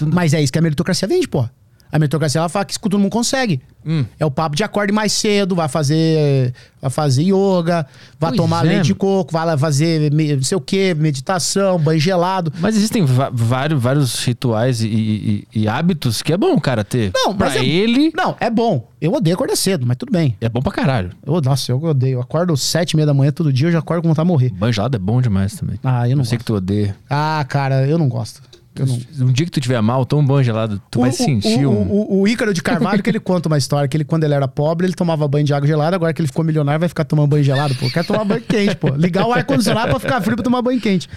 [0.00, 1.44] Mas é isso que a meritocracia vende, pô.
[1.90, 3.60] A meritocracia ela fala que isso todo mundo consegue.
[3.86, 4.04] Hum.
[4.20, 6.52] É o papo de acorde mais cedo, vai fazer,
[6.82, 7.86] vai fazer yoga,
[8.20, 8.68] vai Pois tomar é.
[8.70, 12.52] leite de coco, vai fazer não sei o que, meditação, banho gelado.
[12.60, 17.10] Mas existem vários, vários rituais e, e- e hábitos que é bom o cara ter.
[17.14, 18.86] Não, pra é- ele, Não, é bom.
[19.00, 20.36] Eu odeio acordar cedo, mas tudo bem.
[20.40, 21.10] é bom pra caralho.
[21.24, 22.14] Eu, nossa, eu odeio.
[22.16, 24.32] Eu acordo sete e meia da manhã todo dia, eu já acordo com vontade de
[24.32, 24.50] morrer.
[24.50, 25.78] Banho gelado é bom demais também.
[25.82, 26.38] Ah, eu não Eu sei gosto.
[26.38, 26.96] que tu odeia.
[27.08, 28.42] Ah, cara, eu não gosto.
[28.84, 29.26] Não...
[29.26, 31.70] Um dia que tu tiver mal, toma um banho gelado, tu vai o, sentir o,
[31.70, 31.90] um.
[31.90, 34.46] o, o Ícaro de Carvalho, que ele conta uma história, que ele, quando ele era
[34.48, 37.28] pobre, ele tomava banho de água gelada, agora que ele ficou milionário, vai ficar tomando
[37.28, 37.90] banho gelado, pô.
[37.90, 38.88] Quer tomar banho quente, pô.
[38.90, 41.08] Ligar o ar-condicionado pra ficar frio pra tomar banho quente.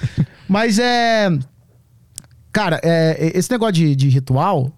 [0.47, 1.29] Mas é.
[2.51, 4.71] Cara, é, esse negócio de, de ritual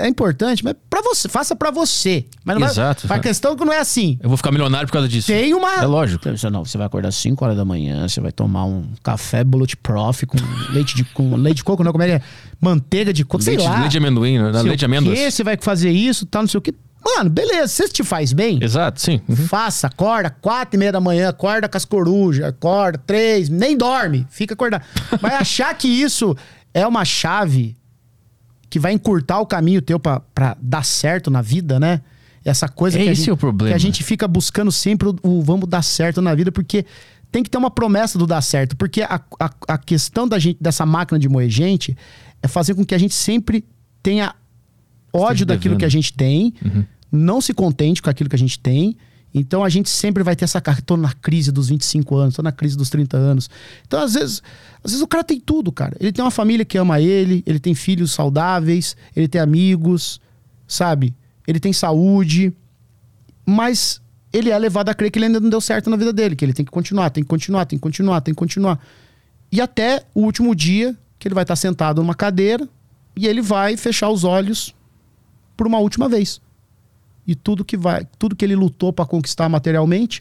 [0.00, 2.24] é importante, mas pra você, faça pra você.
[2.44, 3.06] Mas não vai- Exato.
[3.12, 4.18] A questão é que não é assim.
[4.22, 5.28] Eu vou ficar milionário por causa disso.
[5.28, 5.74] Tem uma.
[5.82, 6.28] É lógico.
[6.30, 9.44] Você não, você vai acordar às 5 horas da manhã, você vai tomar um café
[9.44, 10.38] Bulletproof com
[10.72, 12.22] leite de, com leite de coco, não, como é que é?
[12.60, 13.78] Manteiga de coco, sei Leite, lá.
[13.80, 14.52] leite de amendoim, né?
[14.52, 15.18] Sei leite de amêndoas.
[15.18, 16.74] quê, você vai fazer isso, tal, não sei o quê.
[17.02, 19.22] Mano, beleza, se te faz bem, Exato, sim.
[19.26, 19.34] Uhum.
[19.34, 24.26] faça, acorda, quatro e meia da manhã, acorda com as corujas, acorda, três, nem dorme,
[24.30, 24.84] fica acordado.
[25.18, 26.36] Vai achar que isso
[26.74, 27.74] é uma chave
[28.70, 32.00] que vai encurtar o caminho teu pra, pra dar certo na vida, né?
[32.44, 33.70] Essa coisa que, a gente, é o problema.
[33.70, 36.86] que a gente fica buscando sempre o, o vamos dar certo na vida, porque
[37.30, 40.56] tem que ter uma promessa do dar certo, porque a, a, a questão da gente,
[40.60, 41.96] dessa máquina de moer gente
[42.42, 43.64] é fazer com que a gente sempre
[44.02, 44.34] tenha
[45.12, 46.54] ódio daquilo que a gente tem,
[47.10, 48.96] não se contente com aquilo que a gente tem.
[49.32, 52.42] Então a gente sempre vai ter essa cara, tô na crise dos 25 anos, tô
[52.42, 53.48] na crise dos 30 anos.
[53.86, 54.42] Então às vezes,
[54.82, 55.96] às vezes o cara tem tudo, cara.
[56.00, 60.20] Ele tem uma família que ama ele, ele tem filhos saudáveis, ele tem amigos,
[60.66, 61.14] sabe?
[61.46, 62.52] Ele tem saúde,
[63.46, 64.00] mas
[64.32, 66.44] ele é levado a crer que ele ainda não deu certo na vida dele, que
[66.44, 68.80] ele tem que continuar, tem que continuar, tem que continuar, tem que continuar.
[69.52, 72.68] E até o último dia que ele vai estar sentado numa cadeira
[73.16, 74.74] e ele vai fechar os olhos
[75.56, 76.40] por uma última vez.
[77.30, 80.20] E tudo que vai, tudo que ele lutou para conquistar materialmente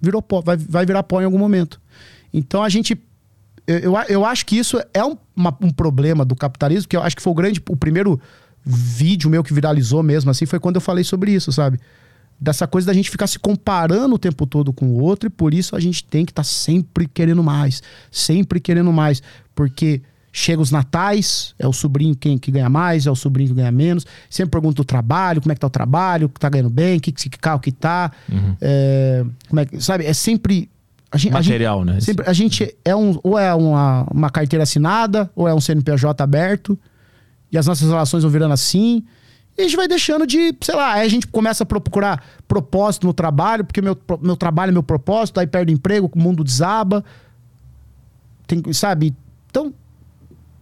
[0.00, 1.80] virou pó, vai, vai virar pó em algum momento.
[2.32, 2.96] Então a gente
[3.66, 7.16] eu, eu, acho que isso é um, uma- um problema do capitalismo, que eu acho
[7.16, 8.20] que foi o grande, o primeiro
[8.64, 11.80] vídeo meu que viralizou mesmo, assim, foi quando eu falei sobre isso, sabe?
[12.40, 15.52] Dessa coisa da gente ficar se comparando o tempo todo com o outro, e por
[15.52, 19.20] isso a gente tem que estar sempre querendo mais, sempre querendo mais,
[19.52, 20.00] porque
[20.32, 23.70] chega os natais, é o sobrinho quem que ganha mais, é o sobrinho que ganha
[23.70, 27.12] menos, sempre pergunta o trabalho, como é que tá o trabalho, tá ganhando bem, que,
[27.12, 28.10] que carro que tá,
[28.60, 30.06] é, como é que, sabe?
[30.06, 30.70] É sempre...
[31.10, 32.00] A gente, a gente- Material, né?
[32.00, 36.24] Sempre, a gente é um, ou é uma, uma carteira assinada, ou é um CNPJ
[36.24, 36.78] aberto,
[37.52, 39.04] e as nossas relações vão virando assim.
[39.58, 43.06] E a gente vai deixando de, sei lá, aí a gente começa a procurar propósito
[43.06, 47.04] no trabalho, porque meu, meu trabalho é meu propósito, aí perde emprego, o mundo desaba.
[48.46, 49.14] Tem, sabe?
[49.50, 49.74] Então.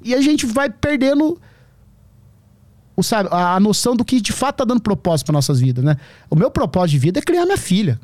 [0.02, 1.38] E a gente vai perdendo
[2.96, 5.84] o, sabe, a, a noção do que de fato tá dando propósito para nossas vidas,
[5.84, 5.96] né?
[6.28, 8.00] O meu propósito de vida é criar minha filha.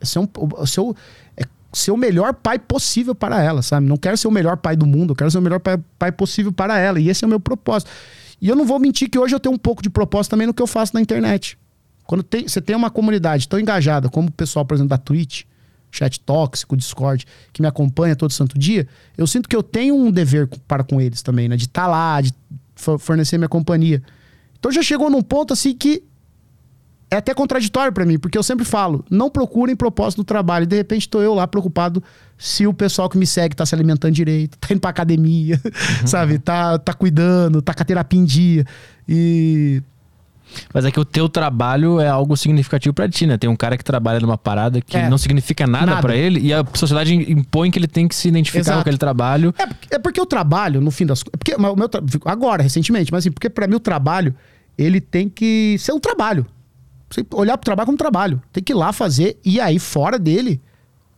[0.00, 0.94] É ser, um, o- ser, o,
[1.36, 1.42] é
[1.72, 3.86] ser o melhor pai possível para ela, sabe?
[3.86, 6.12] Não quero ser o melhor pai do mundo, eu quero ser o melhor pai, pai
[6.12, 7.00] possível para ela.
[7.00, 7.90] E esse é o meu propósito.
[8.40, 10.52] E eu não vou mentir que hoje eu tenho um pouco de propósito também no
[10.54, 11.58] que eu faço na internet.
[12.06, 15.44] Quando tem, você tem uma comunidade tão engajada como o pessoal, por exemplo, da Twitch,
[15.94, 20.10] chat tóxico, Discord, que me acompanha todo santo dia, eu sinto que eu tenho um
[20.10, 21.56] dever para com eles também, né?
[21.56, 22.32] De estar lá, de
[22.74, 24.02] for- fornecer minha companhia.
[24.58, 26.02] Então já chegou num ponto assim que
[27.10, 30.66] é até contraditório pra mim, porque eu sempre falo, não procurem propósito no trabalho.
[30.66, 32.02] De repente tô eu lá preocupado
[32.36, 35.60] se o pessoal que me segue tá se alimentando direito, tá indo pra academia,
[36.04, 36.38] sabe?
[36.40, 38.64] Tá, tá cuidando, tá com a terapia em dia.
[39.08, 39.80] E
[40.72, 43.36] Mas é que o teu trabalho é algo significativo pra ti, né?
[43.36, 45.08] Tem um cara que trabalha numa parada que É.
[45.08, 46.00] não significa nada, Nada.
[46.02, 48.76] pra ele e a sociedade impõe que ele tem que se identificar Exato.
[48.76, 49.54] com aquele trabalho.
[49.58, 51.36] É, porque- é porque o trabalho, no fim das coisas.
[51.38, 54.34] Porque o meu tra- agora, recentemente, mas assim, porque pra mim o trabalho,
[54.78, 56.46] ele tem que ser um trabalho.
[57.10, 58.40] Você olhar pro trabalho como trabalho.
[58.52, 60.60] Tem que ir lá fazer e aí, fora dele,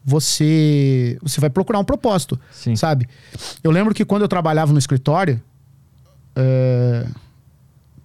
[0.05, 2.39] você você vai procurar um propósito.
[2.53, 2.77] Sim.
[2.77, 3.09] Sabe?
[3.63, 5.43] Eu lembro que quando eu trabalhava no escritório,
[6.35, 7.07] é,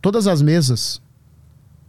[0.01, 1.01] todas as mesas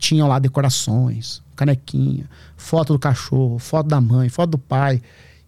[0.02, 5.00] tinham lá decorações, canequinha, foto do cachorro, foto da mãe, foto do pai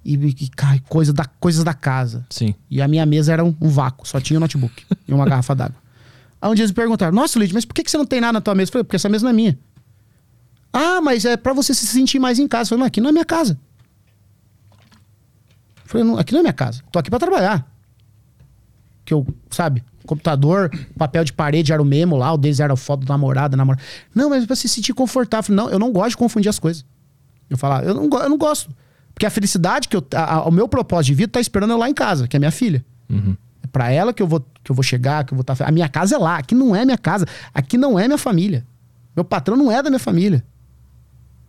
[0.05, 0.51] e, e
[0.89, 2.25] coisa da, coisas da casa.
[2.31, 2.55] Sim.
[2.71, 5.57] E a minha mesa era um, um vácuo, só tinha um notebook e uma garrafa
[5.57, 5.77] d'água.
[6.41, 8.21] Aí um dia eles me perguntaram: Nossa, Lid, mas por que que você não tem
[8.21, 8.69] nada na tua mesa?
[8.69, 9.59] Eu falei: Porque essa mesa não é minha.
[10.73, 12.69] Ah, mas é pra você se sentir mais em casa.
[12.69, 13.59] Eu falei: Mas aqui não é minha casa.
[15.85, 16.81] Eu falei: "Não, Aqui não é minha casa.
[16.93, 17.69] Tô aqui pra trabalhar.
[19.05, 23.05] Que eu, sabe, computador, papel de parede era o mesmo lá, o deles era foto
[23.05, 23.83] do namorado, namorada.
[24.15, 25.55] Não, mas pra se sentir confortável.
[25.55, 26.85] Não, eu não gosto de confundir as coisas.
[27.51, 28.71] Eu falar, eu não, eu não gosto.
[29.15, 30.05] Porque a felicidade que eu.
[30.15, 32.39] a- a- o meu propósito de vida tá esperando eu lá em casa, que é
[32.39, 32.85] minha filha.
[33.63, 35.67] É pra ela que eu vou, que eu vou chegar, que eu vou estar.
[35.67, 36.37] a minha casa é lá.
[36.39, 37.27] Aqui não é minha casa.
[37.53, 38.67] Aqui não é minha família.
[39.15, 40.45] Meu patrão não é da minha família.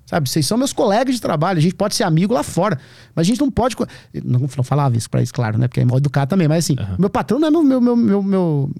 [0.05, 0.29] Sabe?
[0.29, 1.57] Vocês são meus colegas de trabalho.
[1.57, 2.79] A gente pode ser amigo lá fora.
[3.15, 3.75] Mas a gente não pode.
[4.23, 5.67] Não, não falava isso pra eles, claro, né?
[5.67, 6.47] Porque é mal educado também.
[6.47, 7.63] Mas assim, meu patrão não é meu.
[7.63, 8.71] meu, meu, meu, meu-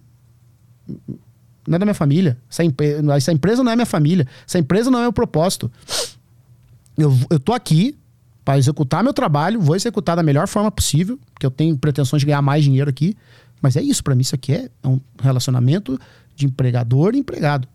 [1.68, 2.38] não é da minha família.
[2.50, 4.28] Essa, empre- essa empresa não é minha família.
[4.48, 5.72] Essa empresa não é meu propósito.
[6.96, 7.98] Eu, eu tô aqui
[8.44, 12.28] para executar meu trabalho, vou executar da melhor forma possível, porque eu tenho pretensões de
[12.28, 13.18] ganhar mais dinheiro aqui.
[13.60, 16.00] Mas é isso, para mim, isso aqui é um relacionamento
[16.36, 17.68] de empregador e empregado.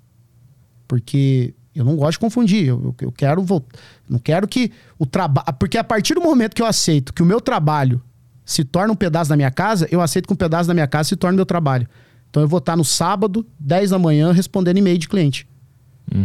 [0.87, 2.67] Porque eu não gosto de confundir.
[2.67, 3.79] Eu, eu- quero voltar.
[4.09, 5.47] Não quero que o trabalho.
[5.59, 8.01] Porque a partir do momento que eu aceito que o meu trabalho
[8.45, 11.09] se torna um pedaço da minha casa, eu aceito que um pedaço da minha casa
[11.11, 11.87] se torne meu trabalho.
[12.29, 15.47] Então eu vou estar no sábado, 10 da manhã, respondendo e-mail de cliente.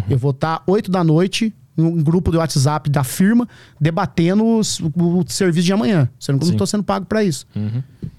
[0.09, 3.47] Eu vou estar 8 da noite em um grupo do WhatsApp da firma
[3.79, 6.09] debatendo os- o, o serviço de amanhã.
[6.19, 7.45] Sendo que eu não estou sendo pago para isso.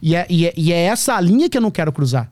[0.00, 2.30] E, é, e, é, e é essa a linha que eu não quero cruzar.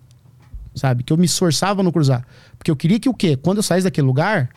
[0.75, 1.03] Sabe?
[1.03, 2.25] Que eu me esforçava a não cruzar.
[2.59, 3.37] Porque eu queria que o quê?
[3.37, 4.51] Quando eu saísse daquele lugar,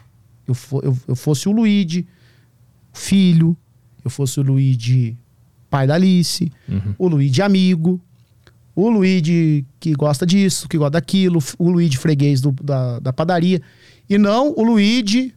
[0.47, 2.07] eu, fo- eu, eu fosse o Luigi,
[2.93, 3.55] filho,
[4.03, 5.17] eu fosse o Luigi,
[5.69, 6.51] pai da Alice,
[6.97, 7.99] o Luigi amigo,
[8.75, 13.61] o Luigi que gosta disso, que gosta daquilo, o Luigi freguês do- da, da padaria.
[14.09, 15.33] E não o Luigi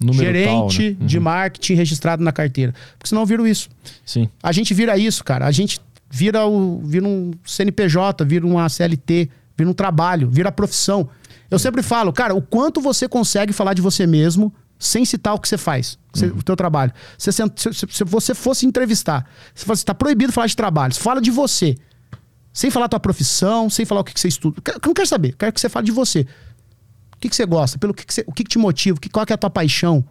[0.00, 1.06] Número gerente tal, né?
[1.06, 1.22] de Uhum.
[1.24, 2.74] marketing registrado na carteira.
[2.98, 3.68] Porque senão viram isso.
[4.04, 4.28] Sim.
[4.42, 5.46] A gente vira isso, cara.
[5.46, 5.80] A gente
[6.10, 11.08] vira, o, vira um CNPJ, vira uma CLT, vira um trabalho, vira profissão.
[11.52, 15.38] Eu sempre falo, cara, o quanto você consegue falar de você mesmo sem citar o
[15.38, 16.92] que você faz, você- o teu trabalho.
[17.16, 17.42] Se, se-
[17.88, 19.24] se você fosse entrevistar,
[19.54, 20.94] você fala assim, tá proibido falar de trabalho.
[20.94, 21.76] Fala de você.
[22.52, 24.56] Sem falar a tua profissão, sem falar o que, que você estuda.
[24.66, 26.26] Eu não quero saber, quero que você fale de você.
[27.14, 27.78] O que, que você gosta?
[27.78, 28.98] Pelo que, que você- o que, te motiva?
[28.98, 30.04] Que, qual é a tua paixão?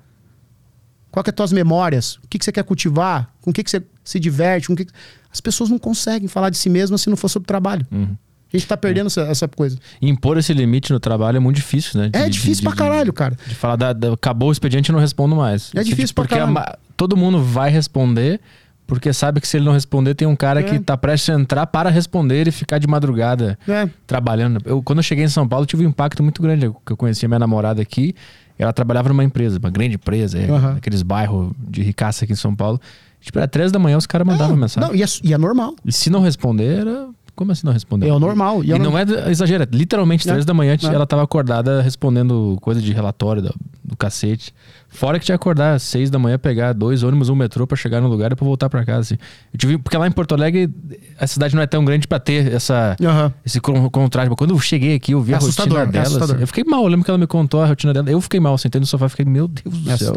[1.11, 2.15] Qual que é as tuas memórias?
[2.23, 3.33] O que, que você quer cultivar?
[3.41, 4.67] Com o que, que você se diverte?
[4.67, 4.87] Com que-
[5.31, 7.85] As pessoas não conseguem falar de si mesmas se não for sobre trabalho.
[7.91, 8.15] Uhum.
[8.53, 9.77] A gente tá perdendo essa, essa coisa.
[10.01, 12.09] E impor esse limite no trabalho é muito difícil, né?
[12.09, 13.37] De- É difícil de- pra caralho, cara.
[13.47, 15.71] De falar, da, da- acabou o expediente e não respondo mais.
[15.75, 16.53] É difícil pra porque a caralho.
[16.53, 18.41] ma- todo mundo vai responder,
[18.85, 20.63] porque sabe que se ele não responder, tem um cara É.
[20.63, 23.87] que tá prestes a entrar para responder e ficar de madrugada É.
[24.05, 24.59] trabalhando.
[24.65, 26.65] Eu, quando eu cheguei em São Paulo, tive um impacto muito grande.
[26.65, 28.13] Eu, eu conheci a minha namorada aqui,
[28.59, 30.75] ela trabalhava numa empresa, uma grande empresa, é, Aham.
[30.75, 32.79] aqueles bairros de ricaça aqui em São Paulo.
[33.21, 34.89] Tipo, era três da manhã, os caras mandavam mensagem.
[34.89, 35.75] Não, e é, e é normal.
[35.85, 37.07] E se não responder, era.
[37.41, 38.07] Como assim não responder?
[38.07, 38.63] É o normal.
[38.63, 39.75] E, é o não é exagerado.
[39.75, 40.31] Literalmente, É.
[40.31, 40.85] três da manhã, É.
[40.93, 44.53] ela tava acordada respondendo coisa de relatório do, do cacete.
[44.89, 47.75] Fora que tinha que acordar às seis da manhã, pegar dois ônibus, um metrô pra
[47.75, 48.99] chegar no lugar e depois voltar pra casa.
[48.99, 49.15] assim.
[49.51, 50.69] Eu tive, porque lá em Porto Alegre,
[51.17, 53.33] a cidade não é tão grande pra ter essa, Aham.
[53.43, 54.29] esse con- contraste.
[54.29, 56.05] Mas quando eu cheguei aqui, eu vi É a assustador, rotina é dela.
[56.05, 56.35] assustador.
[56.35, 56.83] assim, eu fiquei mal.
[56.83, 58.07] Eu lembro que ela me contou a rotina dela.
[58.11, 60.13] Eu fiquei mal, sentei no sofá e fiquei, meu Deus do É céu.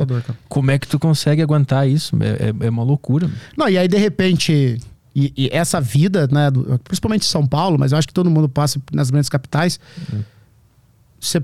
[0.47, 2.15] Como é que tu consegue aguentar isso?
[2.21, 3.31] É, é- é uma loucura.
[3.57, 4.79] Não, e aí de repente.
[5.15, 8.29] E, e essa vida, né, do- principalmente em São Paulo, mas eu acho que todo
[8.31, 9.79] mundo passa nas grandes capitais.
[11.21, 11.43] Você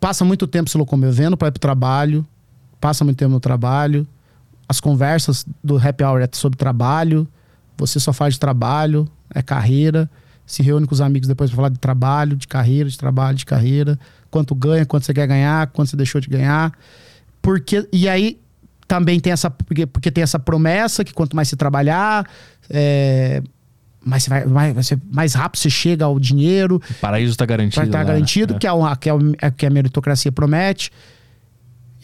[0.00, 2.26] passa muito tempo se locomovendo para ir pro trabalho,
[2.80, 4.06] passa muito tempo no trabalho.
[4.68, 7.26] As conversas do happy hour é sobre trabalho,
[7.78, 10.10] você só faz de trabalho, é carreira.
[10.44, 13.44] Se reúne com os amigos depois para falar de trabalho, de carreira, de trabalho, de
[13.46, 13.98] carreira.
[14.30, 16.72] Quanto ganha, quanto você quer ganhar, quanto você deixou de ganhar.
[17.42, 18.38] Porque, e aí
[18.86, 19.50] também tem essa.
[19.50, 22.26] Porque, porque tem essa promessa que quanto mais você trabalhar,
[22.70, 23.42] é,
[24.04, 27.76] mais, você vai, mais, ser- mais rápido você chega ao dinheiro, O paraíso tá garantido.
[27.80, 28.60] vai estar lá, garantido, né?
[28.60, 30.90] que, é uma, que, é o- é que a meritocracia promete.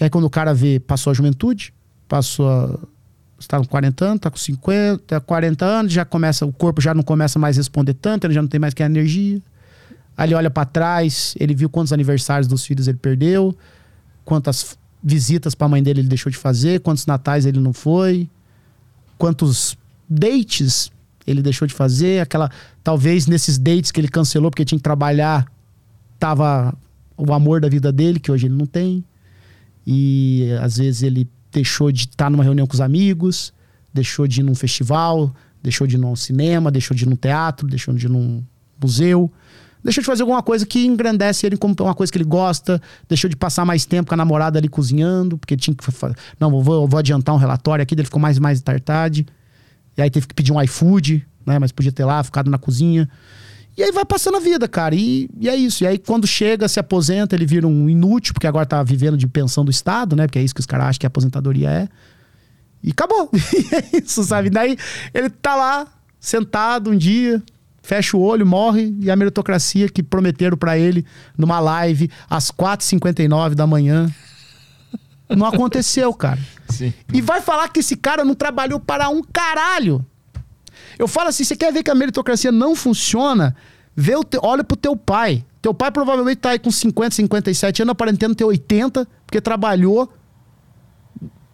[0.00, 1.72] E aí quando o cara vê, passou a juventude,
[2.08, 2.48] passou.
[2.48, 2.78] A,
[3.38, 7.02] está com 40 anos, está com 50, 40 anos, já começa, o corpo já não
[7.02, 9.40] começa mais a responder tanto, ele já não tem mais que energia.
[10.16, 13.56] Aí ele olha para trás, ele viu quantos aniversários dos filhos ele perdeu,
[14.24, 18.28] quantas visitas para a mãe dele ele deixou de fazer, quantos natais ele não foi,
[19.18, 19.76] quantos
[20.08, 20.90] dates
[21.26, 22.50] ele deixou de fazer, aquela
[22.82, 25.46] talvez nesses dates que ele cancelou porque tinha que trabalhar,
[26.18, 26.74] tava
[27.16, 29.04] o amor da vida dele que hoje ele não tem.
[29.86, 33.52] E às vezes ele deixou de estar numa reunião com os amigos,
[33.92, 37.66] deixou de ir num festival, deixou de ir num cinema, deixou de ir num teatro,
[37.66, 38.42] deixou de ir num
[38.80, 39.30] museu.
[39.84, 42.80] Deixou de fazer alguma coisa que engrandece ele como uma coisa que ele gosta.
[43.08, 45.82] Deixou de passar mais tempo com a namorada ali cozinhando, porque tinha que.
[45.90, 47.94] fa- Não, vou, vou adiantar um relatório aqui.
[47.94, 49.26] Ele ficou mais mais tarde.
[49.96, 51.58] E aí teve que pedir um iFood, né?
[51.58, 53.08] Mas podia ter lá, ficado na cozinha.
[53.76, 54.94] E aí vai passando a vida, cara.
[54.94, 55.82] E, e é isso.
[55.82, 59.26] E aí quando chega, se aposenta, ele vira um inútil, porque agora tá vivendo de
[59.26, 60.26] pensão do Estado, né?
[60.26, 61.88] Porque é isso que os caras acham que a aposentadoria é.
[62.82, 63.30] E acabou.
[63.34, 64.48] E é isso, sabe?
[64.50, 64.76] Daí
[65.12, 65.86] ele tá lá,
[66.20, 67.42] sentado um dia,
[67.82, 71.04] fecha o olho, morre, e a meritocracia que prometeram pra ele
[71.36, 74.10] numa live às 4h59 da manhã.
[75.28, 76.38] Não aconteceu, cara.
[76.68, 76.92] Sim.
[77.12, 80.04] E vai falar que esse cara não trabalhou para um caralho.
[80.98, 83.56] Eu falo assim, você quer ver que a meritocracia não funciona?
[83.96, 84.38] Vê o te...
[84.42, 85.44] Olha pro teu pai.
[85.60, 90.12] Teu pai provavelmente tá aí com 50, 57 anos, aparentando ter 80, porque trabalhou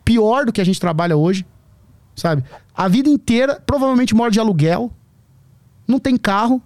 [0.04, 1.44] pior do que a gente trabalha hoje,
[2.16, 2.42] sabe?
[2.74, 4.90] A vida inteira, provavelmente mora de aluguel,
[5.88, 6.62] não tem carro.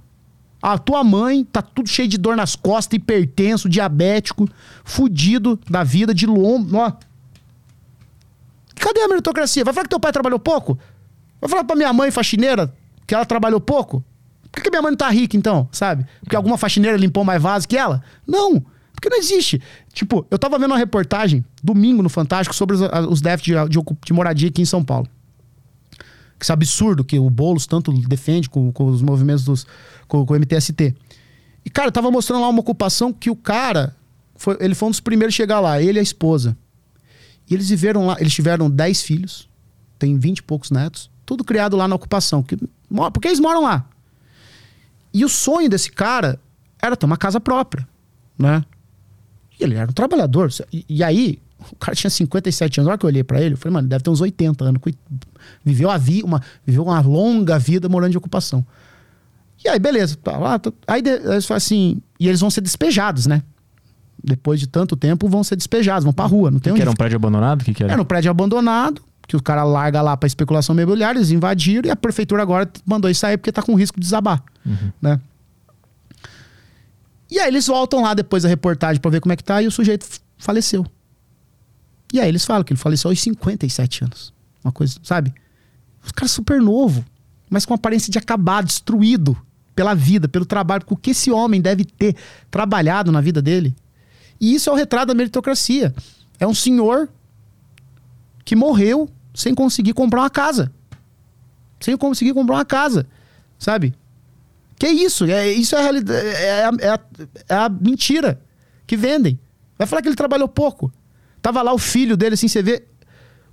[0.60, 4.48] A tua mãe tá tudo cheio de dor nas costas, hipertenso, diabético,
[4.84, 6.76] fudido da vida, de lombo.
[6.76, 6.92] Ó.
[8.76, 9.64] Cadê a meritocracia?
[9.64, 10.78] Vai falar que teu pai trabalhou pouco?
[11.40, 12.72] Vai falar pra minha mãe faxineira
[13.06, 14.04] que ela trabalhou pouco?
[14.50, 15.68] Por que, que minha mãe não tá rica, então?
[15.72, 16.06] Sabe?
[16.20, 18.02] Porque alguma faxineira limpou mais vaso que ela?
[18.26, 18.62] Não!
[18.92, 19.60] Porque não existe.
[19.92, 23.84] Tipo, eu tava vendo uma reportagem domingo no Fantástico sobre os, os déficits de, de,
[24.04, 25.08] de moradia aqui em São Paulo.
[26.42, 29.66] Isso é absurdo que o Boulos tanto defende com, com os movimentos dos.
[30.08, 30.94] Com, com o MTST.
[31.64, 33.96] E, cara, tava mostrando lá uma ocupação que o cara.
[34.34, 36.56] Foi, ele foi um dos primeiros a chegar lá, ele e a esposa.
[37.48, 39.48] E eles viveram lá, eles tiveram 10 filhos,
[39.98, 42.42] tem 20 e poucos netos, tudo criado lá na ocupação.
[42.42, 42.56] Que,
[43.12, 43.84] porque eles moram lá.
[45.12, 46.40] E o sonho desse cara
[46.80, 47.86] era ter uma casa própria,
[48.38, 48.64] né?
[49.58, 50.50] E ele era um trabalhador.
[50.72, 52.86] E, e aí, o cara tinha 57 anos.
[52.86, 54.80] Na hora que eu olhei pra ele, eu falei, mano, deve ter uns 80 anos.
[55.64, 58.64] Viveu, a vi, uma, viveu uma longa vida morando de ocupação.
[59.64, 60.16] E aí, beleza.
[60.16, 63.42] Tá lá, tá- aí eles falam assim, e eles vão ser despejados, né?
[64.24, 66.48] depois de tanto tempo, vão ser despejados, vão pra rua.
[66.48, 67.64] Não tem Que onde era um prédio abandonado?
[67.64, 67.92] Que, que era?
[67.94, 71.90] era um prédio abandonado, que o cara larga lá pra especulação imobiliária, eles invadiram e
[71.90, 74.40] a prefeitura agora mandou isso sair porque tá com risco de desabar,
[75.00, 75.20] né?
[77.30, 79.66] E aí eles voltam lá depois da reportagem pra ver como é que tá e
[79.66, 80.06] o sujeito
[80.38, 80.86] faleceu.
[82.12, 84.32] E aí eles falam que ele faleceu aos 57 anos.
[84.62, 85.32] Uma coisa, sabe?
[86.04, 87.04] Os caras super novo,
[87.48, 89.36] mas com aparência de acabado, destruído
[89.74, 92.14] pela vida, pelo trabalho, com o que esse homem deve ter
[92.50, 93.74] trabalhado na vida dele.
[94.40, 95.94] E isso é o retrato da meritocracia.
[96.38, 97.08] É um senhor
[98.44, 100.72] que morreu sem conseguir comprar uma casa.
[101.80, 103.06] Sem conseguir comprar uma casa.
[103.58, 103.94] Sabe?
[104.76, 105.24] Que isso?
[105.26, 107.00] É, isso é realidade, é, a- é a-
[107.48, 108.40] é a mentira
[108.86, 109.38] que vendem.
[109.78, 110.92] Vai falar que ele trabalhou pouco.
[111.42, 112.84] Tava lá o filho dele, assim, você vê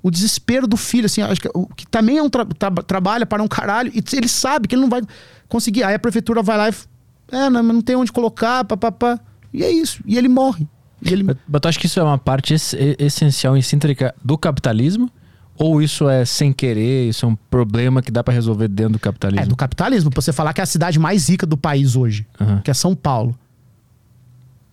[0.01, 3.43] o desespero do filho, assim, acho que, que também é um tra- tra- trabalha para
[3.43, 5.01] um caralho, e ele sabe que ele não vai
[5.49, 5.83] conseguir.
[5.83, 6.73] Aí a prefeitura vai lá e.
[7.31, 9.19] É, não, não tem onde colocar, papapá.
[9.53, 10.01] E é isso.
[10.05, 10.67] E ele morre.
[11.01, 14.37] E ele, Mas, tu acha que isso é uma parte ess- e- essencial, intrínseca do
[14.37, 15.09] capitalismo?
[15.57, 18.99] Ou isso é sem querer, isso é um problema que dá pra resolver dentro do
[18.99, 19.43] capitalismo?
[19.43, 20.09] É, do capitalismo.
[20.09, 22.61] Pra você falar que é a cidade mais rica do país hoje, Aham.
[22.63, 23.37] que é São Paulo.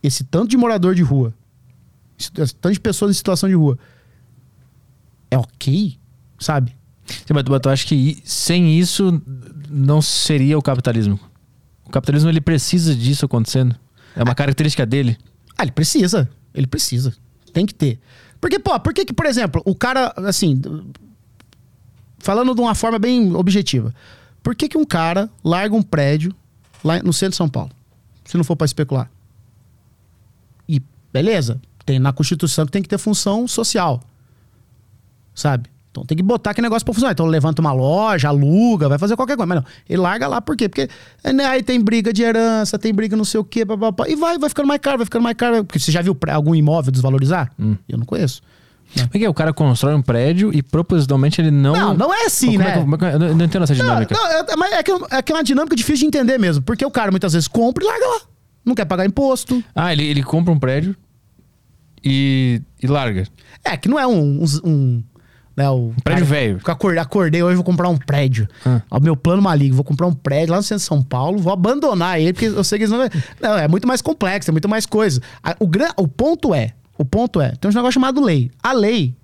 [0.02, 1.34] Esse tanto de morador de rua,
[2.16, 3.78] de pessoas em situação de rua,
[5.30, 5.98] é ok,
[6.38, 6.74] sabe?
[7.06, 9.22] Sim, mas, tu- mas tu acha que sem isso
[9.70, 11.18] não seria o capitalismo?
[11.84, 13.76] O capitalismo ele precisa disso acontecendo?
[14.14, 15.16] É uma característica dele?
[15.56, 16.28] Ah, ele precisa.
[16.54, 17.14] Ele precisa.
[17.52, 18.00] Tem que ter.
[18.40, 20.60] Porque, pô, por que que, por exemplo, o cara, assim,
[22.18, 23.94] falando de uma forma bem objetiva,
[24.42, 26.34] por que que um cara larga um prédio
[26.82, 27.70] lá no centro de São Paulo?
[28.24, 29.10] Se não for pra especular.
[30.68, 30.82] E,
[31.12, 34.02] beleza, tem na Constituição que tem que ter função social.
[35.34, 35.68] Sabe?
[35.90, 37.12] Então tem que botar aquele negócio pra funcionar.
[37.12, 39.46] Então levanta uma loja, aluga, vai fazer qualquer coisa.
[39.46, 40.68] Mas não, ele larga lá por quê?
[40.68, 40.88] Porque
[41.24, 44.14] é, né, aí tem briga de herança, tem briga não sei o quê, papapá, e
[44.16, 45.64] vai, vai ficando mais caro, vai ficando mais caro.
[45.64, 47.50] Porque você já viu algum imóvel desvalorizar?
[47.88, 48.42] Eu não conheço.
[49.10, 51.72] Que o cara constrói um prédio e propositalmente ele não.
[51.72, 52.72] Não, não é assim, Como né?
[52.72, 54.14] que- como é que- eu não- não entendo essa Não, dinâmica.
[54.14, 56.62] não, é, mas é que, é que é uma dinâmica difícil de entender mesmo.
[56.62, 58.20] Porque o cara muitas vezes compra e larga lá.
[58.64, 59.62] Não quer pagar imposto.
[59.74, 60.94] Ah, ele, ele compra um prédio
[62.04, 63.26] e, e larga.
[63.64, 64.42] É, que não é um.
[64.42, 65.02] um, um,
[65.56, 66.60] né, o prédio velho.
[66.66, 68.46] Acordei, acordei hoje, vou comprar um prédio.
[68.64, 68.82] Ah.
[68.90, 71.52] Ó, meu plano maligno, vou comprar um prédio lá no centro de São Paulo, vou
[71.52, 73.00] abandonar ele, porque eu sei que eles não.
[73.40, 75.20] Não, é muito mais complexo, é muito mais coisa.
[75.58, 78.50] O, gran, o ponto é: o ponto é, tem um negócio chamado lei.
[78.62, 79.14] A lei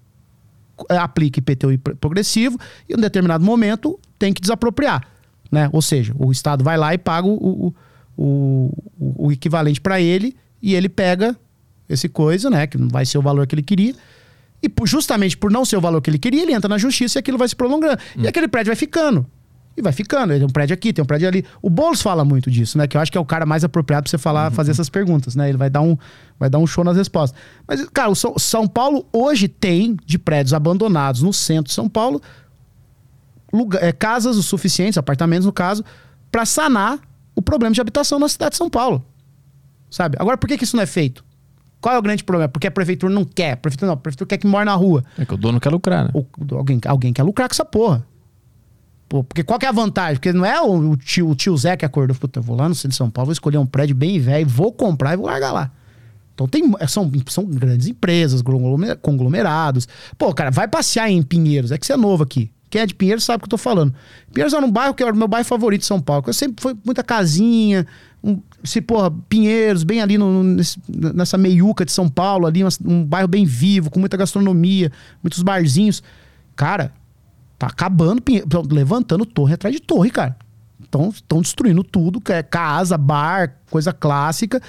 [0.91, 2.59] é, aplica IPTU pro- progressivo
[2.89, 5.07] e em um determinado momento tem que desapropriar.
[5.51, 5.69] Né?
[5.71, 7.75] Ou seja, o Estado vai lá e paga o, o,
[8.17, 11.37] o, o- o equivalente para ele e ele pega
[11.93, 12.67] esse coisa, né?
[12.67, 13.95] Que não vai ser o valor que ele queria.
[14.63, 17.19] E por- justamente por não ser o valor que ele queria, ele entra na justiça
[17.19, 17.99] e aquilo vai se prolongando.
[18.17, 19.27] E aquele prédio vai ficando.
[19.77, 20.35] E vai ficando.
[20.35, 21.45] Tem um prédio aqui, tem um prédio ali.
[21.63, 22.87] O Boulos fala muito disso, né?
[22.87, 25.35] Que eu acho que é o cara mais apropriado pra você falar, fazer essas perguntas,
[25.35, 25.49] né?
[25.49, 25.97] Ele vai dar um,
[26.39, 27.41] vai dar um show nas respostas.
[27.67, 31.89] Mas, cara, o São, São Paulo hoje tem de prédios abandonados no centro de São
[31.89, 32.21] Paulo
[33.53, 35.85] lugar- é, casas o suficientes, apartamentos no caso,
[36.31, 36.99] para sanar
[37.35, 39.05] o problema de habitação na cidade de São Paulo.
[39.91, 40.17] Sabe?
[40.19, 41.25] Agora, por que, que isso não é feito?
[41.83, 42.49] Qual é o grande problema?
[42.49, 43.53] Porque a prefeitura não quer.
[43.53, 45.05] A prefeitura não, a prefeitura quer que more na rua.
[45.19, 46.11] É que o dono quer lucrar, né?
[46.15, 46.25] O-
[46.57, 48.07] alguém, alguém quer lucrar com essa porra.
[49.09, 50.15] Pô, porque qual que é a vantagem?
[50.15, 52.17] Porque não é o, o tio, o tio Zé que acordou.
[52.17, 54.49] Puta, eu vou lá no centro de São Paulo, vou escolher um prédio bem velho,
[54.49, 55.71] vou comprar e vou largar lá.
[56.35, 59.87] Então tem, são, são grandes empresas, conglome- conglomerados.
[60.17, 61.73] Pô, cara, vai passear em Pinheiros.
[61.73, 62.51] É que você é novo aqui.
[62.73, 63.95] Quem é de Pinheiros sabe o que eu tô falando.
[64.33, 66.25] Pinheiros era um bairro que era o meu bairro favorito de São Paulo.
[66.27, 67.87] Eu sempre foi muita casinha.
[68.25, 72.71] Um, se, porra, Pinheiros, bem ali no- nesse- nessa meiuca de São Paulo, ali, uma-
[72.87, 74.91] um bairro bem vivo, com muita gastronomia,
[75.23, 76.03] muitos barzinhos.
[76.57, 76.95] Cara,
[77.59, 80.35] tá acabando, Pinhe- levantando torre atrás de torre, cara.
[80.81, 84.63] Estão destruindo tudo, que é casa, bar, coisa clássica.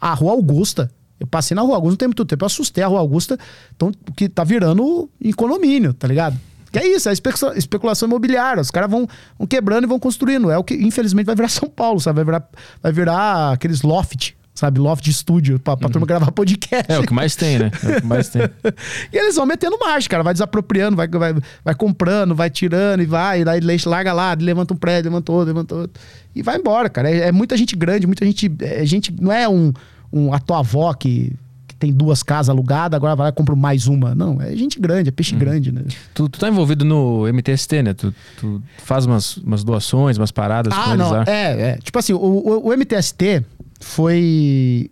[0.00, 0.90] A Rua Augusta.
[1.18, 3.38] Eu passei na Rua Augusta não tem muito tempo, eu assustei a Rua Augusta,
[3.76, 6.38] então, que tá virando em condomínio, tá ligado?
[6.72, 8.60] Que é isso, é especula- especulação imobiliária.
[8.60, 9.06] Os caras vão,
[9.38, 10.50] vão quebrando e vão construindo.
[10.50, 12.16] É o que, infelizmente, vai virar São Paulo, sabe?
[12.16, 12.48] Vai virar,
[12.82, 14.78] vai virar aqueles loft, sabe?
[14.78, 16.90] Loft de estúdio, pra, pra turma gravar podcast.
[16.92, 17.70] É o que mais tem, né?
[17.82, 18.42] É o que mais tem.
[19.12, 20.22] E eles vão metendo marcha, cara.
[20.22, 21.34] Vai desapropriando, vai, vai,
[21.64, 23.40] vai comprando, vai tirando e vai.
[23.40, 26.00] E daí larga lá, levanta um prédio, levanta outro, levanta outro.
[26.34, 27.10] E vai embora, cara.
[27.10, 28.50] É, é muita gente grande, muita gente.
[28.60, 29.72] É gente não é um,
[30.12, 31.32] um a tua avó que
[31.80, 34.14] tem duas casas alugadas, agora vai lá e compra mais uma.
[34.14, 35.82] Não, é gente grande, é peixe grande, né?
[36.12, 37.94] Tu, tu tá envolvido no MTST, né?
[37.94, 41.22] Tu, tu faz umas, umas doações, umas paradas Ah, não.
[41.22, 41.78] É, é.
[41.78, 43.44] Tipo assim, o, o, o MTST
[43.80, 44.90] foi.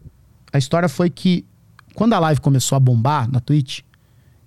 [0.51, 1.45] A história foi que
[1.95, 3.81] quando a live começou a bombar na Twitch,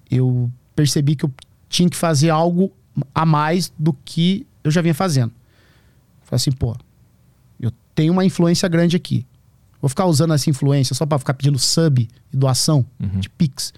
[0.09, 1.31] eu percebi que eu
[1.69, 2.71] tinha que fazer algo
[3.13, 5.31] a mais do que eu já vinha fazendo.
[6.23, 6.75] Falei assim, pô,
[7.59, 9.27] eu tenho uma influência grande aqui.
[9.81, 12.85] Vou ficar usando essa influência só pra ficar pedindo sub e doação
[13.19, 13.73] de Pix.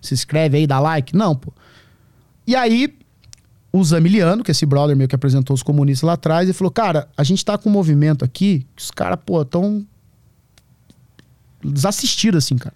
[0.00, 1.16] Se inscreve aí, dá like.
[1.16, 1.52] Não, pô.
[2.46, 2.96] E aí,
[3.72, 6.70] o Zamiliano, que é esse brother meu que apresentou os comunistas lá atrás, ele falou:
[6.70, 9.84] Cara, a gente tá com um movimento aqui que os caras, pô, tão
[11.62, 12.74] desassistidos, assim, cara,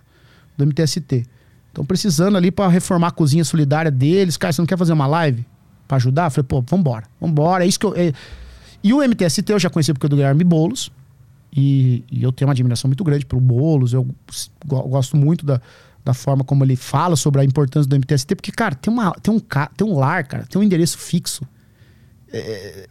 [0.56, 1.24] do MTST.
[1.68, 4.36] Estão precisando ali pra reformar a cozinha solidária deles.
[4.36, 5.46] Cara, você não quer fazer uma live
[5.88, 6.26] pra ajudar?
[6.26, 7.64] Eu falei, pô, vambora, vambora.
[7.64, 7.94] É isso que eu.
[7.96, 8.12] é-
[8.84, 10.90] E o MTST eu já conheci porque é do Guilherme Boulos.
[11.54, 13.92] E, e eu tenho uma admiração muito grande pelo Boulos.
[13.92, 14.04] Eu
[14.66, 15.60] go- gosto muito da,
[16.04, 19.34] da forma como ele fala sobre a importância do MTST, porque, cara, tem, uma, tem,
[19.34, 21.46] um, tem um lar, cara, tem um endereço fixo.
[22.32, 22.88] É,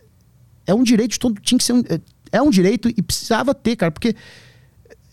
[0.67, 1.39] é um direito todo.
[1.41, 1.99] Tinha que ser um, é,
[2.31, 4.15] é um direito e precisava ter, cara, porque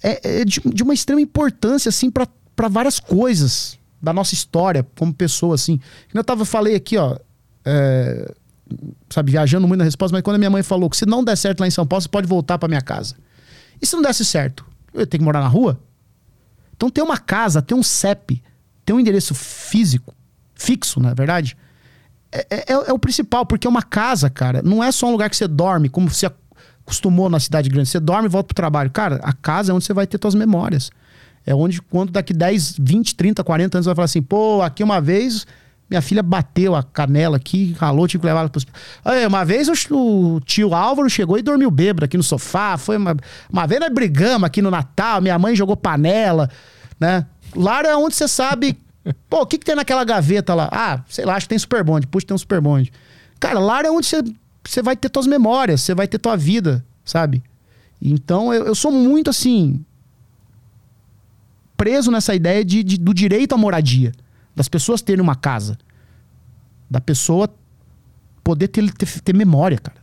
[0.02, 5.12] é, é de, de uma extrema importância, assim, pra várias coisas da nossa história como
[5.14, 5.80] pessoa, assim.
[6.12, 7.16] Eu tava, falei aqui, ó.
[7.64, 8.30] é,
[9.08, 11.36] sabe, viajando muito na resposta, mas quando a minha mãe falou que se não der
[11.36, 13.16] certo lá em São Paulo, você pode voltar pra minha casa.
[13.80, 14.64] E se não desse certo?
[14.92, 15.78] Eu ia ter que morar na rua?
[16.76, 18.42] Então ter uma casa, ter um CEP,
[18.84, 20.14] ter um endereço físico,
[20.54, 21.56] fixo, na verdade,
[22.30, 25.36] é, é- é o principal, porque uma casa, cara, não é só um lugar que
[25.36, 26.26] você dorme, como você
[26.84, 27.88] acostumou na cidade grande.
[27.88, 28.90] Você dorme e volta pro trabalho.
[28.90, 30.90] Cara, a casa é onde você vai ter suas memórias.
[31.44, 34.82] É onde, quando daqui 10, 20, 30, 40 anos, você vai falar assim, pô, aqui
[34.82, 35.46] uma vez
[35.90, 38.80] minha filha bateu a canela aqui, ralou, tive que levar ela hospital.
[39.04, 42.76] Aí, Uma vez o, tio Álvaro chegou e dormiu bêbado aqui no sofá.
[42.76, 43.16] Foi uma,
[43.50, 46.50] uma vez nós brigamos aqui no Natal, minha mãe jogou panela,
[47.00, 47.26] né?
[47.56, 48.76] Lar é onde você sabe.
[49.30, 50.68] Pô, o que, que tem naquela gaveta lá?
[50.70, 52.06] Ah, sei lá, acho que tem super bonde.
[52.06, 52.92] Puxa, tem um super bonde.
[53.40, 54.22] Cara, lar é onde você,
[54.62, 57.42] você vai ter suas memórias, você vai ter tua vida, sabe?
[58.02, 59.82] Então eu, eu sou muito assim.
[61.76, 64.12] preso nessa ideia de, de- do direito à moradia.
[64.58, 65.78] Das pessoas terem uma casa.
[66.90, 67.48] Da pessoa
[68.42, 69.96] poder ter, ter, ter memória, cara.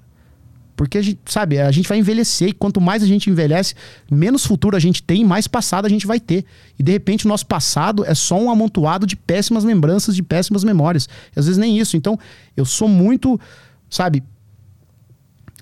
[0.77, 3.75] Porque, a gente, sabe, a gente vai envelhecer e quanto mais a gente envelhece,
[4.09, 6.45] menos futuro a gente tem mais passado a gente vai ter.
[6.79, 10.63] E de repente o nosso passado é só um amontoado de péssimas lembranças, de péssimas
[10.63, 11.09] memórias.
[11.35, 11.97] E às vezes nem isso.
[11.97, 12.17] Então,
[12.55, 13.37] eu sou muito,
[13.89, 14.23] sabe,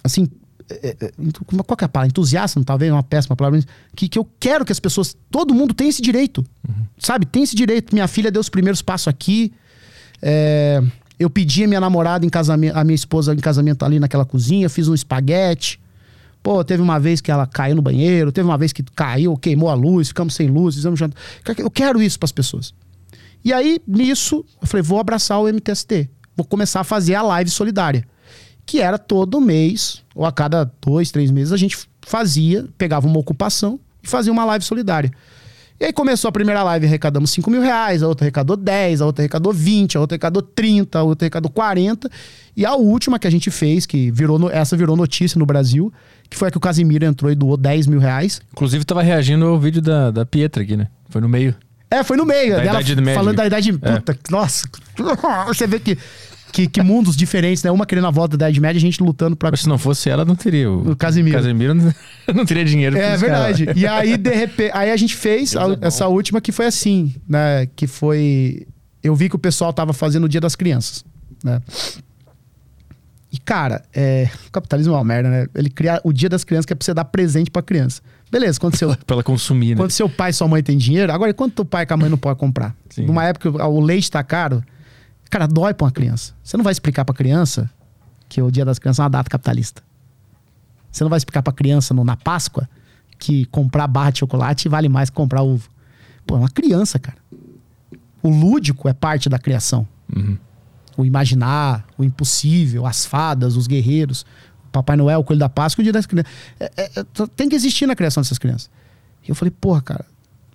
[0.03, 0.27] assim,
[0.69, 1.11] é, é,
[1.65, 2.09] qual que é a palavra?
[2.09, 5.53] Entusiasta, talvez é uma péssima palavra, mas que, que eu quero que as pessoas, todo
[5.53, 6.45] mundo tenha esse direito,
[6.97, 7.25] sabe?
[7.25, 7.93] Tem esse direito.
[7.93, 9.53] Minha filha deu os primeiros passos aqui,
[10.21, 10.81] é,
[11.19, 14.69] eu pedi a minha namorada em casamento, a minha esposa em casamento ali naquela cozinha,
[14.69, 15.79] fiz um espaguete.
[16.41, 19.69] Pô, teve uma vez que ela caiu no banheiro, teve uma vez que caiu, queimou
[19.69, 21.17] a luz, ficamos sem luz, fizemos jantar.
[21.57, 22.73] Eu quero isso para as pessoas.
[23.45, 26.09] E aí, nisso, eu falei, vou abraçar o MTST.
[26.35, 28.05] Vou começar a fazer a live solidária.
[28.65, 33.19] Que era todo mês, ou a cada dois, três meses, a gente fazia, pegava uma
[33.19, 35.11] ocupação e fazia uma live solidária.
[35.79, 39.05] E aí começou a primeira live, arrecadamos 5 mil reais, a outra arrecadou 10, a
[39.05, 42.09] outra arrecadou 20, a outra arrecadou 30, a outra arrecadou 40.
[42.55, 45.91] E a última que a gente fez, que virou no- essa virou notícia no Brasil,
[46.29, 48.39] que foi a que o Casimiro entrou e doou 10 mil reais.
[48.53, 50.87] Inclusive, tava reagindo ao vídeo da, da Pietra aqui, né?
[51.09, 51.53] Foi no meio.
[51.89, 52.51] É, foi no meio.
[52.51, 52.77] Da dela.
[53.15, 53.69] Falando da idade.
[53.81, 53.95] É.
[53.95, 54.65] Puta, nossa.
[55.47, 55.97] Você vê que,
[56.53, 57.71] que, que mundos diferentes, né?
[57.71, 59.49] Uma querendo a volta da Idade Média, a gente lutando pra.
[59.51, 60.69] Mas se não fosse ela, não teria.
[60.71, 61.35] O, O Casimiro.
[61.35, 61.93] Casimiro não,
[62.33, 63.67] não teria dinheiro pra É verdade.
[63.75, 67.67] E aí, de repente, aí a gente fez a- essa última que foi assim, né?
[67.75, 68.65] Que foi.
[69.01, 71.03] Eu vi que o pessoal tava fazendo o Dia das Crianças,
[71.43, 71.61] né?
[73.31, 75.47] E, cara, é, o capitalismo é uma merda, né?
[75.55, 77.99] Ele cria o Dia das Crianças que é pra você dar presente pra criança.
[78.31, 79.75] Beleza, quando seu, Pra ela consumir, né?
[79.77, 82.09] quando seu pai e sua mãe têm dinheiro, agora quando teu pai e a mãe
[82.09, 82.75] não podem comprar?
[82.89, 83.05] Sim.
[83.07, 84.63] Numa época que o leite tá caro,
[85.33, 86.33] cara, dói pra uma criança.
[86.43, 87.69] Você não vai explicar pra criança
[88.29, 89.81] que o Dia das Crianças é uma data capitalista.
[90.91, 92.69] Você não vai explicar pra criança no- na Páscoa
[93.19, 95.67] que comprar barra de chocolate vale mais que comprar uva.
[96.25, 97.17] Pô, é uma criança, cara.
[98.21, 99.87] O lúdico é parte da criação.
[100.95, 104.21] O imaginar, o impossível, as fadas, os guerreiros,
[104.65, 106.31] o Papai Noel, o Coelho da Páscoa, o Dia das Crianças.
[106.59, 107.05] É- é- é-
[107.35, 108.69] tem que existir na criação dessas crianças.
[109.25, 110.05] E eu falei, porra, cara,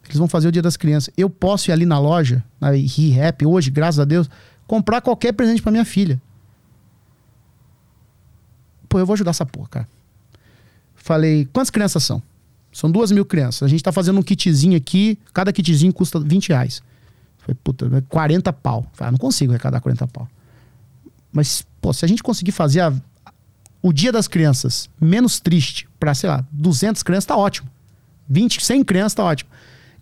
[0.04, 1.12] eles vão fazer o Dia das Crianças.
[1.16, 4.30] Eu posso ir ali na loja, na ReHap, hoje, graças a Deus,
[4.68, 6.20] comprar qualquer presente pra minha filha.
[8.88, 9.88] Pô, eu vou ajudar essa porra, cara.
[10.94, 12.22] Falei, quantas crianças são?
[12.72, 13.62] São duas mil crianças.
[13.64, 16.82] A gente tá fazendo um kitzinho aqui, cada kitzinho custa 20 reais.
[17.38, 18.86] Falei, puta, é 40 pau.
[18.92, 20.28] Falei, ah, não consigo arrecadar 40 pau.
[21.32, 22.92] Mas, pô, se a gente conseguir fazer a-
[23.82, 27.68] o Dia das Crianças menos triste pra, sei lá, 200 crianças, tá ótimo.
[28.28, 29.50] 20, 100 crianças, tá ótimo.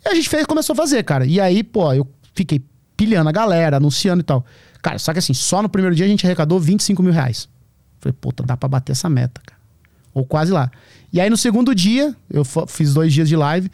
[0.05, 1.25] E a gente fez, começou a fazer, cara.
[1.27, 2.63] E aí, pô, eu fiquei
[2.97, 4.45] pilhando a galera, anunciando e tal.
[4.83, 7.49] Cara, só que assim, só no primeiro dia a gente arrecadou 25 mil reais.
[8.01, 9.61] Falei, puta, dá pra bater essa meta, cara.
[10.15, 10.71] Ou quase lá.
[11.13, 13.71] E aí no segundo dia, eu fiz dois dias de live,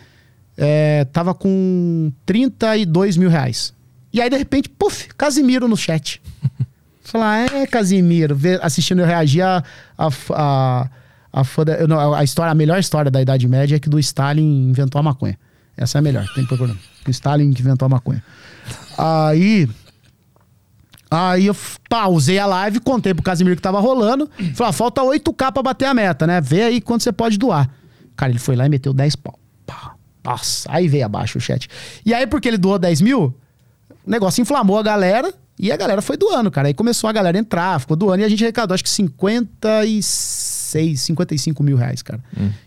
[0.56, 3.74] é, tava com 32 mil reais.
[4.12, 6.20] E aí, de repente, puf, Casimiro no chat.
[7.02, 9.62] Falar, é, Casimiro, assistindo eu reagir a,
[9.96, 10.88] a, a,
[11.32, 11.44] A,
[11.88, 15.02] não, a história, a melhor história da Idade Média é que do Stalin inventou a
[15.02, 15.38] maconha.
[15.76, 16.76] Essa é a melhor, tem que procurar.
[17.06, 18.22] O Stalin que inventou a maconha.
[18.96, 19.68] Aí.
[21.10, 21.56] Aí eu
[21.88, 24.30] pausei a live, contei pro Casimiro que tava rolando.
[24.54, 26.40] Falei, ah, falta 8k pra bater a meta, né?
[26.40, 27.68] Vê aí quanto você pode doar.
[28.16, 29.38] Cara, ele foi lá e meteu 10 pau.
[30.24, 31.68] Nossa, aí veio abaixo o chat.
[32.06, 33.34] E aí, porque ele doou 10 mil,
[34.06, 36.68] o negócio inflamou a galera e a galera foi doando, cara.
[36.68, 40.61] Aí começou a galera entrar, ficou doando e a gente arrecadou acho que 56,
[40.96, 42.22] 55 mil reais, cara.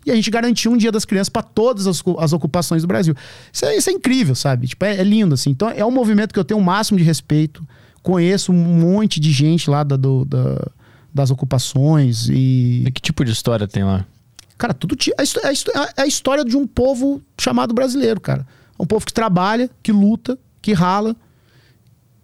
[0.06, 3.16] E a gente garantiu um dia das crianças para todas as, as ocupações do Brasil.
[3.52, 4.68] Isso é, isso é incrível, sabe?
[4.68, 5.50] Tipo, é, é lindo, assim.
[5.50, 7.66] Então é um movimento que eu tenho o máximo de respeito.
[8.04, 10.68] Conheço um monte de gente lá da, do- da-
[11.14, 12.84] das ocupações e.
[12.86, 14.06] E que tipo de história tem lá?
[14.58, 18.20] Cara, tudo é a histó- a histó- é a história de um povo chamado brasileiro,
[18.22, 18.46] cara.
[18.78, 21.16] É um povo que trabalha, que luta, que rala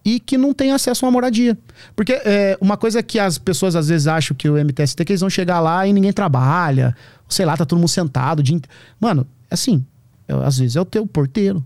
[0.04, 1.58] e que não tem acesso a uma moradia.
[1.96, 5.22] Porque é, uma coisa que as pessoas às vezes acham que o MTST que eles
[5.22, 6.96] vão chegar lá e ninguém trabalha,
[7.30, 8.42] sei lá, tá todo mundo sentado.
[8.42, 8.68] inte-
[9.00, 9.86] Mano, assim,
[10.28, 11.66] é- às vezes é o teu porteiro,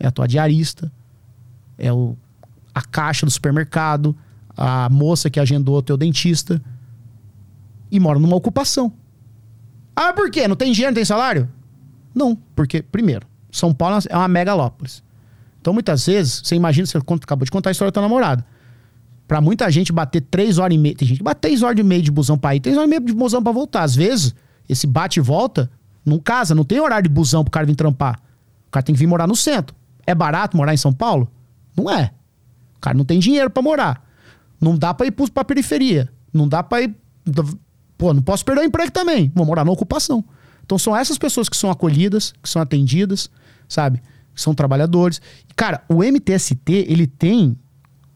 [0.00, 0.90] é a tua diarista,
[1.78, 2.16] é o,
[2.74, 4.16] a caixa do supermercado,
[4.56, 6.62] a moça que agendou o teu dentista
[7.90, 8.92] e mora numa ocupação.
[9.94, 10.48] Ah, por quê?
[10.48, 11.48] Não tem dinheiro, não tem salário?
[12.14, 15.02] Não, porque, primeiro, São Paulo é uma megalópolis.
[15.64, 18.44] Então, muitas vezes, você imagina, você acabou de contar a história do teu namorado.
[19.26, 20.94] Pra muita gente bater três horas e meia.
[20.94, 22.90] Tem gente que bate três horas e meia de busão pra ir, três horas e
[22.90, 23.82] meia de busão pra voltar.
[23.82, 24.34] Às vezes,
[24.68, 25.70] esse bate e volta
[26.04, 28.20] não casa, não tem horário de busão pro cara vir trampar.
[28.68, 29.74] O cara tem que vir morar no centro.
[30.06, 31.32] É barato morar em São Paulo?
[31.74, 32.12] Não é.
[32.76, 34.06] O cara não tem dinheiro pra morar.
[34.60, 36.12] Não dá pra ir pra periferia.
[36.30, 36.94] Não dá pra ir.
[37.96, 39.32] Pô, não posso perder o emprego também.
[39.34, 40.22] Vou morar na ocupação.
[40.62, 43.30] Então são essas pessoas que são acolhidas, que são atendidas,
[43.66, 44.02] sabe?
[44.34, 45.20] São trabalhadores.
[45.54, 47.56] Cara, o MTST, ele tem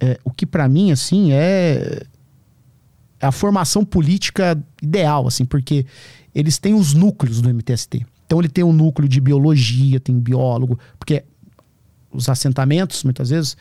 [0.00, 2.02] é, o que pra mim, assim, é
[3.20, 5.84] é a formação política ideal, assim, porque
[6.34, 8.06] eles têm os núcleos do MTST.
[8.24, 11.24] Então ele tem um núcleo de biologia, tem biólogo, porque
[12.12, 13.56] os assentamentos, muitas vezes,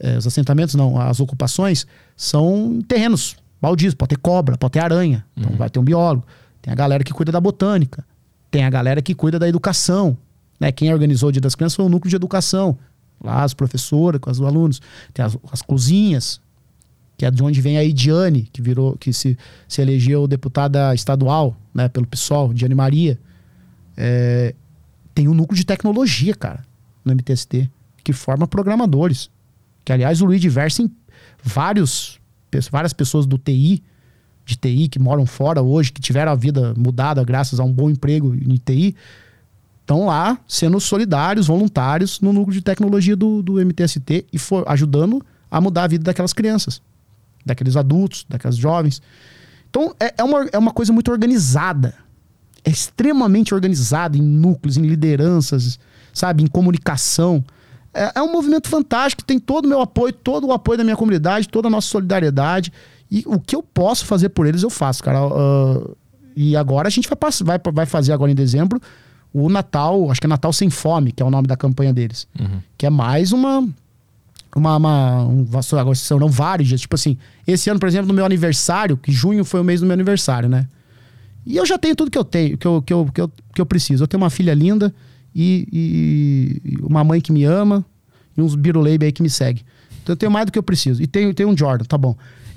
[0.00, 1.86] eh, os assentamentos não, as ocupações
[2.16, 6.26] são terrenos baldios, pode ter cobra, pode ter aranha, então vai ter um biólogo.
[6.60, 8.04] Tem a galera que cuida da botânica,
[8.50, 10.16] tem a galera que cuida da educação,
[10.58, 10.72] né?
[10.72, 12.78] Quem organizou o Dia das Crianças foi o núcleo de educação,
[13.22, 14.80] lá as professoras com os alunos,
[15.12, 16.40] tem as, as cozinhas,
[17.16, 21.56] que é de onde vem a Idiane, que virou, que se, se elegeu deputada estadual,
[21.72, 23.18] né, pelo PSOL, Diane Maria.
[23.96, 24.54] É,
[25.14, 26.62] tem um núcleo de tecnologia, cara,
[27.04, 27.70] no MTST,
[28.04, 29.30] que forma programadores.
[29.82, 30.90] Que, aliás, o Luiz Diversem,
[31.42, 32.20] vários,
[32.70, 33.82] várias pessoas do TI,
[34.44, 37.88] de TI, que moram fora hoje, que tiveram a vida mudada graças a um bom
[37.88, 38.94] emprego em TI,
[39.86, 45.24] estão lá sendo solidários, voluntários no núcleo de tecnologia do, do MTST e for, ajudando
[45.48, 46.82] a mudar a vida daquelas crianças,
[47.44, 49.00] daqueles adultos, daquelas jovens.
[49.70, 51.94] Então é, é, uma, é uma coisa muito organizada.
[52.64, 55.78] É extremamente organizada em núcleos, em lideranças,
[56.12, 57.44] sabe, em comunicação.
[57.94, 60.96] É, é um movimento fantástico, tem todo o meu apoio, todo o apoio da minha
[60.96, 62.72] comunidade, toda a nossa solidariedade.
[63.08, 65.20] E o que eu posso fazer por eles, eu faço, cara.
[65.20, 65.90] Ah,
[66.34, 68.80] e agora a gente vai, vai, vai fazer agora em dezembro
[69.44, 72.26] o Natal, acho que é Natal Sem Fome, que é o nome da campanha deles.
[72.78, 73.68] Que é mais uma.
[74.54, 75.46] Uma, uma um,
[75.78, 76.80] agora serão vários dias.
[76.80, 79.86] Tipo assim, esse ano, por exemplo, no meu aniversário, que junho foi o mês do
[79.86, 80.66] meu aniversário, né?
[81.44, 83.60] E eu já tenho tudo que eu tenho, que eu, que eu, que eu, que
[83.60, 84.02] eu preciso.
[84.04, 84.94] Eu tenho uma filha linda
[85.34, 85.68] e,
[86.64, 87.84] e- uma mãe que me ama
[88.36, 89.62] e uns biruleibe aí que me segue.
[90.02, 91.02] Então eu tenho mais do que eu preciso.
[91.02, 92.16] E tenho, tenho um Jordan, tá bom.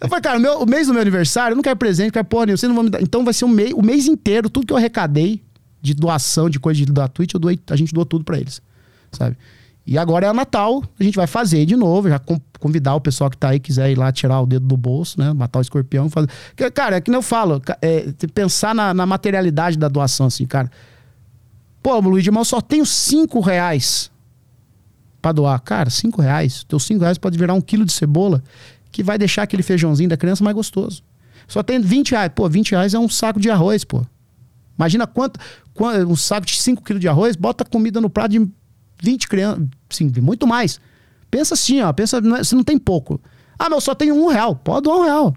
[0.00, 2.12] eu falei, cara, o, meu- o mês do meu aniversário, eu não quero presente, não
[2.12, 3.00] quero porra nenhuma, vocês não vão me dar.
[3.02, 5.40] Então vai ser um mês, o mês inteiro, tudo que eu arrecadei
[5.82, 8.62] de doação, de coisa da Twitch, eu doei, a gente doou tudo pra eles,
[9.10, 9.36] sabe?
[9.84, 12.20] E agora é Natal, a gente vai fazer de novo, já
[12.60, 15.32] convidar o pessoal que tá aí, quiser ir lá tirar o dedo do bolso, né?
[15.32, 16.08] Matar o escorpião.
[16.08, 16.28] Fazer...
[16.72, 20.70] Cara, é que nem eu falo, é, pensar na, na materialidade da doação, assim, cara.
[21.82, 24.08] Pô, Luiz, mas eu só tenho cinco reais
[25.20, 25.58] pra doar.
[25.60, 26.62] Cara, cinco reais.
[26.62, 28.40] Teus cinco reais pode virar um quilo de cebola
[28.92, 31.02] que vai deixar aquele feijãozinho da criança mais gostoso.
[31.48, 32.30] Só tem 20 reais.
[32.32, 34.06] Pô, 20 reais é um saco de arroz, pô.
[34.78, 35.40] Imagina quanto
[36.08, 38.46] um saco de 5 quilos de arroz, bota comida no prato de
[39.02, 39.64] 20 crianças.
[39.90, 40.80] Sim, muito mais.
[41.30, 41.92] Pensa assim, ó.
[41.92, 43.20] Pensa, não é- você não tem pouco.
[43.58, 44.54] Ah, mas eu só tenho um real.
[44.56, 45.36] Pode doar um real.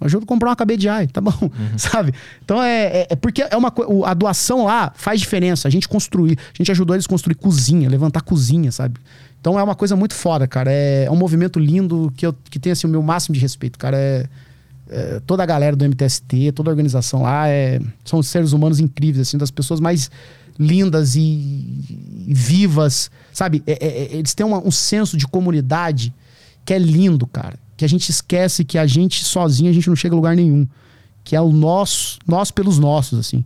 [0.00, 1.32] Ajuda a comprar uma cabeça tá bom,
[1.76, 2.14] sabe?
[2.42, 3.70] Então é, é, é porque é uma
[4.06, 5.68] a doação lá faz diferença.
[5.68, 8.98] A gente construir, a gente ajudou eles a construir cozinha, levantar cozinha, sabe?
[9.40, 10.72] Então é uma coisa muito foda, cara.
[10.72, 13.78] É, é um movimento lindo que eu que tem assim o meu máximo de respeito,
[13.78, 13.96] cara.
[13.96, 14.26] É,
[14.90, 19.28] é, toda a galera do MTST, toda a organização lá é, são seres humanos incríveis,
[19.28, 20.10] assim, das pessoas mais
[20.58, 21.20] lindas e,
[22.26, 23.62] e vivas, sabe?
[23.66, 26.12] É- é- é- eles têm uma- um senso de comunidade
[26.64, 27.58] que é lindo, cara.
[27.76, 30.66] Que a gente esquece que a gente sozinho a gente não chega a lugar nenhum.
[31.22, 33.44] que é o nós, nós pelos nossos, assim.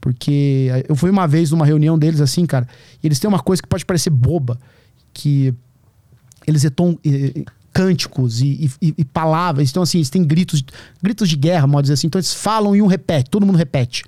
[0.00, 2.66] Porque eu fui uma vez numa reunião deles, assim, cara,
[3.02, 4.58] e eles têm uma coisa que pode parecer boba,
[5.12, 5.52] que
[6.46, 7.44] eles etam eh,
[7.76, 10.64] cânticos e, e- e palavras, então assim, eles têm gritos,
[11.02, 14.04] gritos de guerra, modo dizer assim, então eles falam e um repete, todo mundo repete.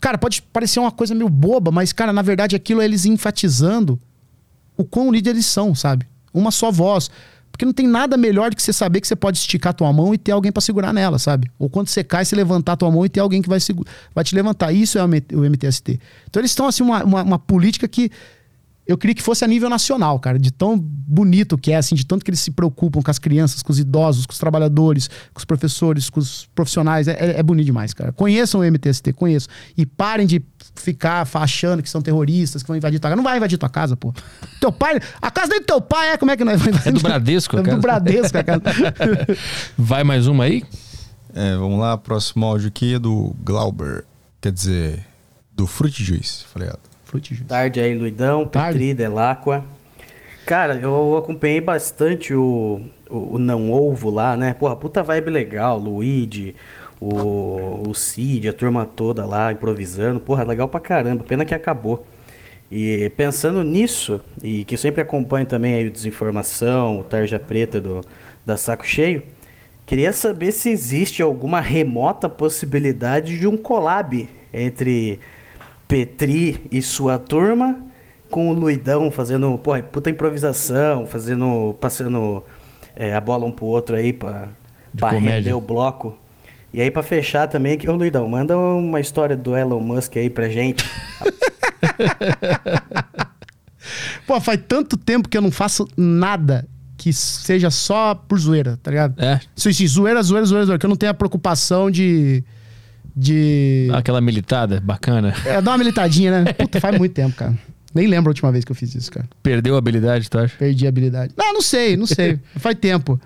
[0.00, 3.98] Cara, pode parecer uma coisa meio boba, mas, cara, na verdade aquilo é eles enfatizando
[4.76, 6.06] o quão unidos eles são, sabe?
[6.32, 7.10] Uma só voz.
[7.50, 10.14] Porque não tem nada melhor do que você saber que você pode esticar tua mão
[10.14, 11.50] e ter alguém pra segurar nela, sabe?
[11.58, 13.58] Ou quando você cai, você levantar tua mão e ter alguém que vai,
[14.14, 14.70] vai te levantar.
[14.72, 15.98] Isso é o MTST.
[16.28, 18.10] Então eles estão, assim, uma, uma, uma política que
[18.88, 22.06] eu queria que fosse a nível nacional, cara, de tão bonito que é, assim, de
[22.06, 25.38] tanto que eles se preocupam com as crianças, com os idosos, com os trabalhadores, com
[25.38, 27.06] os professores, com os profissionais.
[27.06, 28.12] É, é- é bonito demais, cara.
[28.12, 29.48] Conheçam o MTST, conheçam.
[29.76, 30.42] E parem de
[30.74, 33.16] ficar achando que são terroristas, que vão invadir tua casa.
[33.16, 34.12] Não vai invadir tua casa, pô.
[34.60, 37.00] Teu pai, a casa do teu pai é, como é que nós vamos É do
[37.00, 37.80] Bradesco, a É do casa.
[37.82, 38.62] Bradesco, a casa.
[39.76, 40.62] Vai mais uma aí?
[41.34, 44.04] É, vamos lá, próximo áudio aqui é do Glauber.
[44.40, 45.04] Quer dizer,
[45.52, 46.44] do Fruit Juice.
[46.50, 46.80] Falei errado.
[47.08, 47.42] Fruit.
[47.44, 48.78] Tarde aí, Luidão, Tarde.
[48.78, 49.64] Petri, Delacqua.
[50.44, 54.52] Cara, eu acompanhei bastante o, o, o Não Ovo lá, né?
[54.52, 56.54] Porra, puta vibe legal, Luigi,
[57.00, 60.20] o, o Cid, a turma toda lá improvisando.
[60.20, 62.06] Porra, legal pra caramba, pena que acabou.
[62.70, 67.80] E pensando nisso, e que eu sempre acompanho também aí o Desinformação, o Tarja Preta
[67.80, 68.02] do,
[68.44, 69.22] da Saco Cheio,
[69.86, 75.18] queria saber se existe alguma remota possibilidade de um collab entre
[75.88, 77.82] Petri e sua turma
[78.30, 82.44] com o Luidão fazendo, porra, puta improvisação, fazendo, passando
[82.94, 84.48] é, a bola um pro outro aí pra,
[84.96, 85.36] pra comédia.
[85.36, 86.16] render o bloco.
[86.72, 90.28] E aí pra fechar também, que o Luidão, manda uma história do Elon Musk aí
[90.28, 90.84] pra gente.
[94.26, 96.68] Pô, faz tanto tempo que eu não faço nada
[96.98, 99.14] que seja só por zoeira, tá ligado?
[99.22, 99.40] É.
[99.56, 100.78] Isso, isso, zoeira, zoeira, zoeira, zoeira.
[100.78, 102.44] Que eu não tenho a preocupação de.
[103.16, 103.88] De.
[103.90, 105.34] Dá aquela militada bacana.
[105.44, 106.52] É, dar uma militadinha, né?
[106.52, 107.58] Puta, faz muito tempo, cara.
[107.94, 109.28] Nem lembro a última vez que eu fiz isso, cara.
[109.42, 110.56] Perdeu a habilidade, tu acha?
[110.56, 111.32] Perdi a habilidade.
[111.36, 112.38] Não, não sei, não sei.
[112.56, 113.20] faz tempo.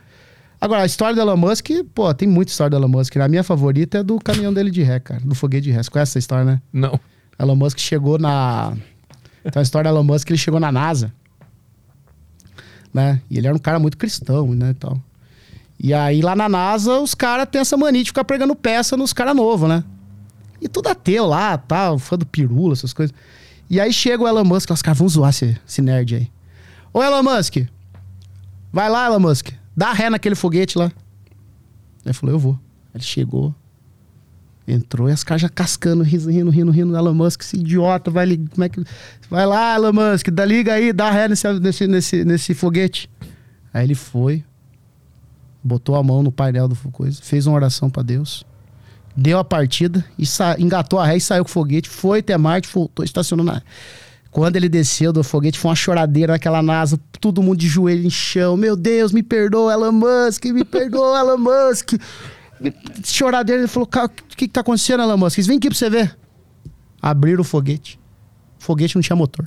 [0.60, 3.16] Agora, a história do Elon Musk, pô, tem muita história do Elon Musk.
[3.16, 3.24] né?
[3.24, 5.20] A minha favorita é do caminhão dele de ré, cara.
[5.20, 5.82] Do foguete de ré.
[5.82, 6.62] Você conhece essa história, né?
[6.72, 6.98] Não.
[7.38, 8.72] Elon Musk chegou na.
[9.44, 11.12] Então a história do Elon Musk, ele chegou na NASA.
[12.94, 13.20] Né?
[13.28, 14.70] E ele era um cara muito cristão, né?
[14.70, 15.00] E, tal.
[15.82, 19.12] E aí lá na NASA, os caras têm essa mania de ficar pregando peça nos
[19.12, 19.82] caras novos, né?
[20.60, 23.12] E tudo ateu lá, tal, fã do pirula, essas coisas.
[23.68, 26.30] E aí chega o Elon Musk, os caras vão zoar esse, esse nerd aí.
[26.92, 27.56] Ô Elon Musk,
[28.72, 30.92] vai lá, Elon Musk, dá ré naquele foguete lá.
[32.04, 32.58] Ele falou, eu vou.
[32.94, 33.54] Ele chegou,
[34.66, 36.96] Entrou e as caras já cascando, rindo, rindo, rindo, rindo.
[36.96, 38.36] Elon Musk, esse idiota, vai.
[38.36, 38.82] Como é que.
[39.28, 43.10] Vai lá, Elon Musk, dá, liga aí, dá ré nesse, nesse, nesse, nesse foguete.
[43.74, 44.44] Aí ele foi,
[45.62, 48.44] botou a mão no painel do coisa, fez uma oração pra Deus,
[49.16, 50.24] deu a partida, e
[50.58, 53.62] engatou a ré e saiu com o foguete, foi até Marte, voltou, estacionou na.
[54.30, 58.10] Quando ele desceu do foguete, foi uma choradeira naquela NASA, todo mundo de joelho em
[58.10, 58.56] chão.
[58.56, 61.92] Meu Deus, me perdoa, Elon Musk, me perdoa, Elon Musk.
[63.04, 65.38] Choradeira, ele falou: "Cara, o que, que tá acontecendo, Elon Musk?
[65.40, 66.16] Vem aqui pra você ver.
[67.00, 68.00] Abriram o foguete.
[68.58, 69.46] O foguete não tinha motor.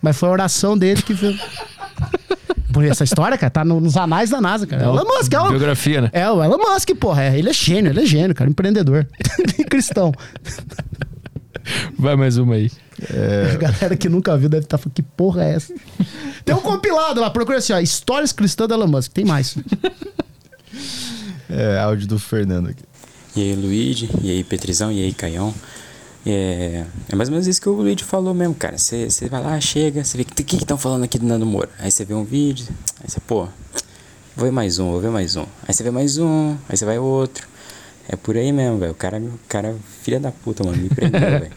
[0.00, 1.40] Mas foi a oração dele que fez.
[2.72, 4.84] Por essa história, cara, tá no- nos anais da NASA, cara.
[4.84, 6.10] Elon Musk é o, Biografia, né?
[6.12, 7.24] é o Elon Musk, porra.
[7.24, 8.48] É, ele é gênio, ele é gênio, cara.
[8.50, 9.06] Empreendedor.
[9.68, 10.12] Cristão.
[11.98, 12.70] Vai mais uma aí.
[13.52, 15.72] A galera que nunca viu deve estar falando, que porra é essa?
[16.44, 17.78] Tem um compilado lá, procura assim, ó.
[17.78, 19.12] Histórias cristãs do Elon Musk.
[19.12, 19.56] Tem mais.
[21.48, 22.82] É, áudio do Fernando aqui.
[23.36, 25.54] E aí, Luigi, e aí, Petrizão, e aí, Caião.
[26.26, 28.76] É, é mais ou menos isso que o Luigi falou mesmo, cara.
[28.76, 31.70] Você vai lá, chega, você vê o que que estão falando aqui do Nando Moura.
[31.78, 32.66] Aí você vê um vídeo,
[33.02, 33.48] aí você, pô,
[34.36, 35.46] vou ver mais um, vou ver mais um.
[35.66, 37.48] Aí você vê mais um, aí você vai outro.
[38.08, 38.92] É por aí mesmo, velho.
[38.92, 41.50] O cara, o cara, filha da puta, mano, me prendeu, velho.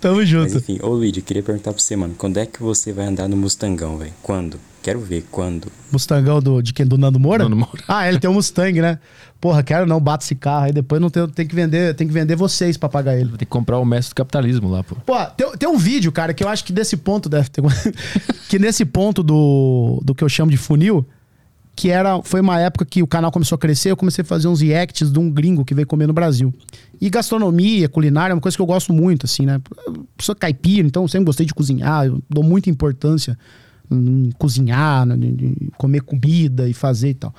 [0.00, 0.56] Tamo Mas junto.
[0.58, 3.36] enfim, ô Luigi, queria perguntar pra você, mano, quando é que você vai andar no
[3.36, 4.12] Mustangão, velho?
[4.22, 4.60] Quando?
[4.86, 5.66] Quero ver, quando?
[5.90, 6.86] Mustangão do, de quem?
[6.86, 7.42] Do Nando Moura?
[7.42, 7.82] Nando Moura.
[7.88, 9.00] Ah, ele tem um Mustang, né?
[9.40, 10.66] Porra, quero não, bate esse carro.
[10.66, 13.30] Aí depois não tem, tem que vender, tem que vender vocês pra pagar ele.
[13.30, 14.94] Vou ter que comprar o mestre do capitalismo lá, pô.
[15.04, 17.64] Pô, tem, tem um vídeo, cara, que eu acho que desse ponto deve ter.
[18.48, 21.04] que nesse ponto do, do que eu chamo de funil,
[21.74, 22.22] que era.
[22.22, 25.10] Foi uma época que o canal começou a crescer, eu comecei a fazer uns reacts
[25.10, 26.54] de um gringo que veio comer no Brasil.
[27.00, 29.60] E gastronomia, culinária, é uma coisa que eu gosto muito, assim, né?
[29.84, 33.36] Eu sou caipira, então eu sempre gostei de cozinhar, eu dou muita importância
[33.90, 37.34] em cozinhar, né, de comer comida e fazer e tal.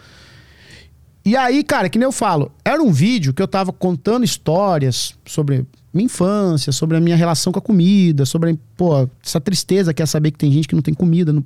[1.26, 5.14] E aí, cara, que nem eu falo, era um vídeo que eu tava contando histórias
[5.26, 10.01] sobre minha infância, sobre a minha relação com a comida, sobre, pô, essa tristeza que
[10.01, 11.43] é saber que tem gente que não tem comida, no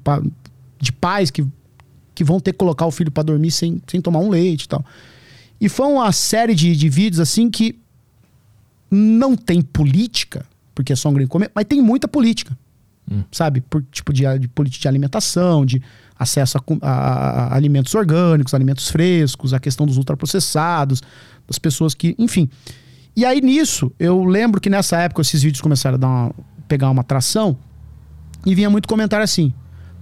[0.79, 1.45] de pais que,
[2.13, 4.67] que vão ter que colocar o filho pra dormir sem, sem tomar um leite e
[4.67, 4.85] tal.
[5.59, 7.79] E foi uma série de, de vídeos assim que
[8.89, 12.57] não tem política, porque é só um grande comer, mas tem muita política.
[13.31, 13.61] Sabe?
[13.61, 15.81] Por tipo de, de política de alimentação, de
[16.17, 21.01] acesso a, a- a alimentos orgânicos, alimentos frescos, a questão dos ultraprocessados,
[21.47, 22.15] das pessoas que.
[22.17, 22.49] Enfim.
[23.15, 26.31] E aí nisso, eu lembro que nessa época esses vídeos começaram a dar uma-
[26.67, 27.57] pegar uma atração
[28.45, 29.53] e vinha muito comentário assim: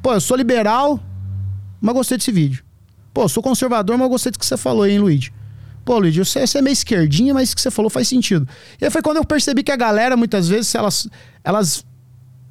[0.01, 0.99] pô, eu sou liberal,
[1.81, 2.63] mas gostei desse vídeo.
[3.13, 5.33] Pô, eu sou conservador, mas gostei do que você falou aí, hein, Luigi?
[5.83, 8.47] Pô, Luigi, você, você é meio esquerdinha, mas o que você falou faz sentido.
[8.79, 11.07] E aí foi quando eu percebi que a galera, muitas vezes, elas,
[11.43, 11.83] elas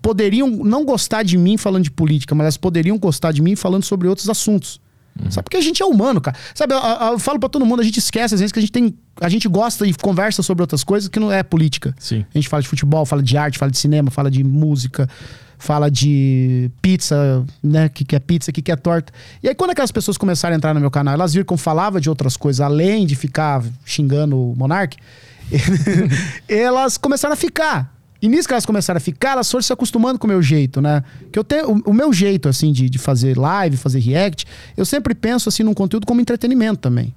[0.08, 3.82] poderiam não gostar de mim falando de política, mas elas poderiam gostar de mim falando
[3.84, 4.80] sobre outros assuntos.
[5.28, 5.42] Sabe?
[5.44, 6.34] Porque a gente é humano, cara.
[6.54, 8.72] Sabe, eu, eu- falo pra todo mundo, a gente esquece às vezes que a gente
[8.72, 8.94] tem.
[9.20, 11.94] A gente gosta e conversa sobre outras coisas que não é política.
[11.98, 12.24] Sim.
[12.34, 15.06] A gente fala de futebol, fala de arte, fala de cinema, fala de música,
[15.58, 17.86] fala de pizza, né?
[17.86, 19.12] O que, que é pizza, o que, que é torta.
[19.42, 21.58] E aí, quando aquelas pessoas começaram a entrar no meu canal, elas viram que eu
[21.58, 24.96] falava de outras coisas, além de ficar xingando o Monark,
[26.48, 27.97] elas começaram a ficar.
[28.20, 30.80] E nisso que elas começaram a ficar, elas foram se acostumando com o meu jeito,
[30.80, 31.04] né?
[31.30, 31.70] Que eu tenho.
[31.70, 34.44] O, o meu jeito, assim, de, de fazer live, fazer react,
[34.76, 37.14] eu sempre penso, assim, num conteúdo como entretenimento também.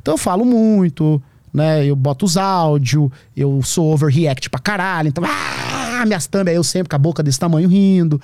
[0.00, 1.20] Então eu falo muito,
[1.52, 1.84] né?
[1.84, 5.08] Eu boto os áudios, eu sou overreact pra caralho.
[5.08, 8.20] Então, ah, minhas thumb, aí eu sempre com a boca desse tamanho rindo.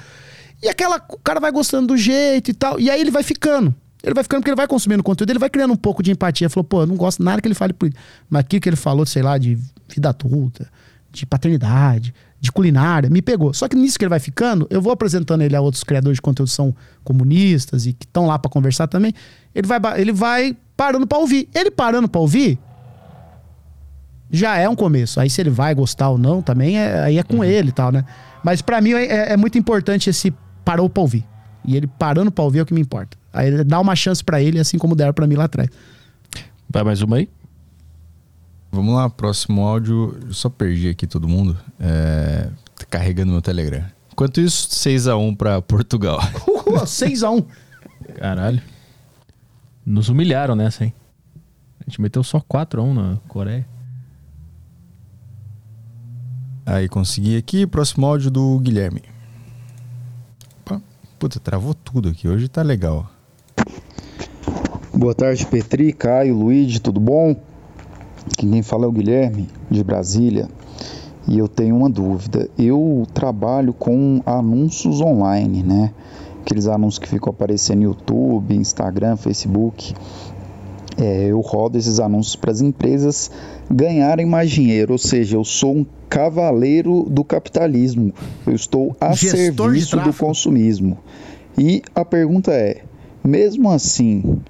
[0.62, 0.96] E aquela.
[1.08, 2.78] O cara vai gostando do jeito e tal.
[2.78, 3.74] E aí ele vai ficando.
[4.02, 6.48] Ele vai ficando porque ele vai consumindo conteúdo, ele vai criando um pouco de empatia.
[6.48, 8.02] Falou, pô, eu não gosto nada que ele fale política.
[8.28, 10.70] Mas aquilo que ele falou, sei lá, de vida adulta,
[11.12, 13.52] de paternidade, de culinária, me pegou.
[13.52, 16.22] Só que nisso que ele vai ficando, eu vou apresentando ele a outros criadores de
[16.22, 16.74] conteúdo que são
[17.04, 19.12] comunistas e que estão lá pra conversar também.
[19.54, 21.48] Ele vai, ele vai parando pra ouvir.
[21.54, 22.58] Ele parando pra ouvir,
[24.30, 25.20] já é um começo.
[25.20, 27.90] Aí se ele vai gostar ou não, também é, aí é com ele e tal,
[27.90, 28.04] né?
[28.42, 30.32] Mas pra mim é, é muito importante esse
[30.64, 31.26] parou pra ouvir.
[31.64, 33.18] E ele parando pra ouvir é o que me importa.
[33.32, 35.68] Aí dá uma chance pra ele, assim como deram pra mim lá atrás.
[36.68, 37.28] Vai mais uma aí?
[38.72, 40.16] Vamos lá, próximo áudio.
[40.26, 41.58] Eu só perdi aqui todo mundo.
[41.78, 43.84] É, tá carregando meu Telegram.
[44.12, 46.20] Enquanto isso, 6x1 pra Portugal.
[46.46, 47.44] Uhul, 6x1.
[48.14, 48.62] Caralho.
[49.84, 50.94] Nos humilharam nessa, hein?
[51.80, 53.66] A gente meteu só 4x1 na Coreia.
[56.64, 57.66] Aí consegui aqui.
[57.66, 59.02] Próximo áudio do Guilherme.
[60.64, 60.80] Opa,
[61.18, 62.28] Puta, travou tudo aqui.
[62.28, 63.10] Hoje tá legal.
[64.94, 67.34] Boa tarde, Petri, Caio, Luigi, tudo bom?
[68.36, 70.48] Quem fala é o Guilherme, de Brasília.
[71.28, 72.48] E eu tenho uma dúvida.
[72.58, 75.92] Eu trabalho com anúncios online, né?
[76.40, 79.94] Aqueles anúncios que ficam aparecendo no YouTube, Instagram, Facebook.
[80.98, 83.30] É, eu rodo esses anúncios para as empresas
[83.70, 88.12] ganharem mais dinheiro, ou seja, eu sou um cavaleiro do capitalismo.
[88.46, 90.98] Eu estou a Gestor serviço do consumismo.
[91.56, 92.82] E a pergunta é:
[93.24, 94.40] mesmo assim,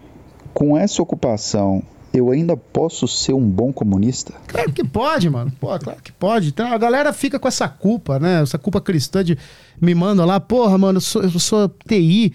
[0.54, 1.82] com essa ocupação,
[2.12, 4.32] eu ainda posso ser um bom comunista?
[4.46, 5.52] Claro que pode, mano.
[5.60, 6.48] Pô, claro que pode.
[6.48, 8.42] Então, a galera fica com essa culpa, né?
[8.42, 9.38] Essa culpa cristã de
[9.80, 12.32] me manda lá, porra, mano, eu sou, eu sou TI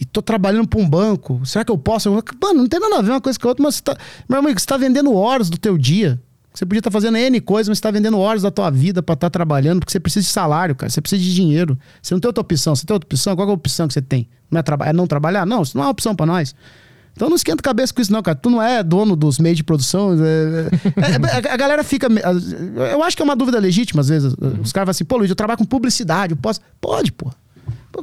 [0.00, 1.40] e tô trabalhando pra um banco.
[1.46, 2.10] Será que eu posso?
[2.10, 3.96] Mano, não tem nada a ver uma coisa com a outra, mas você tá.
[4.28, 6.20] Meu amigo, você tá vendendo horas do teu dia.
[6.52, 9.14] Você podia estar fazendo N coisas, mas você tá vendendo horas da tua vida pra
[9.14, 10.90] estar trabalhando, porque você precisa de salário, cara.
[10.90, 11.78] Você precisa de dinheiro.
[12.02, 12.76] Você não tem outra opção.
[12.76, 13.34] Você tem outra opção?
[13.34, 14.28] Qual é a opção que você tem?
[14.50, 15.46] Não é, traba- é não trabalhar?
[15.46, 16.54] Não, isso não é uma opção pra nós.
[17.14, 18.36] Então não esquenta a cabeça com isso, não, cara.
[18.36, 20.14] Tu não é dono dos meios de produção.
[20.14, 22.08] é- é- é- a galera fica.
[22.90, 24.32] Eu acho que é uma dúvida legítima, às vezes.
[24.32, 26.60] Os caras falam assim, pô, Luiz, eu trabalho com publicidade, eu posso.
[26.80, 27.30] Pode, pô.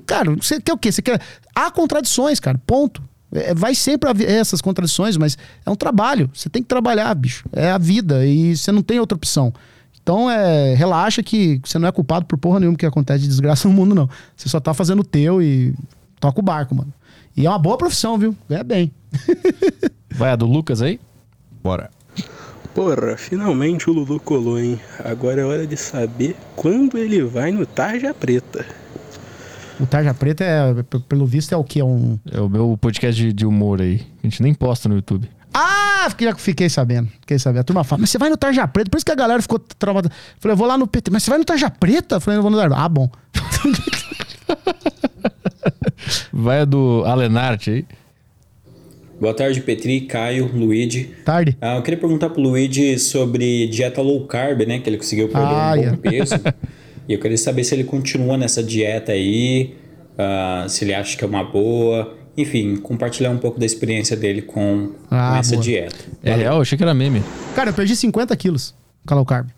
[0.05, 0.91] Cara, você quer o quê?
[0.91, 1.19] Você quer.
[1.55, 2.59] Há contradições, cara.
[2.65, 3.01] Ponto.
[3.31, 6.29] É, vai sempre haver essas contradições, mas é um trabalho.
[6.33, 7.45] Você tem que trabalhar, bicho.
[7.51, 9.53] É a vida e você não tem outra opção.
[10.01, 13.67] Então, é, relaxa que você não é culpado por porra nenhuma que acontece de desgraça
[13.67, 14.09] no mundo, não.
[14.35, 15.73] Você só tá fazendo o teu e
[16.19, 16.91] toca o barco, mano.
[17.39, 18.35] E é uma boa profissão, viu?
[18.49, 18.91] É bem.
[20.13, 20.99] Vai a do Lucas aí?
[21.63, 21.89] Bora.
[22.75, 24.77] Porra, finalmente o Lulu colou, hein?
[25.05, 28.65] Agora é hora de saber quando ele vai no Tarja Preta.
[29.79, 31.79] O Tarja Preta, é, pelo visto, é o que?
[31.79, 32.19] É um.
[32.29, 34.05] É o meu podcast de, de humor aí.
[34.21, 35.29] A gente nem posta no YouTube.
[35.53, 37.07] Ah, fiquei, já fiquei sabendo.
[37.21, 37.61] Fiquei sabendo.
[37.61, 38.89] A turma fala, mas você vai no Tarja Preta?
[38.89, 40.11] Por isso que a galera ficou travada.
[40.39, 41.09] Falei, eu vou lá no PT.
[41.09, 42.19] Mas você vai no Tarja Preta?
[42.19, 42.75] Falei, eu vou no Tarja.
[42.75, 43.09] Ah, bom.
[46.31, 47.85] Vai a do Alenarte aí.
[49.19, 51.13] Boa tarde, Petri, Caio, Luigi.
[51.25, 51.57] Tarde.
[51.59, 54.79] Ah, eu queria perguntar pro Luigi sobre dieta low carb, né?
[54.79, 55.97] Que ele conseguiu perder Ah, um bom yeah.
[55.97, 56.35] peso.
[57.07, 59.75] e eu queria saber se ele continua nessa dieta aí,
[60.17, 62.15] ah, se ele acha que é uma boa.
[62.37, 65.63] Enfim, compartilhar um pouco da experiência dele com, Ah, com essa boa.
[65.63, 65.97] dieta.
[66.23, 66.55] É real?
[66.55, 67.21] Eu achei que era meme.
[67.53, 68.73] Cara, eu perdi 50 quilos
[69.05, 69.49] com a low carb.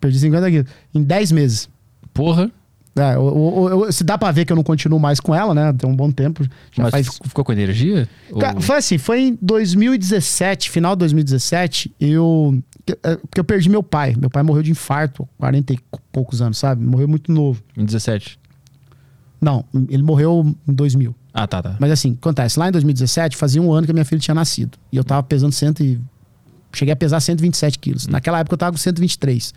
[0.00, 0.66] Perdi 50 quilos.
[0.92, 1.68] Em 10 meses.
[2.12, 2.50] Porra.
[2.94, 5.54] É, o- o- o- se dá pra ver que eu não continuo mais com ela,
[5.54, 5.72] né?
[5.72, 6.44] Tem um bom tempo.
[6.70, 8.06] Já Mas faz ficou com energia?
[8.30, 12.62] Ou- Foi assim, foi em 2017, final de 2017, eu.
[12.84, 14.14] que- é, Porque eu perdi meu pai.
[14.18, 15.78] Meu pai morreu de infarto, 40 e
[16.12, 16.84] poucos anos, sabe?
[16.84, 17.62] Morreu muito novo.
[17.76, 18.38] Em 17.
[19.40, 21.14] Não, ele morreu em 2000.
[21.34, 21.76] Ah, tá, tá.
[21.80, 24.76] Mas assim, acontece, lá em 2017 fazia um ano que a minha filha tinha nascido.
[24.92, 25.98] E eu tava pesando cento e...
[26.74, 28.06] Cheguei a pesar 127 quilos.
[28.06, 29.52] Naquela época eu tava com 123.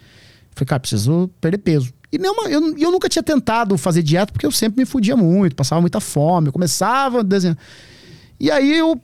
[0.53, 1.93] Falei, cara, preciso perder peso.
[2.15, 5.53] E nenhuma, eu, eu nunca tinha tentado fazer dieta porque eu sempre me fudia muito,
[5.53, 6.47] passava muita fome.
[6.47, 7.57] Eu começava a desenhar.
[8.39, 8.97] E aí eu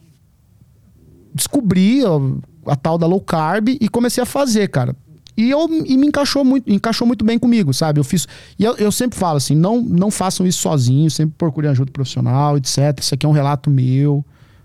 [1.33, 2.22] descobri ó,
[2.65, 4.95] a tal da low carb e comecei a fazer, cara.
[5.35, 7.99] E, eu, e me encaixou muito, encaixou muito bem comigo, sabe?
[7.99, 8.25] Eu fiz.
[8.57, 12.57] E eu, eu sempre falo assim: não, não façam isso sozinhos, sempre procurem ajuda profissional,
[12.57, 12.98] etc.
[12.98, 14.23] Isso aqui é um relato meu.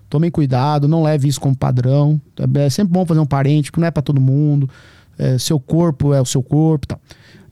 [0.09, 2.21] Tomem cuidado, não leve isso como padrão.
[2.63, 4.71] É sempre bom fazer um parente, que não é pra todo mundo.
[5.19, 7.01] É, seu corpo é o seu corpo tal.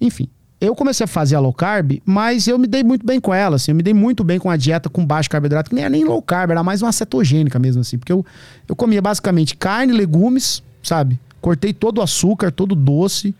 [0.00, 0.28] Enfim,
[0.67, 3.57] eu comecei a fazer a low carb, mas eu me dei muito bem com ela,
[3.57, 5.91] assim, eu me dei muito bem com a dieta com baixo carboidrato, que nem era
[5.91, 8.25] nem low carb, era mais uma cetogênica mesmo, assim, porque eu,
[8.68, 11.18] eu comia basicamente carne, legumes, sabe?
[11.41, 13.34] Cortei todo o açúcar, todo o doce,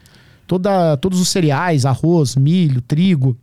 [0.47, 3.36] toda, todos os cereais, arroz, milho, trigo,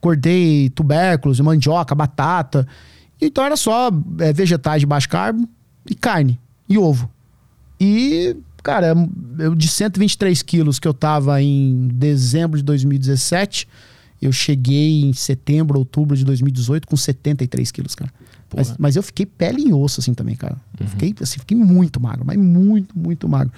[0.00, 2.66] cortei tubérculos, mandioca, batata.
[3.20, 5.48] Então era só é, vegetais de baixo carbo
[5.88, 6.38] e carne
[6.68, 7.10] e ovo.
[7.80, 8.36] E,
[8.66, 8.94] cara,
[9.38, 13.68] eu de 123 quilos que eu tava em dezembro de 2017,
[14.20, 18.12] eu cheguei em setembro, outubro de 2018 com 73 quilos, cara.
[18.54, 20.56] Mas, mas eu fiquei pele e osso, assim, também, cara.
[20.80, 23.52] Eu fiquei, assim, fiquei muito magro, mas muito, muito magro.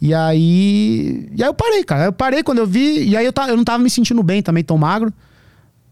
[0.00, 1.28] E aí.
[1.34, 2.04] E aí eu parei, cara.
[2.06, 3.08] Eu parei quando eu vi.
[3.08, 5.12] E aí eu, ta- eu não tava me sentindo bem também, tão magro.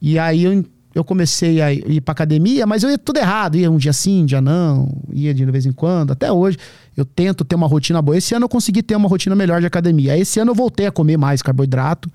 [0.01, 3.57] E aí eu, eu comecei a ir pra academia, mas eu ia tudo errado.
[3.57, 4.89] Ia um dia sim, um dia não.
[5.13, 6.13] Ia de vez em quando.
[6.13, 6.57] Até hoje
[6.97, 8.17] eu tento ter uma rotina boa.
[8.17, 10.17] Esse ano eu consegui ter uma rotina melhor de academia.
[10.17, 12.09] Esse ano eu voltei a comer mais carboidrato.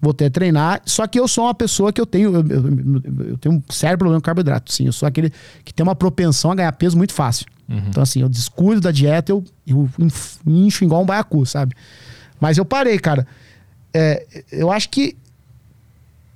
[0.00, 0.80] Voltei a treinar.
[0.84, 2.34] Só que eu sou uma pessoa que eu tenho.
[2.34, 4.72] Eu, eu- eu tenho um sério problema com carboidrato.
[4.72, 5.32] Sim, eu sou aquele
[5.64, 7.46] que tem uma propensão a ganhar peso muito fácil.
[7.88, 9.88] Então, assim, eu descuido da dieta, eu, eu
[10.46, 11.74] incho igual um baiacu, sabe?
[12.40, 13.26] Mas eu parei, cara.
[13.92, 15.16] É, eu acho que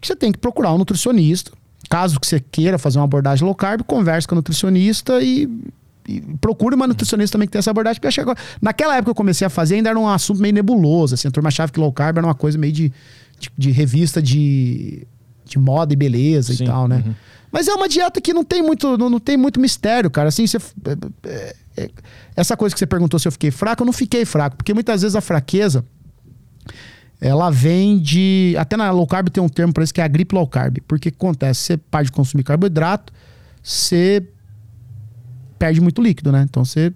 [0.02, 1.52] você tem que procurar um nutricionista.
[1.88, 5.48] Caso que você queira fazer uma abordagem low carb, converse com a nutricionista e,
[6.08, 8.00] e procure uma nutricionista também que tenha essa abordagem.
[8.00, 8.20] Porque
[8.60, 11.14] naquela época que eu comecei a fazer, ainda era um assunto meio nebuloso.
[11.14, 12.92] Assim, a turma achava que low carb era uma coisa meio de,
[13.38, 15.06] de, de revista de,
[15.44, 17.02] de moda e beleza Sim, e tal, né?
[17.04, 17.14] uhum.
[17.50, 20.28] Mas é uma dieta que não tem muito, não, não tem muito mistério, cara.
[20.30, 21.90] Assim, você, é- é- é-
[22.34, 25.02] essa coisa que você perguntou se eu fiquei fraco, eu não fiquei fraco, porque muitas
[25.02, 25.84] vezes a fraqueza
[27.24, 28.54] ela vem de.
[28.58, 30.78] Até na low carb tem um termo para isso que é a gripe low carb.
[30.88, 31.60] Porque o que acontece?
[31.60, 33.12] Você para de consumir carboidrato,
[33.62, 34.26] você
[35.58, 36.42] perde muito líquido, né?
[36.42, 36.92] Então você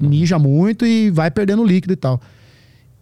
[0.00, 2.20] mija muito e vai perdendo líquido e tal.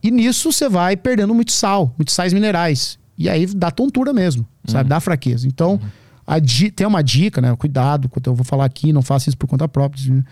[0.03, 2.99] E nisso você vai perdendo muito sal, muitos sais minerais.
[3.17, 4.89] E aí dá tontura mesmo, sabe?
[4.89, 5.47] Dá fraqueza.
[5.47, 5.81] Então,
[6.27, 7.55] a di- tem uma dica, né?
[7.57, 10.13] Cuidado, quando eu vou falar aqui, não faça isso por conta própria.
[10.13, 10.25] né?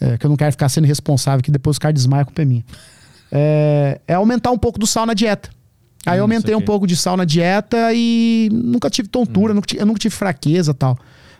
[0.00, 2.42] É, que eu não quero ficar sendo responsável, que depois os caras desmaiam, a culpa
[2.42, 2.64] é minha.
[3.36, 5.50] É, é aumentar um pouco do sal na dieta.
[6.06, 9.66] Aí eu Hum, aumentei um pouco de sal na dieta e nunca tive tontura, nunca
[9.66, 10.96] tive- eu nunca tive fraqueza e tal.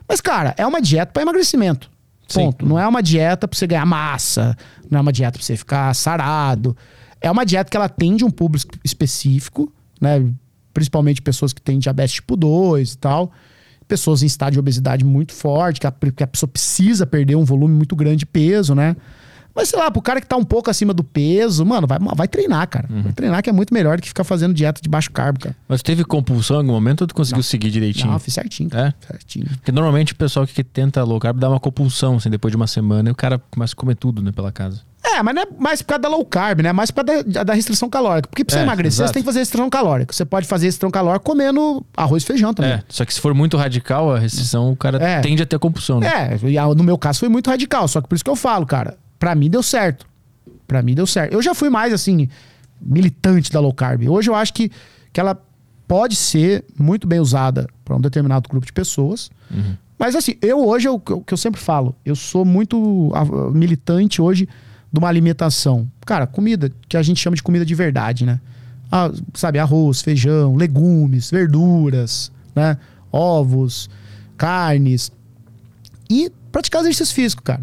[0.09, 1.91] Mas, cara, é uma dieta para emagrecimento.
[2.27, 2.47] Sim.
[2.47, 2.67] Ponto.
[2.67, 4.57] Não é uma dieta pra você ganhar massa,
[4.91, 6.77] não é uma dieta pra você ficar sarado.
[7.21, 10.25] É uma dieta que ela atende um público específico, né?
[10.73, 13.31] Principalmente pessoas que têm diabetes tipo 2 e tal.
[13.87, 17.45] Pessoas em estado de obesidade muito forte, que a, que a pessoa precisa perder um
[17.45, 18.97] volume muito grande de peso, né?
[19.55, 22.27] Mas sei lá, pro cara que tá um pouco acima do peso, mano, vai, vai
[22.29, 22.89] treinar, cara.
[22.91, 25.57] Vai treinar que é muito melhor do que ficar fazendo dieta de baixo carbo, cara.
[25.69, 28.11] Mas teve compulsão em algum momento ou tu conseguiu seguir direitinho?
[28.11, 28.89] Não, fiz certinho, cara.
[29.03, 29.07] É?
[29.07, 29.47] Certinho.
[29.47, 32.67] Porque normalmente o pessoal que tenta low carb dá uma compulsão, assim, depois de uma
[32.67, 34.81] semana, e o cara começa a comer tudo, né, pela casa.
[35.07, 36.71] É, mas não é mais por causa da low carb, né?
[36.71, 38.27] É mais por causa da, da restrição calórica.
[38.29, 39.09] Porque pra você É, emagrecer, exato.
[39.09, 40.13] você tem que fazer restrição calórica.
[40.15, 42.73] Você pode fazer restrição calórica comendo arroz e feijão também.
[42.73, 45.21] É, só que se for muito radical a restrição, o cara É.
[45.21, 46.09] tende a ter compulsão, né?
[46.43, 47.87] É, e no meu caso foi muito radical.
[47.87, 50.07] Só que por isso que eu falo, cara, pra mim deu certo.
[50.67, 51.33] Pra mim deu certo.
[51.33, 52.29] Eu já fui mais, assim,
[52.79, 54.07] militante da low carb.
[54.07, 54.71] Hoje eu acho que,
[55.15, 55.43] que ela
[55.89, 59.31] pode ser muito bem usada pra um determinado grupo de pessoas.
[59.99, 63.11] Mas assim, eu hoje, o que eu, sempre falo, eu sou muito
[63.55, 64.47] militante hoje
[64.93, 65.91] de uma alimentação.
[66.05, 68.39] Cara, comida, que a gente chama de comida de verdade, né?
[68.93, 72.77] Ah, sabe, arroz, feijão, legumes, verduras, né?
[73.11, 73.89] Ovos,
[74.37, 75.11] carnes.
[76.11, 77.63] E praticar exercício físico, cara.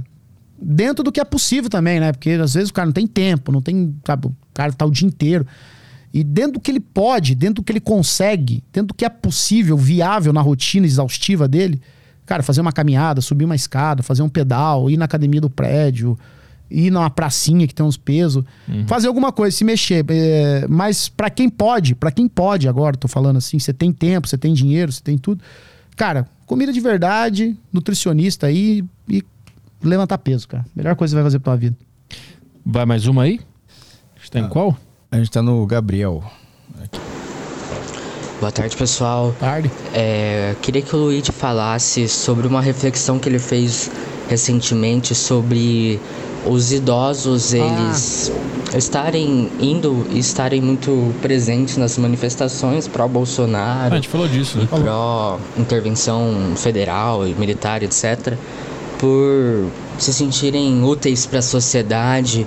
[0.61, 2.11] Dentro do que é possível também, né?
[2.11, 3.95] Porque às vezes o cara não tem tempo, não tem.
[4.06, 5.45] Sabe, o cara tá o dia inteiro.
[6.14, 9.09] E dentro do que ele pode, dentro do que ele consegue, dentro do que é
[9.09, 11.81] possível, viável na rotina exaustiva dele,
[12.25, 16.19] cara, fazer uma caminhada, subir uma escada, fazer um pedal, ir na academia do prédio,
[16.69, 18.43] ir numa pracinha que tem uns pesos,
[18.88, 20.06] fazer alguma coisa, se mexer.
[20.09, 24.27] É, mas pra quem pode, pra quem pode agora, tô falando assim, você tem tempo,
[24.27, 25.41] você tem dinheiro, você tem tudo.
[25.95, 29.23] Cara, comida de verdade, nutricionista aí e
[29.84, 30.66] levantar peso, cara.
[30.76, 31.76] Melhor coisa que você vai fazer pra tua vida.
[32.66, 33.40] Vai mais uma aí?
[34.22, 34.77] Está em qual?
[35.11, 36.24] A gente tá no Gabriel.
[38.40, 39.35] Boa tarde, pessoal.
[39.40, 39.69] Tarde.
[39.93, 43.92] É, queria que o Luigi falasse sobre uma reflexão que ele fez
[44.30, 46.00] recentemente sobre
[46.45, 48.32] os idosos, eles
[48.76, 53.93] estarem indo e estarem muito presentes nas manifestações pró-Bolsonaro.
[53.93, 54.68] Ah, a gente falou disso, né?
[54.68, 58.35] Pró-intervenção federal e militar, etc.
[59.02, 59.66] Por
[59.98, 62.46] se sentirem úteis para a sociedade.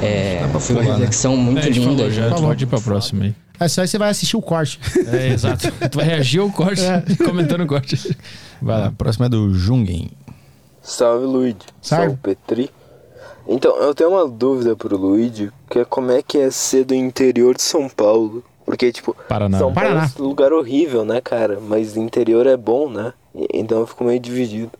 [0.00, 0.90] É, foi uma né?
[0.92, 1.96] reflexão muito É, linda.
[1.96, 3.34] falou já, pode ir pra próxima aí.
[3.58, 4.80] É só aí você vai assistir o corte.
[5.12, 5.70] É, exato.
[5.90, 6.80] tu vai reagir ao corte,
[7.22, 8.16] comentando o corte.
[8.62, 8.86] Vai lá.
[8.86, 10.10] A próxima é do Jungen.
[10.80, 11.56] Salve, Luigi.
[11.82, 12.04] Salve.
[12.06, 12.70] Salve, Petri.
[13.46, 16.94] Então, eu tenho uma dúvida pro Luigi, que é como é que é ser do
[16.94, 18.42] interior de São Paulo.
[18.64, 19.58] Porque, tipo, Paraná.
[19.58, 20.10] São Paulo Paraná.
[20.16, 21.58] é um lugar horrível, né, cara?
[21.60, 23.12] Mas o interior é bom, né?
[23.52, 24.70] Então eu fico meio dividido.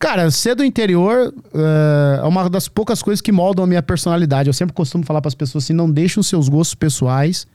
[0.00, 4.48] Cara, ser do interior é, é uma das poucas coisas que moldam a minha personalidade.
[4.48, 7.46] Eu sempre costumo falar para as pessoas assim: não deixem os seus gostos pessoais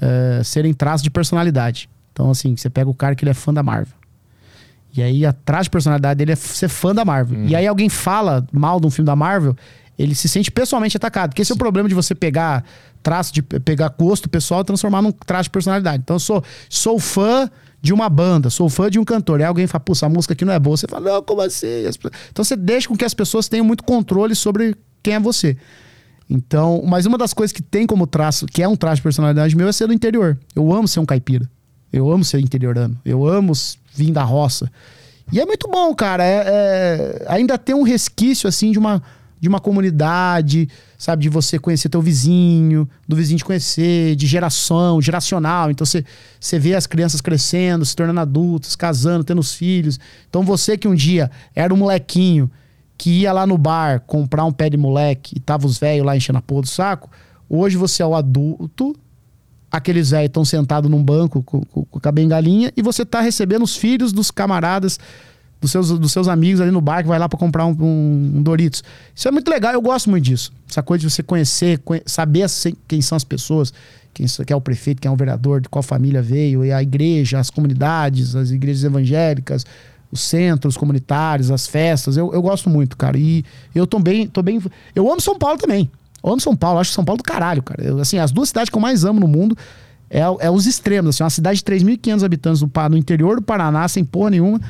[0.00, 1.90] é, serem traços de personalidade.
[2.12, 3.94] Então, assim, você pega o cara que ele é fã da Marvel.
[4.96, 7.44] E aí, atrás de personalidade dele é ser fã da Marvel.
[7.44, 9.54] E aí, alguém fala mal de um filme da Marvel,
[9.98, 11.30] ele se sente pessoalmente atacado.
[11.30, 12.64] Porque esse é o problema de você pegar
[13.02, 15.98] traço de pegar gosto pessoal e transformar num traço de personalidade.
[16.02, 19.40] Então, eu sou, sou fã de uma banda, sou fã de um cantor.
[19.40, 20.76] Aí alguém fala, pô, essa música aqui não é boa.
[20.76, 21.66] Você fala, não, como assim?
[22.30, 25.56] Então você deixa com que as pessoas tenham muito controle sobre quem é você.
[26.28, 29.56] Então, mas uma das coisas que tem como traço, que é um traço de personalidade
[29.56, 30.36] meu, é ser do interior.
[30.54, 31.48] Eu amo ser um caipira.
[31.92, 32.98] Eu amo ser interiorano.
[33.04, 33.52] Eu amo
[33.94, 34.70] vir da roça.
[35.32, 36.24] E é muito bom, cara.
[36.24, 39.02] É, é- ainda tem um resquício, assim, de uma,
[39.38, 41.24] de uma comunidade, sabe?
[41.24, 45.70] De você conhecer teu vizinho, do vizinho te conhecer, de geração, geracional.
[45.70, 46.04] Então você,
[46.40, 50.00] você vê as crianças crescendo, se tornando adultos, casando, tendo os filhos.
[50.28, 52.50] Então você que um dia era um molequinho
[52.96, 56.16] que ia lá no bar comprar um pé de moleque e tava os velhos lá
[56.16, 57.10] enchendo a porra do saco,
[57.48, 58.96] hoje você é o adulto,
[59.70, 63.62] aqueles velhos estão sentados num banco com, com, com a bengalinha e você tá recebendo
[63.62, 64.98] os filhos dos camaradas,
[65.60, 68.42] dos seus, dos seus amigos ali no bar que vai lá para comprar um, um,
[68.42, 68.84] Doritos.
[69.14, 70.52] Isso é muito legal, eu gosto muito disso.
[70.68, 72.46] Essa coisa de você conhecer, conhe- saber
[72.86, 73.72] quem são as pessoas,
[74.12, 76.82] quem, quem é o prefeito, quem é o vereador, de qual família veio, e a
[76.82, 79.64] igreja, as comunidades, as igrejas evangélicas,
[80.10, 82.16] os centros comunitários, as festas.
[82.16, 83.18] Eu, eu gosto muito, cara.
[83.18, 83.44] E
[83.74, 84.60] eu tô bem, tô bem.
[84.94, 85.90] Eu amo São Paulo também.
[86.22, 87.82] Eu amo São Paulo, acho São Paulo do caralho, cara.
[87.82, 89.56] Eu, assim, as duas cidades que eu mais amo no mundo
[90.08, 91.16] é, é os extremos.
[91.16, 94.60] Assim, uma cidade de 3.500 habitantes no, no interior do Paraná, sem porra nenhuma,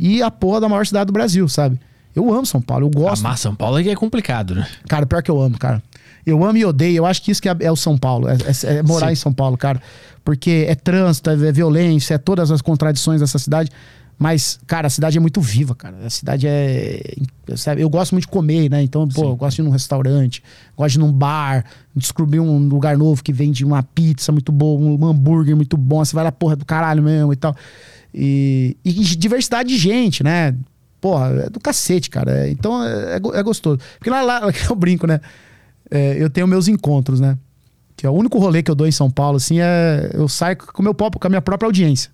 [0.00, 1.78] e a porra da maior cidade do Brasil, sabe?
[2.16, 3.24] Eu amo São Paulo, eu gosto.
[3.24, 4.66] Amar São Paulo é que é complicado, né?
[4.88, 5.82] Cara, pior que eu amo, cara.
[6.24, 6.96] Eu amo e odeio.
[6.98, 8.26] Eu acho que isso que é, é o São Paulo.
[8.28, 9.12] É, é- é morar Sim.
[9.12, 9.80] em São Paulo, cara.
[10.24, 13.70] Porque é trânsito, é violência, é todas as contradições dessa cidade.
[14.18, 15.96] Mas, cara, a cidade é muito viva, cara.
[16.04, 17.00] A cidade é.
[17.56, 18.82] sabe, Eu gosto muito de comer, né?
[18.82, 20.42] Então, pô, eu gosto de ir num restaurante,
[20.76, 21.64] gosto de ir num bar,
[21.96, 26.04] descobrir um lugar novo que vende uma pizza muito boa, um hambúrguer muito bom.
[26.04, 27.56] Você vai lá, porra, do caralho mesmo e tal.
[28.14, 30.54] E, e diversidade de gente, né?
[31.00, 32.46] Porra, é do cacete, cara.
[32.46, 33.78] É, Então é, é é gostoso.
[33.98, 35.20] Porque lá, lá eu brinco, né?
[35.90, 37.36] É, eu tenho meus encontros, né?
[37.96, 40.10] Que é o único rolê que eu dou em São Paulo, assim, é.
[40.14, 42.10] Eu saio com, meu, próprio- com a minha própria audiência.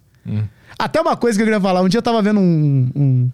[0.78, 1.80] Até uma coisa que eu queria falar.
[1.82, 2.90] Um dia eu tava vendo um.
[2.94, 3.30] um,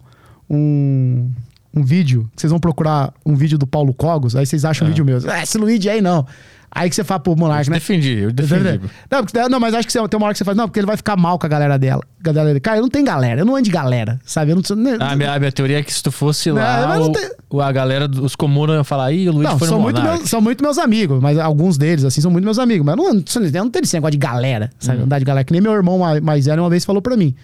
[0.51, 1.31] um,
[1.75, 2.31] um vídeo.
[2.37, 5.19] Vocês vão procurar um vídeo do Paulo Cogos, aí vocês acham um vídeo meu.
[5.31, 6.27] Ah, esse Luigi aí não.
[6.75, 7.77] Aí que você fala, pô, Monark, né?
[7.77, 8.81] Defendi, eu defendi.
[9.11, 10.81] Não, porque- não, mas acho que você- tem uma hora que você fala, não, porque
[10.81, 12.03] ele vai ficar mal com a galera dela.
[12.19, 12.61] Galera dele.
[12.61, 14.53] Cara, eu não tenho galera, eu não ando de galera, sabe?
[14.53, 14.75] Eu não sou.
[14.75, 17.13] né, A minha, a minha teoria é que se tu fosse Não, lá, não o-
[17.13, 17.29] tem-
[17.61, 20.19] a galera, dos comunas ia falar, ih, o Luiz Não, foi no são muito, Monark.
[20.21, 22.87] meus, são muito meus amigos, mas alguns deles, assim, são muito meus amigos.
[22.87, 24.99] Mas eu não, eu não tenho esse negócio de galera, sabe?
[24.99, 25.05] Uhum.
[25.05, 25.45] Andar de galera.
[25.45, 27.35] Que nem meu irmão ma- mais velho uma vez falou pra mim.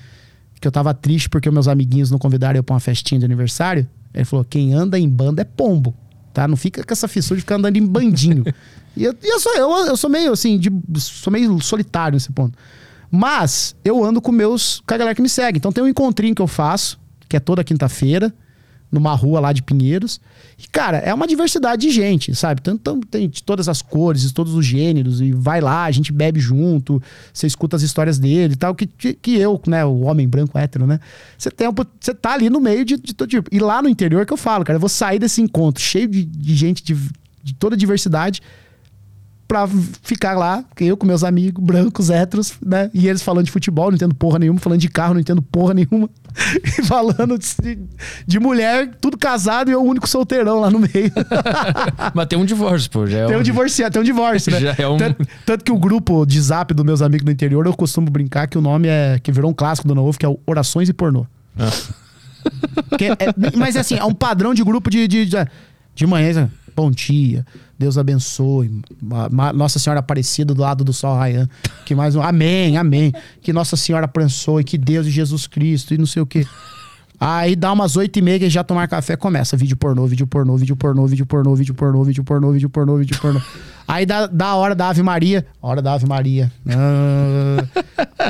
[0.58, 3.86] Que eu tava triste porque meus amiguinhos não convidaram eu pra uma festinha de aniversário.
[4.14, 5.94] Ele falou: quem anda em banda é pombo,
[6.32, 6.48] tá?
[6.48, 8.42] Não fica com essa fissura de ficar andando em bandinho.
[8.96, 12.32] e eu, e eu, sou, eu, eu sou meio assim, de, sou meio solitário nesse
[12.32, 12.56] ponto.
[13.10, 14.82] Mas eu ando com meus.
[14.86, 15.58] com a galera que me segue.
[15.58, 18.34] Então tem um encontrinho que eu faço, que é toda quinta-feira,
[18.90, 20.20] numa rua lá de Pinheiros.
[20.58, 22.60] E, cara, é uma diversidade de gente, sabe?
[22.60, 26.12] Tanto, tem de todas as cores, de todos os gêneros, e vai lá, a gente
[26.12, 27.00] bebe junto,
[27.32, 30.86] você escuta as histórias dele e tal, que, que eu, né, o homem branco hétero,
[30.86, 30.98] né?
[31.36, 31.68] Você tem,
[32.00, 33.48] você tá ali no meio de, de todo tipo.
[33.52, 36.24] E lá no interior que eu falo, cara, eu vou sair desse encontro cheio de,
[36.24, 36.94] de gente de,
[37.42, 38.42] de toda diversidade
[39.48, 39.66] pra
[40.02, 42.90] ficar lá, eu com meus amigos brancos, héteros, né?
[42.92, 45.72] E eles falando de futebol, não entendo porra nenhuma, falando de carro, não entendo porra
[45.72, 46.10] nenhuma.
[46.86, 47.78] falando de,
[48.26, 51.10] de mulher, tudo casado e eu o único solteirão lá no meio.
[52.14, 53.06] Mas tem um divórcio, pô.
[53.06, 54.60] Já é tem um divorciado, tem um divórcio, né?
[54.60, 57.64] Já é um- tanto, tanto que o grupo de zap dos meus amigos do interior,
[57.64, 59.18] eu costumo brincar que o nome é.
[59.18, 61.26] que virou um clássico do Novo, que é o Orações e Pornô.
[62.98, 65.36] Que é- é- mas assim, é um padrão de grupo de, de, de,
[65.94, 66.30] de manhã.
[66.30, 67.44] assim, Bom dia,
[67.78, 68.82] Deus abençoe.
[69.54, 71.48] Nossa Senhora Aparecida do lado do sol raiando.
[71.86, 72.22] Que mais um.
[72.22, 73.12] Amém, amém.
[73.40, 76.44] Que Nossa Senhora abençoe, que Deus e Jesus Cristo e não sei o quê.
[77.20, 80.56] Aí dá umas oito e meia que já tomar café, começa vídeo pornô, vídeo pornô,
[80.56, 83.40] vídeo pornô, vídeo pornô, vídeo pornô, vídeo pornô, vídeo pornô, vídeo pornô.
[83.88, 86.52] Aí dá, dá a hora da Ave Maria, hora da Ave Maria.
[86.68, 87.64] Ah.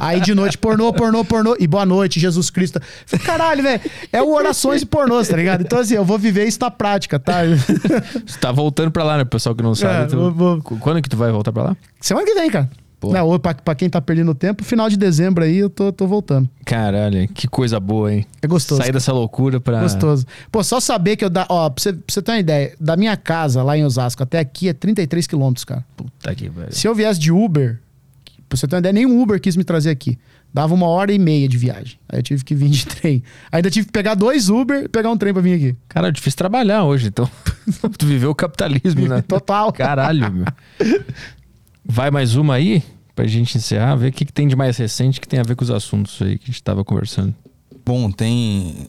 [0.01, 1.57] Aí de noite, pornô, pornô, pornô.
[1.59, 2.81] E boa noite, Jesus Cristo.
[3.25, 3.81] Caralho, velho.
[4.13, 5.63] É o orações e pornôs, tá ligado?
[5.63, 7.41] Então, assim, eu vou viver isso na prática, tá?
[7.45, 9.25] Você tá voltando pra lá, né?
[9.25, 10.05] Pessoal que não sabe.
[10.05, 11.77] É, tu- vou- Quando que tu vai voltar pra lá?
[12.01, 12.71] Semana que vem, cara.
[13.03, 16.07] Não, ou pra, pra quem tá perdendo tempo, final de dezembro aí eu tô, tô
[16.07, 16.49] voltando.
[16.65, 18.27] Caralho, que coisa boa, hein?
[18.43, 18.83] É gostoso.
[18.83, 19.83] Sair dessa loucura pra.
[19.83, 20.27] Gostoso.
[20.51, 21.47] Pô, só saber que eu dá.
[21.49, 24.41] Ó, pra você, pra você ter uma ideia, da minha casa lá em Osasco até
[24.41, 25.85] aqui é 33 quilômetros, cara.
[25.97, 26.75] Puta que velho.
[26.75, 27.81] Se eu viesse de Uber,
[28.49, 30.19] pra você ter uma ideia, nenhum Uber quis me trazer aqui.
[30.53, 31.99] Dava uma hora e meia de viagem.
[32.09, 33.23] Aí eu tive que vir de trem.
[33.53, 35.77] Ainda tive que pegar dois Uber e pegar um trem pra vir aqui.
[35.89, 37.31] Cara, é difícil trabalhar hoje, então.
[37.99, 39.23] tu viveu o capitalismo, né?
[39.23, 39.71] Total.
[39.73, 40.47] Caralho, meu.
[41.89, 42.83] Vai mais uma aí?
[43.15, 45.57] Pra gente encerrar, ver o que, que tem de mais recente que tem a ver
[45.57, 47.35] com os assuntos aí que a gente tava conversando.
[47.85, 48.87] Bom, tem.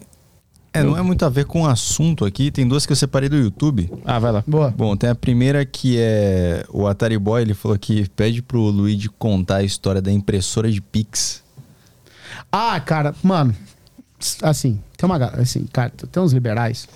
[0.72, 2.52] É, não é muito a ver com o assunto aqui.
[2.52, 3.90] Tem duas que eu separei do YouTube.
[4.06, 4.44] Ah, vai lá.
[4.46, 4.70] Boa.
[4.70, 7.42] Bom, tem a primeira que é o Atari Boy.
[7.42, 11.44] Ele falou que pede pro Luigi contar a história da impressora de Pix.
[12.52, 13.56] Ah, cara, mano.
[14.44, 15.18] Assim, tem uma.
[15.26, 16.88] Assim, cara, tem uns liberais.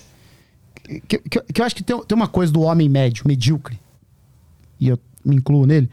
[1.08, 3.80] Que, que- que eu acho que tem, tem uma coisa do homem médio, medíocre.
[4.80, 5.90] E eu me incluo nele.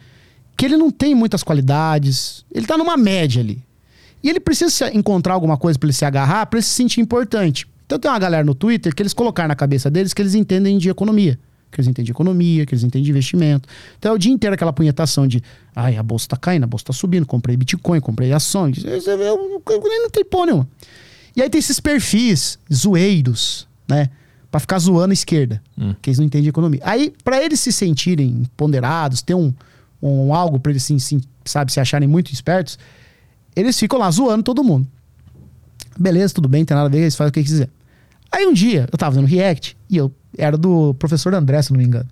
[0.56, 2.44] Que ele não tem muitas qualidades.
[2.52, 3.62] Ele tá numa média ali.
[4.22, 7.66] E ele precisa encontrar alguma coisa pra ele se agarrar, pra ele se sentir importante.
[7.86, 10.78] Então tem uma galera no Twitter que eles colocaram na cabeça deles que eles entendem
[10.78, 11.38] de economia.
[11.72, 13.68] Que eles entendem de economia, que eles entendem de investimento.
[13.98, 15.42] Então é o dia inteiro aquela punhetação de
[15.74, 18.84] ai, a bolsa tá caindo, a bolsa tá subindo, comprei Bitcoin, comprei ações.
[18.84, 20.68] Eu, eu, eu, eu não tem porra nenhuma.
[21.34, 24.10] E aí tem esses perfis zoeiros, né?
[24.50, 25.62] Pra ficar zoando a esquerda.
[26.02, 26.80] Que eles não entendem de economia.
[26.84, 29.54] Aí, pra eles se sentirem ponderados, ter um,
[30.02, 32.78] um algo pra eles se, se- sabe, se acharem muito espertos,
[33.54, 34.86] eles ficam lá zoando todo mundo.
[35.98, 37.68] Beleza, tudo bem, tem nada a ver, eles fazem o que quiser.
[38.32, 41.74] Aí um dia, eu tava fazendo react, e eu era do professor André, se eu
[41.74, 42.08] não me engano.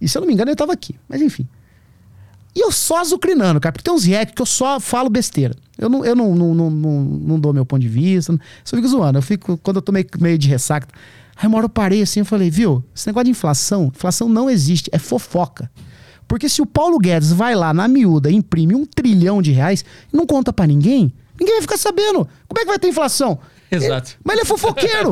[0.00, 0.94] E se eu não me engano, ele tava aqui.
[1.08, 1.46] Mas enfim.
[2.54, 5.54] E eu só azucrinando, cara, porque tem uns react que eu só falo besteira.
[5.78, 8.88] Eu não, eu não, não, não, não, não dou meu ponto de vista, só fico
[8.88, 9.18] zoando.
[9.18, 10.88] Eu fico, quando eu tô meio, meio de ressaca.
[11.40, 14.50] Aí uma hora eu parei assim e falei, viu, esse negócio de inflação, inflação não
[14.50, 15.70] existe, é fofoca.
[16.28, 19.84] Porque se o Paulo Guedes vai lá na miúda e imprime um trilhão de reais
[20.12, 22.28] e não conta pra ninguém, ninguém vai ficar sabendo.
[22.46, 23.38] Como é que vai ter inflação?
[23.72, 24.10] Exato.
[24.10, 25.10] Ele- mas ele é fofoqueiro.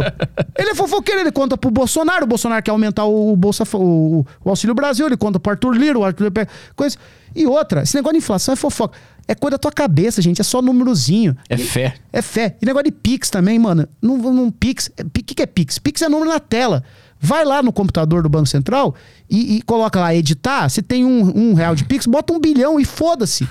[0.58, 4.50] ele é fofoqueiro, ele conta pro Bolsonaro, o Bolsonaro quer aumentar o, Bolsa, o, o
[4.50, 6.96] Auxílio Brasil, ele conta pro Arthur Lira, o Arthur Lira pega coisa.
[7.34, 8.96] E outra, esse negócio de inflação é fofoca.
[9.28, 11.36] É coisa da tua cabeça, gente, é só númerozinho.
[11.50, 11.96] É fé.
[12.10, 12.56] É fé.
[12.62, 13.86] E negócio de Pix também, mano.
[14.00, 14.90] Não, não Pix.
[14.98, 15.78] O que, que é Pix?
[15.78, 16.82] Pix é número na tela.
[17.20, 18.94] Vai lá no computador do Banco Central
[19.28, 20.70] e, e coloca lá editar.
[20.70, 23.46] Se tem um, um real de Pix, bota um bilhão e foda-se.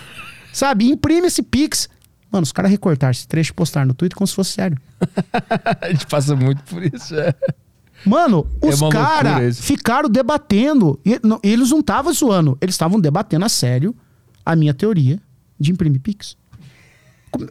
[0.52, 0.86] Sabe?
[0.86, 1.88] E imprime esse Pix.
[2.32, 4.80] Mano, os caras recortaram esse trecho e postaram no Twitter como se fosse sério.
[5.80, 7.36] a gente passa muito por isso, é.
[8.04, 11.00] Mano, É os loucura caras ficaram debatendo.
[11.06, 12.58] E, não, eles não estavam zoando.
[12.60, 13.96] Eles estavam debatendo a sério
[14.44, 15.22] a minha teoria
[15.60, 16.38] de imprimir Pix.
[17.32, 17.48] Como-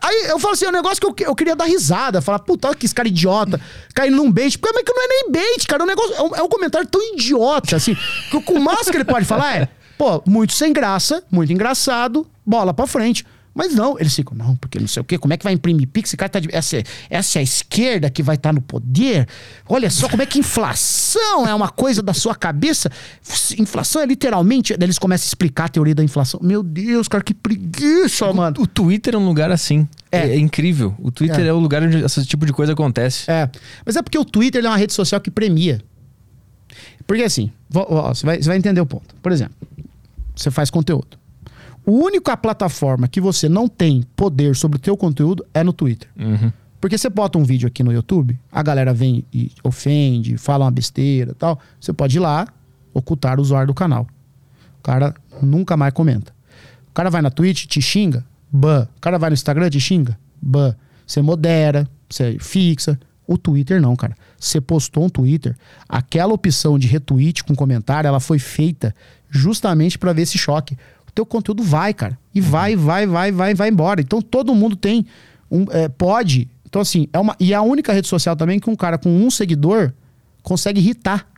[0.00, 2.22] Aí eu falo assim, é um negócio que eu, eu queria dar risada.
[2.22, 3.60] Falar, puta, olha que esse cara idiota,
[3.94, 4.56] caindo num bait.
[4.58, 5.82] Porque mas que não é nem bait, cara.
[5.82, 7.94] É um, negócio, é um, é um comentário tão idiota, assim.
[8.30, 12.72] que o máximo que ele pode falar é, pô, muito sem graça, muito engraçado, bola
[12.72, 13.26] pra frente.
[13.54, 15.86] Mas não, eles ficam, não, porque não sei o quê, como é que vai imprimir
[15.86, 16.10] Pix?
[16.10, 19.28] Esse cara tá de, essa, essa é a esquerda que vai estar no poder?
[19.68, 22.90] Olha só como é que inflação é uma coisa da sua cabeça.
[23.58, 24.76] Inflação é literalmente.
[24.76, 26.40] Daí eles começam a explicar a teoria da inflação.
[26.42, 28.56] Meu Deus, cara, que preguiça, mano.
[28.58, 29.86] O Twitter é um lugar assim.
[30.10, 30.94] É, é incrível.
[30.98, 31.48] O Twitter É.
[31.48, 31.52] é.
[31.52, 33.30] o lugar onde esse tipo de coisa acontece.
[33.30, 33.50] É.
[33.84, 35.80] Mas é porque o Twitter é uma rede social que premia.
[37.06, 39.14] Porque assim, você vai, você vai entender o ponto.
[39.22, 39.54] Por exemplo,
[40.34, 41.21] você faz conteúdo.
[41.84, 46.08] O única plataforma que você não tem poder sobre o teu conteúdo é no Twitter.
[46.16, 46.52] Uhum.
[46.80, 50.70] Porque você bota um vídeo aqui no YouTube, a galera vem e ofende, fala uma
[50.70, 51.58] besteira e tal.
[51.80, 52.46] Você pode ir lá,
[52.92, 54.06] ocultar o usuário do canal.
[54.80, 56.32] O cara nunca mais comenta.
[56.90, 58.88] O cara vai na Twitch, te xinga, ban.
[58.96, 60.74] O cara vai no Instagram, te xinga, ban.
[61.06, 62.98] Você modera, você fixa.
[63.26, 64.16] O Twitter não, cara.
[64.38, 65.56] Você postou um Twitter,
[65.88, 68.94] aquela opção de retweet com comentário, ela foi feita
[69.30, 70.76] justamente para ver esse choque.
[71.14, 72.18] Teu conteúdo vai, cara.
[72.34, 74.00] E vai, vai, vai, vai, vai embora.
[74.00, 75.06] Então todo mundo tem
[75.50, 76.48] Um, é, pode.
[76.66, 77.36] Então, assim, é uma.
[77.38, 79.92] E é a única rede social também que um cara com um seguidor
[80.42, 81.28] consegue irritar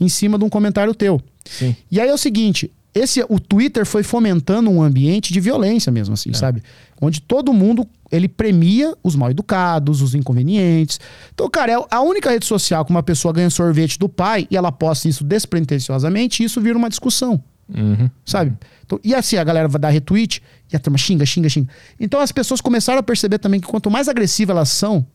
[0.00, 1.20] em cima de um comentário teu.
[1.44, 1.76] Sim.
[1.90, 6.14] E aí é o seguinte, esse o Twitter foi fomentando um ambiente de violência mesmo
[6.14, 6.62] assim, sabe?
[7.00, 10.98] Onde todo mundo ele premia os mal educados, os inconvenientes.
[11.34, 14.56] Então, cara, é a única rede social que uma pessoa ganha sorvete do pai e
[14.56, 17.42] ela posta isso despretensiosamente, isso vira uma discussão.
[17.74, 18.10] Uhum.
[18.24, 18.56] Sabe?
[18.84, 20.42] Então, e assim, a galera vai dar retweet
[20.72, 21.68] e a turma xinga, xinga, xinga.
[21.98, 25.06] Então as pessoas começaram a perceber também que quanto mais agressivas elas são,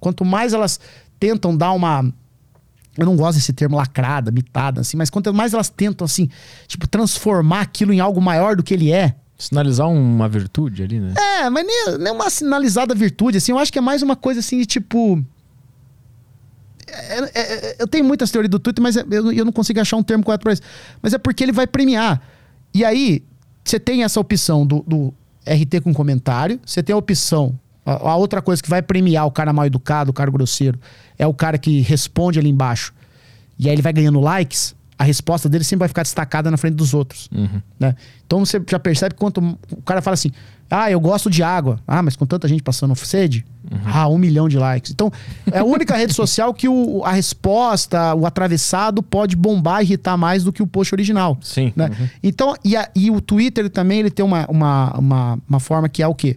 [0.00, 0.80] quanto mais elas
[1.18, 2.12] tentam dar uma.
[2.96, 6.30] Eu não gosto desse termo lacrada, mitada, assim, mas quanto mais elas tentam, assim,
[6.66, 9.14] tipo, transformar aquilo em algo maior do que ele é.
[9.38, 11.12] Sinalizar uma virtude ali, né?
[11.14, 14.40] É, mas nem, nem uma sinalizada virtude, assim, eu acho que é mais uma coisa
[14.40, 15.22] assim de tipo.
[16.86, 19.80] É, é, é, eu tenho muitas teorias do Twitter, mas é- eu, eu não consigo
[19.80, 20.62] achar um termo correto pra isso.
[21.02, 22.20] Mas é porque ele vai premiar.
[22.72, 23.22] E aí,
[23.64, 25.14] você tem essa opção do, do
[25.46, 27.58] RT com comentário, você tem a opção.
[27.84, 30.78] A, a outra coisa que vai premiar o cara mal educado, o cara grosseiro,
[31.18, 32.92] é o cara que responde ali embaixo.
[33.58, 36.74] E aí ele vai ganhando likes, a resposta dele sempre vai ficar destacada na frente
[36.74, 37.28] dos outros.
[37.34, 37.60] Uhum.
[37.78, 37.94] né?
[38.26, 39.40] Então você já percebe que quanto
[39.70, 40.30] o cara fala assim:
[40.70, 41.78] ah, eu gosto de água.
[41.86, 43.44] Ah, mas com tanta gente passando sede,
[43.84, 44.90] ah, um milhão de likes.
[44.90, 45.10] Então
[45.52, 50.16] é a única rede social que o, a resposta, o atravessado pode bombar e irritar
[50.16, 51.38] mais do que o post original.
[51.40, 51.72] Sim.
[51.76, 51.90] Né?
[52.22, 55.88] Então, e, a- e o Twitter ele também ele tem uma, uma, uma, uma forma
[55.88, 56.36] que é o quê?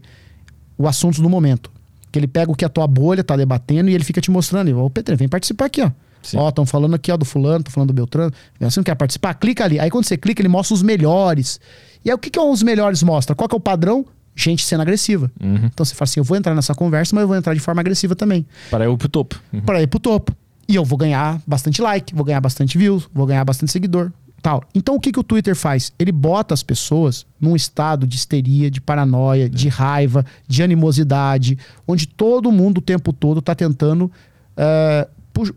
[0.77, 1.72] O assunto do momento.
[2.11, 4.75] Que ele pega o que a tua bolha tá debatendo e ele fica te mostrando.
[4.80, 5.91] Ô, Petri, vem participar aqui, ó.
[6.35, 8.32] Ó, estão falando aqui, ó, do fulano, tô falando do Beltrano.
[8.59, 9.33] Você não quer participar?
[9.35, 9.80] Clica ali.
[9.80, 11.59] Aí quando você clica, ele mostra os melhores.
[12.03, 13.35] E aí o que, que os melhores mostra?
[13.35, 14.06] Qual que é o padrão?
[14.42, 15.30] Gente sendo agressiva.
[15.38, 17.82] Então você fala assim, eu vou entrar nessa conversa, mas eu vou entrar de forma
[17.82, 18.45] agressiva também.
[18.72, 19.38] Para eu pro topo.
[19.51, 19.59] Uhum.
[19.59, 20.34] Pra ir pro topo.
[20.66, 24.14] E eu vou ganhar bastante like, vou ganhar bastante views, vou ganhar bastante seguidor.
[24.42, 24.64] Tal.
[24.74, 25.92] Então o que, que o Twitter faz?
[26.00, 32.08] Ele bota as pessoas num estado de histeria, de paranoia, de raiva, de animosidade, onde
[32.08, 34.09] todo mundo o tempo todo tá tentando,
[34.56, 35.06] é,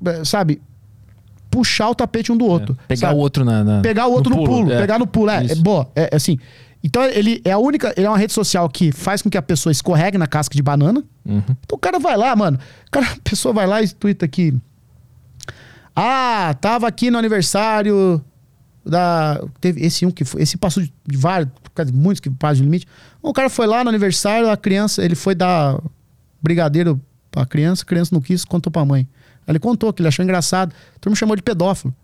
[0.07, 0.61] é, sabe,
[1.49, 2.77] puxar o tapete um do outro.
[2.89, 3.15] Pegar sabe?
[3.15, 4.81] o outro na, na- Pegar o outro no pulo, é.
[4.81, 5.31] pegar no pulo.
[5.31, 5.89] É, é boa.
[5.95, 6.37] É, é assim.
[6.85, 7.95] Então ele é a única.
[7.97, 10.63] Ele é uma rede social que faz com que a pessoa escorregue na casca de
[10.63, 11.03] banana.
[11.25, 11.39] Uhum.
[11.39, 12.59] Então o cara vai lá, mano.
[12.91, 14.55] Cara, a pessoa vai lá e twitta aqui.
[15.95, 18.23] Ah, tava aqui no aniversário
[18.85, 19.41] da.
[19.61, 20.43] Teve esse um que foi.
[20.43, 21.51] Esse passou de, de vários,
[21.93, 22.87] muitos que passam de limite.
[23.23, 25.81] O cara foi lá no aniversário, a criança, ele foi dar
[26.43, 29.09] brigadeiro pra criança, a criança não quis, contou pra mãe.
[29.47, 30.75] Aí Ele contou que ele achou engraçado.
[30.97, 31.95] A turma chamou de pedófilo.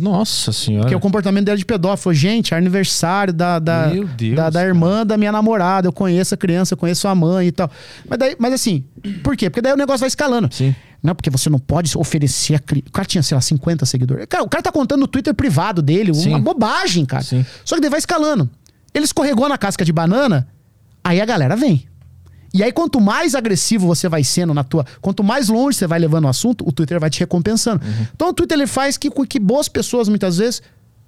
[0.00, 0.88] Nossa senhora.
[0.88, 2.12] Que é o comportamento dela de pedófilo.
[2.14, 5.88] Gente, é aniversário da, da, Deus, da, da irmã da minha namorada.
[5.88, 7.70] Eu conheço a criança, eu conheço a mãe e tal.
[8.08, 8.84] Mas, daí, mas assim,
[9.22, 9.48] por quê?
[9.48, 10.48] Porque daí o negócio vai escalando.
[10.52, 10.74] Sim.
[11.02, 12.60] Não, porque você não pode oferecer a.
[12.86, 14.26] O cara tinha, sei lá, 50 seguidores.
[14.28, 16.30] Cara, o cara tá contando no Twitter privado dele, Sim.
[16.30, 17.24] uma bobagem, cara.
[17.64, 18.50] Só que daí vai escalando.
[18.92, 20.48] Ele escorregou na casca de banana,
[21.04, 21.86] aí a galera vem.
[22.54, 24.84] E aí, quanto mais agressivo você vai sendo na tua.
[25.02, 27.82] Quanto mais longe você vai levando o assunto, o Twitter vai te recompensando.
[28.14, 30.62] Então, o Twitter ele faz que, com que boas pessoas, muitas vezes,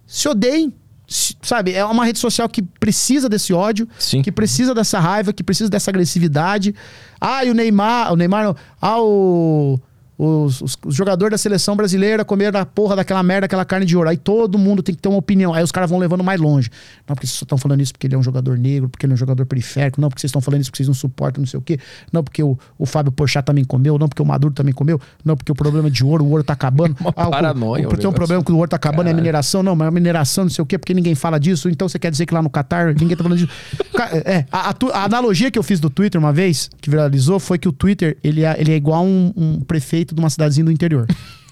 [0.07, 0.73] se odeiem.
[1.09, 1.73] se- Sabe?
[1.73, 3.89] É uma rede social que precisa desse ódio,
[4.23, 6.75] que precisa dessa raiva, que precisa dessa agressividade.
[7.21, 8.13] Ah, e o Neymar.
[8.13, 8.57] O Neymar não.
[8.81, 9.81] Ah, o.
[10.23, 13.97] Os, os- os jogadores da seleção brasileira comeram a porra daquela merda, aquela carne de
[13.97, 14.09] ouro.
[14.09, 15.55] Aí todo mundo tem que ter uma opinião.
[15.55, 16.69] Aí os caras vão levando mais longe.
[17.09, 19.13] Não, porque vocês só estão falando isso porque ele é um jogador negro, porque ele
[19.13, 20.01] é um jogador periférico.
[20.01, 21.79] Não, porque vocês estão falando isso porque vocês não suportam não sei o quê.
[22.13, 23.99] Não, porque o, o Fábio Porchat também comeu.
[23.99, 25.01] Não, porque o Maduro também comeu.
[25.25, 26.97] Não, porque o problema é de ouro, o ouro tá acabando.
[27.17, 29.11] Ah, o- paranoia o- o Porque tem um problema que o ouro tá acabando, é
[29.13, 29.63] a mineração.
[29.63, 31.69] Não, mas a mineração não sei o quê, porque ninguém fala disso.
[31.69, 33.51] Então você quer dizer que lá no Catar ninguém tá falando disso.
[34.25, 37.59] É, a, a a analogia que eu fiz do Twitter uma vez, que viralizou, foi
[37.59, 40.73] que o Twitter ele é, ele é igual um, um prefeito de uma cidadezinha do
[40.73, 41.07] interior.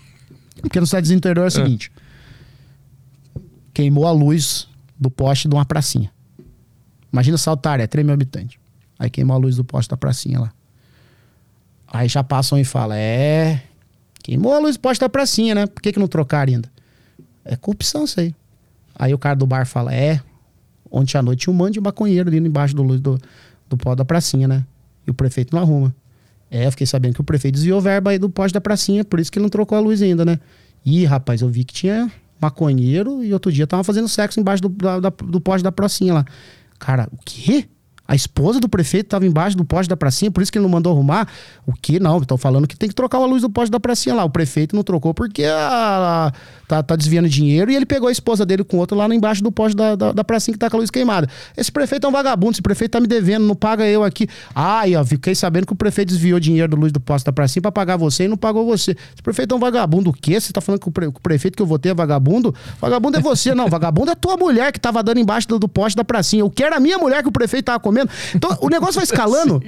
[0.61, 1.93] Porque no cidadezinha do interior é o seguinte:
[3.73, 6.11] queimou a luz do poste de uma pracinha.
[7.13, 8.59] Imagina Saltar, é 3 mil habitantes.
[8.99, 10.53] Aí queimou a luz do poste da pracinha lá.
[11.87, 13.63] Aí já passam e falam: É.
[14.23, 15.67] Queimou a luz do poste da pracinha, né?
[15.67, 16.71] Por que, que não trocaram ainda?
[17.45, 18.35] É corrupção isso aí.
[18.95, 20.21] Aí o cara do bar fala: É.
[20.91, 23.19] Ontem à noite tinha um monte de maconheiro ali embaixo do luz do,
[23.69, 24.67] do poste da pracinha, né?
[25.07, 25.95] E o prefeito não arruma.
[26.51, 29.31] É, fiquei sabendo que o prefeito desviou verba aí do poste da pracinha, por isso
[29.31, 30.39] que ele não trocou a luz ainda, né?
[30.85, 32.11] Ih, rapaz, eu vi que tinha
[32.41, 36.15] maconheiro e outro dia tava fazendo sexo embaixo do, da- da- do poste da pracinha
[36.15, 36.25] lá.
[36.79, 37.67] Cara, o quê?
[38.09, 40.71] A esposa do prefeito tava embaixo do poste da pracinha, por isso que ele não
[40.71, 41.29] mandou arrumar?
[41.67, 42.01] O que?
[42.01, 44.25] Não, estão falando que tem que trocar a luz do poste da pracinha lá.
[44.25, 46.33] O prefeito não trocou porque a-
[46.67, 49.53] tá, tá desviando dinheiro e ele pegou a esposa dele com outro lá embaixo do
[49.53, 51.29] poste da, da, da pracinha que tá com a luz queimada.
[51.57, 54.27] Esse prefeito é um vagabundo, esse prefeito tá me devendo, não paga eu aqui.
[54.55, 57.61] Ai, ó, fiquei sabendo que o prefeito desviou dinheiro do luz do poste da pracinha
[57.61, 58.93] pra pagar você e não pagou você.
[58.93, 60.09] Esse prefeito é um vagabundo.
[60.09, 60.41] O quê?
[60.41, 62.55] Você tá falando que o, pre- que o prefeito que eu votei é vagabundo?
[62.81, 63.69] Vagabundo é você, não.
[63.69, 66.41] Vagabundo é tua mulher que tava dando embaixo do, do poste da pracinha.
[66.41, 67.98] Eu quero a minha mulher que o prefeito tava comendo
[68.35, 69.63] Então, o negócio vai escalando.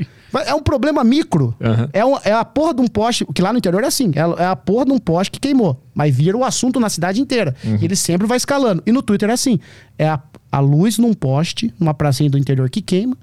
[0.46, 1.54] É um problema micro.
[1.92, 4.42] É, um- é a porra de um poste, que lá no interior é assim, é,
[4.42, 5.82] é a porra de um poste que queimou.
[5.94, 7.54] Mas vira o assunto na cidade inteira.
[7.80, 8.82] E ele sempre vai escalando.
[8.86, 9.58] E no Twitter é assim,
[9.98, 10.20] é a,
[10.52, 13.16] a luz num poste, numa pracinha do interior que queima,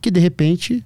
[0.00, 0.82] que de repente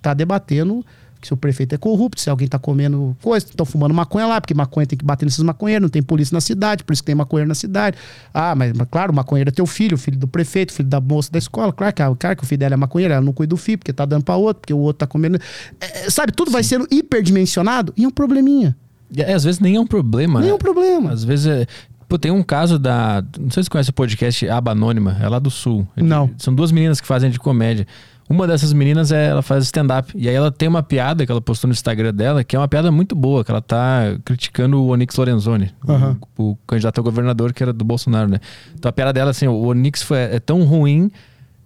[0.00, 0.84] tá debatendo
[1.20, 4.40] que se o prefeito é corrupto, se alguém tá comendo coisa, estão fumando maconha lá,
[4.40, 7.06] porque maconha tem que bater nesses maconheiros, não tem polícia na cidade, por isso que
[7.06, 7.96] tem maconheiro na cidade.
[8.32, 11.30] Ah, mas, mas claro, o maconheiro é teu filho, filho do prefeito, filho da moça
[11.30, 13.56] da escola, claro que, claro que o filho dela é maconheiro, ela não cuida do
[13.56, 15.38] filho, porque tá dando pra outro, porque o outro tá comendo.
[15.80, 18.76] É, é, sabe, tudo vai sendo hiperdimensionado e é um probleminha.
[19.16, 20.40] É, às vezes nem é um problema.
[20.40, 20.52] Nem né?
[20.52, 21.10] é um problema.
[21.10, 21.66] Às vezes é.
[22.08, 23.24] Pô, tem um caso da.
[23.38, 25.86] Não sei se você conhece o podcast Aba Anônima, é lá do Sul.
[25.96, 26.30] Não.
[26.38, 27.86] São duas meninas que fazem de comédia.
[28.32, 30.12] Uma dessas meninas, é, ela faz stand-up.
[30.14, 32.68] E aí ela tem uma piada que ela postou no Instagram dela, que é uma
[32.68, 36.16] piada muito boa, que ela tá criticando o Onyx Lorenzoni, o- Aham.
[36.38, 38.38] o, candidato a governador que era do Bolsonaro, né?
[38.72, 41.10] Então a piada dela, assim, o Onyx foi, é tão ruim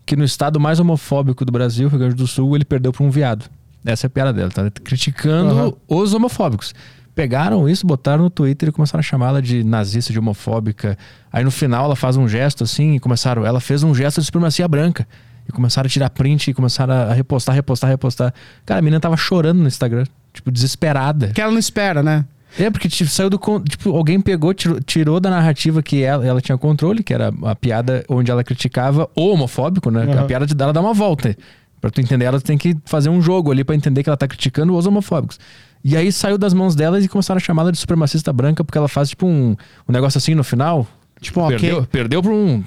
[0.06, 3.10] que no estado mais homofóbico do Brasil, Rio Grande do Sul, ele perdeu pra um
[3.10, 3.44] viado.
[3.84, 5.72] Essa é a piada dela, tá criticando Aham.
[5.86, 6.74] os homofóbicos.
[7.14, 10.96] Pegaram isso, botaram no Twitter e começaram a chamá-la de nazista, de homofóbica.
[11.30, 13.44] Aí no final ela faz um gesto assim e começaram.
[13.44, 15.06] Ela fez um gesto de supremacia branca.
[15.48, 18.34] E começaram a tirar print e começaram a repostar, repostar, repostar.
[18.64, 21.28] Cara, a menina tava chorando no Instagram, tipo, desesperada.
[21.28, 22.24] Que ela não espera, né?
[22.58, 23.38] É, porque tipo, saiu do.
[23.68, 27.54] Tipo, alguém pegou, tirou, tirou da narrativa que ela, ela tinha controle, que era a
[27.54, 30.04] piada onde ela criticava o homofóbico, né?
[30.04, 30.20] Aham.
[30.20, 31.36] A piada dela dá uma volta.
[31.80, 34.26] Pra tu entender, ela tem que fazer um jogo ali pra entender que ela tá
[34.26, 35.38] criticando os homofóbicos.
[35.84, 38.88] E aí saiu das mãos delas e começaram a chamá-la de supremacista branca, porque ela
[38.88, 39.54] faz tipo um,
[39.86, 40.86] um negócio assim no final.
[41.20, 41.58] Tipo, um ok.
[41.58, 42.62] perdeu, perdeu pra um.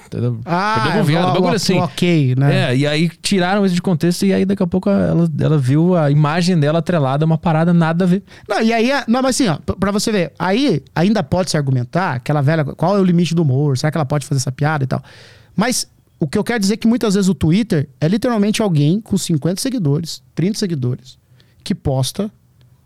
[0.45, 1.77] Ah, perdeu pra um viado, o- bagulho o- assim.
[1.77, 2.71] ok, né?
[2.71, 5.95] É, e aí tiraram isso de contexto e aí daqui a pouco ela, ela viu
[5.95, 8.23] a imagem dela atrelada uma parada nada a ver.
[8.49, 12.13] Não, e aí, não, mas assim, ó, pra você ver, aí ainda pode se argumentar
[12.15, 13.77] aquela velha, qual é o limite do humor?
[13.77, 15.03] Será que ela pode fazer essa piada e tal?
[15.55, 15.87] Mas
[16.19, 19.17] o que eu quero dizer é que muitas vezes o Twitter é literalmente alguém com
[19.17, 21.19] 50 seguidores, 30 seguidores,
[21.63, 22.31] que posta,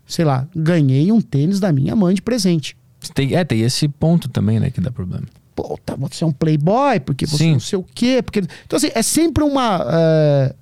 [0.06, 2.76] sei lá, ganhei um tênis da minha mãe de presente.
[3.14, 5.24] Tem, é, tem esse ponto também, né, que dá problema.
[5.54, 7.52] Pô, tá, você é um playboy, porque você Sim.
[7.52, 8.22] não sei o quê.
[8.22, 8.40] Porque...
[8.40, 10.54] Então, assim, é sempre uma, é,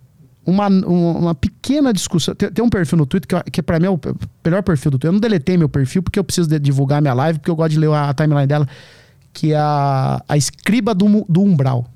[0.45, 2.35] uma, uma, pequena discussão.
[2.35, 4.01] Tem, tem um perfil no Twitter que, que pra mim é o
[4.45, 5.09] melhor perfil do Twitter.
[5.09, 7.71] Eu não deletei meu perfil porque eu preciso de- divulgar minha live, porque eu gosto
[7.73, 8.69] de ler a, a timeline dela,
[9.33, 11.87] que é a, a escriba do, do Umbral.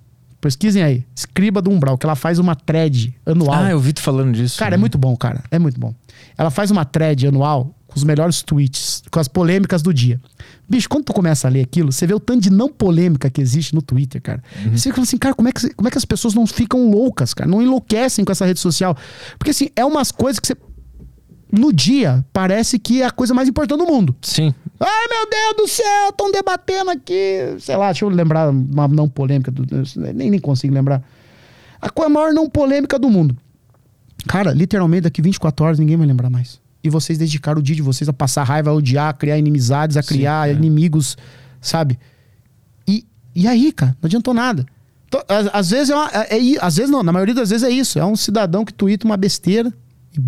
[0.41, 1.05] Pesquisem aí.
[1.17, 3.55] Escriba do Umbral, que ela faz uma thread anual.
[3.55, 4.59] Ah, eu vi tu falando disso.
[4.59, 5.43] Cara, é muito bom, cara.
[5.51, 5.95] É muito bom.
[6.37, 10.21] Ela faz uma thread anual com os melhores tweets, com as polêmicas do dia.
[10.69, 13.41] Bicho, quando tu começa a ler aquilo, você vê o tanto de não polêmica que
[13.41, 14.43] existe no Twitter, cara.
[14.73, 17.33] Você fica assim, cara, como é, que, como é que as pessoas não ficam loucas,
[17.33, 17.49] cara?
[17.49, 18.97] Não enlouquecem com essa rede social?
[19.39, 20.57] Porque, assim, é umas coisas que você.
[21.53, 24.17] No dia, parece que é a coisa mais importante do mundo.
[24.23, 24.53] Sim.
[24.81, 27.55] Ai, meu Deus do céu, estão debatendo aqui.
[27.61, 29.53] Sei lá, deixa eu lembrar uma não polêmica.
[29.53, 29.65] Do,
[30.13, 31.01] nem, nem consigo lembrar.
[31.81, 33.37] A qual é a maior não polêmica do mundo?
[34.27, 36.64] Cara, literalmente daqui 24 horas ninguém vai lembrar mais.
[36.85, 39.97] E vocês dedicaram o dia de vocês a passar raiva, a odiar, a criar inimizades,
[39.97, 41.17] a criar inimigos,
[41.61, 41.99] sabe?
[42.87, 44.67] E, e aí, cara, não adiantou nada.
[45.09, 47.67] Então, às, às vezes é, uma- é- é às vezes não, na maioria das vezes
[47.67, 47.99] é isso.
[47.99, 49.73] É um cidadão que tuita uma besteira
[50.15, 50.21] e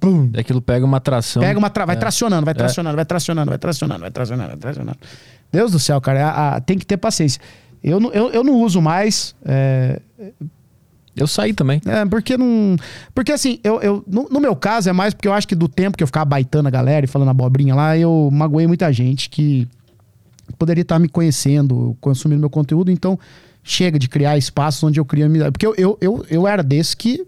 [0.00, 1.42] bum, Aquilo pega uma atração.
[1.42, 1.98] Pega uma tra vai É.
[1.98, 2.54] tracionando, vai É.
[2.54, 4.98] tracionando, vai tracionando, vai tracionando, vai tracionando, vai tracionando.
[5.52, 7.40] Deus do céu, cara, é a- a- tem que ter paciência.
[7.84, 9.34] Eu, eu, eu não uso mais.
[11.18, 11.80] Eu saí também.
[11.86, 12.76] é, porque não.
[13.14, 15.68] Porque assim, eu, eu, no, no meu caso é mais porque eu acho que do
[15.68, 19.28] tempo que eu ficava baitando a galera e falando abobrinha lá, eu magoei muita gente
[19.28, 19.68] que
[20.58, 23.18] poderia estar me conhecendo, consumindo meu conteúdo, então
[23.62, 25.52] chega de criar espaços onde eu crio amizade.
[25.52, 27.26] Porque eu, eu, eu, eu era desse que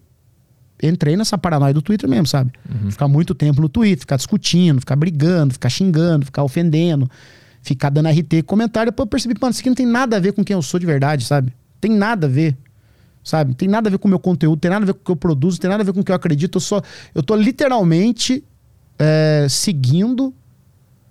[0.82, 2.52] entrei nessa paranoia do Twitter mesmo, sabe?
[2.90, 7.10] Ficar muito tempo no Twitter, ficar discutindo, ficar brigando, ficar xingando, ficar ofendendo,
[7.62, 8.90] ficar dando RT comentário.
[8.90, 10.80] Depois eu percebi, mano, isso aqui não tem nada a ver com quem eu sou
[10.80, 11.52] de verdade, sabe?
[11.80, 12.56] Tem nada a ver.
[13.22, 13.54] Sabe?
[13.54, 15.10] Tem nada a ver com o meu conteúdo, tem nada a ver com o que
[15.10, 16.56] eu produzo, tem nada a ver com o que eu acredito.
[16.56, 16.80] Eu só.
[17.14, 18.42] Eu tô literalmente
[18.98, 20.32] é, seguindo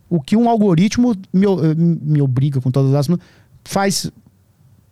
[0.10, 1.46] o que um algoritmo me,
[2.02, 3.08] me obriga, com todas as.
[3.64, 4.12] faz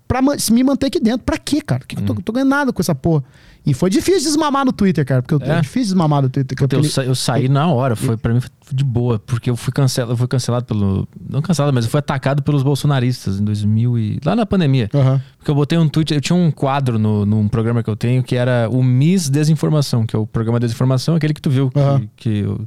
[0.07, 1.23] pra ma- me manter aqui dentro.
[1.25, 1.83] Pra quê, cara?
[1.87, 3.23] Que que eu tô, tô ganhando nada com essa porra.
[3.67, 5.21] E foi difícil desmamar no Twitter, cara.
[5.21, 5.61] Porque eu, é, É?
[5.61, 6.57] difícil desmamar no Twitter.
[6.57, 9.55] Puta, eu, sa- eu saí na hora, foi para mim foi de boa, porque eu
[9.55, 13.43] fui cancelado, eu fui cancelado pelo, não cancelado, mas eu fui atacado pelos bolsonaristas em
[13.43, 14.89] 2000 e lá na pandemia.
[15.37, 18.23] Porque eu botei um tweet, eu tinha um quadro no, num programa que eu tenho
[18.23, 22.09] que era o Miss Desinformação, que é o programa Desinformação, aquele que tu viu que,
[22.15, 22.61] que, eu,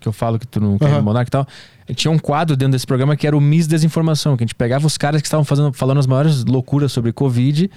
[0.00, 1.02] que eu falo que tu não quer Aham.
[1.02, 1.46] monarca e tal.
[1.94, 4.86] Tinha um quadro dentro desse programa que era o Miss Desinformação, que a gente pegava
[4.86, 7.70] os caras que estavam fazendo, falando as maiores loucuras sobre Covid,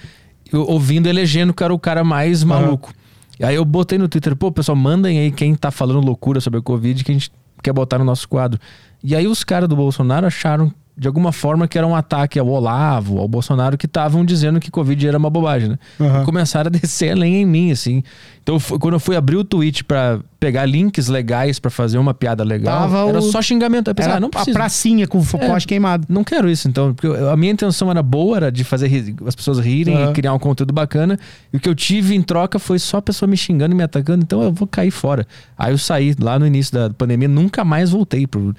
[0.52, 2.94] eu- ouvindo, elegendo que era o cara mais maluco.
[3.40, 6.60] E aí eu botei no Twitter, pô, pessoal, mandem aí quem tá falando loucura sobre
[6.60, 7.32] o Covid que a gente
[7.64, 8.60] quer botar no nosso quadro.
[9.04, 12.48] E aí os caras do Bolsonaro acharam de alguma forma que era um ataque ao
[12.48, 15.80] Olavo, ao Bolsonaro, que estavam dizendo que Covid era uma bobagem, né?
[16.22, 18.04] E começaram a descer a lenha em mim, assim.
[18.44, 22.44] Então, quando eu fui abrir o tweet pra pegar links legais pra fazer uma piada
[22.44, 23.90] legal, Tava era o- só xingamento.
[23.90, 24.58] Eu pensei, Era ah, não a precisa.
[24.58, 25.48] pracinha com o É.
[25.48, 26.06] poste queimado.
[26.10, 26.94] Não quero isso, então.
[26.94, 28.90] Porque eu- a minha intenção era boa, era de fazer
[29.28, 30.10] as pessoas rirem Aham.
[30.12, 31.20] e criar um conteúdo bacana.
[31.54, 33.84] E o que eu tive em troca foi só a pessoa me xingando e me
[33.84, 35.28] atacando, então eu vou cair fora.
[35.58, 38.56] Aí eu saí lá no início da pandemia, nunca mais voltei pro,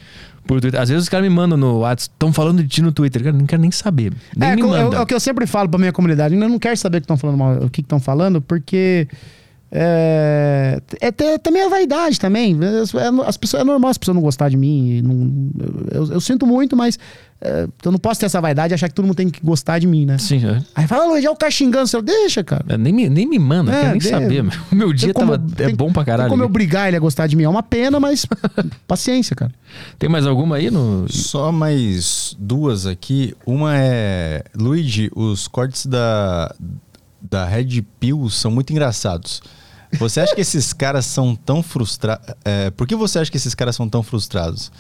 [0.51, 0.81] pro Twitter.
[0.81, 3.23] Às vezes os caras me mandam no WhatsApp, estão falando de ti no Twitter.
[3.23, 4.13] Cara, não quero nem saber.
[4.37, 4.97] Nem é, me é, manda.
[4.97, 6.35] é o que eu sempre falo pra minha comunidade.
[6.35, 9.07] Eu não quero saber o que estão falando mal, o que estão falando, porque
[9.73, 12.59] é, é, até- também é vaidade também.
[12.83, 15.01] As, é, as pessoas, é normal as pessoas não gostar de mim.
[15.03, 15.51] não-
[15.93, 16.99] eu, eu sinto muito, mas
[17.41, 19.79] é, eu não posso ter essa vaidade e achar que todo mundo tem que gostar
[19.79, 20.19] de mim, né?
[20.19, 20.63] Sim, é.
[20.75, 22.65] Aí fala, Luiz, já o cara xingando, você deixa, cara.
[22.69, 24.43] É, Nem me, nem me manda, É, quero nem de- saber.
[24.43, 24.53] meu.
[24.71, 26.31] O meu dia Tem como- tava, é tem- bom pra Tem caralho.
[26.31, 27.45] como eu obrigar ele a gostar de mim.
[27.45, 28.27] É uma pena, mas
[28.87, 29.53] paciência, cara.
[29.99, 31.07] Tem mais alguma aí no.
[31.09, 33.35] Só mais duas aqui.
[33.47, 34.43] Uma é.
[34.55, 36.53] Luigi, os cortes da,
[37.23, 39.41] da Red Pill são muito engraçados.
[39.99, 42.27] Você acha que esses caras são tão frustrados.
[42.77, 44.71] por que você acha que esses caras são tão frustrados?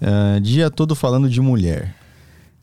[0.00, 1.94] Ah, dia todo falando de mulher.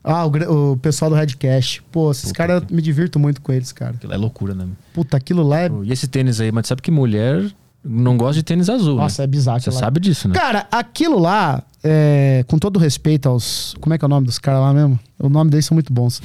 [0.02, 1.82] Ah, o, o pessoal do Redcast.
[1.90, 3.92] Pô, esses caras, eu me divirto muito com eles, cara.
[3.92, 4.66] Aquilo é loucura, né?
[4.92, 5.70] Puta, aquilo lá é.
[5.82, 7.50] E esse tênis aí, mas sabe que mulher
[7.82, 9.24] não gosta de tênis azul, Nossa, né?
[9.24, 9.60] é bizarro.
[9.60, 9.78] Você lá.
[9.78, 10.34] sabe disso, né?
[10.34, 13.74] Cara, aquilo lá, é, com todo respeito aos.
[13.80, 14.98] Como é que é o nome dos caras lá mesmo?
[15.18, 16.20] O nome deles são muito bons.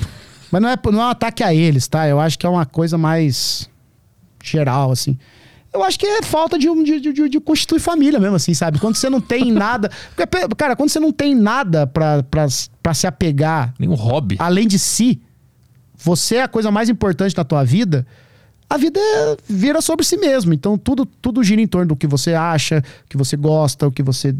[0.51, 2.07] Mas não é, não é um ataque a eles, tá?
[2.07, 3.69] Eu acho que é uma coisa mais
[4.43, 5.17] geral, assim.
[5.71, 8.79] Eu acho que é falta de, de, de, de constituir família mesmo, assim, sabe?
[8.79, 9.91] Quando você não tem nada.
[10.57, 13.73] Cara, quando você não tem nada pra se apegar.
[13.77, 14.35] Nenhum hobby.
[14.39, 15.21] Além de si,
[15.95, 18.05] você é a coisa mais importante na tua vida.
[18.69, 20.53] A vida é- vira sobre si mesmo.
[20.53, 23.91] Então tudo, tudo gira em torno do que você acha, o que você gosta, o
[23.91, 24.35] que você.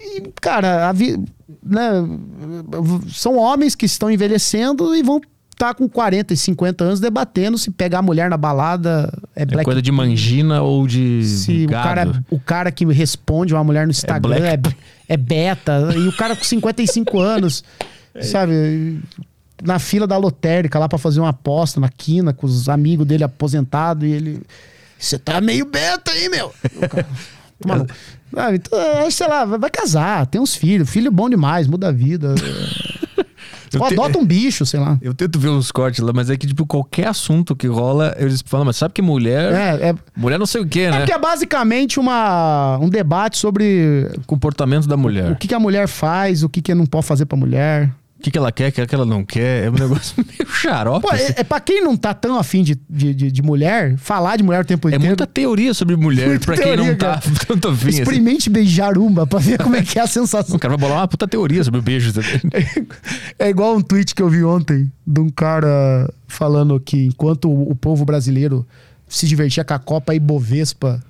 [0.00, 1.16] E, cara, a vi...
[1.62, 1.90] né,
[3.12, 5.20] são homens que estão envelhecendo e vão
[5.54, 9.46] estar com 40 e 50 anos debatendo se pegar a mulher na balada é É
[9.46, 9.64] black.
[9.64, 11.84] coisa de mangina ou de Se o gado.
[11.88, 14.76] cara, o cara que responde uma mulher no Instagram é, black.
[15.08, 17.62] é beta, e o cara com 55 anos,
[18.22, 19.00] sabe,
[19.62, 23.22] na fila da lotérica lá pra fazer uma aposta na quina com os amigos dele
[23.24, 24.42] aposentados, e ele.
[24.98, 26.52] Você tá meio beta aí, meu.
[27.64, 30.90] O cara, então, é, sei lá, vai vai casar, tem uns filhos.
[30.90, 32.34] Filho é bom demais, muda a vida.
[33.80, 34.98] Ou te- adota um bicho, sei lá.
[35.00, 38.42] Eu tento ver uns cortes lá, mas é que, tipo, qualquer assunto que rola, eles
[38.44, 39.52] falam, mas sabe que mulher.
[39.52, 40.96] É, é, Mulher não sei o quê, é né?
[40.98, 45.32] porque é basicamente uma, um debate sobre Comportamento da mulher.
[45.32, 47.92] o que, que a mulher faz, o que, que não pode fazer pra mulher.
[48.22, 49.64] O que, que ela quer, o que, que ela não quer.
[49.64, 51.02] É um negócio meio xarope.
[51.02, 51.24] Pô, assim.
[51.24, 54.44] é, é pra quem não tá tão afim de, de, de, de mulher, falar de
[54.44, 55.06] mulher o tempo É inteiro.
[55.06, 57.22] muita teoria sobre mulher, Muita pra quem teoria, não tá cara.
[57.48, 57.88] tanto afim.
[57.88, 57.98] Assim.
[58.02, 60.54] Experimente beijar uma pra ver como é que é a sensação.
[60.54, 62.12] O cara vai bolar uma puta teoria sobre o beijo.
[63.38, 67.70] É igual um tweet que eu vi ontem de um cara falando que enquanto o,
[67.72, 68.64] o povo brasileiro
[69.08, 71.02] se divertia com a Copa Ibovespa.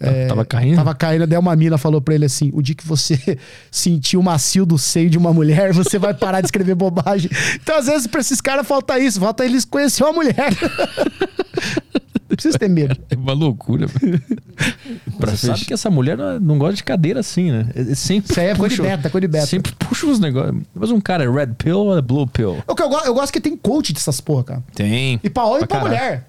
[0.00, 0.76] É, tava caindo?
[0.76, 3.38] Tava caindo, daí uma mina falou pra ele assim: o dia que você
[3.70, 7.30] sentir o macio do seio de uma mulher, você vai parar de escrever bobagem.
[7.54, 10.34] Então, às vezes, pra esses caras falta isso, falta eles conhecer uma mulher.
[12.28, 12.96] Não precisa ter medo.
[13.08, 13.86] É uma loucura.
[13.86, 14.20] velho.
[15.20, 17.68] Você sabe que essa mulher não, não gosta de cadeira assim, né?
[17.74, 19.46] É- é Sempre Isso aí é coisa de puxa- beta, coisa de beta.
[19.46, 20.56] Sempre puxa uns negócios.
[20.74, 22.58] Mas um cara é red pill ou é blue pill?
[22.66, 24.62] O que eu, go- eu gosto que tem coach dessas porra, cara.
[24.74, 25.20] Tem.
[25.22, 26.04] E pra homem e Pra pra caralho.
[26.04, 26.28] mulher.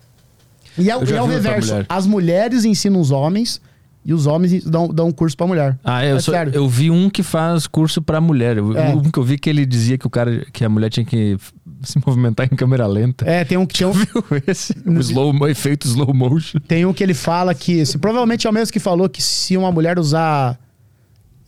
[0.78, 1.70] E é, e é o pra reverso.
[1.72, 1.86] mulher.
[1.90, 3.62] As mulheres ensinam os homens
[4.06, 5.78] e os homens dão, dão curso pra mulher.
[5.84, 6.54] Ah, eu, É sou- sério.
[6.56, 8.58] eu vi um que faz curso pra mulher.
[8.58, 8.96] Eu- É.
[8.96, 11.38] Um que eu vi que ele dizia que o cara, que a mulher tinha que
[11.82, 13.26] se movimentar em câmera lenta.
[13.30, 14.74] É, tem um que tem um, Viu esse?
[14.86, 16.60] O slow, efeito slow motion.
[16.68, 17.86] tem um que ele fala que.
[17.86, 20.58] Se, provavelmente é o mesmo que falou que se uma mulher usar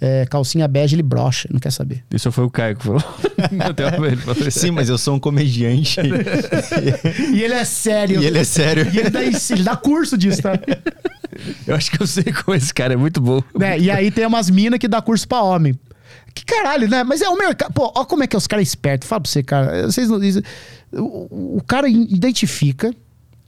[0.01, 2.03] é, calcinha bege, ele brocha, não quer saber.
[2.13, 3.03] Isso foi o Caio que falou.
[3.59, 4.59] Até ele falou isso.
[4.59, 5.99] Sim, mas eu sou um comediante.
[7.33, 8.21] E ele é sério.
[8.21, 8.87] e ele é sério.
[8.93, 10.53] E ele dá, ele dá curso disso, tá?
[11.67, 13.41] Eu acho que eu sei com esse cara, é muito bom.
[13.57, 13.79] Né?
[13.79, 15.77] E aí tem umas minas que dá curso pra homem.
[16.33, 17.03] Que caralho, né?
[17.03, 17.73] Mas é o mercado.
[17.73, 19.07] Pô, ó como é que é os caras espertos.
[19.07, 19.83] Fala pra você, cara.
[19.83, 20.43] Vocês não dizem.
[20.91, 22.93] O, o cara identifica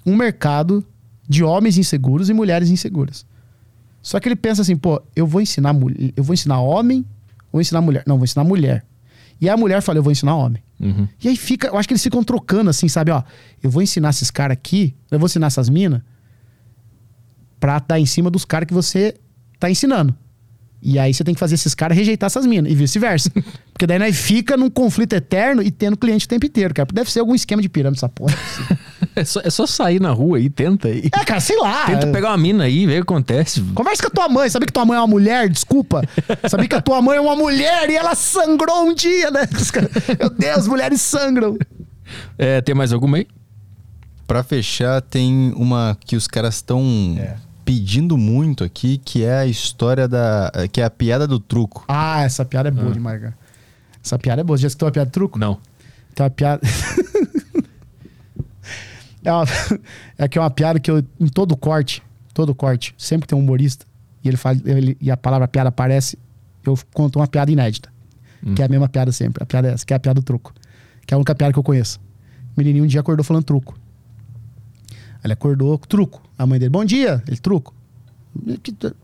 [0.06, 0.86] um mercado
[1.28, 3.26] de homens inseguros e mulheres inseguras.
[4.02, 7.06] Só que ele pensa assim, pô, eu vou ensinar mulher, eu vou ensinar homem,
[7.52, 8.04] vou ensinar mulher.
[8.08, 8.84] Não, vou ensinar mulher.
[9.40, 10.62] E a mulher fala, eu vou ensinar homem.
[10.80, 11.08] Uhum.
[11.24, 13.12] E aí fica, eu acho que eles ficam trocando assim, sabe?
[13.12, 13.22] Ó,
[13.62, 16.02] eu vou ensinar esses caras aqui, eu vou ensinar essas minas
[17.60, 19.16] pra estar em cima dos caras que você
[19.60, 20.16] tá ensinando.
[20.82, 23.32] E aí você tem que fazer esses caras rejeitar essas minas e vice-versa.
[23.72, 26.88] Porque daí nós fica num conflito eterno e tendo cliente o tempo inteiro, cara.
[26.92, 28.36] Deve ser algum esquema de pirâmide essa porra.
[29.16, 31.10] É só, é só sair na rua aí, tenta aí.
[31.14, 31.88] É, cara, sei lá.
[31.88, 33.60] Tenta pegar uma mina aí, ver o que acontece.
[33.74, 34.50] Conversa com a tua mãe.
[34.50, 35.50] Sabia que tua mãe é uma mulher?
[35.50, 36.04] Desculpa.
[36.48, 39.42] Sabia que a tua mãe é uma mulher e ela sangrou um dia, né?
[40.18, 41.58] Meu Deus, mulheres sangram.
[42.38, 43.28] É, tem mais alguma aí?
[44.28, 47.18] Pra fechar, tem uma que os caras estão
[47.72, 50.52] pedindo muito aqui, que é a história da.
[50.74, 51.86] que é a piada do truco.
[51.88, 53.38] Ah, essa piada é boa demais, cara.
[54.04, 54.58] Essa piada é boa.
[54.58, 55.40] Você já escutou a piada do truco?
[55.40, 55.58] Não.
[56.14, 56.62] Tem uma piada.
[59.24, 59.46] é, uma...
[60.18, 63.42] é que é uma piada que eu, em todo corte, todo corte, sempre tem um
[63.42, 63.86] humorista
[64.22, 66.20] e ele fala ele- e a palavra piada aparece,
[66.66, 67.90] eu conto uma piada inédita.
[68.56, 69.42] Que é a mesma piada sempre.
[69.44, 70.52] A piada é essa, que é a piada do truco.
[71.06, 72.00] Que é a única piada que eu conheço.
[72.58, 73.78] O menininho um dia acordou falando truco.
[75.24, 76.22] Ele acordou, truco.
[76.38, 77.24] A mãe dele, bom dia.
[77.28, 77.74] Ele, truco.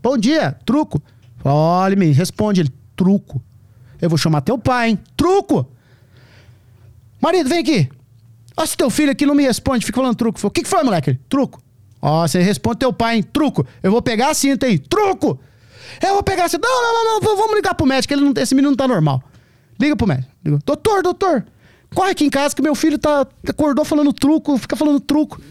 [0.01, 1.01] Bom dia, truco.
[1.43, 3.41] Olha, me responde ele, truco.
[4.01, 4.99] Eu vou chamar teu pai, hein?
[5.15, 5.67] Truco!
[7.21, 7.89] Marido, vem aqui.
[8.55, 10.39] Ó, se teu filho aqui não me responde, fica falando truco.
[10.45, 11.11] O que, que foi, moleque?
[11.11, 11.61] Ele, Truco.
[12.01, 13.23] Ó, você responde teu pai, hein?
[13.23, 13.65] Truco.
[13.81, 14.77] Eu vou pegar a cinta aí.
[14.77, 15.39] Truco!
[16.01, 16.67] Eu vou pegar a cinta.
[16.67, 17.37] Não, não, não, não.
[17.37, 18.13] Vamos ligar pro médico.
[18.13, 19.21] Ele não, esse menino não tá normal.
[19.79, 20.31] Liga pro médico.
[20.43, 20.59] Liga.
[20.65, 21.45] Doutor, doutor.
[21.93, 25.41] Corre aqui em casa que meu filho tá, acordou falando truco, fica falando truco.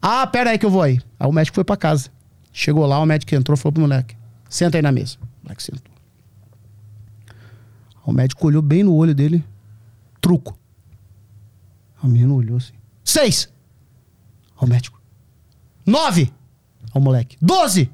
[0.00, 1.00] Ah, pera aí que eu vou aí.
[1.18, 2.10] Aí o médico foi pra casa.
[2.52, 4.16] Chegou lá, o médico entrou e falou pro moleque:
[4.48, 5.18] Senta aí na mesa.
[5.22, 5.94] O moleque sentou.
[8.04, 9.44] O médico olhou bem no olho dele.
[10.20, 10.58] Truco.
[12.02, 12.72] O menino olhou assim.
[13.04, 13.52] Seis.
[14.60, 15.00] O médico.
[15.84, 16.32] Nove.
[16.94, 17.36] O moleque.
[17.42, 17.90] Doze.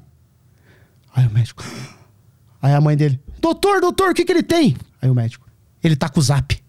[1.15, 1.63] Aí o médico.
[2.61, 3.19] Aí a mãe dele.
[3.41, 4.77] Doutor, doutor, o que que ele tem?
[5.01, 5.45] Aí o médico.
[5.83, 6.62] Ele tá com o zap.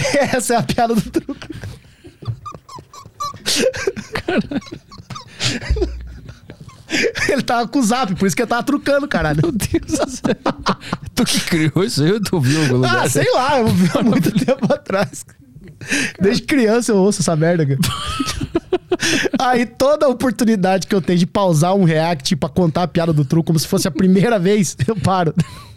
[0.34, 1.46] Essa é a piada do truco.
[7.28, 9.40] Ele tava com o zap, por isso que ele tava trucando, caralho.
[9.42, 10.34] Meu Deus do céu.
[11.14, 13.04] Tu que criou isso aí, tu viu algum lugar?
[13.04, 15.24] Ah, sei lá, eu vi há muito tempo atrás.
[16.20, 17.78] Desde criança eu ouço essa merda, cara.
[19.38, 23.24] Aí toda oportunidade que eu tenho de pausar um react pra contar a piada do
[23.24, 25.34] truco como se fosse a primeira vez, eu paro.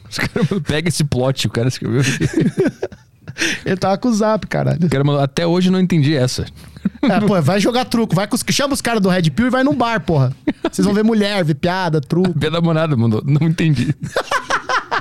[0.09, 2.01] Os caras pega esse plot, o cara escreveu.
[3.65, 4.79] Ele tava com o zap, caralho.
[5.21, 6.45] Até hoje eu não entendi essa.
[7.01, 9.49] É, pô, vai jogar truco, vai com os, chama os caras do Red Pill e
[9.49, 10.33] vai num bar, porra.
[10.71, 12.33] Vocês vão ver mulher, ver piada, truco.
[12.35, 13.95] Minha namorada mandou, não entendi.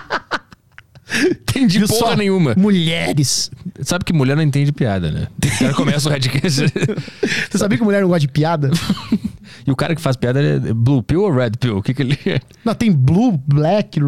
[1.31, 2.17] entendi Viu porra só?
[2.17, 2.55] nenhuma.
[2.57, 3.51] Mulheres.
[3.83, 5.27] Sabe que mulher não entende piada, né?
[5.39, 6.67] O cara começa o Redcast.
[7.51, 8.71] Você sabia que mulher não gosta de piada?
[9.67, 11.79] e o cara que faz piada é Blue Pill ou Red Pill?
[11.79, 12.41] O que que ele é?
[12.65, 14.01] Não, tem blue, black,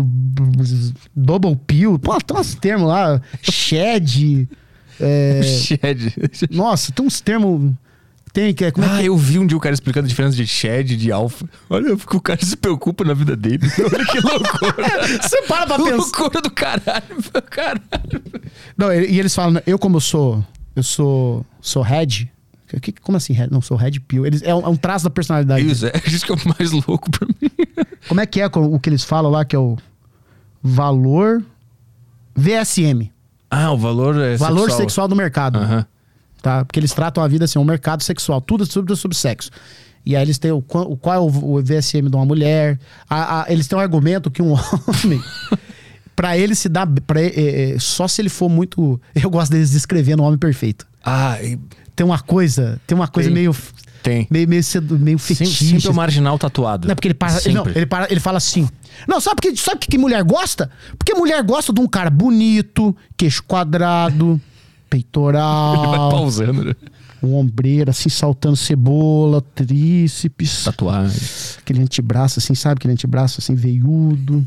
[1.15, 1.99] double pill.
[1.99, 3.21] Pô, tem uns termos lá.
[3.43, 4.49] Shed.
[5.01, 5.43] É...
[5.45, 6.15] Shed.
[6.51, 7.73] Nossa, tem uns termos.
[8.33, 8.71] Tem que é.
[8.71, 9.07] Como é ah, que...
[9.07, 11.47] eu vi um dia o cara explicando a diferença de Shed e de Alpha.
[11.69, 13.61] Olha, porque o cara se preocupa na vida dele.
[13.79, 15.07] Olha que loucura.
[15.21, 15.97] Você para pra pensar.
[15.97, 17.83] loucura do caralho, meu caralho.
[18.77, 20.45] Não, e e eles falam, né, eu como eu sou.
[20.75, 21.45] Eu sou.
[21.61, 22.31] Sou red.
[22.67, 23.49] Que- que- como assim, red?
[23.51, 24.25] Não, sou red pill.
[24.25, 25.71] Eles, é, um, é um traço da personalidade.
[25.71, 27.51] Isso, é isso que é o mais louco pra mim.
[28.09, 29.77] Como é que é o que eles falam lá, que é o
[30.63, 31.43] valor
[32.35, 33.11] VSM.
[33.51, 35.59] Ah, o valor é valor sexual, do mercado.
[35.59, 35.87] Aham.
[36.43, 36.65] Tá?
[36.65, 39.51] Porque eles tratam a vida assim, um mercado sexual, tudo sobre, sobre sexo.
[40.05, 41.27] E aí eles têm o, qua- o qual é o,
[41.59, 42.79] o VSM de uma mulher.
[43.09, 44.53] A- a- eles têm um argumento que um
[45.05, 45.23] homem.
[46.17, 46.87] pra ele se dar.
[47.07, 49.01] Pra, é, é, só se ele for muito.
[49.15, 50.87] Eu gosto deles descrevendo o homem perfeito.
[51.05, 51.57] Ah, e
[51.95, 52.81] Tem uma coisa.
[52.87, 53.35] Tem uma coisa Tem.
[53.35, 53.57] meio.
[54.03, 54.27] tem.
[54.29, 55.65] Meio, meio, sedu- meio fetiche.
[55.67, 56.89] sempre o marginal tatuado.
[56.89, 58.69] Não, porque ele para, ele, não, ele para, ele fala assim.
[59.07, 60.69] Não, sabe porque sabe que mulher gosta?
[60.99, 64.41] Porque mulher gosta de um cara bonito, queixo quadrado,
[64.97, 66.75] Ele vai peitoral, pausando, né?
[67.23, 71.21] um ombreira assim saltando cebola, tríceps, Tatuagem.
[71.59, 72.75] aquele antebraço assim, sabe?
[72.79, 74.45] Aquele antebraço assim veiudo,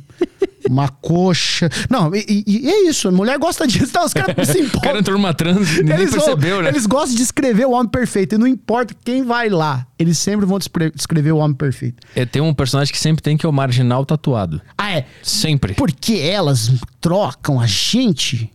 [0.70, 1.70] uma coxa.
[1.90, 4.04] Não, e, e- é isso, a mulher gosta disso, tá?
[4.04, 4.82] Os caras se O importam.
[4.82, 6.68] cara entrou numa transe e ninguém Eles, vão- percebeu, né?
[6.70, 8.36] eles gostam de escrever o homem perfeito.
[8.36, 12.06] E não importa quem vai lá, eles sempre vão descrever o homem perfeito.
[12.14, 14.62] É, tem um personagem que sempre tem que é o marginal tatuado.
[14.78, 15.06] Ah, é?
[15.24, 15.76] Sempre.
[15.76, 18.52] Porque elas trocam a gente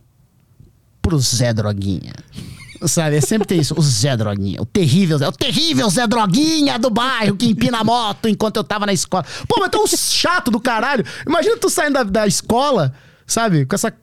[1.01, 2.13] pro Zé Droguinha.
[2.87, 3.17] Sabe?
[3.17, 3.75] É sempre tem isso.
[3.77, 4.61] O Zé Droguinha.
[4.61, 5.27] O terrível Zé.
[5.27, 9.25] O terrível Zé Droguinha do bairro que empina a moto enquanto eu tava na escola.
[9.47, 11.05] Pô, mas tão chato do caralho.
[11.27, 12.93] Imagina tu saindo da, da escola.
[13.25, 13.65] Sabe?
[13.65, 13.93] Com essa.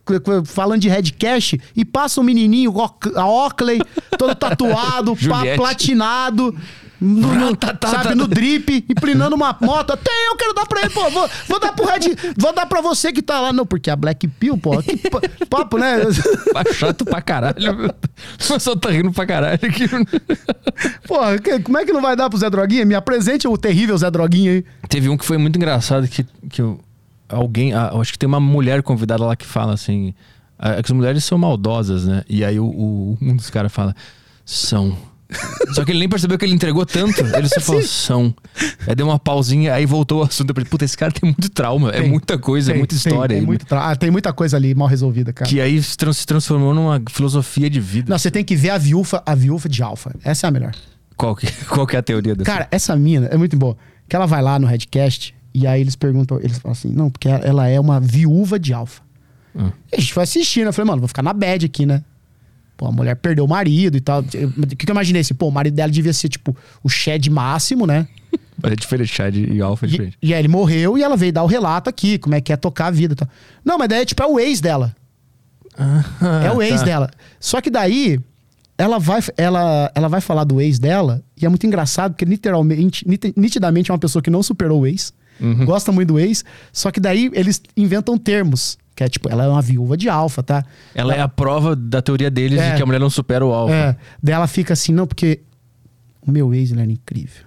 [0.44, 2.72] Falando de headcash e passa um menininho,
[3.14, 3.80] a Oakley,
[4.16, 5.56] todo tatuado, Juliette.
[5.58, 6.56] platinado.
[7.00, 9.92] No, no- sabe, no drip, emplinando uma moto.
[9.92, 11.08] Até eu quero dar pra ele, pô.
[11.10, 12.00] Vou, vou dar pro Red.
[12.36, 13.52] Vou dar pra você que tá lá.
[13.52, 14.82] Não, porque a Black Pill, pô.
[14.82, 15.98] Que pa- papo, né?
[16.52, 17.86] Tá chato pra caralho.
[17.86, 19.84] O pessoal tá rindo pra caralho aqui.
[21.06, 22.84] Porra, como é que não vai dar pro Zé Droguinha?
[22.84, 24.64] Me apresente o terrível Zé Droguinha aí.
[24.88, 26.80] Teve um que foi muito engraçado que, que eu-
[27.28, 27.72] alguém.
[27.74, 30.14] ah, eu acho que tem uma mulher convidada lá que fala assim.
[30.58, 32.24] ah, é que as mulheres são maldosas, né?
[32.28, 33.94] E aí o, o- um dos caras fala.
[34.44, 34.96] São.
[35.74, 37.20] Só que ele nem percebeu que ele entregou tanto.
[37.20, 38.34] Ele só falou, são.
[38.86, 40.50] Aí deu uma pausinha, aí voltou o assunto.
[40.50, 41.90] Eu falei, puta, esse cara tem muito trauma.
[41.90, 43.34] é Tem, muita coisa, é Tem, muita tem, história.
[43.34, 43.46] Tem, aí.
[43.46, 45.48] muito tra- ah, tem muita coisa ali mal resolvida, cara.
[45.48, 48.10] Que aí se, trans- se transformou numa filosofia de vida.
[48.10, 50.14] Não, você tem que ver a viúva, a viúva de Alfa.
[50.24, 50.74] Essa é a melhor.
[51.16, 52.50] Qual que, qual que é a teoria dessa?
[52.50, 53.76] Cara, essa mina é muito boa.
[54.08, 57.28] Que ela vai lá no Redcast e aí eles perguntam, eles falam assim, não, porque
[57.28, 59.02] ela é uma viúva de Alfa.
[59.54, 59.70] Hum.
[59.92, 62.02] E a gente foi assistindo, eu falei, mano, vou ficar na bad aqui, né?
[62.78, 64.20] Pô, a mulher perdeu o marido e tal.
[64.20, 65.20] O que, que eu imaginei?
[65.20, 68.06] Assim, pô, o marido dela devia ser, tipo, o Shed máximo, né?
[68.62, 70.18] Mas é diferente, Chad e Alpha é E, diferente.
[70.22, 72.56] e aí ele morreu e ela veio dar o relato aqui, como é que é
[72.56, 73.28] tocar a vida e tal.
[73.64, 74.94] Não, mas daí, tipo, é o ex dela.
[76.44, 76.84] é o ex tá.
[76.84, 77.10] dela.
[77.40, 78.18] Só que daí,
[78.76, 83.06] ela vai, ela, ela vai falar do ex dela, e é muito engraçado, porque literalmente,
[83.08, 85.64] nit- nitidamente é uma pessoa que não superou o ex, Uhum.
[85.66, 88.76] gosta muito do ex, só que daí eles inventam termos.
[88.98, 90.64] Que é tipo, ela é uma viúva de alfa, tá?
[90.92, 92.70] Ela é a prova da teoria deles É.
[92.72, 93.72] de que a mulher não supera o Alpha.
[93.72, 93.96] É.
[94.20, 95.38] Daí ela fica assim, não, porque
[96.20, 97.44] o meu ex ele era incrível.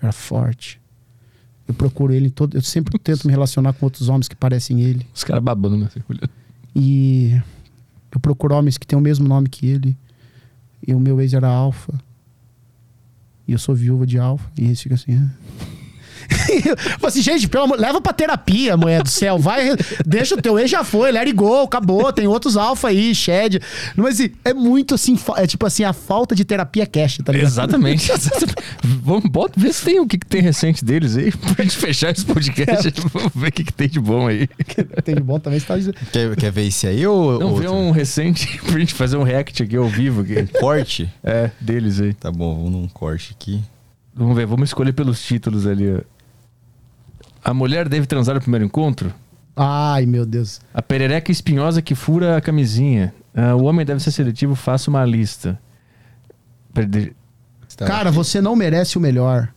[0.00, 0.80] Era forte.
[1.66, 2.56] Eu procuro ele em todo.
[2.56, 5.04] Eu sempre tento me relacionar com outros homens que parecem ele.
[5.12, 5.88] Os caras babando, né?
[6.72, 7.32] E
[8.12, 9.96] eu procuro homens que têm o mesmo nome que ele.
[10.86, 11.92] E o meu ex era Alfa.
[13.48, 14.48] E eu sou viúva de Alfa.
[14.56, 15.16] E eles ficam assim.
[15.16, 15.66] "Ah."
[16.66, 19.38] eu falo assim, gente, pelo amor, leva pra terapia, mulher do céu.
[19.38, 22.12] Vai, deixa o teu ex já foi, let it go, acabou.
[22.12, 23.60] Tem outros alfa aí, Shed.
[23.94, 27.48] Mas assim, é muito assim, é tipo assim, a falta de terapia cash, tá ligado?
[27.48, 28.10] Exatamente.
[28.12, 28.54] exatamente.
[28.82, 32.10] Vamos, bota, vê se tem o que, que tem recente deles aí, pra gente fechar
[32.10, 32.92] esse podcast.
[33.12, 34.48] Vamos ver o que, que tem de bom aí.
[35.04, 35.96] Tem de bom também, você tá dizendo.
[36.12, 37.74] Quer, quer ver esse aí ou Não, vê outro?
[37.74, 40.22] um recente pra gente fazer um react aqui ao vivo.
[40.22, 40.46] Aqui.
[40.58, 41.10] Corte?
[41.22, 42.14] É, deles aí.
[42.14, 43.62] Tá bom, vamos num corte aqui.
[44.14, 45.94] Vamos ver, vamos escolher pelos títulos ali.
[45.94, 46.15] ó.
[47.46, 49.14] A mulher deve transar no primeiro encontro?
[49.54, 50.60] Ai, meu Deus.
[50.74, 53.14] A perereca espinhosa que fura a camisinha.
[53.32, 55.56] Ah, o homem deve ser seletivo, faça uma lista.
[56.74, 57.14] Perde-
[57.78, 59.48] Cara, você não merece o melhor.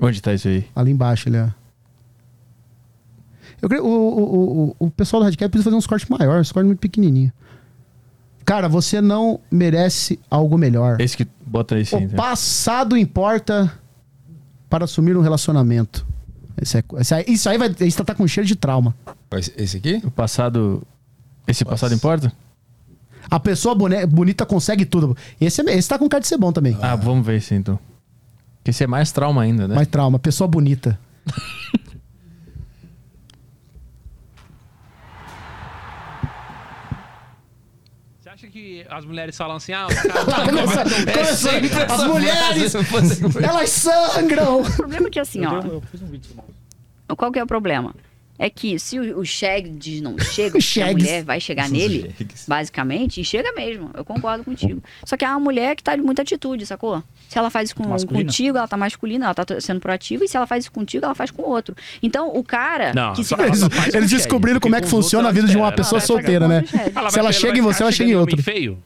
[0.00, 0.66] Onde tá isso aí?
[0.74, 1.48] Ali embaixo, ele, ó.
[3.62, 6.52] Eu creio, o, o, o, o pessoal do Radicap precisa fazer uns cortes maiores, uns
[6.52, 7.32] cortes muito pequenininhos.
[8.44, 11.00] Cara, você não merece algo melhor.
[11.00, 12.06] Esse que bota aí sim.
[12.06, 12.16] O tá?
[12.16, 13.72] passado importa
[14.68, 16.04] para assumir um relacionamento.
[16.60, 18.94] Esse é- esse aí- isso aí vai isso tá com cheiro de trauma.
[19.56, 20.00] Esse aqui?
[20.04, 20.82] O passado.
[21.46, 22.32] Esse passado importa?
[23.30, 25.16] A pessoa bonita consegue tudo.
[25.40, 26.76] Esse, é- esse tá com cara de ser bom também.
[26.80, 27.78] Ah, vamos ver esse então.
[28.64, 29.74] Que esse é mais trauma ainda, né?
[29.74, 30.18] Mais trauma.
[30.18, 30.98] Pessoa bonita.
[38.84, 42.74] que as mulheres falam assim, ah, o Lá começa- É começou- sempre as mulheres,
[43.42, 44.60] elas sangram.
[44.60, 45.62] O problema é que assim, ó.
[47.16, 47.94] Qual que é o problema?
[48.38, 52.14] É que se o, o Shags não chega, O a mulher vai chegar nele,
[52.46, 53.90] basicamente, e chega mesmo.
[53.94, 54.82] Eu concordo contigo.
[55.04, 57.02] Só que é uma mulher que tá de muita atitude, sacou?
[57.28, 60.36] Se ela faz isso com, contigo, ela tá masculina, ela tá sendo proativa, e se
[60.36, 61.74] ela faz isso contigo, ela faz com o outro.
[62.02, 63.34] Então, o cara Não, que se
[63.92, 66.64] Eles o descobriram como é que os funciona a vida de uma pessoa solteira, né?
[67.10, 68.40] Se ela chega em você, ela chega em outro.
[68.42, 68.78] feio.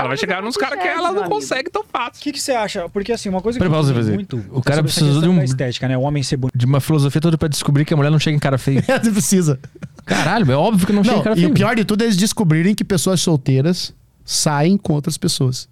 [0.00, 2.20] Ela vai chegar nos caras que ela não consegue tão fácil.
[2.20, 2.88] O que, que você acha?
[2.88, 4.14] Porque assim, uma coisa que Peraí, eu fazer.
[4.14, 5.96] muito O é cara precisou questão de um- da estética, né?
[5.96, 6.56] O homem ser bonito.
[6.56, 8.82] De uma filosofia toda pra descobrir que a mulher não chega em cara feio.
[9.02, 9.58] Você precisa.
[10.04, 11.50] Caralho, é óbvio que não, chega em Não, cara e feio.
[11.50, 15.68] o pior de tudo é eles descobrirem que pessoas solteiras saem com outras pessoas.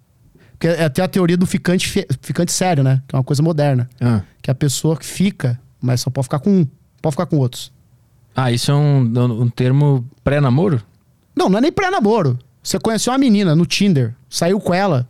[0.51, 3.01] Porque é até a teoria do ficante, fe- ficante sério, né?
[3.07, 3.89] Que é uma coisa moderna.
[4.01, 4.21] Ah.
[4.41, 6.67] Que a pessoa que fica, mas só pode ficar com um.
[7.01, 7.71] Pode ficar com outros.
[8.35, 10.81] Ah, isso é um, um termo pré-namoro?
[11.35, 12.37] Não, não é nem pré-namoro.
[12.61, 15.07] Você conheceu uma menina no Tinder, saiu com ela.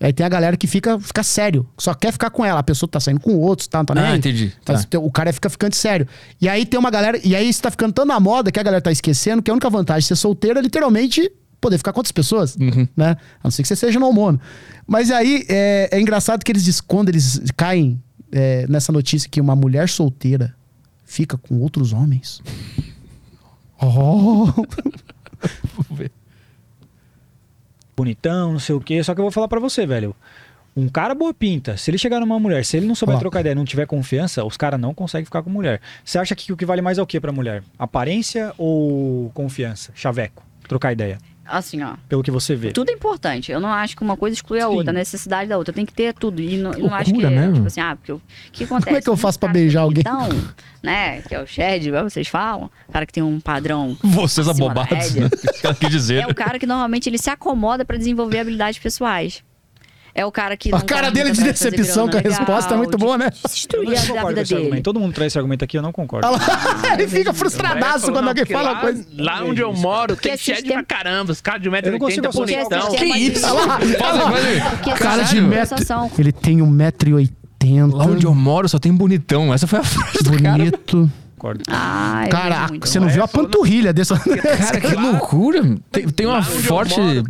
[0.00, 2.58] Aí tem a galera que fica, fica sério, só quer ficar com ela.
[2.60, 3.78] A pessoa tá saindo com outros, tá?
[3.78, 4.18] Não tá nem Ah, aí.
[4.18, 4.52] entendi.
[4.68, 4.98] Mas Tá.
[4.98, 6.06] o cara fica ficando sério.
[6.40, 7.18] E aí tem uma galera.
[7.24, 9.54] E aí isso tá ficando tão na moda que a galera tá esquecendo que a
[9.54, 12.86] única vantagem de ser solteiro é literalmente poder ficar com outras pessoas, Uhum.
[12.94, 13.16] né?
[13.40, 14.38] A não ser que você seja no hormônio.
[14.86, 19.56] Mas aí é, é engraçado que eles quando eles caem é, nessa notícia que uma
[19.56, 20.54] mulher solteira
[21.06, 22.42] fica com outros homens.
[23.80, 24.46] Oh!
[27.96, 29.02] Bonitão, não sei o quê.
[29.02, 30.14] Só que eu vou falar pra você, velho.
[30.76, 33.18] Um cara boa pinta, se ele chegar numa mulher, se ele não souber Ó.
[33.20, 35.80] trocar ideia, não tiver confiança, os caras não conseguem ficar com mulher.
[36.04, 37.62] Você acha que o que vale mais é o que pra mulher?
[37.78, 39.92] Aparência ou confiança?
[39.94, 41.18] Chaveco, trocar ideia.
[41.44, 41.94] Assim, ó.
[42.08, 42.72] Pelo que você vê.
[42.72, 43.52] Tudo é importante.
[43.52, 45.72] Eu não acho que uma coisa exclui a outra, a necessidade da outra.
[45.72, 46.40] Tem que ter tudo.
[46.40, 47.52] E não, não acho que, loucura, né?
[47.52, 48.20] tipo assim, ah, porque o
[48.52, 48.86] que acontece?
[48.86, 50.00] Como é que eu faço pra beijar alguém?
[50.00, 50.28] Então,
[50.82, 53.96] né, que é o Shed, igual vocês falam, cara que tem um padrão.
[54.02, 55.22] Vocês abobados, média.
[55.22, 55.74] né?
[55.78, 56.22] Quis dizer.
[56.22, 59.42] É o cara que normalmente ele se acomoda pra desenvolver habilidades pessoais.
[60.16, 60.68] É o cara que.
[60.72, 63.30] A não cara dele de decepção com a grana resposta é muito boa, né?
[63.42, 64.62] Eu Destruir não a concordo com vida esse dele.
[64.66, 64.82] argumento.
[64.84, 66.28] Todo mundo traz esse argumento aqui, eu não concordo.
[66.94, 69.04] Ele fica frustradaço quando alguém fala uma coisa.
[69.18, 71.32] Lá onde eu moro, tem sistema- pra caramba.
[71.32, 72.90] Os caras de Eu não 1,80m consigo bonitão.
[72.92, 73.44] Que isso?
[73.44, 74.24] Olha lá, olha
[74.62, 74.70] lá.
[74.70, 75.76] Porque Cara de metro.
[76.16, 77.92] Ele tem 1,80m.
[77.92, 79.52] Lá onde eu moro só tem bonitão.
[79.52, 80.18] Essa foi a frase.
[80.22, 81.10] Bonito.
[81.68, 82.88] Ah, Cara, muito.
[82.88, 84.18] você não viu a panturrilha dessa.
[84.18, 85.76] Cara, que loucura.
[85.92, 86.98] Tem, tem uma forte.
[86.98, 87.22] moro,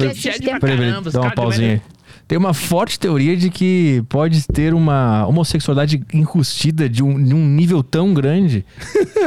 [0.60, 1.82] Peraí, dá uma pausinha aí.
[2.26, 7.46] Tem uma forte teoria de que pode ter uma homossexualidade enrustida de um, de um
[7.46, 8.64] nível tão grande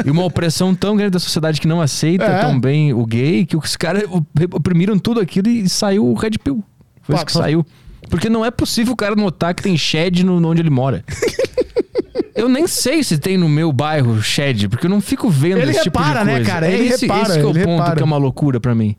[0.04, 2.40] e uma opressão tão grande da sociedade que não aceita É.
[2.42, 4.04] tão bem o gay que os caras
[4.52, 6.64] oprimiram tudo aquilo e saiu o Red Pill.
[7.04, 7.66] Foi Pá, isso que saiu.
[8.10, 11.04] Porque não é possível o cara notar que tem shed no, onde ele mora.
[12.34, 15.72] Eu nem sei se tem no meu bairro shed, porque eu não fico vendo Ele
[15.72, 16.52] esse tipo repara, de né, coisa.
[16.52, 16.68] cara?
[16.68, 17.96] É Ele esse, repara, esse que é o ponto repara.
[17.96, 18.96] que é uma loucura pra mim.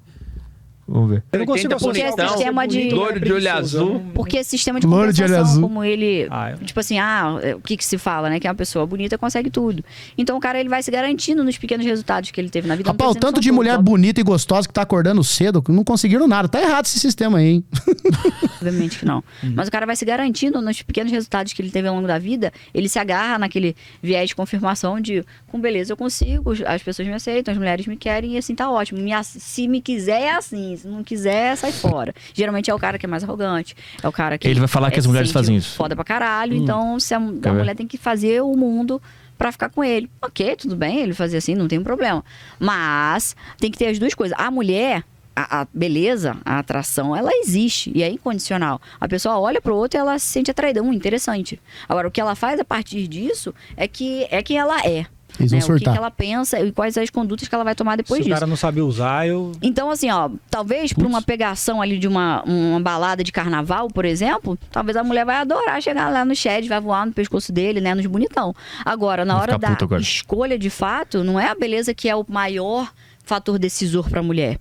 [0.88, 1.22] Vamos ver.
[1.30, 2.88] Eu não consigo Porque é sistema de.
[2.88, 4.02] Loiro de olho azul.
[4.14, 5.60] Porque esse sistema de Louro de olho azul.
[5.62, 6.26] como ele.
[6.30, 8.40] Ah, eu- Tipo assim, ah, é, o que que se fala, né?
[8.40, 9.84] Que uma pessoa bonita consegue tudo.
[10.16, 12.88] Então o cara ele vai se garantindo nos pequenos resultados que ele teve na vida.
[12.90, 16.26] Rapaz, o tanto de mulher bonita e gostosa que tá acordando cedo, que não conseguiram
[16.26, 16.48] nada.
[16.48, 17.64] Tá errado esse sistema aí, hein?
[18.56, 19.22] Obviamente que não.
[19.54, 22.18] Mas o cara vai se garantindo nos pequenos resultados que ele teve ao longo da
[22.18, 22.50] vida.
[22.72, 27.14] Ele se agarra naquele viés de confirmação de, com beleza eu consigo, as pessoas me
[27.14, 29.00] aceitam, as mulheres me querem e assim tá ótimo.
[29.00, 32.14] Me se me quiser é assim, se não quiser, sai fora.
[32.32, 34.48] Geralmente é o cara que é mais arrogante, é o cara que.
[34.48, 35.74] Ele vai falar que é, as se mulheres fazem isso.
[35.76, 36.54] Foda pra caralho.
[36.54, 39.00] Então, se a, a mulher tem que fazer o mundo
[39.36, 40.10] pra ficar com ele.
[40.20, 42.24] Ok, tudo bem, ele fazer assim, não tem problema.
[42.58, 44.36] Mas tem que ter as duas coisas.
[44.38, 45.04] A mulher.
[45.40, 48.82] A, a beleza, a atração, ela existe e é incondicional.
[49.00, 50.82] A pessoa olha pro outro e ela se sente atraída.
[50.82, 51.60] Um, interessante.
[51.88, 55.06] Agora, o que ela faz a partir disso é que é quem ela é.
[55.38, 55.60] Eles né?
[55.60, 58.18] vão O que, que ela pensa e quais as condutas que ela vai tomar depois
[58.18, 58.34] Se o disso.
[58.34, 59.52] cara não sabe usar, eu.
[59.62, 64.04] Então, assim, ó, talvez pra uma pegação ali de uma, uma balada de carnaval, por
[64.04, 67.80] exemplo, talvez a mulher vai adorar chegar lá no shed, vai voar no pescoço dele,
[67.80, 68.54] né, nos bonitão.
[68.84, 70.00] Agora, na Vai hora da agora.
[70.00, 72.90] escolha de fato, não é a beleza que é o maior
[73.24, 74.58] fator decisor pra mulher.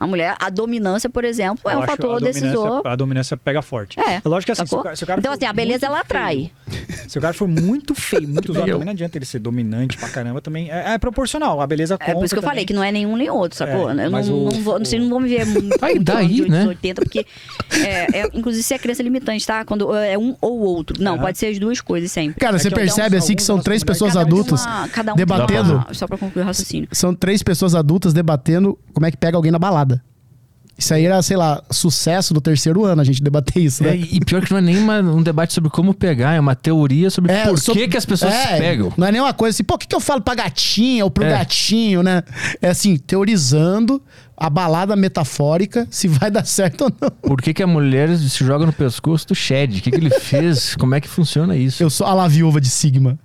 [0.00, 2.86] A mulher, a dominância, por exemplo, é eu um acho fator a decisor.
[2.86, 3.98] A dominância pega forte.
[3.98, 4.20] É.
[4.24, 6.52] Lógico que assim, se o cara, se o cara então, assim, a beleza ela atrai.
[6.68, 9.96] feio- Se o cara for muito feio, muito usado, também não adianta ele ser dominante
[9.96, 10.70] pra caramba também.
[10.70, 11.58] É, é proporcional.
[11.60, 13.88] A beleza É por isso que eu falei que não é nenhum nem outro, sacou?
[13.88, 16.04] É, eu não, mas o- não vou, vocês não vão me ver muito Vai muito
[16.04, 16.66] daí, né?
[16.66, 17.26] 880, porque
[17.82, 19.64] é, é, inclusive se é crença limitante, tá?
[19.64, 21.02] Quando é um ou outro.
[21.02, 22.38] Não, pode ser as duas coisas sempre.
[22.38, 25.86] Cara, É você que percebe assim que são três pessoas um adultas um debatendo.
[25.92, 26.88] só pra concluir o raciocínio.
[26.92, 30.02] São três pessoas adultas debatendo como é que pega alguém na balada.
[30.80, 33.96] Isso aí era, sei lá, sucesso do terceiro ano, a gente debater isso, É, né?
[34.12, 37.10] e pior que não é nem uma- um debate sobre como pegar, é uma teoria
[37.10, 38.92] sobre É, por sobre- que, que as pessoas é, se pegam.
[38.96, 41.24] Não é nenhuma coisa assim, pô, o que, que eu falo pra gatinha ou pro
[41.24, 41.30] É.
[41.30, 42.22] gatinho, né?
[42.62, 44.00] É assim, teorizando
[44.36, 47.10] a balada metafórica, se vai dar certo ou não.
[47.10, 49.80] Por que, que a mulher se joga no pescoço do Shed?
[49.80, 50.76] O que, que ele fez?
[50.76, 51.82] Como é que funciona isso?
[51.82, 53.18] Eu sou a la viúva de Sigma.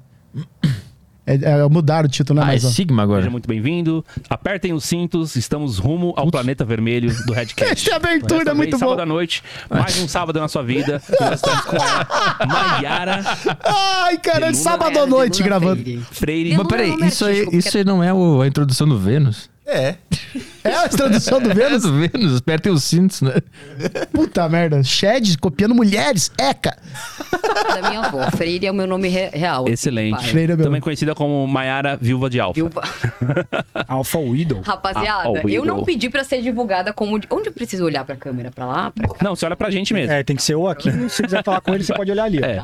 [1.26, 2.46] É, é, mudaram o título, né?
[2.46, 2.70] Ah, é Mas, ó.
[2.70, 3.22] Sigma agora.
[3.22, 4.04] Seja muito bem-vindo.
[4.30, 5.36] Apertem os cintos.
[5.38, 7.88] Estamos rumo ao planeta vermelho do Redcast.
[7.90, 9.04] Essa abertura é muito vez, sábado boa.
[9.04, 9.42] à noite.
[9.70, 11.02] Mais um sábado na sua vida.
[11.22, 13.24] Nós estamos com a Maiara
[13.64, 15.82] Ai, cara, Luna sábado à noite gravando.
[16.12, 16.58] Freire.
[16.58, 19.50] Mas peraí, isso aí, isso aí não é o- a introdução do Vênus?
[19.66, 19.96] É.
[20.64, 21.84] É a introdução do É Vênus?
[21.84, 23.34] do Vênus, apertem os cintos, né?
[24.12, 24.84] Puta merda.
[24.84, 26.32] Shed copiando mulheres.
[26.38, 26.78] Eca.
[27.82, 28.30] Da minha avó.
[28.32, 29.68] Freire é o meu nome re- real.
[29.68, 30.28] Excelente.
[30.28, 32.54] Freire é meu Também conhecida como Maiara Viúva de Alfa.
[32.56, 32.82] Viúva.
[33.88, 34.62] Alpha Widow.
[34.62, 37.20] Rapaziada, ó, eu não pedi pra ser divulgada como.
[37.30, 38.52] Onde eu preciso olhar pra câmera?
[38.52, 38.92] Pra lá?
[38.92, 39.16] Pra cá?
[39.22, 40.12] Não, você olha pra gente mesmo.
[40.12, 40.92] É, tem que ser ou aqui.
[41.10, 42.40] Se você quiser falar com ele, você pode olhar ali.
[42.42, 42.46] ó.
[42.46, 42.64] É.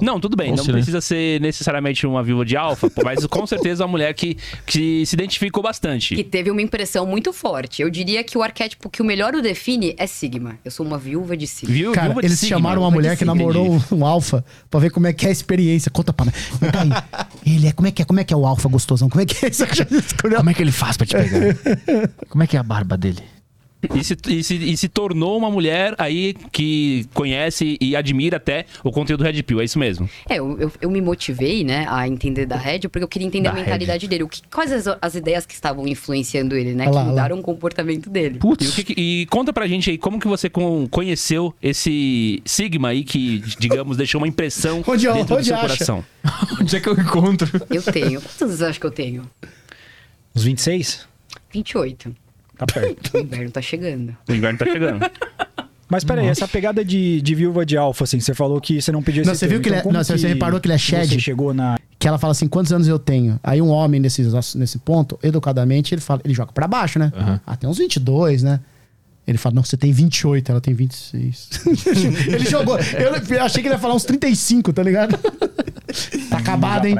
[0.00, 0.50] Não, tudo bem.
[0.50, 0.92] Bom não silêncio.
[0.92, 4.36] precisa ser necessariamente uma viúva de alfa, mas com certeza uma mulher que,
[4.66, 6.14] que se identificou bastante.
[6.14, 7.82] Que teve uma impressão muito forte.
[7.82, 10.58] Eu diria que o arquétipo que o melhor o define é Sigma.
[10.64, 11.74] Eu sou uma viúva de Sigma.
[11.74, 11.92] Viu?
[11.92, 12.56] Cara, Viúva de eles Sigma.
[12.56, 15.28] chamaram uma mulher que Sigma, namorou um, um alfa pra ver como é que é
[15.28, 15.90] a experiência.
[15.90, 17.52] Conta pra aí.
[17.54, 18.04] Ele é, como é que é?
[18.04, 19.08] Como é que é o alfa gostosão?
[19.08, 19.64] Como é que é isso?
[20.36, 21.56] Como é que ele faz pra te pegar?
[22.28, 23.22] Como é que é a barba dele?
[23.94, 28.66] E se, e, se, e se tornou uma mulher aí que conhece e admira até
[28.82, 30.10] o conteúdo Red Pill, é isso mesmo?
[30.28, 33.44] É, eu, eu, eu me motivei, né, a entender da Red, porque eu queria entender
[33.48, 34.24] Da a mentalidade dele.
[34.24, 36.86] O que, quais as, as ideias que estavam influenciando ele, né?
[36.88, 38.34] Olha lá, que mudaram o comportamento dele.
[38.34, 41.54] E, o Putz, que que- e conta pra gente aí, como que você con- conheceu
[41.62, 45.62] esse Sigma aí que, digamos, deixou uma impressão Onde- dentro do onde seu acha?
[45.68, 46.04] coração?
[46.60, 47.48] onde é que eu encontro?
[47.70, 48.20] Eu tenho.
[48.20, 49.22] Quantos anos eu acho que eu tenho?
[50.34, 51.06] Uns 26?
[51.52, 52.12] 28.
[52.58, 53.16] Tá perto.
[53.16, 54.16] O inverno tá chegando.
[54.28, 55.00] O inverno tá chegando.
[55.90, 59.02] Mas peraí, essa pegada de, de viúva de alfa, assim, você falou que você não
[59.02, 60.74] pediu esse Não, você viu termo, que ele é- então não, você reparou que ele
[60.74, 61.08] é shed?
[61.08, 61.78] Você chegou na...
[61.98, 63.40] Que ela fala assim, quantos anos eu tenho?
[63.42, 64.22] Aí um homem nesse,
[64.54, 67.10] nesse ponto, educadamente, ele fala, ele joga pra baixo, né?
[67.46, 68.60] Ah, tem uns 22, né?
[69.26, 71.50] Ele fala, não, você tem 28, ela tem 26.
[72.28, 72.78] ele jogou.
[72.78, 75.18] Eu achei que ele ia falar uns 35, tá ligado?
[76.30, 76.94] tá acabado, hein?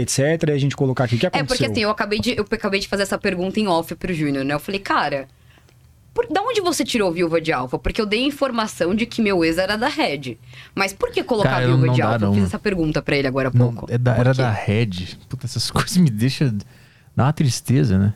[0.00, 0.18] Etc,
[0.48, 1.46] e a gente colocar aqui, o que É, aconteceu?
[1.48, 4.44] porque assim, eu acabei, de, eu acabei de fazer essa pergunta em off pro Júnior,
[4.44, 4.54] né?
[4.54, 5.26] Eu falei, cara,
[6.14, 7.78] por, da onde você tirou viúva de alfa?
[7.78, 10.38] Porque eu dei a informação de que meu ex era da Red.
[10.74, 12.24] Mas por que colocar Cara, viúva não de dá, alfa?
[12.24, 12.34] Eu não.
[12.34, 13.86] fiz essa pergunta pra ele agora há pouco.
[13.90, 15.16] É da- era da Red.
[15.28, 16.56] Puta, essas coisas me deixam.
[17.14, 18.14] Dá uma tristeza, né?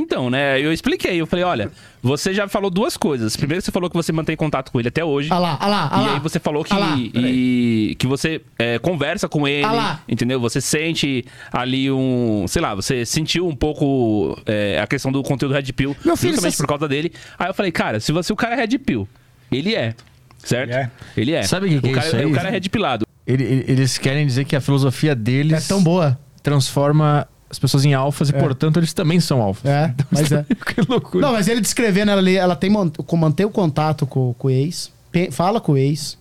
[0.00, 1.20] Então, né, eu expliquei.
[1.20, 1.70] Eu falei, olha,
[2.02, 3.36] você já falou duas coisas.
[3.36, 5.28] Primeiro, você falou que você mantém contato com ele até hoje.
[5.30, 6.14] Ah lá, ah lá, ah e lá.
[6.14, 10.02] aí você falou que, Ah lá, e- que você é, conversa com ele, Ah lá.
[10.08, 10.40] entendeu?
[10.40, 15.52] Você sente ali um, sei lá, você sentiu um pouco é, a questão do conteúdo
[15.54, 17.12] Red Pill, Meu filho, justamente você- por causa dele.
[17.38, 19.06] Aí eu falei, cara, se você o cara é Red Pill,
[19.52, 19.94] ele é,
[20.38, 20.90] certo?
[21.16, 21.42] Ele é.
[21.42, 22.24] Sabe o que, que o é cara, isso aí?
[22.24, 23.06] O cara é Red Pilado.
[23.26, 26.18] Ele- ele- eles querem dizer que a filosofia deles é tão boa.
[26.42, 29.68] Transforma as pessoas em alfas e, portanto, eles também são alfas.
[29.70, 30.44] É, mas é.
[30.66, 31.26] que loucura.
[31.26, 32.70] Não, mas ele descrevendo ela ali, ela tem
[33.16, 34.90] manter o contato com, com o ex,
[35.32, 36.16] fala com o ex.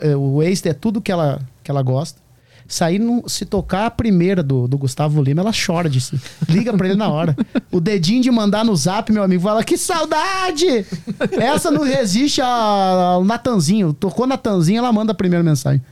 [0.00, 2.22] é, O ex é tudo que ela, que ela gosta.
[2.66, 6.18] Sair, num- se tocar a primeira do, do Gustavo Lima, ela chora disso.
[6.48, 7.36] Liga pra ele na hora.
[7.70, 10.86] O dedinho de mandar no zap, meu amigo, fala: Que saudade!
[11.32, 13.92] Essa não resiste a- ao Natanzinho.
[13.92, 15.82] Tocou Natanzinho, ela manda a primeira mensagem.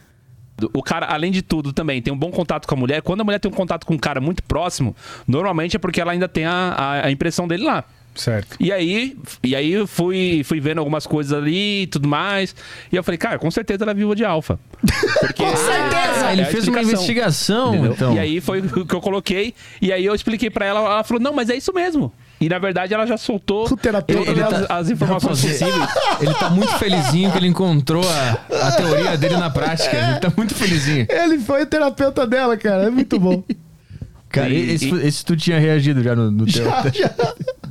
[0.72, 3.02] O cara, além de tudo, também tem um bom contato com a mulher.
[3.02, 4.94] Quando a mulher tem um contato com um cara muito próximo,
[5.26, 7.84] normalmente é porque ela ainda tem a, a- a impressão dele lá.
[8.14, 8.56] Certo.
[8.60, 12.54] E aí, e aí eu fui, fui vendo algumas coisas ali e tudo mais.
[12.92, 14.58] E eu falei, cara, com certeza ela é viúva de alfa.
[15.20, 16.26] Porque Com certeza!
[16.28, 17.92] é Ele a fez uma investigação, entendeu?
[17.92, 18.14] então.
[18.14, 19.54] E aí foi o que eu coloquei.
[19.80, 22.12] E aí eu expliquei pra ela, ela falou, não, mas é isso mesmo.
[22.40, 25.88] E na verdade ela já soltou todas Ele as, tá- as informações possíveis.
[26.20, 29.96] Ele tá muito felizinho que ele encontrou a, a teoria dele na prática.
[29.96, 31.06] Ele tá muito felizinho.
[31.08, 32.84] Ele foi o terapeuta dela, cara.
[32.84, 33.42] É muito bom.
[34.28, 36.64] Cara, E- esse, e- esse tu tinha reagido já no, no teu.
[36.64, 37.10] Já, já.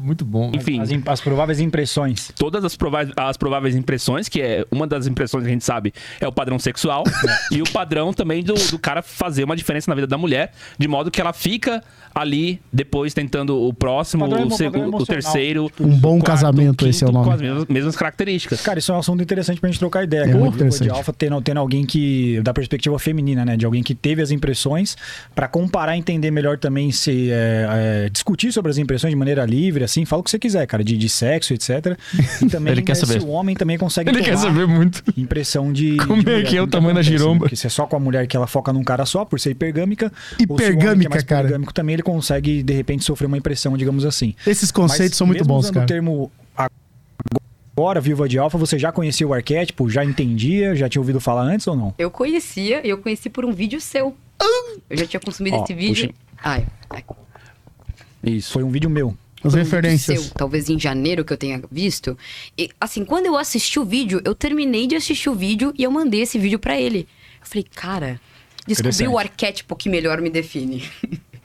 [0.02, 0.52] Muito bom.
[0.54, 0.82] Enfim.
[0.82, 2.32] As, as prováveis impressões.
[2.36, 5.94] Todas as prováveis, as prováveis impressões, que é uma das impressões que a gente sabe
[6.20, 7.04] é o padrão sexual,
[7.52, 10.88] e o padrão também do, do cara fazer uma diferença na vida da mulher, de
[10.88, 15.72] modo que ela fica ali depois tentando o próximo, o, emo- segundo, o terceiro.
[15.80, 17.28] Um bom o quarto, casamento, o esse é o quinto, nome.
[17.28, 18.62] Com as mesmas, mesmas características.
[18.62, 20.24] Cara, isso é um assunto interessante pra gente trocar ideia.
[20.24, 20.38] É cara.
[20.38, 20.84] muito interessante.
[20.84, 23.56] De alfa tendo, tendo alguém que, da perspectiva feminina, né?
[23.56, 24.98] De alguém que teve as impressões,
[25.34, 29.46] pra comparar e entender melhor também se é, é, discutir sobre as impressões de maneira
[29.46, 31.98] livre, assim, fala o que você quiser, cara, de, de sexo, etc.
[32.42, 33.22] E também Ele quer se saber.
[33.22, 35.04] o homem também consegue Ele quer saber muito.
[35.18, 35.98] impressão de.
[36.08, 37.18] Como de é que é o tamanho da acontece, né?
[37.20, 37.40] giromba?
[37.42, 39.52] Porque se é só com a mulher que ela foca num cara só, por ser
[39.52, 41.42] hipergâmica, ou se o homem que é Hipergâmica, mais cara.
[41.42, 44.34] poligâmico também ele consegue, de repente, sofrer uma impressão, digamos assim.
[44.48, 45.86] Esses conceitos Mas são muito mesmo bons, usando cara.
[45.86, 46.32] o termo
[47.78, 51.44] agora, viúva de alfa, você já conhecia o arquétipo, já entendia, já tinha ouvido falar
[51.44, 51.94] antes ou não?
[51.98, 54.16] Eu conhecia, e eu conheci por um vídeo seu.
[54.90, 56.08] Eu já tinha consumido Ó, esse vídeo.
[56.10, 56.20] puxa.
[56.44, 57.04] Ai, ai.
[58.24, 58.52] Isso.
[58.52, 59.16] Foi um vídeo meu.
[59.44, 60.22] As referências.
[60.22, 62.18] Seu, talvez em janeiro que eu tenha visto.
[62.58, 65.92] E, assim, quando eu assisti o vídeo, eu terminei de assistir o vídeo e eu
[65.92, 67.08] mandei esse vídeo pra ele.
[67.40, 68.22] Eu falei, cara,
[68.68, 70.84] descobri o arquétipo que melhor me define.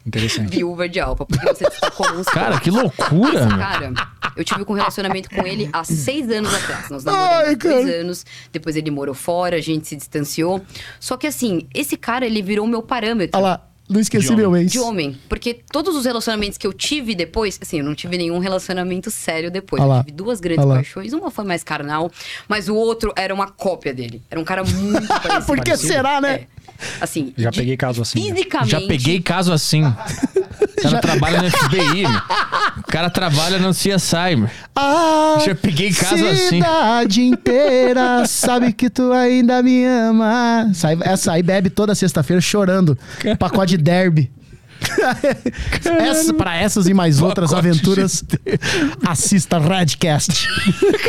[0.07, 0.50] Interessante.
[0.57, 3.92] Viúva de alfa, porque você destacou Cara, que loucura, Esse cara,
[4.36, 6.91] eu tive um relacionamento com ele há seis anos atrás.
[6.91, 8.26] Nós namoramos há dois anos.
[8.52, 10.62] Depois ele morou fora, a gente se distanciou.
[11.00, 13.39] Só que assim, esse cara, ele virou meu parâmetro.
[13.39, 14.70] Olha lá, não esqueci De meu ex.
[14.73, 15.16] De homem.
[15.28, 19.50] Porque todos os relacionamentos que eu tive depois, assim, eu não tive nenhum relacionamento sério
[19.50, 19.82] depois.
[19.82, 19.86] Ah.
[19.86, 21.12] Eu tive duas grandes Ah paixões.
[21.12, 22.10] Uma foi mais carnal,
[22.48, 24.23] mas o outro era uma cópia dele.
[24.31, 25.47] Era um cara muito parecido.
[25.47, 26.32] Por que será, né?
[26.34, 26.47] É.
[27.00, 28.18] Assim, Já de- peguei caso assim.
[28.28, 28.34] né?
[28.36, 28.70] fisicamente.
[28.70, 29.82] Já peguei caso assim.
[30.79, 32.11] O cara trabalha no FBI, meu.
[32.79, 34.51] O cara trabalha no CSI, meu.
[34.75, 36.57] Ah, Já peguei caso assim.
[36.61, 40.71] cidade inteira sabe que tu ainda me ama.
[40.75, 42.97] Sai, essa aí bebe toda sexta-feira chorando.
[43.39, 44.31] Pacote de derby.
[45.99, 48.25] Essa, para essas e mais outras Pacote aventuras,
[49.07, 50.47] assista Redcast,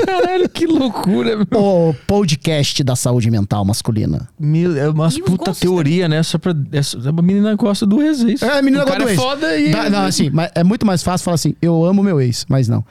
[0.05, 1.45] Caralho, que loucura, meu.
[1.53, 4.27] o podcast da saúde mental masculina.
[4.39, 6.21] Meu, é umas os puta teoria, né?
[6.23, 6.53] Só pra.
[6.71, 8.45] Essa, a menina gosta do ex, é isso.
[8.45, 9.21] É, a menina o gosta cara do é ex.
[9.21, 9.71] foda e.
[9.71, 12.67] Dá- não, assim, mas é muito mais fácil falar assim, eu amo meu ex, mas
[12.67, 12.83] não.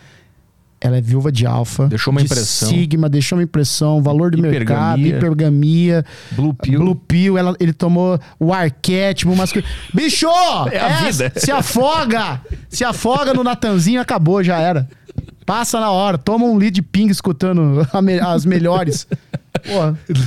[0.80, 1.86] Ela é viúva de alfa.
[1.88, 2.68] Deixou uma de impressão.
[2.68, 5.16] Sigma, deixou uma impressão, valor do mercado, Hipergamia.
[5.16, 6.04] hipergamia.
[6.32, 6.78] Blue Pill.
[6.78, 9.68] Blue Pill, ela, ele tomou o arquétipo masculino.
[9.92, 10.26] Bicho!
[10.70, 11.32] É a vida.
[11.36, 12.40] Se afoga!
[12.68, 14.86] Se afoga no Natanzinho, acabou, já era.
[15.46, 19.06] Passa na hora, toma um de ping escutando me- as melhores.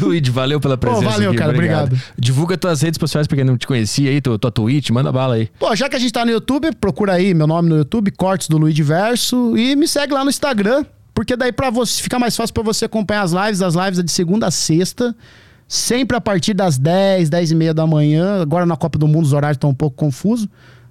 [0.01, 1.09] Luigi, valeu pela presença.
[1.09, 2.01] valeu, aqui, cara, obrigado.
[2.17, 5.35] Divulga tuas redes sociais pra quem não te conhecia aí, tua, tua Twitch, manda bala
[5.35, 5.49] aí.
[5.59, 8.47] Pô, já que a gente tá no YouTube, procura aí meu nome no YouTube, Cortes
[8.47, 12.35] do Luiz Verso, e me segue lá no Instagram, porque daí pra você fica mais
[12.35, 13.61] fácil pra você acompanhar as lives.
[13.61, 15.15] As lives é de segunda a sexta,
[15.67, 18.41] sempre a partir das 10, 10 e meia da manhã.
[18.41, 20.47] Agora na Copa do Mundo os horários estão um pouco confusos,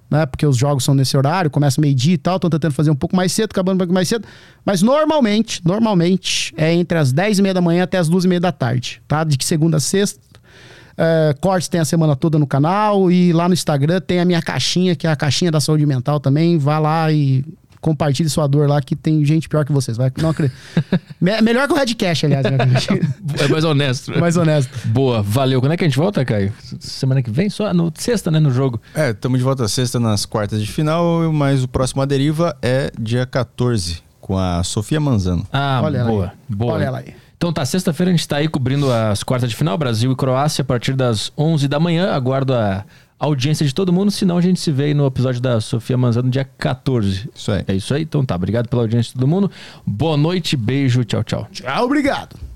[0.09, 0.25] né?
[0.25, 3.15] Porque os jogos são nesse horário, começa meio-dia e tal, estão tentando fazer um pouco
[3.15, 4.25] mais cedo, acabando um pouco mais cedo.
[4.65, 8.27] Mas normalmente, normalmente é entre as 10 e meia da manhã até as 2 e
[8.27, 9.23] meia da tarde, tá?
[9.23, 10.19] De segunda a sexta.
[10.97, 14.41] É, Cortes tem a semana toda no canal e lá no Instagram tem a minha
[14.41, 16.57] caixinha, que é a caixinha da saúde mental também.
[16.57, 17.45] Vá lá e
[17.81, 19.95] compartilhe sua dor lá, que tem gente pior que vocês.
[19.97, 20.55] Vai, não acredito.
[21.19, 22.43] Me- melhor que o Redcast, aliás.
[22.45, 22.57] né?
[23.39, 24.19] É mais honesto.
[24.19, 24.87] mais honesto.
[24.87, 25.59] Boa, valeu.
[25.61, 26.53] Quando é que a gente volta, Caio?
[26.79, 27.49] Semana que vem?
[27.49, 28.39] Só no sexta, né?
[28.39, 28.81] No jogo.
[28.93, 32.91] É, estamos de volta sexta nas quartas de final, mas o próximo A Deriva é
[32.99, 35.45] dia 14, com a Sofia Manzano.
[35.51, 36.33] Ah, Olha boa.
[36.47, 36.73] Boa.
[36.73, 37.13] Olha ela aí.
[37.37, 40.61] Então tá, sexta-feira a gente tá aí cobrindo as quartas de final, Brasil e Croácia,
[40.61, 42.11] a partir das 11 da manhã.
[42.11, 42.83] Aguardo a
[43.19, 46.29] audiência de todo mundo, senão a gente se vê aí no episódio da Sofia Manzano,
[46.29, 47.29] dia 14.
[47.35, 47.63] Isso aí.
[47.67, 48.35] É isso aí, então tá.
[48.35, 49.51] Obrigado pela audiência de todo mundo.
[49.85, 51.47] Boa noite, beijo, tchau, tchau.
[51.51, 52.48] Tchau, obrigado.